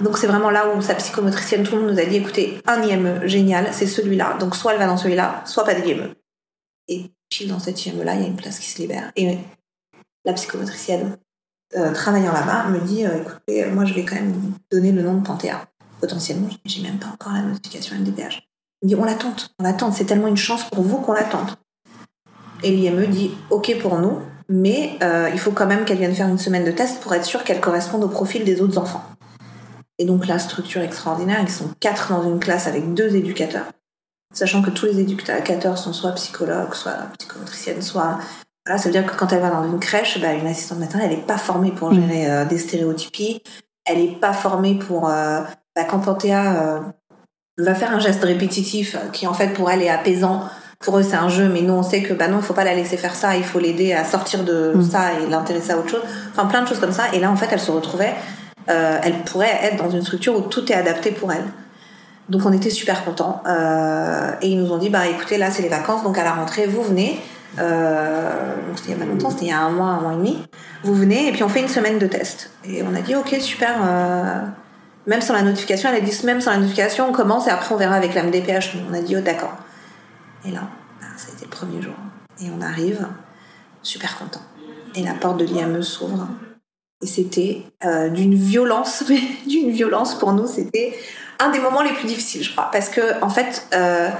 Donc 0.00 0.16
c'est 0.16 0.26
vraiment 0.26 0.50
là 0.50 0.74
où 0.74 0.80
sa 0.80 0.94
psychomotricienne, 0.94 1.62
tout 1.62 1.74
le 1.74 1.82
monde 1.82 1.92
nous 1.92 1.98
a 1.98 2.04
dit 2.04 2.16
écoutez, 2.16 2.60
un 2.66 2.82
IME 2.82 3.26
génial, 3.26 3.68
c'est 3.72 3.86
celui-là. 3.86 4.36
Donc 4.38 4.56
soit 4.56 4.72
elle 4.72 4.78
va 4.78 4.86
dans 4.86 4.96
celui-là, 4.96 5.42
soit 5.46 5.64
pas 5.64 5.74
d'IME. 5.74 6.14
Et 6.88 7.10
puis 7.28 7.46
dans 7.46 7.58
cet 7.58 7.84
IME-là, 7.86 8.14
il 8.14 8.22
y 8.22 8.24
a 8.24 8.26
une 8.26 8.36
place 8.36 8.58
qui 8.58 8.70
se 8.70 8.78
libère. 8.80 9.12
Et 9.16 9.38
la 10.24 10.32
psychomotricienne, 10.32 11.18
euh, 11.76 11.92
travaillant 11.92 12.32
là-bas, 12.32 12.68
me 12.68 12.80
dit 12.80 13.06
euh, 13.06 13.20
écoutez, 13.20 13.66
moi 13.66 13.84
je 13.84 13.94
vais 13.94 14.04
quand 14.04 14.16
même 14.16 14.54
donner 14.70 14.92
le 14.92 15.02
nom 15.02 15.14
de 15.14 15.24
Panthéa. 15.24 15.66
Potentiellement, 16.00 16.48
j'ai 16.64 16.82
même 16.82 16.98
pas 16.98 17.08
encore 17.08 17.32
la 17.32 17.42
notification 17.42 17.96
MDPH. 17.96 18.48
Il 18.82 18.86
me 18.86 18.88
dit 18.88 18.94
on 18.94 19.04
l'attente, 19.04 19.54
on 19.58 19.64
l'attente, 19.64 19.94
c'est 19.94 20.06
tellement 20.06 20.28
une 20.28 20.36
chance 20.36 20.64
pour 20.70 20.82
vous 20.82 20.98
qu'on 20.98 21.12
l'attente. 21.12 21.58
Et 22.62 22.70
l'IME 22.70 23.06
dit 23.06 23.30
OK 23.50 23.76
pour 23.80 23.98
nous, 23.98 24.18
mais 24.50 24.98
euh, 25.02 25.30
il 25.32 25.38
faut 25.38 25.52
quand 25.52 25.66
même 25.66 25.84
qu'elle 25.84 25.98
vienne 25.98 26.14
faire 26.14 26.28
une 26.28 26.38
semaine 26.38 26.64
de 26.64 26.72
test 26.72 27.00
pour 27.00 27.14
être 27.14 27.24
sûre 27.24 27.44
qu'elle 27.44 27.60
corresponde 27.60 28.02
au 28.04 28.08
profil 28.08 28.44
des 28.44 28.60
autres 28.60 28.78
enfants. 28.78 29.04
Et 29.98 30.04
donc 30.04 30.26
la 30.26 30.38
structure 30.38 30.82
extraordinaire, 30.82 31.38
ils 31.40 31.50
sont 31.50 31.70
quatre 31.78 32.10
dans 32.10 32.24
une 32.24 32.40
classe 32.40 32.66
avec 32.66 32.92
deux 32.92 33.14
éducateurs, 33.14 33.66
sachant 34.34 34.60
que 34.60 34.70
tous 34.70 34.86
les 34.86 34.98
éducateurs 34.98 35.78
sont 35.78 35.92
soit 35.92 36.12
psychologues, 36.12 36.74
soit 36.74 36.96
psychomotriciennes, 37.18 37.82
soit... 37.82 38.18
Voilà, 38.66 38.78
ça 38.78 38.88
veut 38.88 38.92
dire 38.92 39.06
que 39.06 39.16
quand 39.16 39.32
elle 39.32 39.40
va 39.40 39.50
dans 39.50 39.64
une 39.64 39.80
crèche, 39.80 40.20
bah, 40.20 40.34
une 40.34 40.46
assistante 40.46 40.80
maternelle, 40.80 41.10
elle 41.10 41.18
n'est 41.18 41.24
pas 41.24 41.38
formée 41.38 41.70
pour 41.70 41.94
gérer 41.94 42.30
euh, 42.30 42.44
des 42.44 42.58
stéréotypies, 42.58 43.42
elle 43.84 43.98
n'est 43.98 44.16
pas 44.16 44.32
formée 44.32 44.74
pour... 44.74 45.08
Euh, 45.08 45.40
bah, 45.76 45.84
quand 45.84 46.00
Panthéa 46.00 46.82
va 47.56 47.74
faire 47.74 47.92
un 47.92 48.00
geste 48.00 48.24
répétitif 48.24 48.96
qui 49.12 49.26
en 49.26 49.34
fait 49.34 49.48
pour 49.48 49.70
elle 49.70 49.82
est 49.82 49.90
apaisant, 49.90 50.48
pour 50.80 50.98
eux 50.98 51.02
c'est 51.02 51.16
un 51.16 51.28
jeu, 51.28 51.48
mais 51.48 51.60
nous 51.60 51.74
on 51.74 51.82
sait 51.82 52.02
que 52.02 52.14
bah 52.14 52.26
non, 52.26 52.38
il 52.38 52.42
faut 52.42 52.54
pas 52.54 52.64
la 52.64 52.74
laisser 52.74 52.96
faire 52.96 53.14
ça, 53.14 53.36
il 53.36 53.44
faut 53.44 53.58
l'aider 53.58 53.92
à 53.92 54.04
sortir 54.04 54.44
de 54.44 54.72
mm. 54.74 54.82
ça 54.82 55.12
et 55.12 55.28
l'intéresser 55.28 55.72
à 55.72 55.78
autre 55.78 55.90
chose. 55.90 56.02
Enfin 56.32 56.46
plein 56.46 56.62
de 56.62 56.68
choses 56.68 56.80
comme 56.80 56.92
ça. 56.92 57.04
Et 57.12 57.20
là 57.20 57.30
en 57.30 57.36
fait 57.36 57.48
elle 57.52 57.60
se 57.60 57.70
retrouvait, 57.70 58.14
euh, 58.70 58.98
elle 59.02 59.18
pourrait 59.24 59.58
être 59.62 59.76
dans 59.76 59.90
une 59.90 60.02
structure 60.02 60.36
où 60.36 60.40
tout 60.40 60.70
est 60.72 60.74
adapté 60.74 61.10
pour 61.10 61.32
elle. 61.32 61.44
Donc 62.30 62.46
on 62.46 62.52
était 62.52 62.70
super 62.70 63.04
contents. 63.04 63.42
Euh, 63.46 64.32
et 64.40 64.48
ils 64.48 64.58
nous 64.58 64.72
ont 64.72 64.78
dit 64.78 64.88
bah 64.88 65.06
écoutez 65.06 65.36
là 65.36 65.50
c'est 65.50 65.62
les 65.62 65.68
vacances, 65.68 66.02
donc 66.02 66.16
à 66.16 66.24
la 66.24 66.32
rentrée 66.32 66.66
vous 66.66 66.82
venez. 66.82 67.20
Euh, 67.58 68.30
c'était 68.76 68.92
il 68.92 68.98
y 68.98 69.02
a 69.02 69.04
pas 69.04 69.10
longtemps, 69.10 69.28
c'était 69.28 69.46
il 69.46 69.48
y 69.48 69.52
a 69.52 69.60
un 69.60 69.70
mois, 69.70 69.88
un 69.88 70.00
mois 70.00 70.14
et 70.14 70.16
demi. 70.16 70.38
Vous 70.82 70.94
venez 70.94 71.28
et 71.28 71.32
puis 71.32 71.42
on 71.42 71.50
fait 71.50 71.60
une 71.60 71.68
semaine 71.68 71.98
de 71.98 72.06
test. 72.06 72.52
Et 72.64 72.82
on 72.82 72.94
a 72.94 73.02
dit 73.02 73.14
ok 73.14 73.36
super. 73.38 73.74
Euh, 73.84 74.40
même 75.06 75.20
sans 75.20 75.34
la 75.34 75.42
notification, 75.42 75.90
elle 75.90 75.96
a 75.96 76.00
dit 76.00 76.18
même 76.24 76.40
sans 76.40 76.52
la 76.52 76.58
notification, 76.58 77.06
on 77.10 77.12
commence 77.12 77.48
et 77.48 77.50
après 77.50 77.74
on 77.74 77.78
verra 77.78 77.96
avec 77.96 78.14
la 78.14 78.22
MDPH. 78.22 78.76
On 78.90 78.94
a 78.94 79.02
dit 79.02 79.14
oh 79.18 79.20
d'accord. 79.20 79.56
Et 80.44 80.50
là, 80.50 80.62
bah, 81.00 81.06
ça 81.16 81.28
a 81.30 81.34
été 81.34 81.44
le 81.44 81.50
premier 81.50 81.82
jour. 81.82 81.94
Et 82.40 82.50
on 82.50 82.60
arrive, 82.60 83.06
super 83.82 84.18
content. 84.18 84.42
Et 84.94 85.02
la 85.02 85.14
porte 85.14 85.38
de 85.38 85.44
l'IME 85.44 85.82
s'ouvre. 85.82 86.26
Et 87.02 87.06
c'était 87.06 87.62
euh, 87.84 88.08
d'une 88.08 88.34
violence, 88.34 89.04
d'une 89.46 89.70
violence 89.70 90.18
pour 90.18 90.32
nous. 90.32 90.46
C'était 90.46 90.94
un 91.38 91.50
des 91.50 91.58
moments 91.58 91.82
les 91.82 91.92
plus 91.92 92.06
difficiles, 92.06 92.42
je 92.42 92.52
crois. 92.52 92.70
Parce 92.72 92.88
que, 92.88 93.22
en 93.22 93.30
fait, 93.30 93.66
euh, 93.74 94.10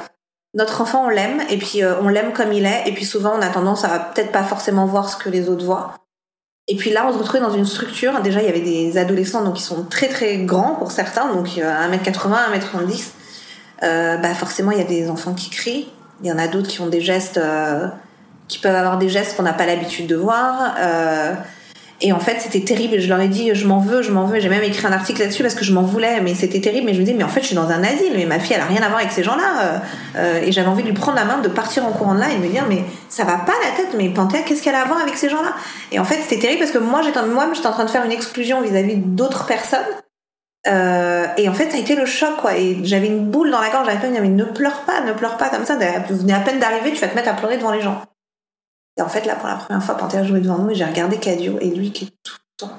notre 0.55 0.81
enfant, 0.81 1.07
on 1.07 1.09
l'aime, 1.09 1.43
et 1.51 1.59
puis 1.59 1.83
euh, 1.83 2.01
on 2.01 2.09
l'aime 2.09 2.33
comme 2.33 2.53
il 2.53 2.65
est. 2.65 2.85
Et 2.87 2.93
puis 2.93 3.05
souvent, 3.05 3.35
on 3.37 3.43
a 3.43 3.49
tendance 3.49 3.85
à 3.85 3.99
peut-être 3.99 4.33
pas 4.33 4.45
forcément 4.45 4.87
voir 4.87 5.11
ce 5.11 5.17
que 5.17 5.29
les 5.29 5.49
autres 5.49 5.65
voient. 5.65 5.95
Et 6.69 6.77
puis 6.77 6.91
là, 6.91 7.07
on 7.07 7.13
se 7.13 7.19
retrouvait 7.19 7.41
dans 7.41 7.53
une 7.53 7.67
structure. 7.67 8.21
Déjà, 8.21 8.41
il 8.41 8.47
y 8.47 8.49
avait 8.49 8.61
des 8.61 8.97
adolescents 8.97 9.43
donc 9.43 9.57
qui 9.57 9.63
sont 9.63 9.85
très 9.85 10.09
très 10.09 10.39
grands 10.39 10.77
pour 10.77 10.93
certains, 10.93 11.33
donc 11.35 11.49
1m80, 11.49 12.37
1m70. 13.83 14.21
bah 14.23 14.35
forcément, 14.35 14.71
il 14.71 14.79
y 14.79 14.83
a 14.83 14.85
des 14.85 15.11
enfants 15.11 15.35
qui 15.35 15.51
crient, 15.51 15.89
il 16.23 16.29
y 16.29 16.33
en 16.33 16.39
a 16.39 16.49
d'autres 16.49 16.69
qui 16.69 16.81
ont 16.81 16.89
des 16.89 17.01
gestes, 17.01 17.39
euh, 17.39 17.87
qui 18.49 18.59
peuvent 18.59 18.75
avoir 18.75 18.99
des 18.99 19.09
gestes 19.09 19.37
qu'on 19.37 19.43
n'a 19.43 19.53
pas 19.53 19.67
l'habitude 19.67 20.07
de 20.07 20.17
voir. 20.17 20.75
Euh, 20.79 21.35
et 22.03 22.13
en 22.13 22.19
fait, 22.19 22.37
c'était 22.41 22.61
terrible. 22.61 22.99
Je 22.99 23.09
leur 23.09 23.21
ai 23.21 23.29
dit, 23.29 23.51
je 23.55 23.67
m'en 23.67 23.79
veux, 23.79 24.01
je 24.01 24.11
m'en 24.11 24.25
veux. 24.25 24.41
J'ai 24.41 24.49
même 24.49 24.63
écrit 24.63 24.87
un 24.87 24.93
article 24.93 25.21
là-dessus 25.21 25.43
parce 25.43 25.55
que 25.55 25.65
je 25.65 25.73
m'en 25.73 25.83
voulais, 25.83 26.21
mais 26.23 26.35
c'était 26.35 26.61
terrible. 26.61 26.87
Mais 26.87 26.95
je 26.95 27.01
me 27.01 27.05
dis, 27.05 27.13
mais 27.13 27.25
en 27.25 27.29
fait, 27.29 27.43
je 27.43 27.49
suis 27.49 27.57
dans 27.57 27.69
un 27.69 27.85
asile, 27.85 28.13
mais 28.17 28.25
ma 28.25 28.39
fille, 28.39 28.55
elle 28.57 28.63
a 28.63 28.67
rien 28.67 28.83
à 28.83 28.89
voir 28.89 29.01
avec 29.01 29.13
ces 29.13 29.23
gens-là. 29.23 29.83
Euh, 30.17 30.41
et 30.43 30.51
j'avais 30.51 30.69
envie 30.69 30.83
de 30.83 30.89
lui 30.89 30.95
prendre 30.95 31.17
la 31.17 31.25
main, 31.25 31.39
de 31.39 31.49
partir 31.49 31.85
en 31.85 31.93
courant 31.93 32.15
de 32.15 32.21
là 32.21 32.31
et 32.31 32.37
de 32.37 32.43
me 32.43 32.49
dire, 32.49 32.65
mais 32.69 32.85
ça 33.11 33.25
va 33.25 33.37
pas 33.37 33.53
la 33.65 33.77
tête. 33.77 33.95
Mais 33.99 34.09
Panthéa, 34.09 34.41
qu'est-ce 34.43 34.63
qu'elle 34.63 34.75
a 34.75 34.81
à 34.81 34.87
voir 34.87 35.01
avec 35.01 35.17
ces 35.17 35.29
gens-là? 35.29 35.53
Et 35.93 35.99
en 35.99 36.05
fait, 36.05 36.21
c'était 36.23 36.41
terrible 36.41 36.61
parce 36.61 36.73
que 36.73 36.79
moi, 36.79 37.03
j'étais, 37.03 37.23
moi, 37.23 37.47
j'étais 37.55 37.67
en 37.67 37.73
train 37.73 37.85
de 37.85 37.91
faire 37.91 38.05
une 38.05 38.13
exclusion 38.13 38.63
vis-à-vis 38.63 38.97
d'autres 38.97 39.45
personnes 39.45 39.81
euh, 40.67 41.27
et 41.37 41.49
en 41.49 41.55
fait, 41.55 41.71
ça 41.71 41.77
a 41.77 41.81
été 41.81 41.97
le 41.97 42.07
choc, 42.07 42.37
quoi. 42.39 42.57
Et 42.57 42.85
j'avais 42.85 43.07
une 43.07 43.31
boule 43.31 43.51
dans 43.51 43.61
la 43.61 43.71
gorge. 43.71 43.87
J'avais 43.87 43.99
pas 43.99 44.21
mais 44.21 44.29
ne 44.29 44.45
pleure 44.45 44.83
pas, 44.83 45.01
ne 45.01 45.13
pleure 45.13 45.37
pas 45.37 45.49
comme 45.49 45.65
ça. 45.65 45.79
Vous 46.09 46.17
venez 46.17 46.35
à 46.35 46.41
peine 46.41 46.59
d'arriver, 46.59 46.93
tu 46.93 47.01
vas 47.01 47.09
te 47.09 47.15
mettre 47.15 47.31
à 47.31 47.35
pleurer 47.35 47.57
devant 47.57 47.73
les 47.73 47.81
gens. 47.81 48.03
Et 48.99 49.03
en 49.03 49.09
fait, 49.09 49.25
là, 49.25 49.37
pour 49.37 49.49
la 49.49 49.55
première 49.55 49.83
fois, 49.83 49.97
Panthéa 49.97 50.25
jouait 50.25 50.41
devant 50.41 50.59
nous 50.59 50.71
et 50.71 50.75
j'ai 50.75 50.85
regardé 50.85 51.17
Cadio 51.17 51.59
et 51.61 51.71
lui 51.71 51.93
qui 51.93 52.05
est 52.05 52.13
tout 52.23 52.35
le 52.37 52.67
temps, 52.67 52.79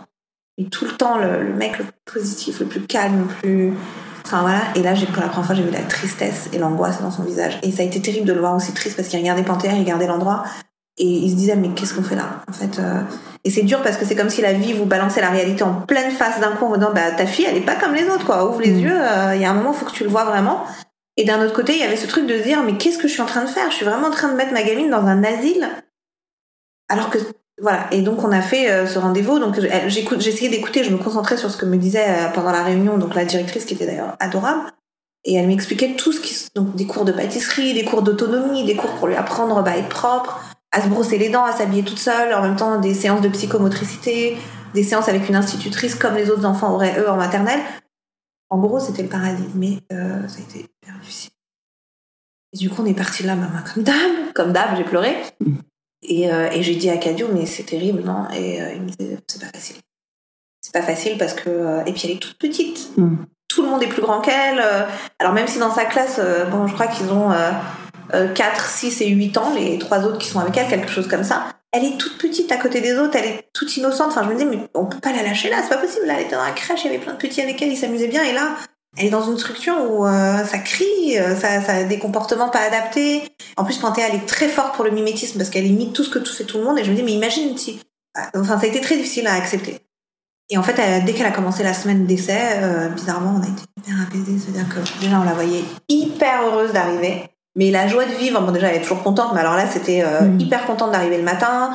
et 0.57 0.65
tout 0.65 0.85
le 0.85 0.91
temps 0.91 1.17
le, 1.17 1.53
mec 1.55 1.79
le 1.79 1.85
plus 1.85 2.19
positif, 2.19 2.59
le 2.59 2.67
plus 2.67 2.81
calme, 2.81 3.21
le 3.21 3.27
plus. 3.41 3.73
Enfin 4.25 4.41
voilà. 4.41 4.61
Et 4.75 4.83
là, 4.83 4.93
pour 4.93 5.23
la 5.23 5.29
première 5.29 5.45
fois, 5.45 5.55
j'ai 5.55 5.63
vu 5.63 5.71
la 5.71 5.81
tristesse 5.81 6.49
et 6.53 6.59
l'angoisse 6.59 7.01
dans 7.01 7.09
son 7.09 7.23
visage. 7.23 7.59
Et 7.63 7.71
ça 7.71 7.81
a 7.81 7.85
été 7.85 7.99
terrible 8.01 8.27
de 8.27 8.33
le 8.33 8.39
voir 8.39 8.55
aussi 8.55 8.73
triste 8.73 8.95
parce 8.95 9.07
qu'il 9.07 9.19
regardait 9.19 9.43
Panthéa, 9.43 9.73
il 9.73 9.79
regardait 9.79 10.05
l'endroit 10.05 10.43
et 10.97 11.05
il 11.05 11.31
se 11.31 11.35
disait 11.35 11.55
mais 11.55 11.69
qu'est-ce 11.69 11.93
qu'on 11.93 12.03
fait 12.03 12.15
là 12.15 12.41
En 12.49 12.53
fait. 12.53 12.79
Euh, 12.79 13.01
et 13.43 13.49
c'est 13.49 13.63
dur 13.63 13.81
parce 13.81 13.97
que 13.97 14.05
c'est 14.05 14.15
comme 14.15 14.29
si 14.29 14.41
la 14.41 14.53
vie 14.53 14.73
vous 14.73 14.85
balançait 14.85 15.21
la 15.21 15.29
réalité 15.29 15.63
en 15.63 15.73
pleine 15.73 16.11
face 16.11 16.39
d'un 16.39 16.51
coup 16.51 16.65
en 16.65 16.69
vous 16.69 16.77
disant 16.77 16.91
bah 16.93 17.11
ta 17.11 17.25
fille 17.25 17.45
elle 17.47 17.57
est 17.57 17.65
pas 17.65 17.75
comme 17.75 17.95
les 17.95 18.07
autres 18.07 18.25
quoi. 18.25 18.49
Ouvre 18.49 18.61
les 18.61 18.71
mm. 18.71 18.79
yeux, 18.79 19.01
euh, 19.01 19.35
il 19.35 19.41
y 19.41 19.45
a 19.45 19.51
un 19.51 19.53
moment 19.53 19.71
il 19.73 19.77
faut 19.77 19.85
que 19.85 19.93
tu 19.93 20.03
le 20.03 20.09
vois 20.09 20.25
vraiment. 20.25 20.65
Et 21.17 21.25
d'un 21.25 21.43
autre 21.43 21.53
côté, 21.53 21.73
il 21.73 21.79
y 21.79 21.83
avait 21.83 21.97
ce 21.97 22.07
truc 22.07 22.25
de 22.25 22.37
se 22.37 22.43
dire 22.43 22.63
mais 22.63 22.77
qu'est-ce 22.77 22.97
que 22.97 23.07
je 23.07 23.13
suis 23.13 23.21
en 23.21 23.25
train 23.25 23.43
de 23.43 23.49
faire? 23.49 23.69
Je 23.69 23.75
suis 23.75 23.85
vraiment 23.85 24.07
en 24.07 24.11
train 24.11 24.29
de 24.29 24.35
mettre 24.35 24.53
ma 24.53 24.63
gamine 24.63 24.89
dans 24.89 25.05
un 25.05 25.23
asile 25.23 25.69
alors 26.89 27.09
que 27.09 27.19
voilà. 27.61 27.87
Et 27.91 28.01
donc 28.01 28.23
on 28.23 28.31
a 28.31 28.41
fait 28.41 28.69
euh, 28.69 28.85
ce 28.85 28.99
rendez-vous. 28.99 29.39
Donc 29.39 29.59
j'écoute, 29.87 30.19
j'essayais 30.21 30.49
d'écouter, 30.49 30.83
je 30.83 30.91
me 30.91 30.97
concentrais 30.97 31.37
sur 31.37 31.49
ce 31.51 31.57
que 31.57 31.65
me 31.65 31.77
disait 31.77 32.05
pendant 32.33 32.51
la 32.51 32.63
réunion, 32.63 32.97
donc 32.97 33.15
la 33.15 33.25
directrice 33.25 33.65
qui 33.65 33.75
était 33.75 33.85
d'ailleurs 33.85 34.17
adorable. 34.19 34.71
Et 35.23 35.35
elle 35.35 35.47
m'expliquait 35.47 35.95
tout 35.95 36.11
ce 36.11 36.19
qui, 36.19 36.35
donc 36.55 36.75
des 36.75 36.87
cours 36.87 37.05
de 37.05 37.11
pâtisserie, 37.11 37.73
des 37.73 37.85
cours 37.85 38.01
d'autonomie, 38.01 38.65
des 38.65 38.75
cours 38.75 38.91
pour 38.95 39.07
lui 39.07 39.15
apprendre 39.15 39.61
bah, 39.63 39.71
à 39.71 39.77
être 39.77 39.89
propre, 39.89 40.41
à 40.71 40.81
se 40.81 40.87
brosser 40.87 41.17
les 41.17 41.29
dents, 41.29 41.43
à 41.43 41.51
s'habiller 41.51 41.83
toute 41.83 41.99
seule, 41.99 42.33
en 42.33 42.41
même 42.41 42.55
temps 42.55 42.79
des 42.79 42.93
séances 42.93 43.21
de 43.21 43.29
psychomotricité, 43.29 44.37
des 44.73 44.83
séances 44.83 45.09
avec 45.09 45.27
une 45.27 45.35
institutrice 45.35 45.95
comme 45.95 46.15
les 46.15 46.29
autres 46.29 46.45
enfants 46.45 46.73
auraient 46.73 46.99
eux 46.99 47.09
en 47.09 47.17
maternelle. 47.17 47.59
En 48.49 48.57
gros, 48.59 48.79
c'était 48.79 49.03
le 49.03 49.09
paradis, 49.09 49.47
mais 49.55 49.79
euh, 49.93 50.27
ça 50.27 50.39
a 50.39 50.41
été 50.41 50.59
hyper 50.59 50.99
difficile. 50.99 51.31
Et 52.53 52.57
du 52.57 52.69
coup, 52.69 52.81
on 52.81 52.85
est 52.85 52.93
parti 52.93 53.23
là, 53.23 53.35
maman, 53.35 53.59
comme 53.73 53.83
d'hab, 53.83 54.33
comme 54.33 54.51
d'hab, 54.51 54.75
j'ai 54.75 54.83
pleuré. 54.83 55.15
Et, 56.03 56.31
euh, 56.31 56.49
et 56.51 56.63
j'ai 56.63 56.75
dit 56.75 56.89
à 56.89 56.97
Cadio, 56.97 57.27
mais 57.33 57.45
c'est 57.45 57.63
terrible, 57.63 58.01
non? 58.01 58.29
Et 58.31 58.61
euh, 58.61 58.73
il 58.73 58.81
me 58.81 58.89
disait, 58.89 59.17
c'est 59.27 59.39
pas 59.39 59.47
facile. 59.47 59.77
C'est 60.61 60.73
pas 60.73 60.81
facile 60.81 61.17
parce 61.17 61.33
que. 61.33 61.87
et 61.87 61.93
puis 61.93 62.01
elle 62.05 62.11
est 62.11 62.19
toute 62.19 62.37
petite. 62.37 62.91
Mm. 62.97 63.17
Tout 63.47 63.63
le 63.63 63.69
monde 63.69 63.83
est 63.83 63.87
plus 63.87 64.01
grand 64.01 64.21
qu'elle. 64.21 64.61
alors 65.19 65.33
même 65.33 65.47
si 65.47 65.59
dans 65.59 65.71
sa 65.73 65.85
classe, 65.85 66.19
bon, 66.51 66.67
je 66.67 66.73
crois 66.73 66.87
qu'ils 66.87 67.11
ont 67.11 67.31
4, 68.11 68.69
6 68.69 69.01
et 69.01 69.07
8 69.07 69.37
ans, 69.37 69.53
les 69.55 69.77
trois 69.79 70.05
autres 70.05 70.17
qui 70.17 70.27
sont 70.27 70.39
avec 70.39 70.57
elle, 70.57 70.67
quelque 70.67 70.91
chose 70.91 71.07
comme 71.07 71.23
ça. 71.23 71.45
Elle 71.71 71.85
est 71.85 71.97
toute 71.97 72.17
petite 72.17 72.51
à 72.51 72.57
côté 72.57 72.81
des 72.81 72.97
autres, 72.97 73.15
elle 73.15 73.25
est 73.25 73.49
toute 73.53 73.75
innocente. 73.77 74.09
Enfin, 74.09 74.23
je 74.23 74.29
me 74.29 74.33
disais, 74.33 74.45
mais 74.45 74.59
on 74.73 74.85
peut 74.85 74.99
pas 74.99 75.13
la 75.13 75.23
lâcher 75.23 75.49
là, 75.49 75.57
c'est 75.63 75.69
pas 75.69 75.77
possible. 75.77 76.05
Là, 76.05 76.15
elle 76.17 76.25
était 76.25 76.35
dans 76.35 76.43
la 76.43 76.51
crèche, 76.51 76.81
il 76.83 76.91
y 76.91 76.93
avait 76.93 77.03
plein 77.03 77.13
de 77.13 77.17
petits 77.17 77.41
avec 77.41 77.61
elle, 77.61 77.69
ils 77.69 77.77
s'amusaient 77.77 78.09
bien. 78.09 78.23
Et 78.23 78.33
là, 78.33 78.57
elle 78.97 79.05
est 79.05 79.09
dans 79.09 79.23
une 79.23 79.37
structure 79.37 79.75
où 79.89 80.05
euh, 80.05 80.43
ça 80.43 80.57
crie, 80.57 81.17
euh, 81.17 81.33
ça, 81.35 81.61
ça 81.61 81.73
a 81.75 81.83
des 81.83 81.97
comportements 81.97 82.49
pas 82.49 82.59
adaptés. 82.59 83.23
En 83.55 83.63
plus, 83.63 83.77
Panthéa, 83.77 84.07
elle 84.09 84.15
est 84.15 84.25
très 84.25 84.49
forte 84.49 84.75
pour 84.75 84.83
le 84.83 84.91
mimétisme 84.91 85.37
parce 85.37 85.49
qu'elle 85.49 85.65
imite 85.65 85.93
tout 85.93 86.03
ce 86.03 86.09
que 86.09 86.19
tout 86.19 86.33
fait 86.33 86.43
tout 86.43 86.57
le 86.57 86.65
monde. 86.65 86.77
Et 86.77 86.83
je 86.83 86.91
me 86.91 86.95
dis, 86.95 87.03
mais 87.03 87.13
imagine 87.13 87.57
si. 87.57 87.79
Enfin, 88.35 88.59
ça 88.59 88.65
a 88.65 88.67
été 88.67 88.81
très 88.81 88.97
difficile 88.97 89.27
à 89.27 89.35
accepter. 89.35 89.79
Et 90.49 90.57
en 90.57 90.63
fait, 90.63 90.75
dès 91.05 91.13
qu'elle 91.13 91.25
a 91.25 91.31
commencé 91.31 91.63
la 91.63 91.73
semaine 91.73 92.05
d'essai, 92.05 92.37
euh, 92.57 92.89
bizarrement, 92.89 93.39
on 93.39 93.41
a 93.41 93.47
été 93.47 93.61
hyper 93.77 93.95
apaisés. 94.05 94.37
C'est-à-dire 94.37 94.67
que 94.67 94.99
déjà, 94.99 95.21
on 95.21 95.23
la 95.23 95.33
voyait 95.33 95.63
hyper 95.87 96.41
heureuse 96.43 96.73
d'arriver. 96.73 97.30
Mais 97.55 97.69
la 97.71 97.87
joie 97.87 98.05
de 98.05 98.11
vivre, 98.13 98.39
bon, 98.41 98.51
déjà, 98.51 98.67
elle 98.69 98.77
est 98.77 98.81
toujours 98.81 99.03
contente, 99.03 99.31
mais 99.33 99.41
alors 99.41 99.55
là, 99.55 99.67
c'était 99.67 100.03
euh, 100.05 100.21
Mm. 100.21 100.39
hyper 100.39 100.65
contente 100.65 100.91
d'arriver 100.91 101.17
le 101.17 101.23
matin. 101.23 101.71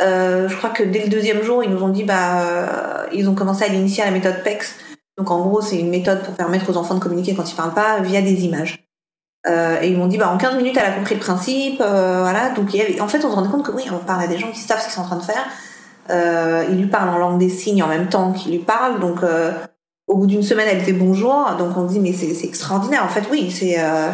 Euh, 0.00 0.48
je 0.48 0.56
crois 0.56 0.70
que 0.70 0.82
dès 0.82 1.02
le 1.04 1.08
deuxième 1.08 1.42
jour, 1.42 1.62
ils 1.64 1.70
nous 1.70 1.82
ont 1.82 1.88
dit, 1.88 2.04
bah, 2.04 2.42
euh, 2.42 3.06
ils 3.12 3.28
ont 3.28 3.34
commencé 3.34 3.64
à 3.64 3.68
l'initier 3.68 4.02
à 4.02 4.06
la 4.06 4.12
méthode 4.12 4.42
PEX. 4.42 4.74
Donc, 5.16 5.30
en 5.30 5.40
gros, 5.46 5.60
c'est 5.60 5.78
une 5.78 5.90
méthode 5.90 6.22
pour 6.22 6.34
permettre 6.34 6.68
aux 6.70 6.76
enfants 6.76 6.94
de 6.94 7.00
communiquer 7.00 7.34
quand 7.34 7.50
ils 7.50 7.54
parlent 7.54 7.74
pas 7.74 8.00
via 8.00 8.20
des 8.20 8.44
images. 8.44 8.84
Euh, 9.46 9.80
et 9.80 9.88
ils 9.88 9.96
m'ont 9.96 10.06
dit, 10.06 10.18
bah, 10.18 10.30
en 10.30 10.36
15 10.38 10.56
minutes, 10.56 10.76
elle 10.78 10.90
a 10.90 10.94
compris 10.94 11.14
le 11.14 11.20
principe, 11.20 11.80
euh, 11.80 12.20
voilà. 12.22 12.50
Donc, 12.50 12.74
avait, 12.74 13.00
en 13.00 13.08
fait, 13.08 13.24
on 13.24 13.30
se 13.30 13.34
rendait 13.34 13.50
compte 13.50 13.64
que 13.64 13.72
oui, 13.72 13.84
on 13.92 13.98
parle 13.98 14.24
à 14.24 14.26
des 14.26 14.38
gens 14.38 14.50
qui 14.50 14.60
savent 14.60 14.78
ce 14.80 14.84
qu'ils 14.86 14.94
sont 14.94 15.02
en 15.02 15.06
train 15.06 15.16
de 15.16 15.22
faire. 15.22 15.46
Euh, 16.10 16.64
ils 16.68 16.76
lui 16.76 16.86
parlent 16.86 17.08
en 17.10 17.18
langue 17.18 17.38
des 17.38 17.48
signes 17.48 17.82
en 17.82 17.86
même 17.88 18.08
temps 18.08 18.32
qu'ils 18.32 18.52
lui 18.52 18.58
parlent. 18.58 19.00
Donc, 19.00 19.22
euh, 19.22 19.52
au 20.06 20.16
bout 20.16 20.26
d'une 20.26 20.42
semaine, 20.42 20.66
elle 20.70 20.80
fait 20.82 20.92
bonjour. 20.92 21.46
Donc, 21.58 21.76
on 21.76 21.86
se 21.88 21.92
dit, 21.94 22.00
mais 22.00 22.12
c'est 22.12 22.34
c'est 22.34 22.46
extraordinaire. 22.46 23.04
En 23.04 23.08
fait, 23.08 23.24
oui, 23.30 23.50
c'est 23.50 23.76
euh, 23.78 24.10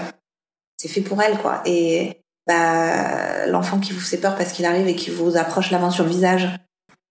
c'est 0.80 0.88
fait 0.88 1.02
pour 1.02 1.20
elle, 1.20 1.36
quoi. 1.36 1.60
Et 1.66 2.22
bah, 2.46 3.46
l'enfant 3.46 3.78
qui 3.78 3.92
vous 3.92 4.00
fait 4.00 4.16
peur 4.16 4.34
parce 4.34 4.52
qu'il 4.52 4.64
arrive 4.64 4.88
et 4.88 4.96
qui 4.96 5.10
vous 5.10 5.36
approche 5.36 5.70
la 5.70 5.78
main 5.78 5.90
sur 5.90 6.04
le 6.04 6.10
visage, 6.10 6.48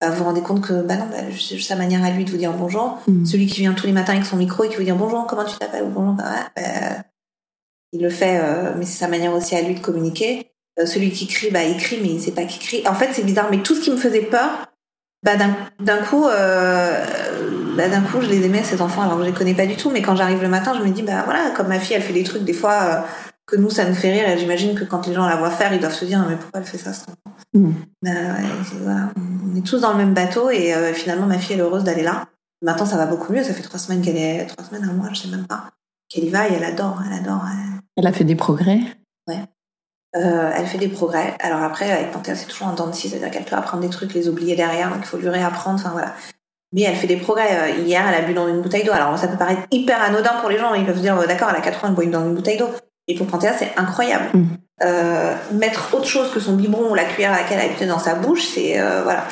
bah, 0.01 0.09
vous 0.09 0.17
vous 0.17 0.23
rendez 0.23 0.41
compte 0.41 0.61
que, 0.61 0.81
bah 0.81 0.95
non, 0.95 1.05
bah, 1.05 1.17
c'est 1.33 1.55
juste 1.55 1.67
sa 1.67 1.75
manière 1.75 2.03
à 2.03 2.09
lui 2.09 2.25
de 2.25 2.31
vous 2.31 2.37
dire 2.37 2.51
bonjour. 2.51 2.97
Mm. 3.07 3.25
Celui 3.25 3.45
qui 3.45 3.59
vient 3.61 3.73
tous 3.73 3.85
les 3.85 3.93
matins 3.93 4.13
avec 4.13 4.25
son 4.25 4.37
micro 4.37 4.63
et 4.63 4.69
qui 4.69 4.77
vous 4.77 4.83
dit 4.83 4.91
bonjour, 4.91 5.27
comment 5.27 5.45
tu 5.45 5.55
t'appelles 5.55 5.83
ou 5.83 5.89
bonjour, 5.89 6.13
bah, 6.13 6.49
bah, 6.55 6.63
il 7.91 8.01
le 8.01 8.09
fait, 8.09 8.39
euh, 8.41 8.73
mais 8.75 8.85
c'est 8.85 8.97
sa 8.97 9.07
manière 9.07 9.33
aussi 9.33 9.55
à 9.55 9.61
lui 9.61 9.75
de 9.75 9.79
communiquer. 9.79 10.47
Euh, 10.79 10.87
celui 10.87 11.11
qui 11.11 11.27
crie, 11.27 11.51
bah, 11.51 11.63
il 11.63 11.77
crie, 11.77 11.99
mais 12.01 12.09
il 12.09 12.19
sait 12.19 12.31
pas 12.31 12.45
qui 12.45 12.57
crie. 12.57 12.87
En 12.87 12.95
fait, 12.95 13.09
c'est 13.13 13.23
bizarre, 13.23 13.49
mais 13.51 13.61
tout 13.61 13.75
ce 13.75 13.81
qui 13.81 13.91
me 13.91 13.97
faisait 13.97 14.21
peur, 14.21 14.49
bah, 15.23 15.33
d'un 15.79 15.97
coup, 15.97 16.25
euh, 16.25 17.05
bah, 17.77 17.87
d'un 17.87 18.01
coup, 18.01 18.19
je 18.21 18.29
les 18.29 18.45
aimais, 18.45 18.63
ces 18.63 18.81
enfants, 18.81 19.03
alors 19.03 19.17
que 19.17 19.23
je 19.25 19.27
les 19.27 19.35
connais 19.35 19.53
pas 19.53 19.67
du 19.67 19.75
tout, 19.75 19.91
mais 19.91 20.01
quand 20.01 20.15
j'arrive 20.15 20.41
le 20.41 20.47
matin, 20.47 20.73
je 20.75 20.83
me 20.83 20.89
dis, 20.89 21.03
bah, 21.03 21.21
voilà, 21.23 21.51
comme 21.51 21.67
ma 21.67 21.79
fille, 21.79 21.95
elle 21.95 22.01
fait 22.01 22.13
des 22.13 22.23
trucs, 22.23 22.43
des 22.43 22.53
fois, 22.53 23.05
que 23.49 23.55
nous, 23.55 23.69
ça 23.69 23.85
nous 23.85 23.95
fait 23.95 24.11
rire, 24.11 24.29
et 24.29 24.37
j'imagine 24.37 24.75
que 24.77 24.83
quand 24.83 25.07
les 25.07 25.13
gens 25.13 25.25
la 25.25 25.35
voient 25.37 25.49
faire, 25.49 25.73
ils 25.73 25.79
doivent 25.79 25.93
se 25.93 26.05
dire, 26.05 26.23
mais 26.29 26.35
pourquoi 26.35 26.59
elle 26.61 26.65
fait 26.67 26.77
ça, 26.77 26.91
Mm. 27.53 27.71
Bah, 28.03 28.11
ouais, 28.11 28.43
c'est- 28.63 28.75
voilà, 28.83 29.09
on 29.17 29.55
est 29.55 29.65
tous 29.65 29.79
dans 29.81 29.91
le 29.91 29.97
même 29.97 30.13
bateau, 30.13 30.51
et 30.51 30.71
euh, 30.75 30.93
finalement, 30.93 31.25
ma 31.25 31.39
fille, 31.39 31.53
elle 31.55 31.61
est 31.61 31.63
heureuse 31.63 31.83
d'aller 31.83 32.03
là. 32.03 32.27
Maintenant, 32.61 32.85
ça 32.85 32.95
va 32.97 33.07
beaucoup 33.07 33.33
mieux, 33.33 33.43
ça 33.43 33.53
fait 33.55 33.63
trois 33.63 33.79
semaines 33.79 34.01
qu'elle 34.03 34.17
est, 34.17 34.45
trois 34.45 34.63
semaines, 34.65 34.87
un 34.87 34.93
mois, 34.93 35.07
je 35.13 35.21
sais 35.21 35.29
même 35.29 35.47
pas, 35.47 35.63
qu'elle 36.09 36.25
y 36.25 36.29
va, 36.29 36.47
et 36.47 36.53
elle 36.53 36.63
adore, 36.63 37.01
elle 37.07 37.13
adore. 37.17 37.41
elle- 37.51 37.79
Elle 37.97 38.05
a 38.07 38.11
fait 38.13 38.23
des 38.23 38.35
progrès? 38.35 38.79
euh, 40.15 40.51
elle 40.55 40.65
fait 40.65 40.77
des 40.79 40.87
progrès. 40.89 41.35
Alors 41.39 41.61
après, 41.63 41.91
avec 41.91 42.11
Panthéa, 42.11 42.35
c'est 42.35 42.47
toujours 42.47 42.67
un 42.67 42.73
dent 42.73 42.87
de 42.87 42.93
scie, 42.93 43.09
c'est-à-dire 43.09 43.29
qu'elle 43.31 43.45
peut 43.45 43.55
apprendre 43.55 43.83
des 43.83 43.89
trucs, 43.89 44.13
les 44.15 44.27
oublier 44.27 44.55
derrière, 44.55 44.89
donc 44.89 44.99
il 45.01 45.05
faut 45.05 45.17
lui 45.17 45.29
réapprendre, 45.29 45.75
enfin 45.79 45.91
voilà. 45.91 46.13
Mais 46.73 46.81
elle 46.81 46.95
fait 46.95 47.05
des 47.07 47.17
progrès. 47.17 47.71
Euh, 47.79 47.81
Hier, 47.83 48.03
elle 48.07 48.15
a 48.23 48.25
bu 48.25 48.33
dans 48.33 48.47
une 48.47 48.61
bouteille 48.61 48.83
d'eau. 48.83 48.91
Alors 48.91 49.17
ça 49.19 49.27
peut 49.27 49.37
paraître 49.37 49.61
hyper 49.71 50.01
anodin 50.01 50.33
pour 50.39 50.49
les 50.49 50.57
gens, 50.57 50.73
ils 50.73 50.85
peuvent 50.85 50.97
se 50.97 51.01
dire, 51.01 51.15
euh, 51.19 51.25
d'accord, 51.27 51.49
elle 51.51 51.57
a 51.57 51.61
4 51.61 51.83
ans, 51.83 51.87
elle 51.89 51.93
boit 51.95 52.05
dans 52.07 52.25
une 52.27 52.33
bouteille 52.35 52.57
d'eau. 52.57 52.69
Et 53.09 53.15
pour 53.15 53.27
Panthéa, 53.27 53.53
c'est 53.57 53.73
incroyable. 53.75 54.29
Mhm. 54.33 54.47
Euh, 54.83 55.35
mettre 55.51 55.93
autre 55.93 56.05
chose 56.07 56.31
que 56.31 56.39
son 56.39 56.55
biberon 56.55 56.91
ou 56.91 56.95
la 56.95 57.03
cuillère 57.03 57.33
à 57.33 57.39
laquelle 57.39 57.59
elle 57.61 57.71
était 57.71 57.87
dans 57.87 57.99
sa 57.99 58.15
bouche, 58.15 58.45
c'est... 58.45 58.79
euh, 58.79 59.01
voilà. 59.03 59.25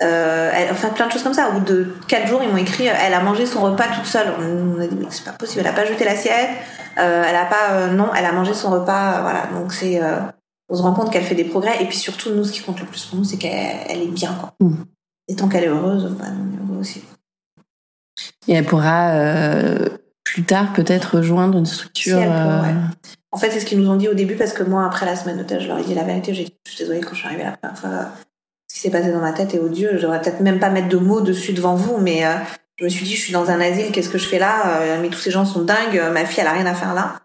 Euh, 0.00 0.52
elle, 0.54 0.70
enfin, 0.70 0.90
plein 0.90 1.08
de 1.08 1.12
choses 1.12 1.24
comme 1.24 1.34
ça. 1.34 1.48
Au 1.48 1.54
bout 1.54 1.64
de 1.64 1.92
4 2.06 2.28
jours, 2.28 2.40
ils 2.42 2.48
m'ont 2.48 2.56
écrit, 2.56 2.86
elle 2.86 3.12
a 3.12 3.20
mangé 3.20 3.44
son 3.44 3.60
repas 3.60 3.88
toute 3.94 4.06
seule. 4.06 4.28
On 4.38 4.80
a 4.80 4.86
dit, 4.86 4.96
mais 4.96 5.06
c'est 5.10 5.24
pas 5.24 5.32
possible, 5.32 5.60
elle 5.60 5.72
a 5.72 5.74
pas 5.74 5.84
jeté 5.84 6.04
l'assiette. 6.04 6.48
Euh, 6.98 7.24
elle 7.28 7.36
a 7.36 7.44
pas... 7.44 7.72
euh, 7.72 7.88
non, 7.88 8.08
elle 8.16 8.24
a 8.24 8.32
mangé 8.32 8.54
son 8.54 8.70
repas. 8.70 9.18
euh, 9.18 9.22
voilà, 9.22 9.46
donc 9.52 9.72
c'est... 9.72 10.00
euh, 10.02 10.20
on 10.70 10.76
se 10.76 10.82
rend 10.82 10.92
compte 10.92 11.10
qu'elle 11.12 11.24
fait 11.24 11.34
des 11.34 11.44
progrès. 11.44 11.82
Et 11.82 11.86
puis 11.86 11.98
surtout, 11.98 12.30
nous, 12.30 12.44
ce 12.44 12.52
qui 12.52 12.60
compte 12.60 12.78
le 12.78 12.86
plus 12.86 13.04
pour 13.06 13.18
nous, 13.18 13.24
c'est 13.24 13.36
qu'elle 13.38 13.76
elle 13.88 14.02
est 14.02 14.06
bien. 14.12 14.32
Quoi. 14.38 14.54
Mm. 14.60 14.74
Et 15.28 15.36
tant 15.36 15.48
qu'elle 15.48 15.64
est 15.64 15.68
heureuse, 15.68 16.14
bah, 16.18 16.26
on 16.28 16.54
est 16.54 16.70
heureux 16.70 16.80
aussi. 16.80 17.02
Et 18.46 18.54
elle 18.54 18.64
pourra 18.64 19.10
euh, 19.10 19.88
plus 20.32 20.44
tard 20.44 20.72
peut-être 20.72 21.16
rejoindre 21.16 21.58
une 21.58 21.66
Si 21.66 21.74
structure. 21.74 22.18
elle 22.18 22.28
peut, 22.28 22.34
euh, 22.34 22.62
ouais. 22.62 22.74
En 23.30 23.36
fait, 23.38 23.50
c'est 23.50 23.60
ce 23.60 23.66
qu'ils 23.66 23.80
nous 23.80 23.90
ont 23.90 23.96
dit 23.96 24.08
au 24.08 24.14
début 24.14 24.36
parce 24.36 24.52
que 24.52 24.62
moi, 24.62 24.84
après 24.86 25.04
la 25.06 25.14
semaine 25.16 25.36
d'hôtel, 25.36 25.60
je 25.60 25.68
leur 25.68 25.78
ai 25.78 25.84
dit 25.84 25.94
la 25.94 26.02
vérité. 26.04 26.32
J'ai 26.34 26.44
dit, 26.44 26.54
je 26.66 26.70
suis 26.72 26.78
désolée 26.84 27.00
quand 27.00 27.10
je 27.12 27.18
suis 27.18 27.26
arrivée 27.26 27.44
la 27.44 27.52
première 27.52 27.76
fois. 27.78 27.90
Ce 28.70 28.74
qui 28.74 28.80
s'est 28.80 28.90
passé 28.90 29.12
dans 29.12 29.20
ma 29.20 29.32
tête 29.32 29.54
et 29.54 29.58
odieux. 29.58 29.90
Je 29.96 30.02
devrais 30.02 30.20
peut-être 30.20 30.40
même 30.40 30.58
pas 30.58 30.70
mettre 30.70 30.88
de 30.88 30.96
mots 30.98 31.20
dessus 31.20 31.52
devant 31.52 31.74
vous, 31.74 31.98
mais 31.98 32.24
euh, 32.26 32.34
je 32.78 32.84
me 32.84 32.88
suis 32.88 33.04
dit, 33.04 33.14
je 33.14 33.20
suis 33.22 33.32
dans 33.32 33.50
un 33.50 33.60
asile, 33.60 33.92
qu'est-ce 33.92 34.08
que 34.10 34.18
je 34.18 34.26
fais 34.28 34.38
là? 34.38 34.80
Euh, 34.80 34.98
Mais 35.02 35.08
tous 35.08 35.18
ces 35.18 35.30
gens 35.30 35.44
sont 35.44 35.62
dingues. 35.62 36.00
Ma 36.12 36.24
fille, 36.24 36.40
elle 36.40 36.46
a 36.46 36.52
rien 36.52 36.66
à 36.66 36.74
faire 36.74 36.94
là. 36.94 37.20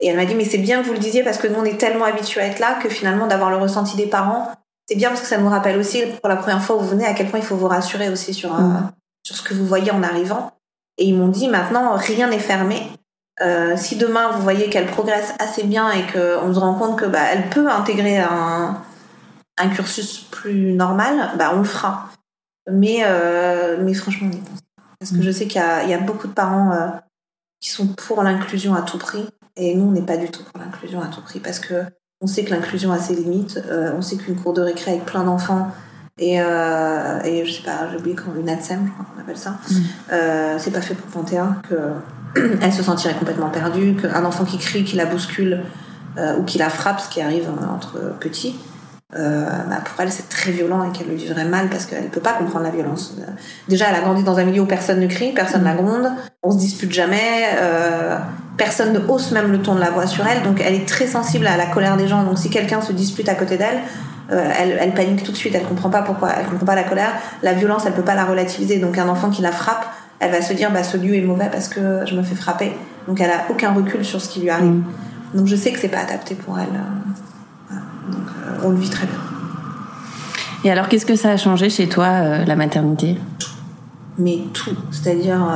Et 0.00 0.08
elle 0.08 0.16
m'a 0.16 0.24
dit, 0.24 0.34
mais 0.34 0.44
c'est 0.44 0.58
bien 0.58 0.82
que 0.82 0.86
vous 0.86 0.92
le 0.92 0.98
disiez 0.98 1.22
parce 1.22 1.38
que 1.38 1.46
nous, 1.46 1.58
on 1.58 1.64
est 1.64 1.78
tellement 1.78 2.04
habitués 2.04 2.40
à 2.40 2.46
être 2.46 2.58
là 2.58 2.78
que 2.82 2.88
finalement, 2.88 3.26
d'avoir 3.26 3.50
le 3.50 3.56
ressenti 3.56 3.96
des 3.96 4.06
parents, 4.06 4.50
c'est 4.88 4.96
bien 4.96 5.08
parce 5.08 5.20
que 5.22 5.26
ça 5.28 5.38
nous 5.38 5.48
rappelle 5.48 5.78
aussi, 5.78 6.02
pour 6.20 6.28
la 6.28 6.36
première 6.36 6.62
fois 6.62 6.76
où 6.76 6.80
vous 6.80 6.88
venez, 6.88 7.06
à 7.06 7.14
quel 7.14 7.28
point 7.28 7.38
il 7.40 7.44
faut 7.46 7.56
vous 7.56 7.68
rassurer 7.68 8.08
aussi 8.10 8.34
sur, 8.34 8.54
euh, 8.54 8.58
Mm. 8.58 8.90
sur 9.24 9.36
ce 9.36 9.42
que 9.42 9.54
vous 9.54 9.66
voyez 9.66 9.90
en 9.92 10.02
arrivant. 10.02 10.50
Et 10.98 11.06
ils 11.06 11.16
m'ont 11.16 11.28
dit, 11.28 11.48
maintenant, 11.48 11.96
rien 11.96 12.28
n'est 12.28 12.38
fermé. 12.38 12.80
Euh, 13.40 13.76
si 13.76 13.96
demain 13.96 14.30
vous 14.30 14.42
voyez 14.42 14.70
qu'elle 14.70 14.86
progresse 14.86 15.34
assez 15.40 15.64
bien 15.64 15.90
et 15.90 16.02
qu'on 16.06 16.54
se 16.54 16.58
rend 16.58 16.74
compte 16.74 16.96
que 16.96 17.04
bah, 17.04 17.24
elle 17.32 17.50
peut 17.50 17.68
intégrer 17.68 18.18
un, 18.18 18.80
un 19.58 19.68
cursus 19.70 20.20
plus 20.30 20.72
normal, 20.72 21.32
bah, 21.36 21.50
on 21.52 21.58
le 21.58 21.64
fera. 21.64 22.10
Mais, 22.70 23.00
euh, 23.04 23.76
mais 23.82 23.92
franchement, 23.92 24.28
on 24.32 24.36
y 24.36 24.40
pense. 24.40 24.60
Parce 25.00 25.10
que 25.10 25.22
je 25.22 25.30
sais 25.30 25.46
qu'il 25.46 25.60
y 25.60 25.90
y 25.90 25.94
a 25.94 25.98
beaucoup 25.98 26.28
de 26.28 26.32
parents 26.32 26.72
euh, 26.72 26.88
qui 27.60 27.70
sont 27.70 27.88
pour 27.88 28.22
l'inclusion 28.22 28.74
à 28.74 28.82
tout 28.82 28.98
prix. 28.98 29.26
Et 29.56 29.74
nous, 29.74 29.88
on 29.88 29.90
n'est 29.90 30.02
pas 30.02 30.16
du 30.16 30.30
tout 30.30 30.44
pour 30.44 30.62
l'inclusion 30.62 31.02
à 31.02 31.08
tout 31.08 31.20
prix. 31.20 31.40
Parce 31.40 31.58
que 31.58 31.84
on 32.20 32.26
sait 32.26 32.44
que 32.44 32.50
l'inclusion 32.50 32.92
a 32.92 32.98
ses 32.98 33.16
limites. 33.16 33.60
On 33.68 34.00
sait 34.00 34.16
qu'une 34.16 34.36
cour 34.36 34.54
de 34.54 34.62
récré 34.62 34.92
avec 34.92 35.04
plein 35.04 35.24
d'enfants 35.24 35.72
et, 36.18 36.40
euh, 36.40 37.22
et 37.24 37.44
je 37.44 37.50
sais 37.50 37.62
pas, 37.62 37.88
j'ai 37.90 37.98
oublié 37.98 38.14
comment 38.14 38.36
une 38.36 38.46
crois 38.46 39.06
qu'on 39.12 39.20
appelle 39.20 39.36
ça. 39.36 39.58
Euh, 40.12 40.56
c'est 40.58 40.70
pas 40.70 40.80
fait 40.80 40.94
pour 40.94 41.08
Panthéa, 41.08 41.56
que 41.68 42.40
elle 42.62 42.72
se 42.72 42.84
sentirait 42.84 43.14
complètement 43.14 43.50
perdue, 43.50 43.96
qu'un 43.96 44.24
enfant 44.24 44.44
qui 44.44 44.58
crie, 44.58 44.84
qui 44.84 44.94
la 44.94 45.06
bouscule 45.06 45.62
euh, 46.18 46.38
ou 46.38 46.44
qui 46.44 46.58
la 46.58 46.70
frappe, 46.70 47.00
ce 47.00 47.08
qui 47.08 47.20
arrive 47.20 47.48
entre 47.68 47.98
petits, 48.20 48.56
bah, 49.12 49.78
pour 49.84 50.00
elle 50.00 50.10
c'est 50.10 50.28
très 50.28 50.50
violent 50.50 50.82
et 50.82 50.90
qu'elle 50.90 51.06
le 51.06 51.14
vivrait 51.14 51.44
mal 51.44 51.68
parce 51.68 51.86
qu'elle 51.86 52.08
peut 52.08 52.20
pas 52.20 52.32
comprendre 52.32 52.64
la 52.64 52.72
violence. 52.72 53.16
Déjà, 53.68 53.88
elle 53.88 53.94
a 53.94 54.00
grandi 54.00 54.24
dans 54.24 54.40
un 54.40 54.44
milieu 54.44 54.62
où 54.62 54.66
personne 54.66 54.98
ne 54.98 55.06
crie, 55.06 55.32
personne 55.32 55.60
ne 55.60 55.66
la 55.66 55.74
gronde, 55.74 56.10
on 56.42 56.50
se 56.50 56.58
dispute 56.58 56.92
jamais, 56.92 57.44
personne 58.56 58.92
ne 58.92 58.98
hausse 58.98 59.30
même 59.30 59.52
le 59.52 59.60
ton 59.62 59.76
de 59.76 59.80
la 59.80 59.90
voix 59.90 60.08
sur 60.08 60.26
elle, 60.26 60.42
donc 60.42 60.60
elle 60.60 60.74
est 60.74 60.88
très 60.88 61.06
sensible 61.06 61.46
à 61.46 61.56
la 61.56 61.66
colère 61.66 61.96
des 61.96 62.08
gens. 62.08 62.24
Donc 62.24 62.38
si 62.38 62.50
quelqu'un 62.50 62.80
se 62.80 62.92
dispute 62.92 63.28
à 63.28 63.36
côté 63.36 63.56
d'elle, 63.56 63.82
euh, 64.32 64.50
elle, 64.58 64.78
elle 64.80 64.94
panique 64.94 65.22
tout 65.22 65.32
de 65.32 65.36
suite, 65.36 65.54
elle 65.54 65.64
comprend 65.64 65.90
pas 65.90 66.02
pourquoi, 66.02 66.30
elle 66.38 66.46
comprend 66.46 66.66
pas 66.66 66.74
la 66.74 66.84
colère. 66.84 67.12
La 67.42 67.52
violence, 67.52 67.84
elle 67.86 67.92
peut 67.92 68.02
pas 68.02 68.14
la 68.14 68.24
relativiser. 68.24 68.78
Donc 68.78 68.98
un 68.98 69.08
enfant 69.08 69.30
qui 69.30 69.42
la 69.42 69.52
frappe, 69.52 69.86
elle 70.20 70.30
va 70.30 70.40
se 70.40 70.52
dire 70.52 70.70
bah 70.72 70.82
ce 70.82 70.96
lieu 70.96 71.14
est 71.14 71.22
mauvais 71.22 71.48
parce 71.50 71.68
que 71.68 72.06
je 72.06 72.14
me 72.14 72.22
fais 72.22 72.34
frapper. 72.34 72.72
Donc 73.06 73.20
elle 73.20 73.30
a 73.30 73.44
aucun 73.50 73.72
recul 73.72 74.04
sur 74.04 74.20
ce 74.20 74.28
qui 74.28 74.40
lui 74.40 74.50
arrive. 74.50 74.70
Mm. 74.70 74.84
Donc 75.34 75.46
je 75.46 75.56
sais 75.56 75.72
que 75.72 75.78
c'est 75.78 75.88
pas 75.88 76.00
adapté 76.00 76.34
pour 76.34 76.58
elle. 76.58 76.66
euh, 76.66 77.14
voilà. 77.68 77.82
Donc 78.10 78.28
euh, 78.28 78.66
on 78.66 78.70
le 78.70 78.76
vit 78.76 78.90
très 78.90 79.06
bien. 79.06 79.16
Et 80.64 80.70
alors, 80.70 80.88
qu'est-ce 80.88 81.04
que 81.04 81.16
ça 81.16 81.30
a 81.30 81.36
changé 81.36 81.68
chez 81.68 81.90
toi, 81.90 82.06
euh, 82.06 82.44
la 82.46 82.56
maternité? 82.56 83.18
Mais 84.16 84.38
tout. 84.54 84.74
C'est-à-dire, 84.90 85.46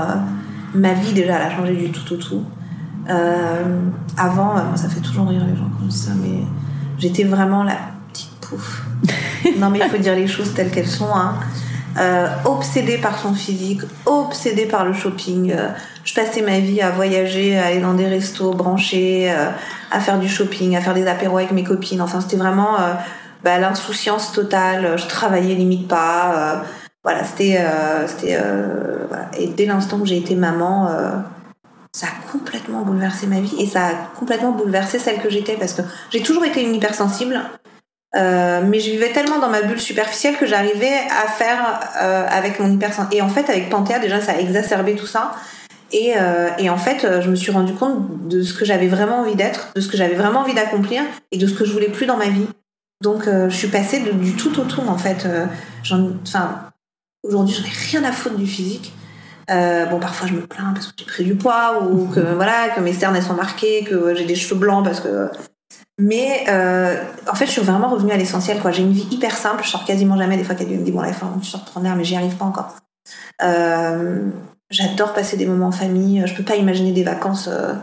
ma 0.74 0.92
vie 0.92 1.14
déjà, 1.14 1.36
elle 1.36 1.52
a 1.52 1.56
changé 1.56 1.74
du 1.74 1.90
tout 1.90 2.12
au 2.12 2.16
tout. 2.16 2.44
Euh, 3.08 3.80
avant, 4.18 4.76
ça 4.76 4.88
fait 4.90 5.00
toujours 5.00 5.28
rire 5.28 5.46
les 5.50 5.56
gens 5.56 5.68
dis 5.88 5.96
ça, 5.96 6.10
mais 6.20 6.42
j'étais 6.98 7.24
vraiment 7.24 7.64
la 7.64 7.76
non, 9.58 9.70
mais 9.70 9.80
il 9.80 9.88
faut 9.88 9.98
dire 9.98 10.14
les 10.14 10.26
choses 10.26 10.54
telles 10.54 10.70
qu'elles 10.70 10.88
sont. 10.88 11.14
Hein. 11.14 11.34
Euh, 11.98 12.28
obsédée 12.44 12.98
par 12.98 13.18
son 13.18 13.34
physique, 13.34 13.80
obsédée 14.06 14.66
par 14.66 14.84
le 14.84 14.92
shopping. 14.92 15.52
Euh, 15.52 15.68
je 16.04 16.14
passais 16.14 16.42
ma 16.42 16.60
vie 16.60 16.80
à 16.80 16.90
voyager, 16.90 17.58
à 17.58 17.66
aller 17.66 17.80
dans 17.80 17.94
des 17.94 18.06
restos 18.06 18.52
branchés, 18.52 19.32
euh, 19.32 19.48
à 19.90 19.98
faire 19.98 20.18
du 20.20 20.28
shopping, 20.28 20.76
à 20.76 20.80
faire 20.80 20.94
des 20.94 21.08
apéros 21.08 21.38
avec 21.38 21.50
mes 21.50 21.64
copines. 21.64 22.00
Enfin, 22.00 22.20
c'était 22.20 22.36
vraiment 22.36 22.76
bah, 23.42 23.58
l'insouciance 23.58 24.32
totale. 24.32 24.96
Je 24.96 25.06
travaillais 25.06 25.54
limite 25.54 25.88
pas. 25.88 26.62
voilà, 27.02 27.24
c'était. 27.24 27.60
Et 29.36 29.46
dès 29.48 29.66
l'instant 29.66 29.98
que 29.98 30.06
j'ai 30.06 30.18
été 30.18 30.36
maman, 30.36 30.88
ça 31.92 32.06
a 32.06 32.30
complètement 32.30 32.82
bouleversé 32.82 33.26
ma 33.26 33.40
vie 33.40 33.56
et 33.58 33.66
ça 33.66 33.86
a 33.86 33.92
complètement 34.18 34.52
bouleversé 34.52 34.98
celle 34.98 35.20
que 35.20 35.30
j'étais 35.30 35.54
parce 35.54 35.72
que 35.72 35.82
j'ai 36.10 36.22
toujours 36.22 36.44
été 36.44 36.62
une 36.62 36.74
hypersensible. 36.74 37.40
Euh, 38.16 38.62
mais 38.64 38.80
je 38.80 38.90
vivais 38.90 39.12
tellement 39.12 39.38
dans 39.38 39.50
ma 39.50 39.62
bulle 39.62 39.80
superficielle 39.80 40.36
que 40.36 40.46
j'arrivais 40.46 40.94
à 41.10 41.28
faire 41.28 41.80
euh, 42.02 42.26
avec 42.28 42.58
mon 42.58 42.72
hypersensibilité. 42.72 43.18
Et 43.18 43.22
en 43.22 43.28
fait, 43.28 43.50
avec 43.50 43.68
Panthéa, 43.68 43.98
déjà, 43.98 44.20
ça 44.20 44.32
a 44.32 44.38
exacerbé 44.38 44.94
tout 44.94 45.06
ça. 45.06 45.32
Et, 45.92 46.14
euh, 46.16 46.48
et 46.58 46.70
en 46.70 46.76
fait, 46.76 47.06
je 47.22 47.30
me 47.30 47.36
suis 47.36 47.50
rendu 47.50 47.74
compte 47.74 48.28
de 48.28 48.42
ce 48.42 48.52
que 48.54 48.64
j'avais 48.64 48.88
vraiment 48.88 49.20
envie 49.20 49.36
d'être, 49.36 49.72
de 49.74 49.80
ce 49.80 49.88
que 49.88 49.96
j'avais 49.96 50.14
vraiment 50.14 50.40
envie 50.40 50.54
d'accomplir 50.54 51.02
et 51.32 51.38
de 51.38 51.46
ce 51.46 51.54
que 51.54 51.64
je 51.64 51.72
voulais 51.72 51.88
plus 51.88 52.06
dans 52.06 52.16
ma 52.16 52.28
vie. 52.28 52.46
Donc, 53.02 53.24
je 53.26 53.54
suis 53.54 53.68
passée 53.68 54.00
du 54.00 54.32
tout 54.34 54.58
au 54.58 54.64
tout, 54.64 54.82
en 54.86 54.98
fait. 54.98 55.26
Enfin, 56.22 56.62
aujourd'hui, 57.22 57.54
j'en 57.54 57.64
ai 57.64 58.00
rien 58.00 58.08
à 58.08 58.12
foutre 58.12 58.36
du 58.36 58.46
physique. 58.46 58.92
bon, 59.48 59.98
parfois 59.98 60.26
je 60.26 60.34
me 60.34 60.46
plains 60.46 60.72
parce 60.74 60.88
que 60.88 60.92
j'ai 60.98 61.06
pris 61.06 61.24
du 61.24 61.36
poids 61.36 61.82
ou 61.82 62.06
que 62.14 62.20
voilà 62.20 62.68
que 62.74 62.80
mes 62.80 62.92
cernes 62.92 63.16
elles 63.16 63.22
sont 63.22 63.34
marquées, 63.34 63.84
que 63.84 64.14
j'ai 64.14 64.24
des 64.24 64.34
cheveux 64.34 64.60
blancs 64.60 64.84
parce 64.84 65.00
que 65.00 65.30
mais 65.98 66.44
euh, 66.48 67.02
en 67.28 67.34
fait, 67.34 67.46
je 67.46 67.50
suis 67.50 67.60
vraiment 67.60 67.88
revenue 67.88 68.12
à 68.12 68.16
l'essentiel. 68.16 68.60
J'ai 68.70 68.82
une 68.82 68.92
vie 68.92 69.08
hyper 69.10 69.36
simple. 69.36 69.64
Je 69.64 69.68
sors 69.68 69.84
quasiment 69.84 70.16
jamais. 70.16 70.36
Des 70.36 70.44
fois, 70.44 70.54
quelqu'un 70.54 70.76
me 70.76 70.84
dit 70.84 70.92
bon 70.92 71.00
là, 71.00 71.08
il 71.08 71.14
faut 71.14 71.26
que 71.26 71.44
je 71.44 71.50
sorte 71.50 71.68
prendre 71.68 71.84
l'air, 71.84 71.96
mais 71.96 72.04
j'y 72.04 72.14
arrive 72.14 72.36
pas 72.36 72.44
encore. 72.44 72.76
Euh, 73.42 74.30
J'adore 74.70 75.14
passer 75.14 75.36
des 75.36 75.46
moments 75.46 75.68
en 75.68 75.72
famille. 75.72 76.22
Je 76.26 76.34
peux 76.34 76.44
pas 76.44 76.56
imaginer 76.56 76.92
des 76.92 77.02
vacances. 77.02 77.48
Euh... 77.50 77.74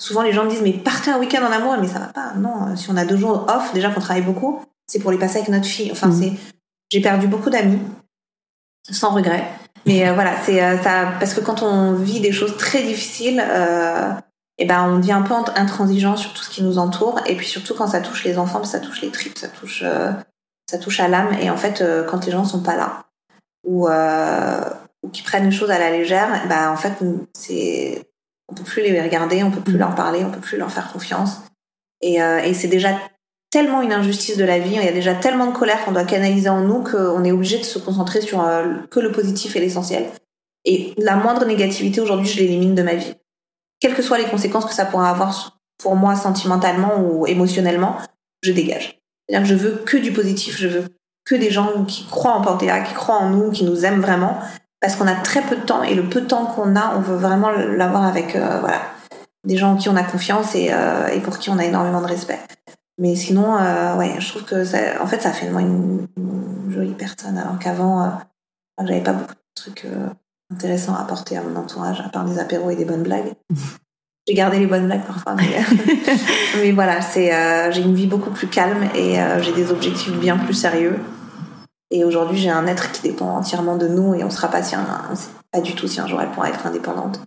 Souvent, 0.00 0.22
les 0.22 0.32
gens 0.32 0.44
me 0.44 0.50
disent 0.50 0.62
mais 0.62 0.72
partez 0.72 1.10
un 1.10 1.18
week-end 1.18 1.44
en 1.44 1.52
amour, 1.52 1.76
mais 1.80 1.86
ça 1.86 1.98
va 1.98 2.06
pas. 2.06 2.32
Non, 2.36 2.74
si 2.76 2.90
on 2.90 2.96
a 2.96 3.04
deux 3.04 3.18
jours 3.18 3.46
off, 3.48 3.72
déjà 3.74 3.90
qu'on 3.90 4.00
travaille 4.00 4.22
beaucoup, 4.22 4.64
c'est 4.86 4.98
pour 4.98 5.12
les 5.12 5.18
passer 5.18 5.36
avec 5.36 5.50
notre 5.50 5.66
fille. 5.66 5.92
Enfin, 5.92 6.08
mmh. 6.08 6.22
c'est. 6.22 6.32
J'ai 6.90 7.00
perdu 7.00 7.28
beaucoup 7.28 7.50
d'amis, 7.50 7.78
sans 8.90 9.10
regret. 9.10 9.44
Mais 9.86 10.08
euh, 10.08 10.14
voilà, 10.14 10.32
c'est 10.42 10.62
euh, 10.62 10.82
ça 10.82 11.12
parce 11.20 11.34
que 11.34 11.40
quand 11.40 11.62
on 11.62 11.92
vit 11.92 12.20
des 12.20 12.32
choses 12.32 12.56
très 12.56 12.82
difficiles. 12.82 13.44
Euh, 14.60 14.64
et 14.64 14.66
ben 14.66 14.88
on 14.88 14.98
devient 14.98 15.12
un 15.12 15.22
peu 15.22 15.34
intransigeant 15.34 16.16
sur 16.16 16.32
tout 16.32 16.42
ce 16.42 16.50
qui 16.50 16.62
nous 16.62 16.78
entoure. 16.78 17.20
Et 17.26 17.36
puis 17.36 17.46
surtout 17.46 17.74
quand 17.74 17.88
ça 17.88 18.00
touche 18.00 18.24
les 18.24 18.38
enfants 18.38 18.64
ça 18.64 18.78
touche 18.78 19.00
les 19.02 19.10
tripes 19.10 19.38
ça 19.38 19.48
touche 19.48 19.82
euh, 19.84 20.12
ça 20.70 20.78
touche 20.78 21.00
à 21.00 21.08
l'âme. 21.08 21.32
Et 21.40 21.50
en 21.50 21.56
fait 21.56 21.80
euh, 21.80 22.04
quand 22.04 22.24
les 22.26 22.32
gens 22.32 22.44
sont 22.44 22.62
pas 22.62 22.76
là 22.76 23.04
ou 23.66 23.88
euh, 23.88 24.64
ou 25.02 25.08
qui 25.08 25.22
prennent 25.22 25.46
les 25.46 25.56
choses 25.56 25.70
à 25.70 25.78
la 25.78 25.90
légère 25.90 26.46
ben 26.48 26.70
en 26.70 26.76
fait 26.76 26.92
c'est 27.32 28.06
on 28.48 28.54
peut 28.54 28.64
plus 28.64 28.82
les 28.82 29.00
regarder 29.00 29.42
on 29.42 29.50
peut 29.50 29.60
plus 29.60 29.78
leur 29.78 29.94
parler 29.94 30.24
on 30.24 30.30
peut 30.30 30.40
plus 30.40 30.58
leur 30.58 30.70
faire 30.70 30.92
confiance. 30.92 31.38
Et, 32.02 32.14
et 32.14 32.54
c'est 32.54 32.68
déjà 32.68 32.98
tellement 33.50 33.82
une 33.82 33.92
injustice 33.92 34.38
de 34.38 34.44
la 34.44 34.58
vie 34.58 34.74
il 34.74 34.82
y 34.82 34.88
a 34.88 34.92
déjà 34.92 35.14
tellement 35.14 35.46
de 35.48 35.52
colère 35.52 35.84
qu'on 35.84 35.92
doit 35.92 36.04
canaliser 36.04 36.48
en 36.48 36.62
nous 36.62 36.82
qu'on 36.82 37.24
est 37.24 37.32
obligé 37.32 37.58
de 37.58 37.64
se 37.64 37.78
concentrer 37.78 38.22
sur 38.22 38.42
que 38.90 39.00
le 39.00 39.12
positif 39.12 39.54
et 39.56 39.60
l'essentiel. 39.60 40.06
Et 40.64 40.94
la 40.96 41.16
moindre 41.16 41.44
négativité 41.44 42.00
aujourd'hui 42.00 42.26
je 42.26 42.38
l'élimine 42.38 42.74
de 42.74 42.82
ma 42.82 42.94
vie 42.94 43.14
quelles 43.80 43.94
que 43.94 44.02
soient 44.02 44.18
les 44.18 44.28
conséquences 44.28 44.66
que 44.66 44.74
ça 44.74 44.84
pourra 44.84 45.10
avoir 45.10 45.58
pour 45.78 45.96
moi 45.96 46.14
sentimentalement 46.14 47.00
ou 47.00 47.26
émotionnellement, 47.26 47.96
je 48.42 48.52
dégage. 48.52 49.00
C'est-à-dire 49.28 49.48
que 49.48 49.54
je 49.54 49.58
veux 49.58 49.76
que 49.76 49.96
du 49.96 50.12
positif, 50.12 50.56
je 50.58 50.68
veux 50.68 50.84
que 51.24 51.34
des 51.34 51.50
gens 51.50 51.84
qui 51.84 52.06
croient 52.06 52.34
en 52.34 52.42
Panthéa, 52.42 52.80
qui 52.80 52.94
croient 52.94 53.16
en 53.16 53.30
nous, 53.30 53.50
qui 53.50 53.64
nous 53.64 53.84
aiment 53.84 54.00
vraiment, 54.00 54.38
parce 54.80 54.96
qu'on 54.96 55.06
a 55.06 55.14
très 55.14 55.42
peu 55.42 55.56
de 55.56 55.62
temps 55.62 55.82
et 55.82 55.94
le 55.94 56.08
peu 56.08 56.22
de 56.22 56.26
temps 56.26 56.46
qu'on 56.46 56.76
a, 56.76 56.96
on 56.96 57.00
veut 57.00 57.16
vraiment 57.16 57.50
l'avoir 57.50 58.04
avec 58.04 58.36
euh, 58.36 58.58
voilà 58.60 58.80
des 59.44 59.56
gens 59.56 59.72
en 59.72 59.76
qui 59.76 59.88
on 59.88 59.96
a 59.96 60.02
confiance 60.02 60.54
et, 60.54 60.68
euh, 60.70 61.08
et, 61.08 61.20
pour 61.20 61.38
qui 61.38 61.48
on 61.48 61.58
a 61.58 61.64
énormément 61.64 62.02
de 62.02 62.06
respect. 62.06 62.38
Mais 62.98 63.14
sinon, 63.14 63.56
euh, 63.56 63.96
ouais, 63.96 64.16
je 64.18 64.28
trouve 64.28 64.44
que 64.44 64.64
ça, 64.64 64.78
en 65.00 65.06
fait, 65.06 65.22
ça 65.22 65.32
fait 65.32 65.46
de 65.46 65.52
moi 65.52 65.62
une, 65.62 66.06
jolie 66.68 66.92
personne, 66.92 67.38
alors 67.38 67.58
qu'avant, 67.58 68.20
j'avais 68.78 69.00
pas 69.00 69.14
beaucoup 69.14 69.32
de 69.32 69.54
trucs 69.54 69.86
intéressant 70.52 70.94
à 70.94 71.00
apporter 71.00 71.36
à 71.36 71.42
mon 71.42 71.56
entourage, 71.56 72.00
à 72.00 72.08
part 72.08 72.24
des 72.24 72.38
apéros 72.38 72.70
et 72.70 72.76
des 72.76 72.84
bonnes 72.84 73.02
blagues. 73.02 73.32
J'ai 74.28 74.34
gardé 74.34 74.58
les 74.58 74.66
bonnes 74.66 74.86
blagues 74.86 75.04
parfois, 75.06 75.34
mais, 76.60 76.72
voilà, 76.72 77.00
c'est 77.00 77.34
euh, 77.34 77.72
j'ai 77.72 77.80
une 77.80 77.94
vie 77.94 78.06
beaucoup 78.06 78.30
plus 78.30 78.46
calme 78.46 78.84
et 78.94 79.18
euh, 79.18 79.42
j'ai 79.42 79.52
des 79.52 79.72
objectifs 79.72 80.12
bien 80.12 80.36
plus 80.36 80.54
sérieux. 80.54 80.98
Et 81.90 82.04
aujourd'hui, 82.04 82.38
j'ai 82.38 82.50
un 82.50 82.66
être 82.66 82.92
qui 82.92 83.02
dépend 83.02 83.36
entièrement 83.36 83.76
de 83.76 83.88
nous 83.88 84.14
et 84.14 84.22
on 84.22 84.30
sera 84.30 84.48
pas 84.48 84.62
si 84.62 84.76
un, 84.76 84.86
pas 85.50 85.60
du 85.60 85.74
tout 85.74 85.88
si 85.88 86.00
un 86.00 86.06
jour 86.06 86.20
elle 86.20 86.30
pourra 86.30 86.50
être 86.50 86.64
indépendante. 86.66 87.22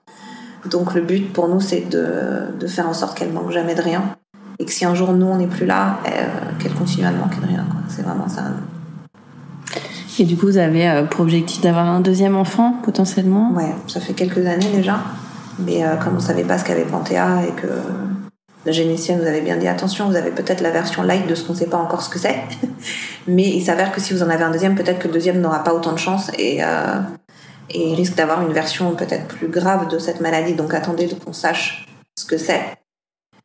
Donc 0.70 0.94
le 0.94 1.02
but 1.02 1.34
pour 1.34 1.50
nous, 1.50 1.60
c'est 1.60 1.82
de, 1.82 2.54
de, 2.58 2.68
faire 2.68 2.88
en 2.88 2.94
sorte 2.94 3.18
qu'elle 3.18 3.34
manque 3.34 3.52
jamais 3.52 3.76
de 3.76 3.82
rien 3.82 4.16
et 4.60 4.66
que 4.66 4.72
si 4.72 4.86
un 4.86 4.96
jour 4.96 5.12
nous 5.14 5.26
on 5.26 5.38
n'est 5.38 5.48
plus 5.48 5.66
là, 5.66 6.00
euh, 6.08 6.28
qu'elle 6.60 6.74
continue 6.74 7.06
à 7.06 7.12
ne 7.12 7.18
manquer 7.18 7.42
de 7.42 7.48
rien. 7.48 7.66
C'est 7.90 8.04
vraiment 8.04 8.30
ça 8.30 8.44
et 10.20 10.26
du 10.26 10.38
coup, 10.38 10.48
vous 10.48 10.58
avez 10.58 10.90
euh, 10.90 11.04
pour 11.04 11.22
objectif 11.22 11.62
d'avoir 11.62 11.88
un 11.88 12.00
deuxième 12.00 12.36
enfant 12.36 12.76
potentiellement? 12.84 13.52
Ouais, 13.54 13.74
ça 13.88 14.00
fait 14.00 14.14
quelques 14.14 14.46
années 14.46 14.70
déjà. 14.74 15.00
Mais 15.60 15.84
euh, 15.84 15.96
comme 15.96 16.16
on 16.18 16.20
savait 16.20 16.44
pas 16.44 16.58
ce 16.58 16.66
qu'avait 16.66 16.84
Panthéa 16.84 17.44
et 17.48 17.52
que 17.62 17.68
la 18.66 18.72
généticienne 18.72 19.20
nous 19.20 19.28
avait 19.28 19.42
bien 19.42 19.58
dit 19.58 19.68
attention, 19.68 20.08
vous 20.08 20.16
avez 20.16 20.32
peut-être 20.32 20.62
la 20.62 20.72
version 20.72 21.04
light 21.04 21.28
de 21.28 21.36
ce 21.36 21.44
qu'on 21.44 21.54
ne 21.54 21.58
sait 21.58 21.68
pas 21.68 21.78
encore 21.78 22.02
ce 22.02 22.10
que 22.10 22.20
c'est. 22.20 22.36
Mais 23.28 23.44
il 23.44 23.62
s'avère 23.62 23.92
que 23.92 24.02
si 24.02 24.14
vous 24.14 24.24
en 24.24 24.30
avez 24.30 24.44
un 24.44 24.52
deuxième, 24.52 24.76
peut-être 24.76 25.00
que 25.00 25.08
le 25.08 25.14
deuxième 25.14 25.42
n'aura 25.42 25.64
pas 25.64 25.74
autant 25.74 25.92
de 25.92 26.00
chance 26.00 26.32
et, 26.38 26.64
euh, 26.64 27.00
et 27.70 27.94
risque 27.96 28.16
d'avoir 28.16 28.42
une 28.42 28.54
version 28.54 28.96
peut-être 28.96 29.28
plus 29.28 29.48
grave 29.48 29.88
de 29.90 30.00
cette 30.00 30.22
maladie. 30.22 30.54
Donc 30.54 30.74
attendez 30.74 31.08
qu'on 31.08 31.34
sache 31.34 31.86
ce 32.18 32.26
que 32.26 32.38
c'est. 32.38 32.62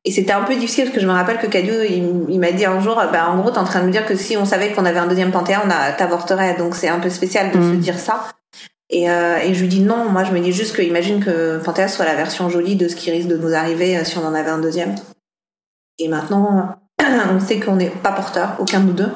Et 0.04 0.12
c'était 0.12 0.32
un 0.32 0.44
peu 0.44 0.54
difficile 0.54 0.84
parce 0.84 0.94
que 0.94 1.00
je 1.00 1.06
me 1.06 1.12
rappelle 1.12 1.38
que 1.38 1.46
Cadio, 1.46 1.74
il, 1.82 2.38
m'a 2.38 2.52
dit 2.52 2.64
un 2.64 2.80
jour, 2.80 2.94
bah, 3.12 3.30
en 3.30 3.38
gros, 3.38 3.50
t'es 3.50 3.58
en 3.58 3.64
train 3.64 3.80
de 3.80 3.86
me 3.86 3.92
dire 3.92 4.06
que 4.06 4.16
si 4.16 4.36
on 4.36 4.44
savait 4.44 4.72
qu'on 4.72 4.84
avait 4.84 5.00
un 5.00 5.06
deuxième 5.06 5.32
Panthéa, 5.32 5.62
on 5.64 5.68
t'avorterait. 5.96 6.56
Donc 6.56 6.76
c'est 6.76 6.88
un 6.88 7.00
peu 7.00 7.10
spécial 7.10 7.50
de 7.50 7.60
se 7.60 7.74
mm. 7.74 7.78
dire 7.78 7.98
ça. 7.98 8.26
Et, 8.90 9.10
euh, 9.10 9.38
et, 9.38 9.52
je 9.52 9.60
lui 9.60 9.68
dis 9.68 9.80
non, 9.80 10.08
moi 10.08 10.24
je 10.24 10.32
me 10.32 10.40
dis 10.40 10.52
juste 10.52 10.74
que 10.74 10.80
imagine 10.80 11.22
que 11.22 11.58
Panthéa 11.58 11.88
soit 11.88 12.06
la 12.06 12.14
version 12.14 12.48
jolie 12.48 12.74
de 12.74 12.88
ce 12.88 12.96
qui 12.96 13.10
risque 13.10 13.28
de 13.28 13.36
nous 13.36 13.52
arriver 13.52 13.98
euh, 13.98 14.04
si 14.04 14.16
on 14.16 14.24
en 14.24 14.34
avait 14.34 14.50
un 14.50 14.60
deuxième. 14.60 14.94
Et 15.98 16.08
maintenant, 16.08 16.76
on 17.30 17.40
sait 17.40 17.60
qu'on 17.60 17.76
n'est 17.76 17.90
pas 17.90 18.12
porteur, 18.12 18.56
aucun 18.60 18.80
de 18.80 18.86
nous 18.86 18.92
deux, 18.92 19.10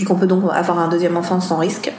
et 0.00 0.04
qu'on 0.04 0.16
peut 0.16 0.26
donc 0.26 0.44
avoir 0.52 0.78
un 0.78 0.88
deuxième 0.88 1.16
enfant 1.16 1.40
sans 1.40 1.58
risque. 1.58 1.92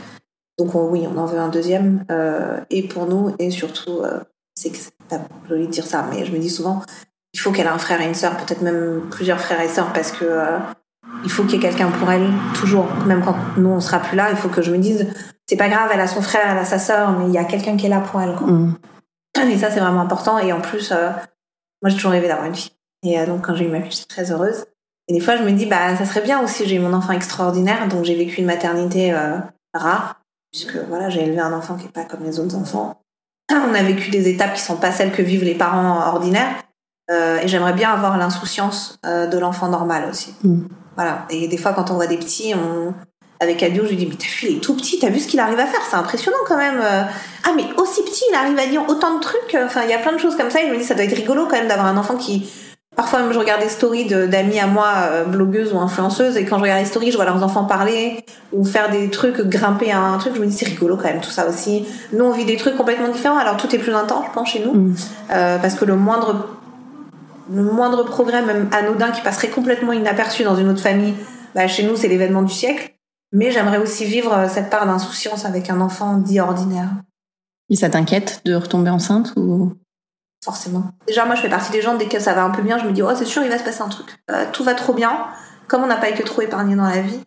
Donc 0.58 0.76
oui, 0.76 1.08
on 1.08 1.18
en 1.18 1.26
veut 1.26 1.40
un 1.40 1.48
deuxième. 1.48 2.04
Euh, 2.12 2.60
et 2.70 2.84
pour 2.84 3.06
nous, 3.06 3.34
et 3.40 3.50
surtout, 3.50 4.02
euh, 4.02 4.20
c'est 4.56 4.70
que 4.72 4.78
c'est 4.78 4.92
pas 5.08 5.22
joli 5.48 5.68
de 5.68 5.72
dire 5.72 5.86
ça, 5.86 6.06
mais 6.12 6.26
je 6.26 6.32
me 6.34 6.38
dis 6.38 6.50
souvent, 6.50 6.82
il 7.40 7.42
faut 7.42 7.52
qu'elle 7.54 7.68
ait 7.68 7.70
un 7.70 7.78
frère 7.78 8.02
et 8.02 8.06
une 8.06 8.16
sœur, 8.16 8.36
peut-être 8.36 8.62
même 8.62 9.08
plusieurs 9.10 9.40
frères 9.40 9.62
et 9.62 9.70
sœurs, 9.70 9.94
parce 9.94 10.12
que 10.12 10.26
euh, 10.26 10.58
il 11.24 11.32
faut 11.32 11.44
qu'il 11.44 11.54
y 11.54 11.56
ait 11.56 11.70
quelqu'un 11.70 11.90
pour 11.90 12.12
elle 12.12 12.30
toujours, 12.54 12.86
même 13.06 13.24
quand 13.24 13.38
nous 13.56 13.70
on 13.70 13.80
sera 13.80 14.00
plus 14.00 14.18
là. 14.18 14.28
Il 14.30 14.36
faut 14.36 14.50
que 14.50 14.62
je 14.62 14.72
me 14.72 14.78
dise, 14.78 15.08
c'est 15.48 15.56
pas 15.56 15.70
grave, 15.70 15.90
elle 15.94 16.02
a 16.02 16.08
son 16.08 16.22
frère, 16.22 16.52
elle 16.52 16.58
a 16.58 16.66
sa 16.66 16.80
sœur, 16.80 17.12
mais 17.12 17.28
il 17.28 17.32
y 17.32 17.38
a 17.38 17.46
quelqu'un 17.46 17.78
qui 17.78 17.86
est 17.86 17.90
là 17.90 18.02
pour 18.02 18.20
elle. 18.20 18.36
Quoi. 18.36 18.48
Mm. 18.48 18.78
Et 19.50 19.58
ça 19.58 19.72
c'est 19.72 19.80
vraiment 19.80 20.02
important. 20.02 20.38
Et 20.38 20.52
en 20.52 20.60
plus, 20.60 20.92
euh, 20.92 21.12
moi 21.82 21.88
j'ai 21.88 21.96
toujours 21.96 22.12
rêvé 22.12 22.28
d'avoir 22.28 22.46
une 22.46 22.56
fille. 22.56 22.74
Et 23.04 23.18
euh, 23.18 23.26
donc 23.26 23.46
quand 23.46 23.56
j'ai 23.56 23.64
eu 23.64 23.70
ma 23.70 23.80
fille, 23.80 23.92
j'étais 23.92 24.14
très 24.14 24.32
heureuse. 24.34 24.66
Et 25.08 25.14
des 25.14 25.22
fois 25.22 25.38
je 25.38 25.44
me 25.44 25.52
dis, 25.52 25.66
bah 25.66 25.96
ça 25.96 26.04
serait 26.04 26.22
bien 26.22 26.44
aussi. 26.44 26.68
J'ai 26.68 26.76
eu 26.76 26.80
mon 26.80 26.92
enfant 26.92 27.14
extraordinaire, 27.14 27.88
donc 27.88 28.04
j'ai 28.04 28.16
vécu 28.16 28.42
une 28.42 28.48
maternité 28.48 29.16
rare, 29.74 30.20
puisque 30.52 30.76
voilà 30.90 31.10
j'ai 31.10 31.24
élevé 31.24 31.40
un 31.40 31.54
enfant 31.54 31.78
qui 31.78 31.86
est 31.86 31.94
pas 31.94 32.04
comme 32.04 32.26
les 32.26 32.38
autres 32.42 32.58
enfants. 32.58 33.02
On 33.50 33.74
a 33.74 33.82
vécu 33.82 34.10
des 34.10 34.28
étapes 34.28 34.56
qui 34.56 34.62
sont 34.62 34.76
pas 34.76 34.92
celles 34.92 35.14
que 35.14 35.22
vivent 35.22 35.46
les 35.46 35.56
parents 35.56 36.06
ordinaires. 36.06 36.64
Euh, 37.10 37.40
et 37.42 37.48
j'aimerais 37.48 37.74
bien 37.74 37.92
avoir 37.92 38.18
l'insouciance 38.18 39.00
euh, 39.06 39.26
de 39.28 39.38
l'enfant 39.38 39.68
normal 39.68 40.08
aussi. 40.10 40.34
Mm. 40.44 40.66
Voilà. 40.96 41.26
Et 41.30 41.48
des 41.48 41.58
fois, 41.58 41.74
quand 41.74 41.92
on 41.92 41.96
voit 41.96 42.08
des 42.08 42.18
petits, 42.18 42.54
on... 42.54 42.94
avec 43.40 43.64
Adio, 43.64 43.84
je 43.86 43.90
lui 43.90 43.96
dis 43.96 44.06
Mais 44.06 44.16
t'as 44.16 44.28
vu, 44.28 44.48
il 44.50 44.58
est 44.58 44.60
tout 44.60 44.76
petit, 44.76 45.00
t'as 45.00 45.10
vu 45.10 45.20
ce 45.20 45.28
qu'il 45.28 45.40
arrive 45.40 45.60
à 45.60 45.66
faire? 45.66 45.82
C'est 45.90 45.96
impressionnant 45.96 46.38
quand 46.48 46.58
même. 46.58 46.80
Euh. 46.82 47.04
Ah, 47.46 47.52
mais 47.56 47.66
aussi 47.78 48.04
petit, 48.04 48.24
il 48.30 48.36
arrive 48.36 48.60
à 48.60 48.68
dire 48.68 48.84
autant 48.88 49.16
de 49.16 49.22
trucs. 49.22 49.58
Enfin, 49.64 49.82
il 49.86 49.90
y 49.90 49.94
a 49.94 49.98
plein 49.98 50.14
de 50.14 50.20
choses 50.20 50.36
comme 50.36 50.52
ça. 50.52 50.62
Et 50.62 50.68
je 50.68 50.72
me 50.72 50.78
dis 50.78 50.84
Ça 50.84 50.94
doit 50.94 51.04
être 51.04 51.16
rigolo 51.16 51.46
quand 51.46 51.58
même 51.58 51.68
d'avoir 51.68 51.88
un 51.88 51.98
enfant 51.98 52.16
qui. 52.16 52.48
Parfois, 52.96 53.22
même, 53.22 53.32
je 53.32 53.40
regarde 53.40 53.62
des 53.62 53.70
stories 53.70 54.06
d'amis 54.08 54.60
à 54.60 54.68
moi, 54.68 55.24
blogueuses 55.26 55.72
ou 55.72 55.78
influenceuses, 55.78 56.36
et 56.36 56.44
quand 56.44 56.58
je 56.58 56.64
regarde 56.64 56.82
les 56.82 56.86
stories, 56.86 57.12
je 57.12 57.16
vois 57.16 57.24
leurs 57.24 57.42
enfants 57.44 57.64
parler 57.64 58.26
ou 58.52 58.66
faire 58.66 58.90
des 58.90 59.10
trucs, 59.10 59.40
grimper 59.40 59.90
à 59.92 60.02
un 60.02 60.18
truc. 60.18 60.36
Je 60.36 60.42
me 60.42 60.46
dis, 60.46 60.52
c'est 60.52 60.66
rigolo 60.66 60.98
quand 60.98 61.06
même, 61.08 61.22
tout 61.22 61.30
ça 61.30 61.48
aussi. 61.48 61.86
Nous, 62.12 62.26
on 62.26 62.32
vit 62.32 62.44
des 62.44 62.58
trucs 62.58 62.76
complètement 62.76 63.08
différents, 63.08 63.38
alors 63.38 63.56
tout 63.56 63.74
est 63.74 63.78
plus 63.78 63.94
intense, 63.94 64.26
je 64.28 64.34
pense, 64.34 64.50
chez 64.50 64.66
nous. 64.66 64.74
Mm. 64.74 64.96
parce 65.30 65.76
que 65.76 65.86
le 65.86 65.96
moindre 65.96 66.59
le 67.52 67.64
moindre 67.64 68.04
progrès, 68.04 68.42
même 68.42 68.70
anodin, 68.72 69.12
qui 69.12 69.22
passerait 69.22 69.50
complètement 69.50 69.94
inaperçu 69.94 70.44
dans 70.44 70.56
une 70.56 70.70
autre 70.70 70.82
famille, 70.82 71.16
bah, 71.56 71.68
chez 71.68 71.84
nous, 71.84 71.96
c'est 71.96 72.08
l'événement 72.08 72.44
du 72.44 72.54
siècle. 72.54 72.94
Mais 73.32 73.52
j'aimerais 73.52 73.78
aussi 73.78 74.06
vivre 74.06 74.34
euh, 74.34 74.48
cette 74.48 74.70
part 74.70 74.86
d'insouciance 74.88 75.46
avec 75.46 75.70
un 75.70 75.82
enfant 75.82 76.18
dit 76.18 76.40
ordinaire. 76.40 76.90
Et 77.70 77.76
ça 77.76 77.90
t'inquiète 77.90 78.42
de 78.46 78.56
retomber 78.56 78.90
enceinte 78.90 79.34
ou? 79.36 79.74
Forcément. 80.44 80.86
Déjà, 81.06 81.26
moi, 81.26 81.36
je 81.36 81.42
fais 81.42 81.50
partie 81.50 81.72
des 81.72 81.82
gens, 81.82 81.96
dès 81.96 82.08
que 82.08 82.20
ça 82.20 82.34
va 82.34 82.44
un 82.44 82.50
peu 82.50 82.62
bien, 82.62 82.78
je 82.80 82.86
me 82.86 82.92
dis, 82.92 83.04
oh, 83.04 83.12
c'est 83.16 83.26
sûr, 83.26 83.44
il 83.44 83.50
va 83.50 83.58
se 83.60 83.64
passer 83.64 83.82
un 83.82 83.90
truc. 83.90 84.18
Euh, 84.32 84.46
tout 84.52 84.64
va 84.64 84.74
trop 84.74 84.94
bien. 84.94 85.28
Comme 85.68 85.84
on 85.84 85.88
n'a 85.88 85.98
pas 85.98 86.10
été 86.10 86.24
trop 86.24 86.42
épargné 86.42 86.76
dans 86.76 86.88
la 86.88 87.02
vie, 87.02 87.20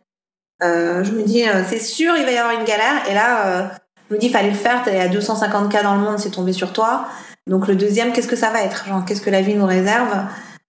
Euh, 0.63 1.03
je 1.03 1.11
me 1.13 1.23
dis, 1.25 1.49
euh, 1.49 1.65
c'est 1.69 1.81
sûr, 1.81 2.15
il 2.17 2.25
va 2.25 2.31
y 2.31 2.37
avoir 2.39 2.57
une 2.59 2.65
galère. 2.65 3.09
Et 3.11 3.15
là, 3.15 3.73
je 4.09 4.15
me 4.15 4.21
dis, 4.21 4.29
fallait 4.29 4.51
le 4.51 4.57
faire. 4.57 4.83
T'es 4.85 4.99
à 5.01 5.09
250 5.09 5.71
cas 5.71 5.83
dans 5.83 5.97
le 5.97 6.01
monde, 6.01 6.21
c'est 6.21 6.31
tombé 6.31 6.53
sur 6.53 6.73
toi. 6.73 7.07
Donc 7.49 7.67
le 7.67 7.75
deuxième, 7.75 8.13
qu'est-ce 8.13 8.29
que 8.29 8.37
ça 8.37 8.51
va 8.51 8.63
être? 8.63 8.87
Genre, 8.87 9.05
qu'est-ce 9.05 9.21
que 9.21 9.31
la 9.31 9.41
vie 9.43 9.55
nous 9.55 9.67
réserve? 9.67 10.09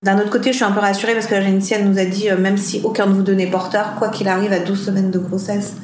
D'un 0.02 0.18
autre 0.18 0.32
côté, 0.32 0.52
je 0.52 0.58
suis 0.58 0.66
un 0.66 0.72
peu 0.72 0.80
rassurée 0.80 1.14
parce 1.14 1.28
que 1.28 1.36
la 1.36 1.42
généticienne 1.42 1.88
nous 1.90 2.00
a 2.00 2.06
dit, 2.06 2.30
euh, 2.30 2.38
même 2.38 2.58
si 2.58 2.82
aucun 2.84 3.06
de 3.08 3.14
vous 3.14 3.22
deux 3.22 3.36
n'est 3.36 3.50
porteur, 3.50 3.94
quoi 4.00 4.10
qu'il 4.10 4.28
arrive 4.28 4.52
à 4.52 4.60
12 4.60 4.86
semaines 4.86 5.12
de 5.12 5.20
grossesse, 5.20 5.76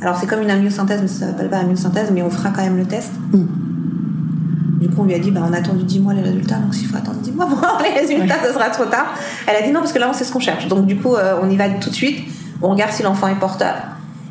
alors 0.00 0.16
c'est 0.18 0.26
comme 0.26 0.42
une 0.42 0.50
amyosynthèse, 0.50 1.00
mais 1.02 1.08
ça 1.08 1.26
s'appelle 1.26 1.50
pas 1.50 1.58
amyosynthèse, 1.58 2.10
mais 2.12 2.22
on 2.22 2.30
fera 2.30 2.50
quand 2.50 2.62
même 2.62 2.76
le 2.78 2.86
test. 2.86 3.10
Du 4.80 4.88
coup, 4.88 5.02
on 5.02 5.04
lui 5.04 5.14
a 5.14 5.18
dit, 5.18 5.30
bah, 5.30 5.40
on 5.48 5.52
a 5.52 5.58
attendu 5.58 5.84
10 5.84 6.00
mois 6.00 6.14
les 6.14 6.22
résultats, 6.22 6.56
donc 6.56 6.74
s'il 6.74 6.86
faut 6.88 6.96
attendre 6.96 7.18
10 7.18 7.32
mois 7.32 7.46
pour 7.48 7.58
avoir 7.58 7.82
les 7.82 7.90
résultats, 8.00 8.36
ce 8.46 8.52
sera 8.52 8.70
trop 8.70 8.86
tard. 8.86 9.14
Elle 9.46 9.56
a 9.56 9.66
dit 9.66 9.70
non, 9.72 9.80
parce 9.80 9.92
que 9.92 9.98
là, 9.98 10.08
on 10.08 10.12
sait 10.12 10.24
ce 10.24 10.32
qu'on 10.32 10.40
cherche. 10.40 10.66
Donc, 10.68 10.86
du 10.86 10.96
coup, 10.96 11.14
euh, 11.14 11.34
on 11.42 11.50
y 11.50 11.56
va 11.56 11.68
tout 11.68 11.90
de 11.90 11.94
suite. 11.94 12.20
On 12.62 12.70
regarde 12.70 12.92
si 12.92 13.02
l'enfant 13.02 13.28
est 13.28 13.38
porteur. 13.38 13.74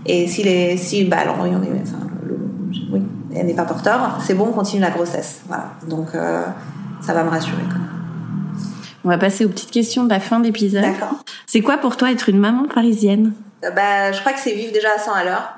Et 0.06 0.28
s'il 0.28 0.48
est, 0.48 0.78
si, 0.78 1.04
bah, 1.06 1.26
l'embryon 1.26 1.62
est, 1.64 1.82
enfin, 1.84 2.06
le- 2.26 2.40
oui, 2.92 3.02
n'est 3.44 3.54
pas 3.54 3.66
porteur, 3.66 4.20
c'est 4.26 4.34
bon, 4.34 4.48
on 4.50 4.54
continue 4.54 4.82
la 4.82 4.92
grossesse. 4.92 5.42
Voilà. 5.48 5.72
Donc, 5.88 6.16
euh, 6.16 6.44
ça 7.02 7.14
va 7.14 7.24
me 7.24 7.30
rassurer, 7.30 7.64
quand 7.70 7.80
même. 7.80 7.88
On 9.04 9.10
va 9.10 9.18
passer 9.18 9.46
aux 9.46 9.50
petites 9.50 9.72
questions 9.72 10.04
de 10.04 10.10
la 10.10 10.20
fin 10.20 10.40
d'épisode. 10.40 10.82
D'accord. 10.84 11.24
C'est 11.46 11.62
quoi 11.62 11.78
pour 11.78 11.96
toi 11.98 12.12
être 12.12 12.30
une 12.30 12.40
maman 12.40 12.68
parisienne? 12.68 13.34
Euh, 13.64 13.72
Bah, 13.72 14.12
je 14.12 14.20
crois 14.20 14.34
que 14.34 14.40
c'est 14.40 14.54
vivre 14.54 14.74
déjà 14.74 14.90
à 14.96 15.00
100 15.00 15.14
à 15.14 15.24
l'heure. 15.24 15.58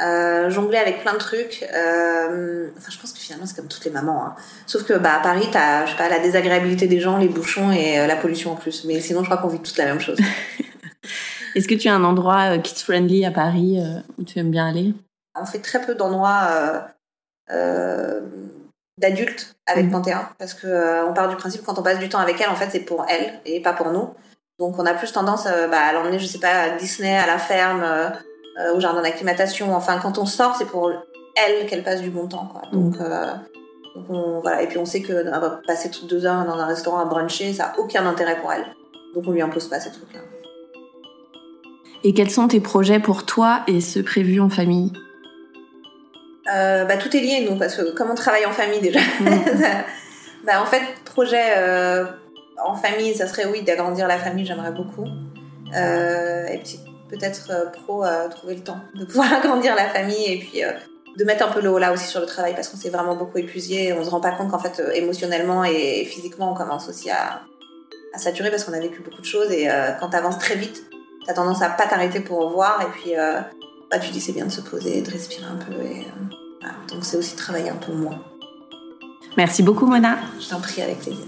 Euh, 0.00 0.50
jongler 0.50 0.78
avec 0.78 1.02
plein 1.02 1.12
de 1.12 1.18
trucs. 1.18 1.64
Euh, 1.72 2.68
enfin, 2.76 2.90
je 2.90 2.98
pense 2.98 3.12
que 3.12 3.18
finalement, 3.18 3.46
c'est 3.46 3.56
comme 3.56 3.68
toutes 3.68 3.84
les 3.84 3.90
mamans. 3.90 4.26
Hein. 4.26 4.34
Sauf 4.66 4.84
que 4.84 4.94
bah, 4.94 5.14
à 5.14 5.20
Paris, 5.20 5.46
t'as, 5.52 5.86
je 5.86 5.92
sais 5.92 5.96
pas, 5.96 6.08
la 6.08 6.18
désagréabilité 6.18 6.86
des 6.88 7.00
gens, 7.00 7.16
les 7.16 7.28
bouchons 7.28 7.70
et 7.70 8.00
euh, 8.00 8.06
la 8.06 8.16
pollution 8.16 8.52
en 8.52 8.56
plus. 8.56 8.84
Mais 8.84 9.00
sinon, 9.00 9.20
je 9.20 9.26
crois 9.26 9.36
qu'on 9.36 9.48
vit 9.48 9.60
toutes 9.60 9.76
la 9.76 9.86
même 9.86 10.00
chose. 10.00 10.18
Est-ce 11.54 11.68
que 11.68 11.74
tu 11.74 11.88
as 11.88 11.94
un 11.94 12.02
endroit 12.02 12.58
kids-friendly 12.58 13.24
à 13.24 13.30
Paris 13.30 13.78
où 14.18 14.24
tu 14.24 14.40
aimes 14.40 14.50
bien 14.50 14.68
aller? 14.68 14.92
On 15.40 15.46
fait 15.46 15.60
très 15.60 15.80
peu 15.80 15.94
d'endroits 15.94 16.88
d'adultes 18.98 19.56
avec 19.66 19.86
Mhm. 19.86 19.90
Panthéon 19.92 20.18
parce 20.38 20.54
que 20.54 20.66
euh, 20.66 21.04
on 21.06 21.12
part 21.12 21.28
du 21.28 21.36
principe 21.36 21.62
quand 21.64 21.78
on 21.78 21.82
passe 21.82 21.98
du 21.98 22.08
temps 22.08 22.18
avec 22.20 22.40
elle, 22.40 22.48
en 22.48 22.54
fait, 22.54 22.68
c'est 22.70 22.80
pour 22.80 23.04
elle 23.08 23.40
et 23.44 23.60
pas 23.60 23.72
pour 23.72 23.90
nous. 23.90 24.10
Donc, 24.60 24.78
on 24.78 24.86
a 24.86 24.94
plus 24.94 25.10
tendance 25.12 25.46
euh, 25.46 25.66
bah, 25.68 25.80
à 25.80 25.92
l'emmener, 25.92 26.18
je 26.18 26.26
sais 26.26 26.38
pas, 26.38 26.48
à 26.62 26.70
Disney, 26.76 27.16
à 27.16 27.26
la 27.26 27.38
ferme, 27.38 27.82
euh, 27.82 28.08
euh, 28.60 28.76
au 28.76 28.80
jardin 28.80 29.02
d'acclimatation. 29.02 29.74
Enfin, 29.74 29.98
quand 30.00 30.16
on 30.18 30.26
sort, 30.26 30.54
c'est 30.56 30.66
pour 30.66 30.92
elle 31.34 31.66
qu'elle 31.66 31.82
passe 31.82 32.00
du 32.00 32.10
bon 32.10 32.28
temps, 32.28 32.46
quoi. 32.52 32.62
Donc, 32.72 32.94
euh, 33.00 33.32
donc 33.96 34.04
on- 34.08 34.40
voilà. 34.40 34.62
Et 34.62 34.68
puis, 34.68 34.78
on 34.78 34.84
sait 34.86 35.02
que 35.02 35.12
euh, 35.12 35.50
passer 35.66 35.90
toutes 35.90 36.06
deux 36.08 36.24
heures 36.24 36.44
dans 36.44 36.54
un 36.56 36.66
restaurant 36.66 37.00
à 37.00 37.04
bruncher, 37.04 37.52
ça 37.52 37.72
a 37.74 37.78
aucun 37.80 38.06
intérêt 38.06 38.36
pour 38.40 38.52
elle. 38.52 38.64
Donc, 39.16 39.24
on 39.26 39.32
lui 39.32 39.42
impose 39.42 39.66
pas 39.68 39.80
ces 39.80 39.90
trucs-là. 39.90 40.20
Et 42.04 42.14
quels 42.14 42.30
sont 42.30 42.46
tes 42.46 42.60
projets 42.60 43.00
pour 43.00 43.26
toi 43.26 43.62
et 43.66 43.80
ceux 43.80 44.04
prévus 44.04 44.38
en 44.40 44.50
famille? 44.50 44.92
Euh, 46.52 46.84
bah, 46.84 46.96
tout 46.96 47.14
est 47.16 47.20
lié, 47.20 47.46
nous, 47.48 47.56
parce 47.58 47.76
que 47.76 47.92
comme 47.92 48.10
on 48.10 48.14
travaille 48.14 48.44
en 48.46 48.52
famille 48.52 48.80
déjà, 48.80 49.00
bah, 50.44 50.60
en 50.60 50.66
fait, 50.66 50.82
projet 51.04 51.56
euh, 51.56 52.04
en 52.62 52.74
famille, 52.74 53.14
ça 53.14 53.26
serait 53.26 53.46
oui, 53.46 53.62
d'agrandir 53.62 54.06
la 54.06 54.18
famille, 54.18 54.44
j'aimerais 54.44 54.72
beaucoup. 54.72 55.06
Euh, 55.74 56.46
et 56.46 56.58
puis 56.58 56.78
peut-être 57.08 57.72
pro, 57.72 58.04
trouver 58.30 58.56
le 58.56 58.62
temps 58.62 58.78
de 58.94 59.04
pouvoir 59.04 59.32
agrandir 59.38 59.74
la 59.74 59.88
famille 59.88 60.32
et 60.32 60.38
puis 60.38 60.62
de 61.16 61.24
mettre 61.24 61.46
un 61.46 61.50
peu 61.50 61.60
le 61.60 61.70
haut 61.70 61.78
là 61.78 61.92
aussi 61.92 62.06
sur 62.06 62.20
le 62.20 62.26
travail 62.26 62.54
parce 62.54 62.68
qu'on 62.68 62.76
s'est 62.76 62.90
vraiment 62.90 63.16
beaucoup 63.16 63.38
épuisé. 63.38 63.92
On 63.92 64.04
se 64.04 64.10
rend 64.10 64.20
pas 64.20 64.32
compte 64.32 64.50
qu'en 64.50 64.58
fait, 64.58 64.82
émotionnellement 64.94 65.64
et 65.64 66.04
physiquement, 66.04 66.52
on 66.52 66.54
commence 66.54 66.88
aussi 66.88 67.10
à, 67.10 67.42
à 68.12 68.18
saturer 68.18 68.50
parce 68.50 68.64
qu'on 68.64 68.74
a 68.74 68.80
vécu 68.80 69.00
beaucoup 69.00 69.20
de 69.22 69.26
choses 69.26 69.50
et 69.50 69.68
quand 69.98 70.10
tu 70.10 70.16
avances 70.16 70.38
très 70.38 70.56
vite, 70.56 70.84
tu 71.24 71.30
as 71.30 71.34
tendance 71.34 71.62
à 71.62 71.70
pas 71.70 71.86
t'arrêter 71.86 72.20
pour 72.20 72.50
voir 72.50 72.82
et 72.82 72.90
puis 72.98 73.16
euh, 73.16 73.40
bah, 73.90 73.98
tu 73.98 74.12
dis 74.12 74.20
c'est 74.20 74.32
bien 74.32 74.46
de 74.46 74.52
se 74.52 74.60
poser, 74.60 75.02
de 75.02 75.10
respirer 75.10 75.46
un 75.46 75.56
peu 75.56 75.74
et 75.82 76.00
euh, 76.00 76.34
voilà. 76.60 76.74
donc 76.92 77.04
c'est 77.04 77.16
aussi 77.16 77.36
travailler 77.36 77.70
un 77.70 77.76
peu 77.76 77.92
moins. 77.92 78.18
Merci 79.36 79.62
beaucoup 79.62 79.86
Mona. 79.86 80.18
Je 80.40 80.48
t'en 80.48 80.60
prie 80.60 80.82
avec 80.82 81.00
plaisir. 81.00 81.26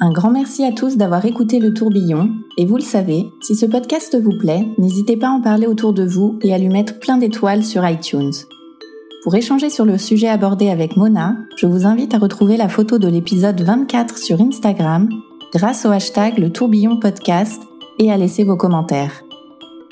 Un 0.00 0.10
grand 0.10 0.30
merci 0.30 0.64
à 0.64 0.72
tous 0.72 0.96
d'avoir 0.96 1.24
écouté 1.24 1.60
le 1.60 1.72
tourbillon. 1.72 2.30
Et 2.58 2.66
vous 2.66 2.76
le 2.76 2.82
savez, 2.82 3.24
si 3.40 3.54
ce 3.54 3.64
podcast 3.64 4.20
vous 4.20 4.36
plaît, 4.38 4.66
n'hésitez 4.76 5.16
pas 5.16 5.28
à 5.28 5.30
en 5.30 5.40
parler 5.40 5.66
autour 5.66 5.92
de 5.92 6.04
vous 6.04 6.38
et 6.42 6.52
à 6.52 6.58
lui 6.58 6.68
mettre 6.68 6.98
plein 6.98 7.16
d'étoiles 7.16 7.64
sur 7.64 7.88
iTunes. 7.88 8.32
Pour 9.22 9.34
échanger 9.34 9.70
sur 9.70 9.86
le 9.86 9.96
sujet 9.96 10.28
abordé 10.28 10.68
avec 10.68 10.98
Mona, 10.98 11.36
je 11.56 11.66
vous 11.66 11.86
invite 11.86 12.12
à 12.12 12.18
retrouver 12.18 12.58
la 12.58 12.68
photo 12.68 12.98
de 12.98 13.08
l'épisode 13.08 13.60
24 13.60 14.18
sur 14.18 14.40
Instagram 14.40 15.08
grâce 15.54 15.86
au 15.86 15.90
hashtag 15.90 16.36
le 16.38 16.50
tourbillon 16.50 16.98
podcast 16.98 17.62
et 17.98 18.12
à 18.12 18.18
laisser 18.18 18.44
vos 18.44 18.56
commentaires. 18.56 19.23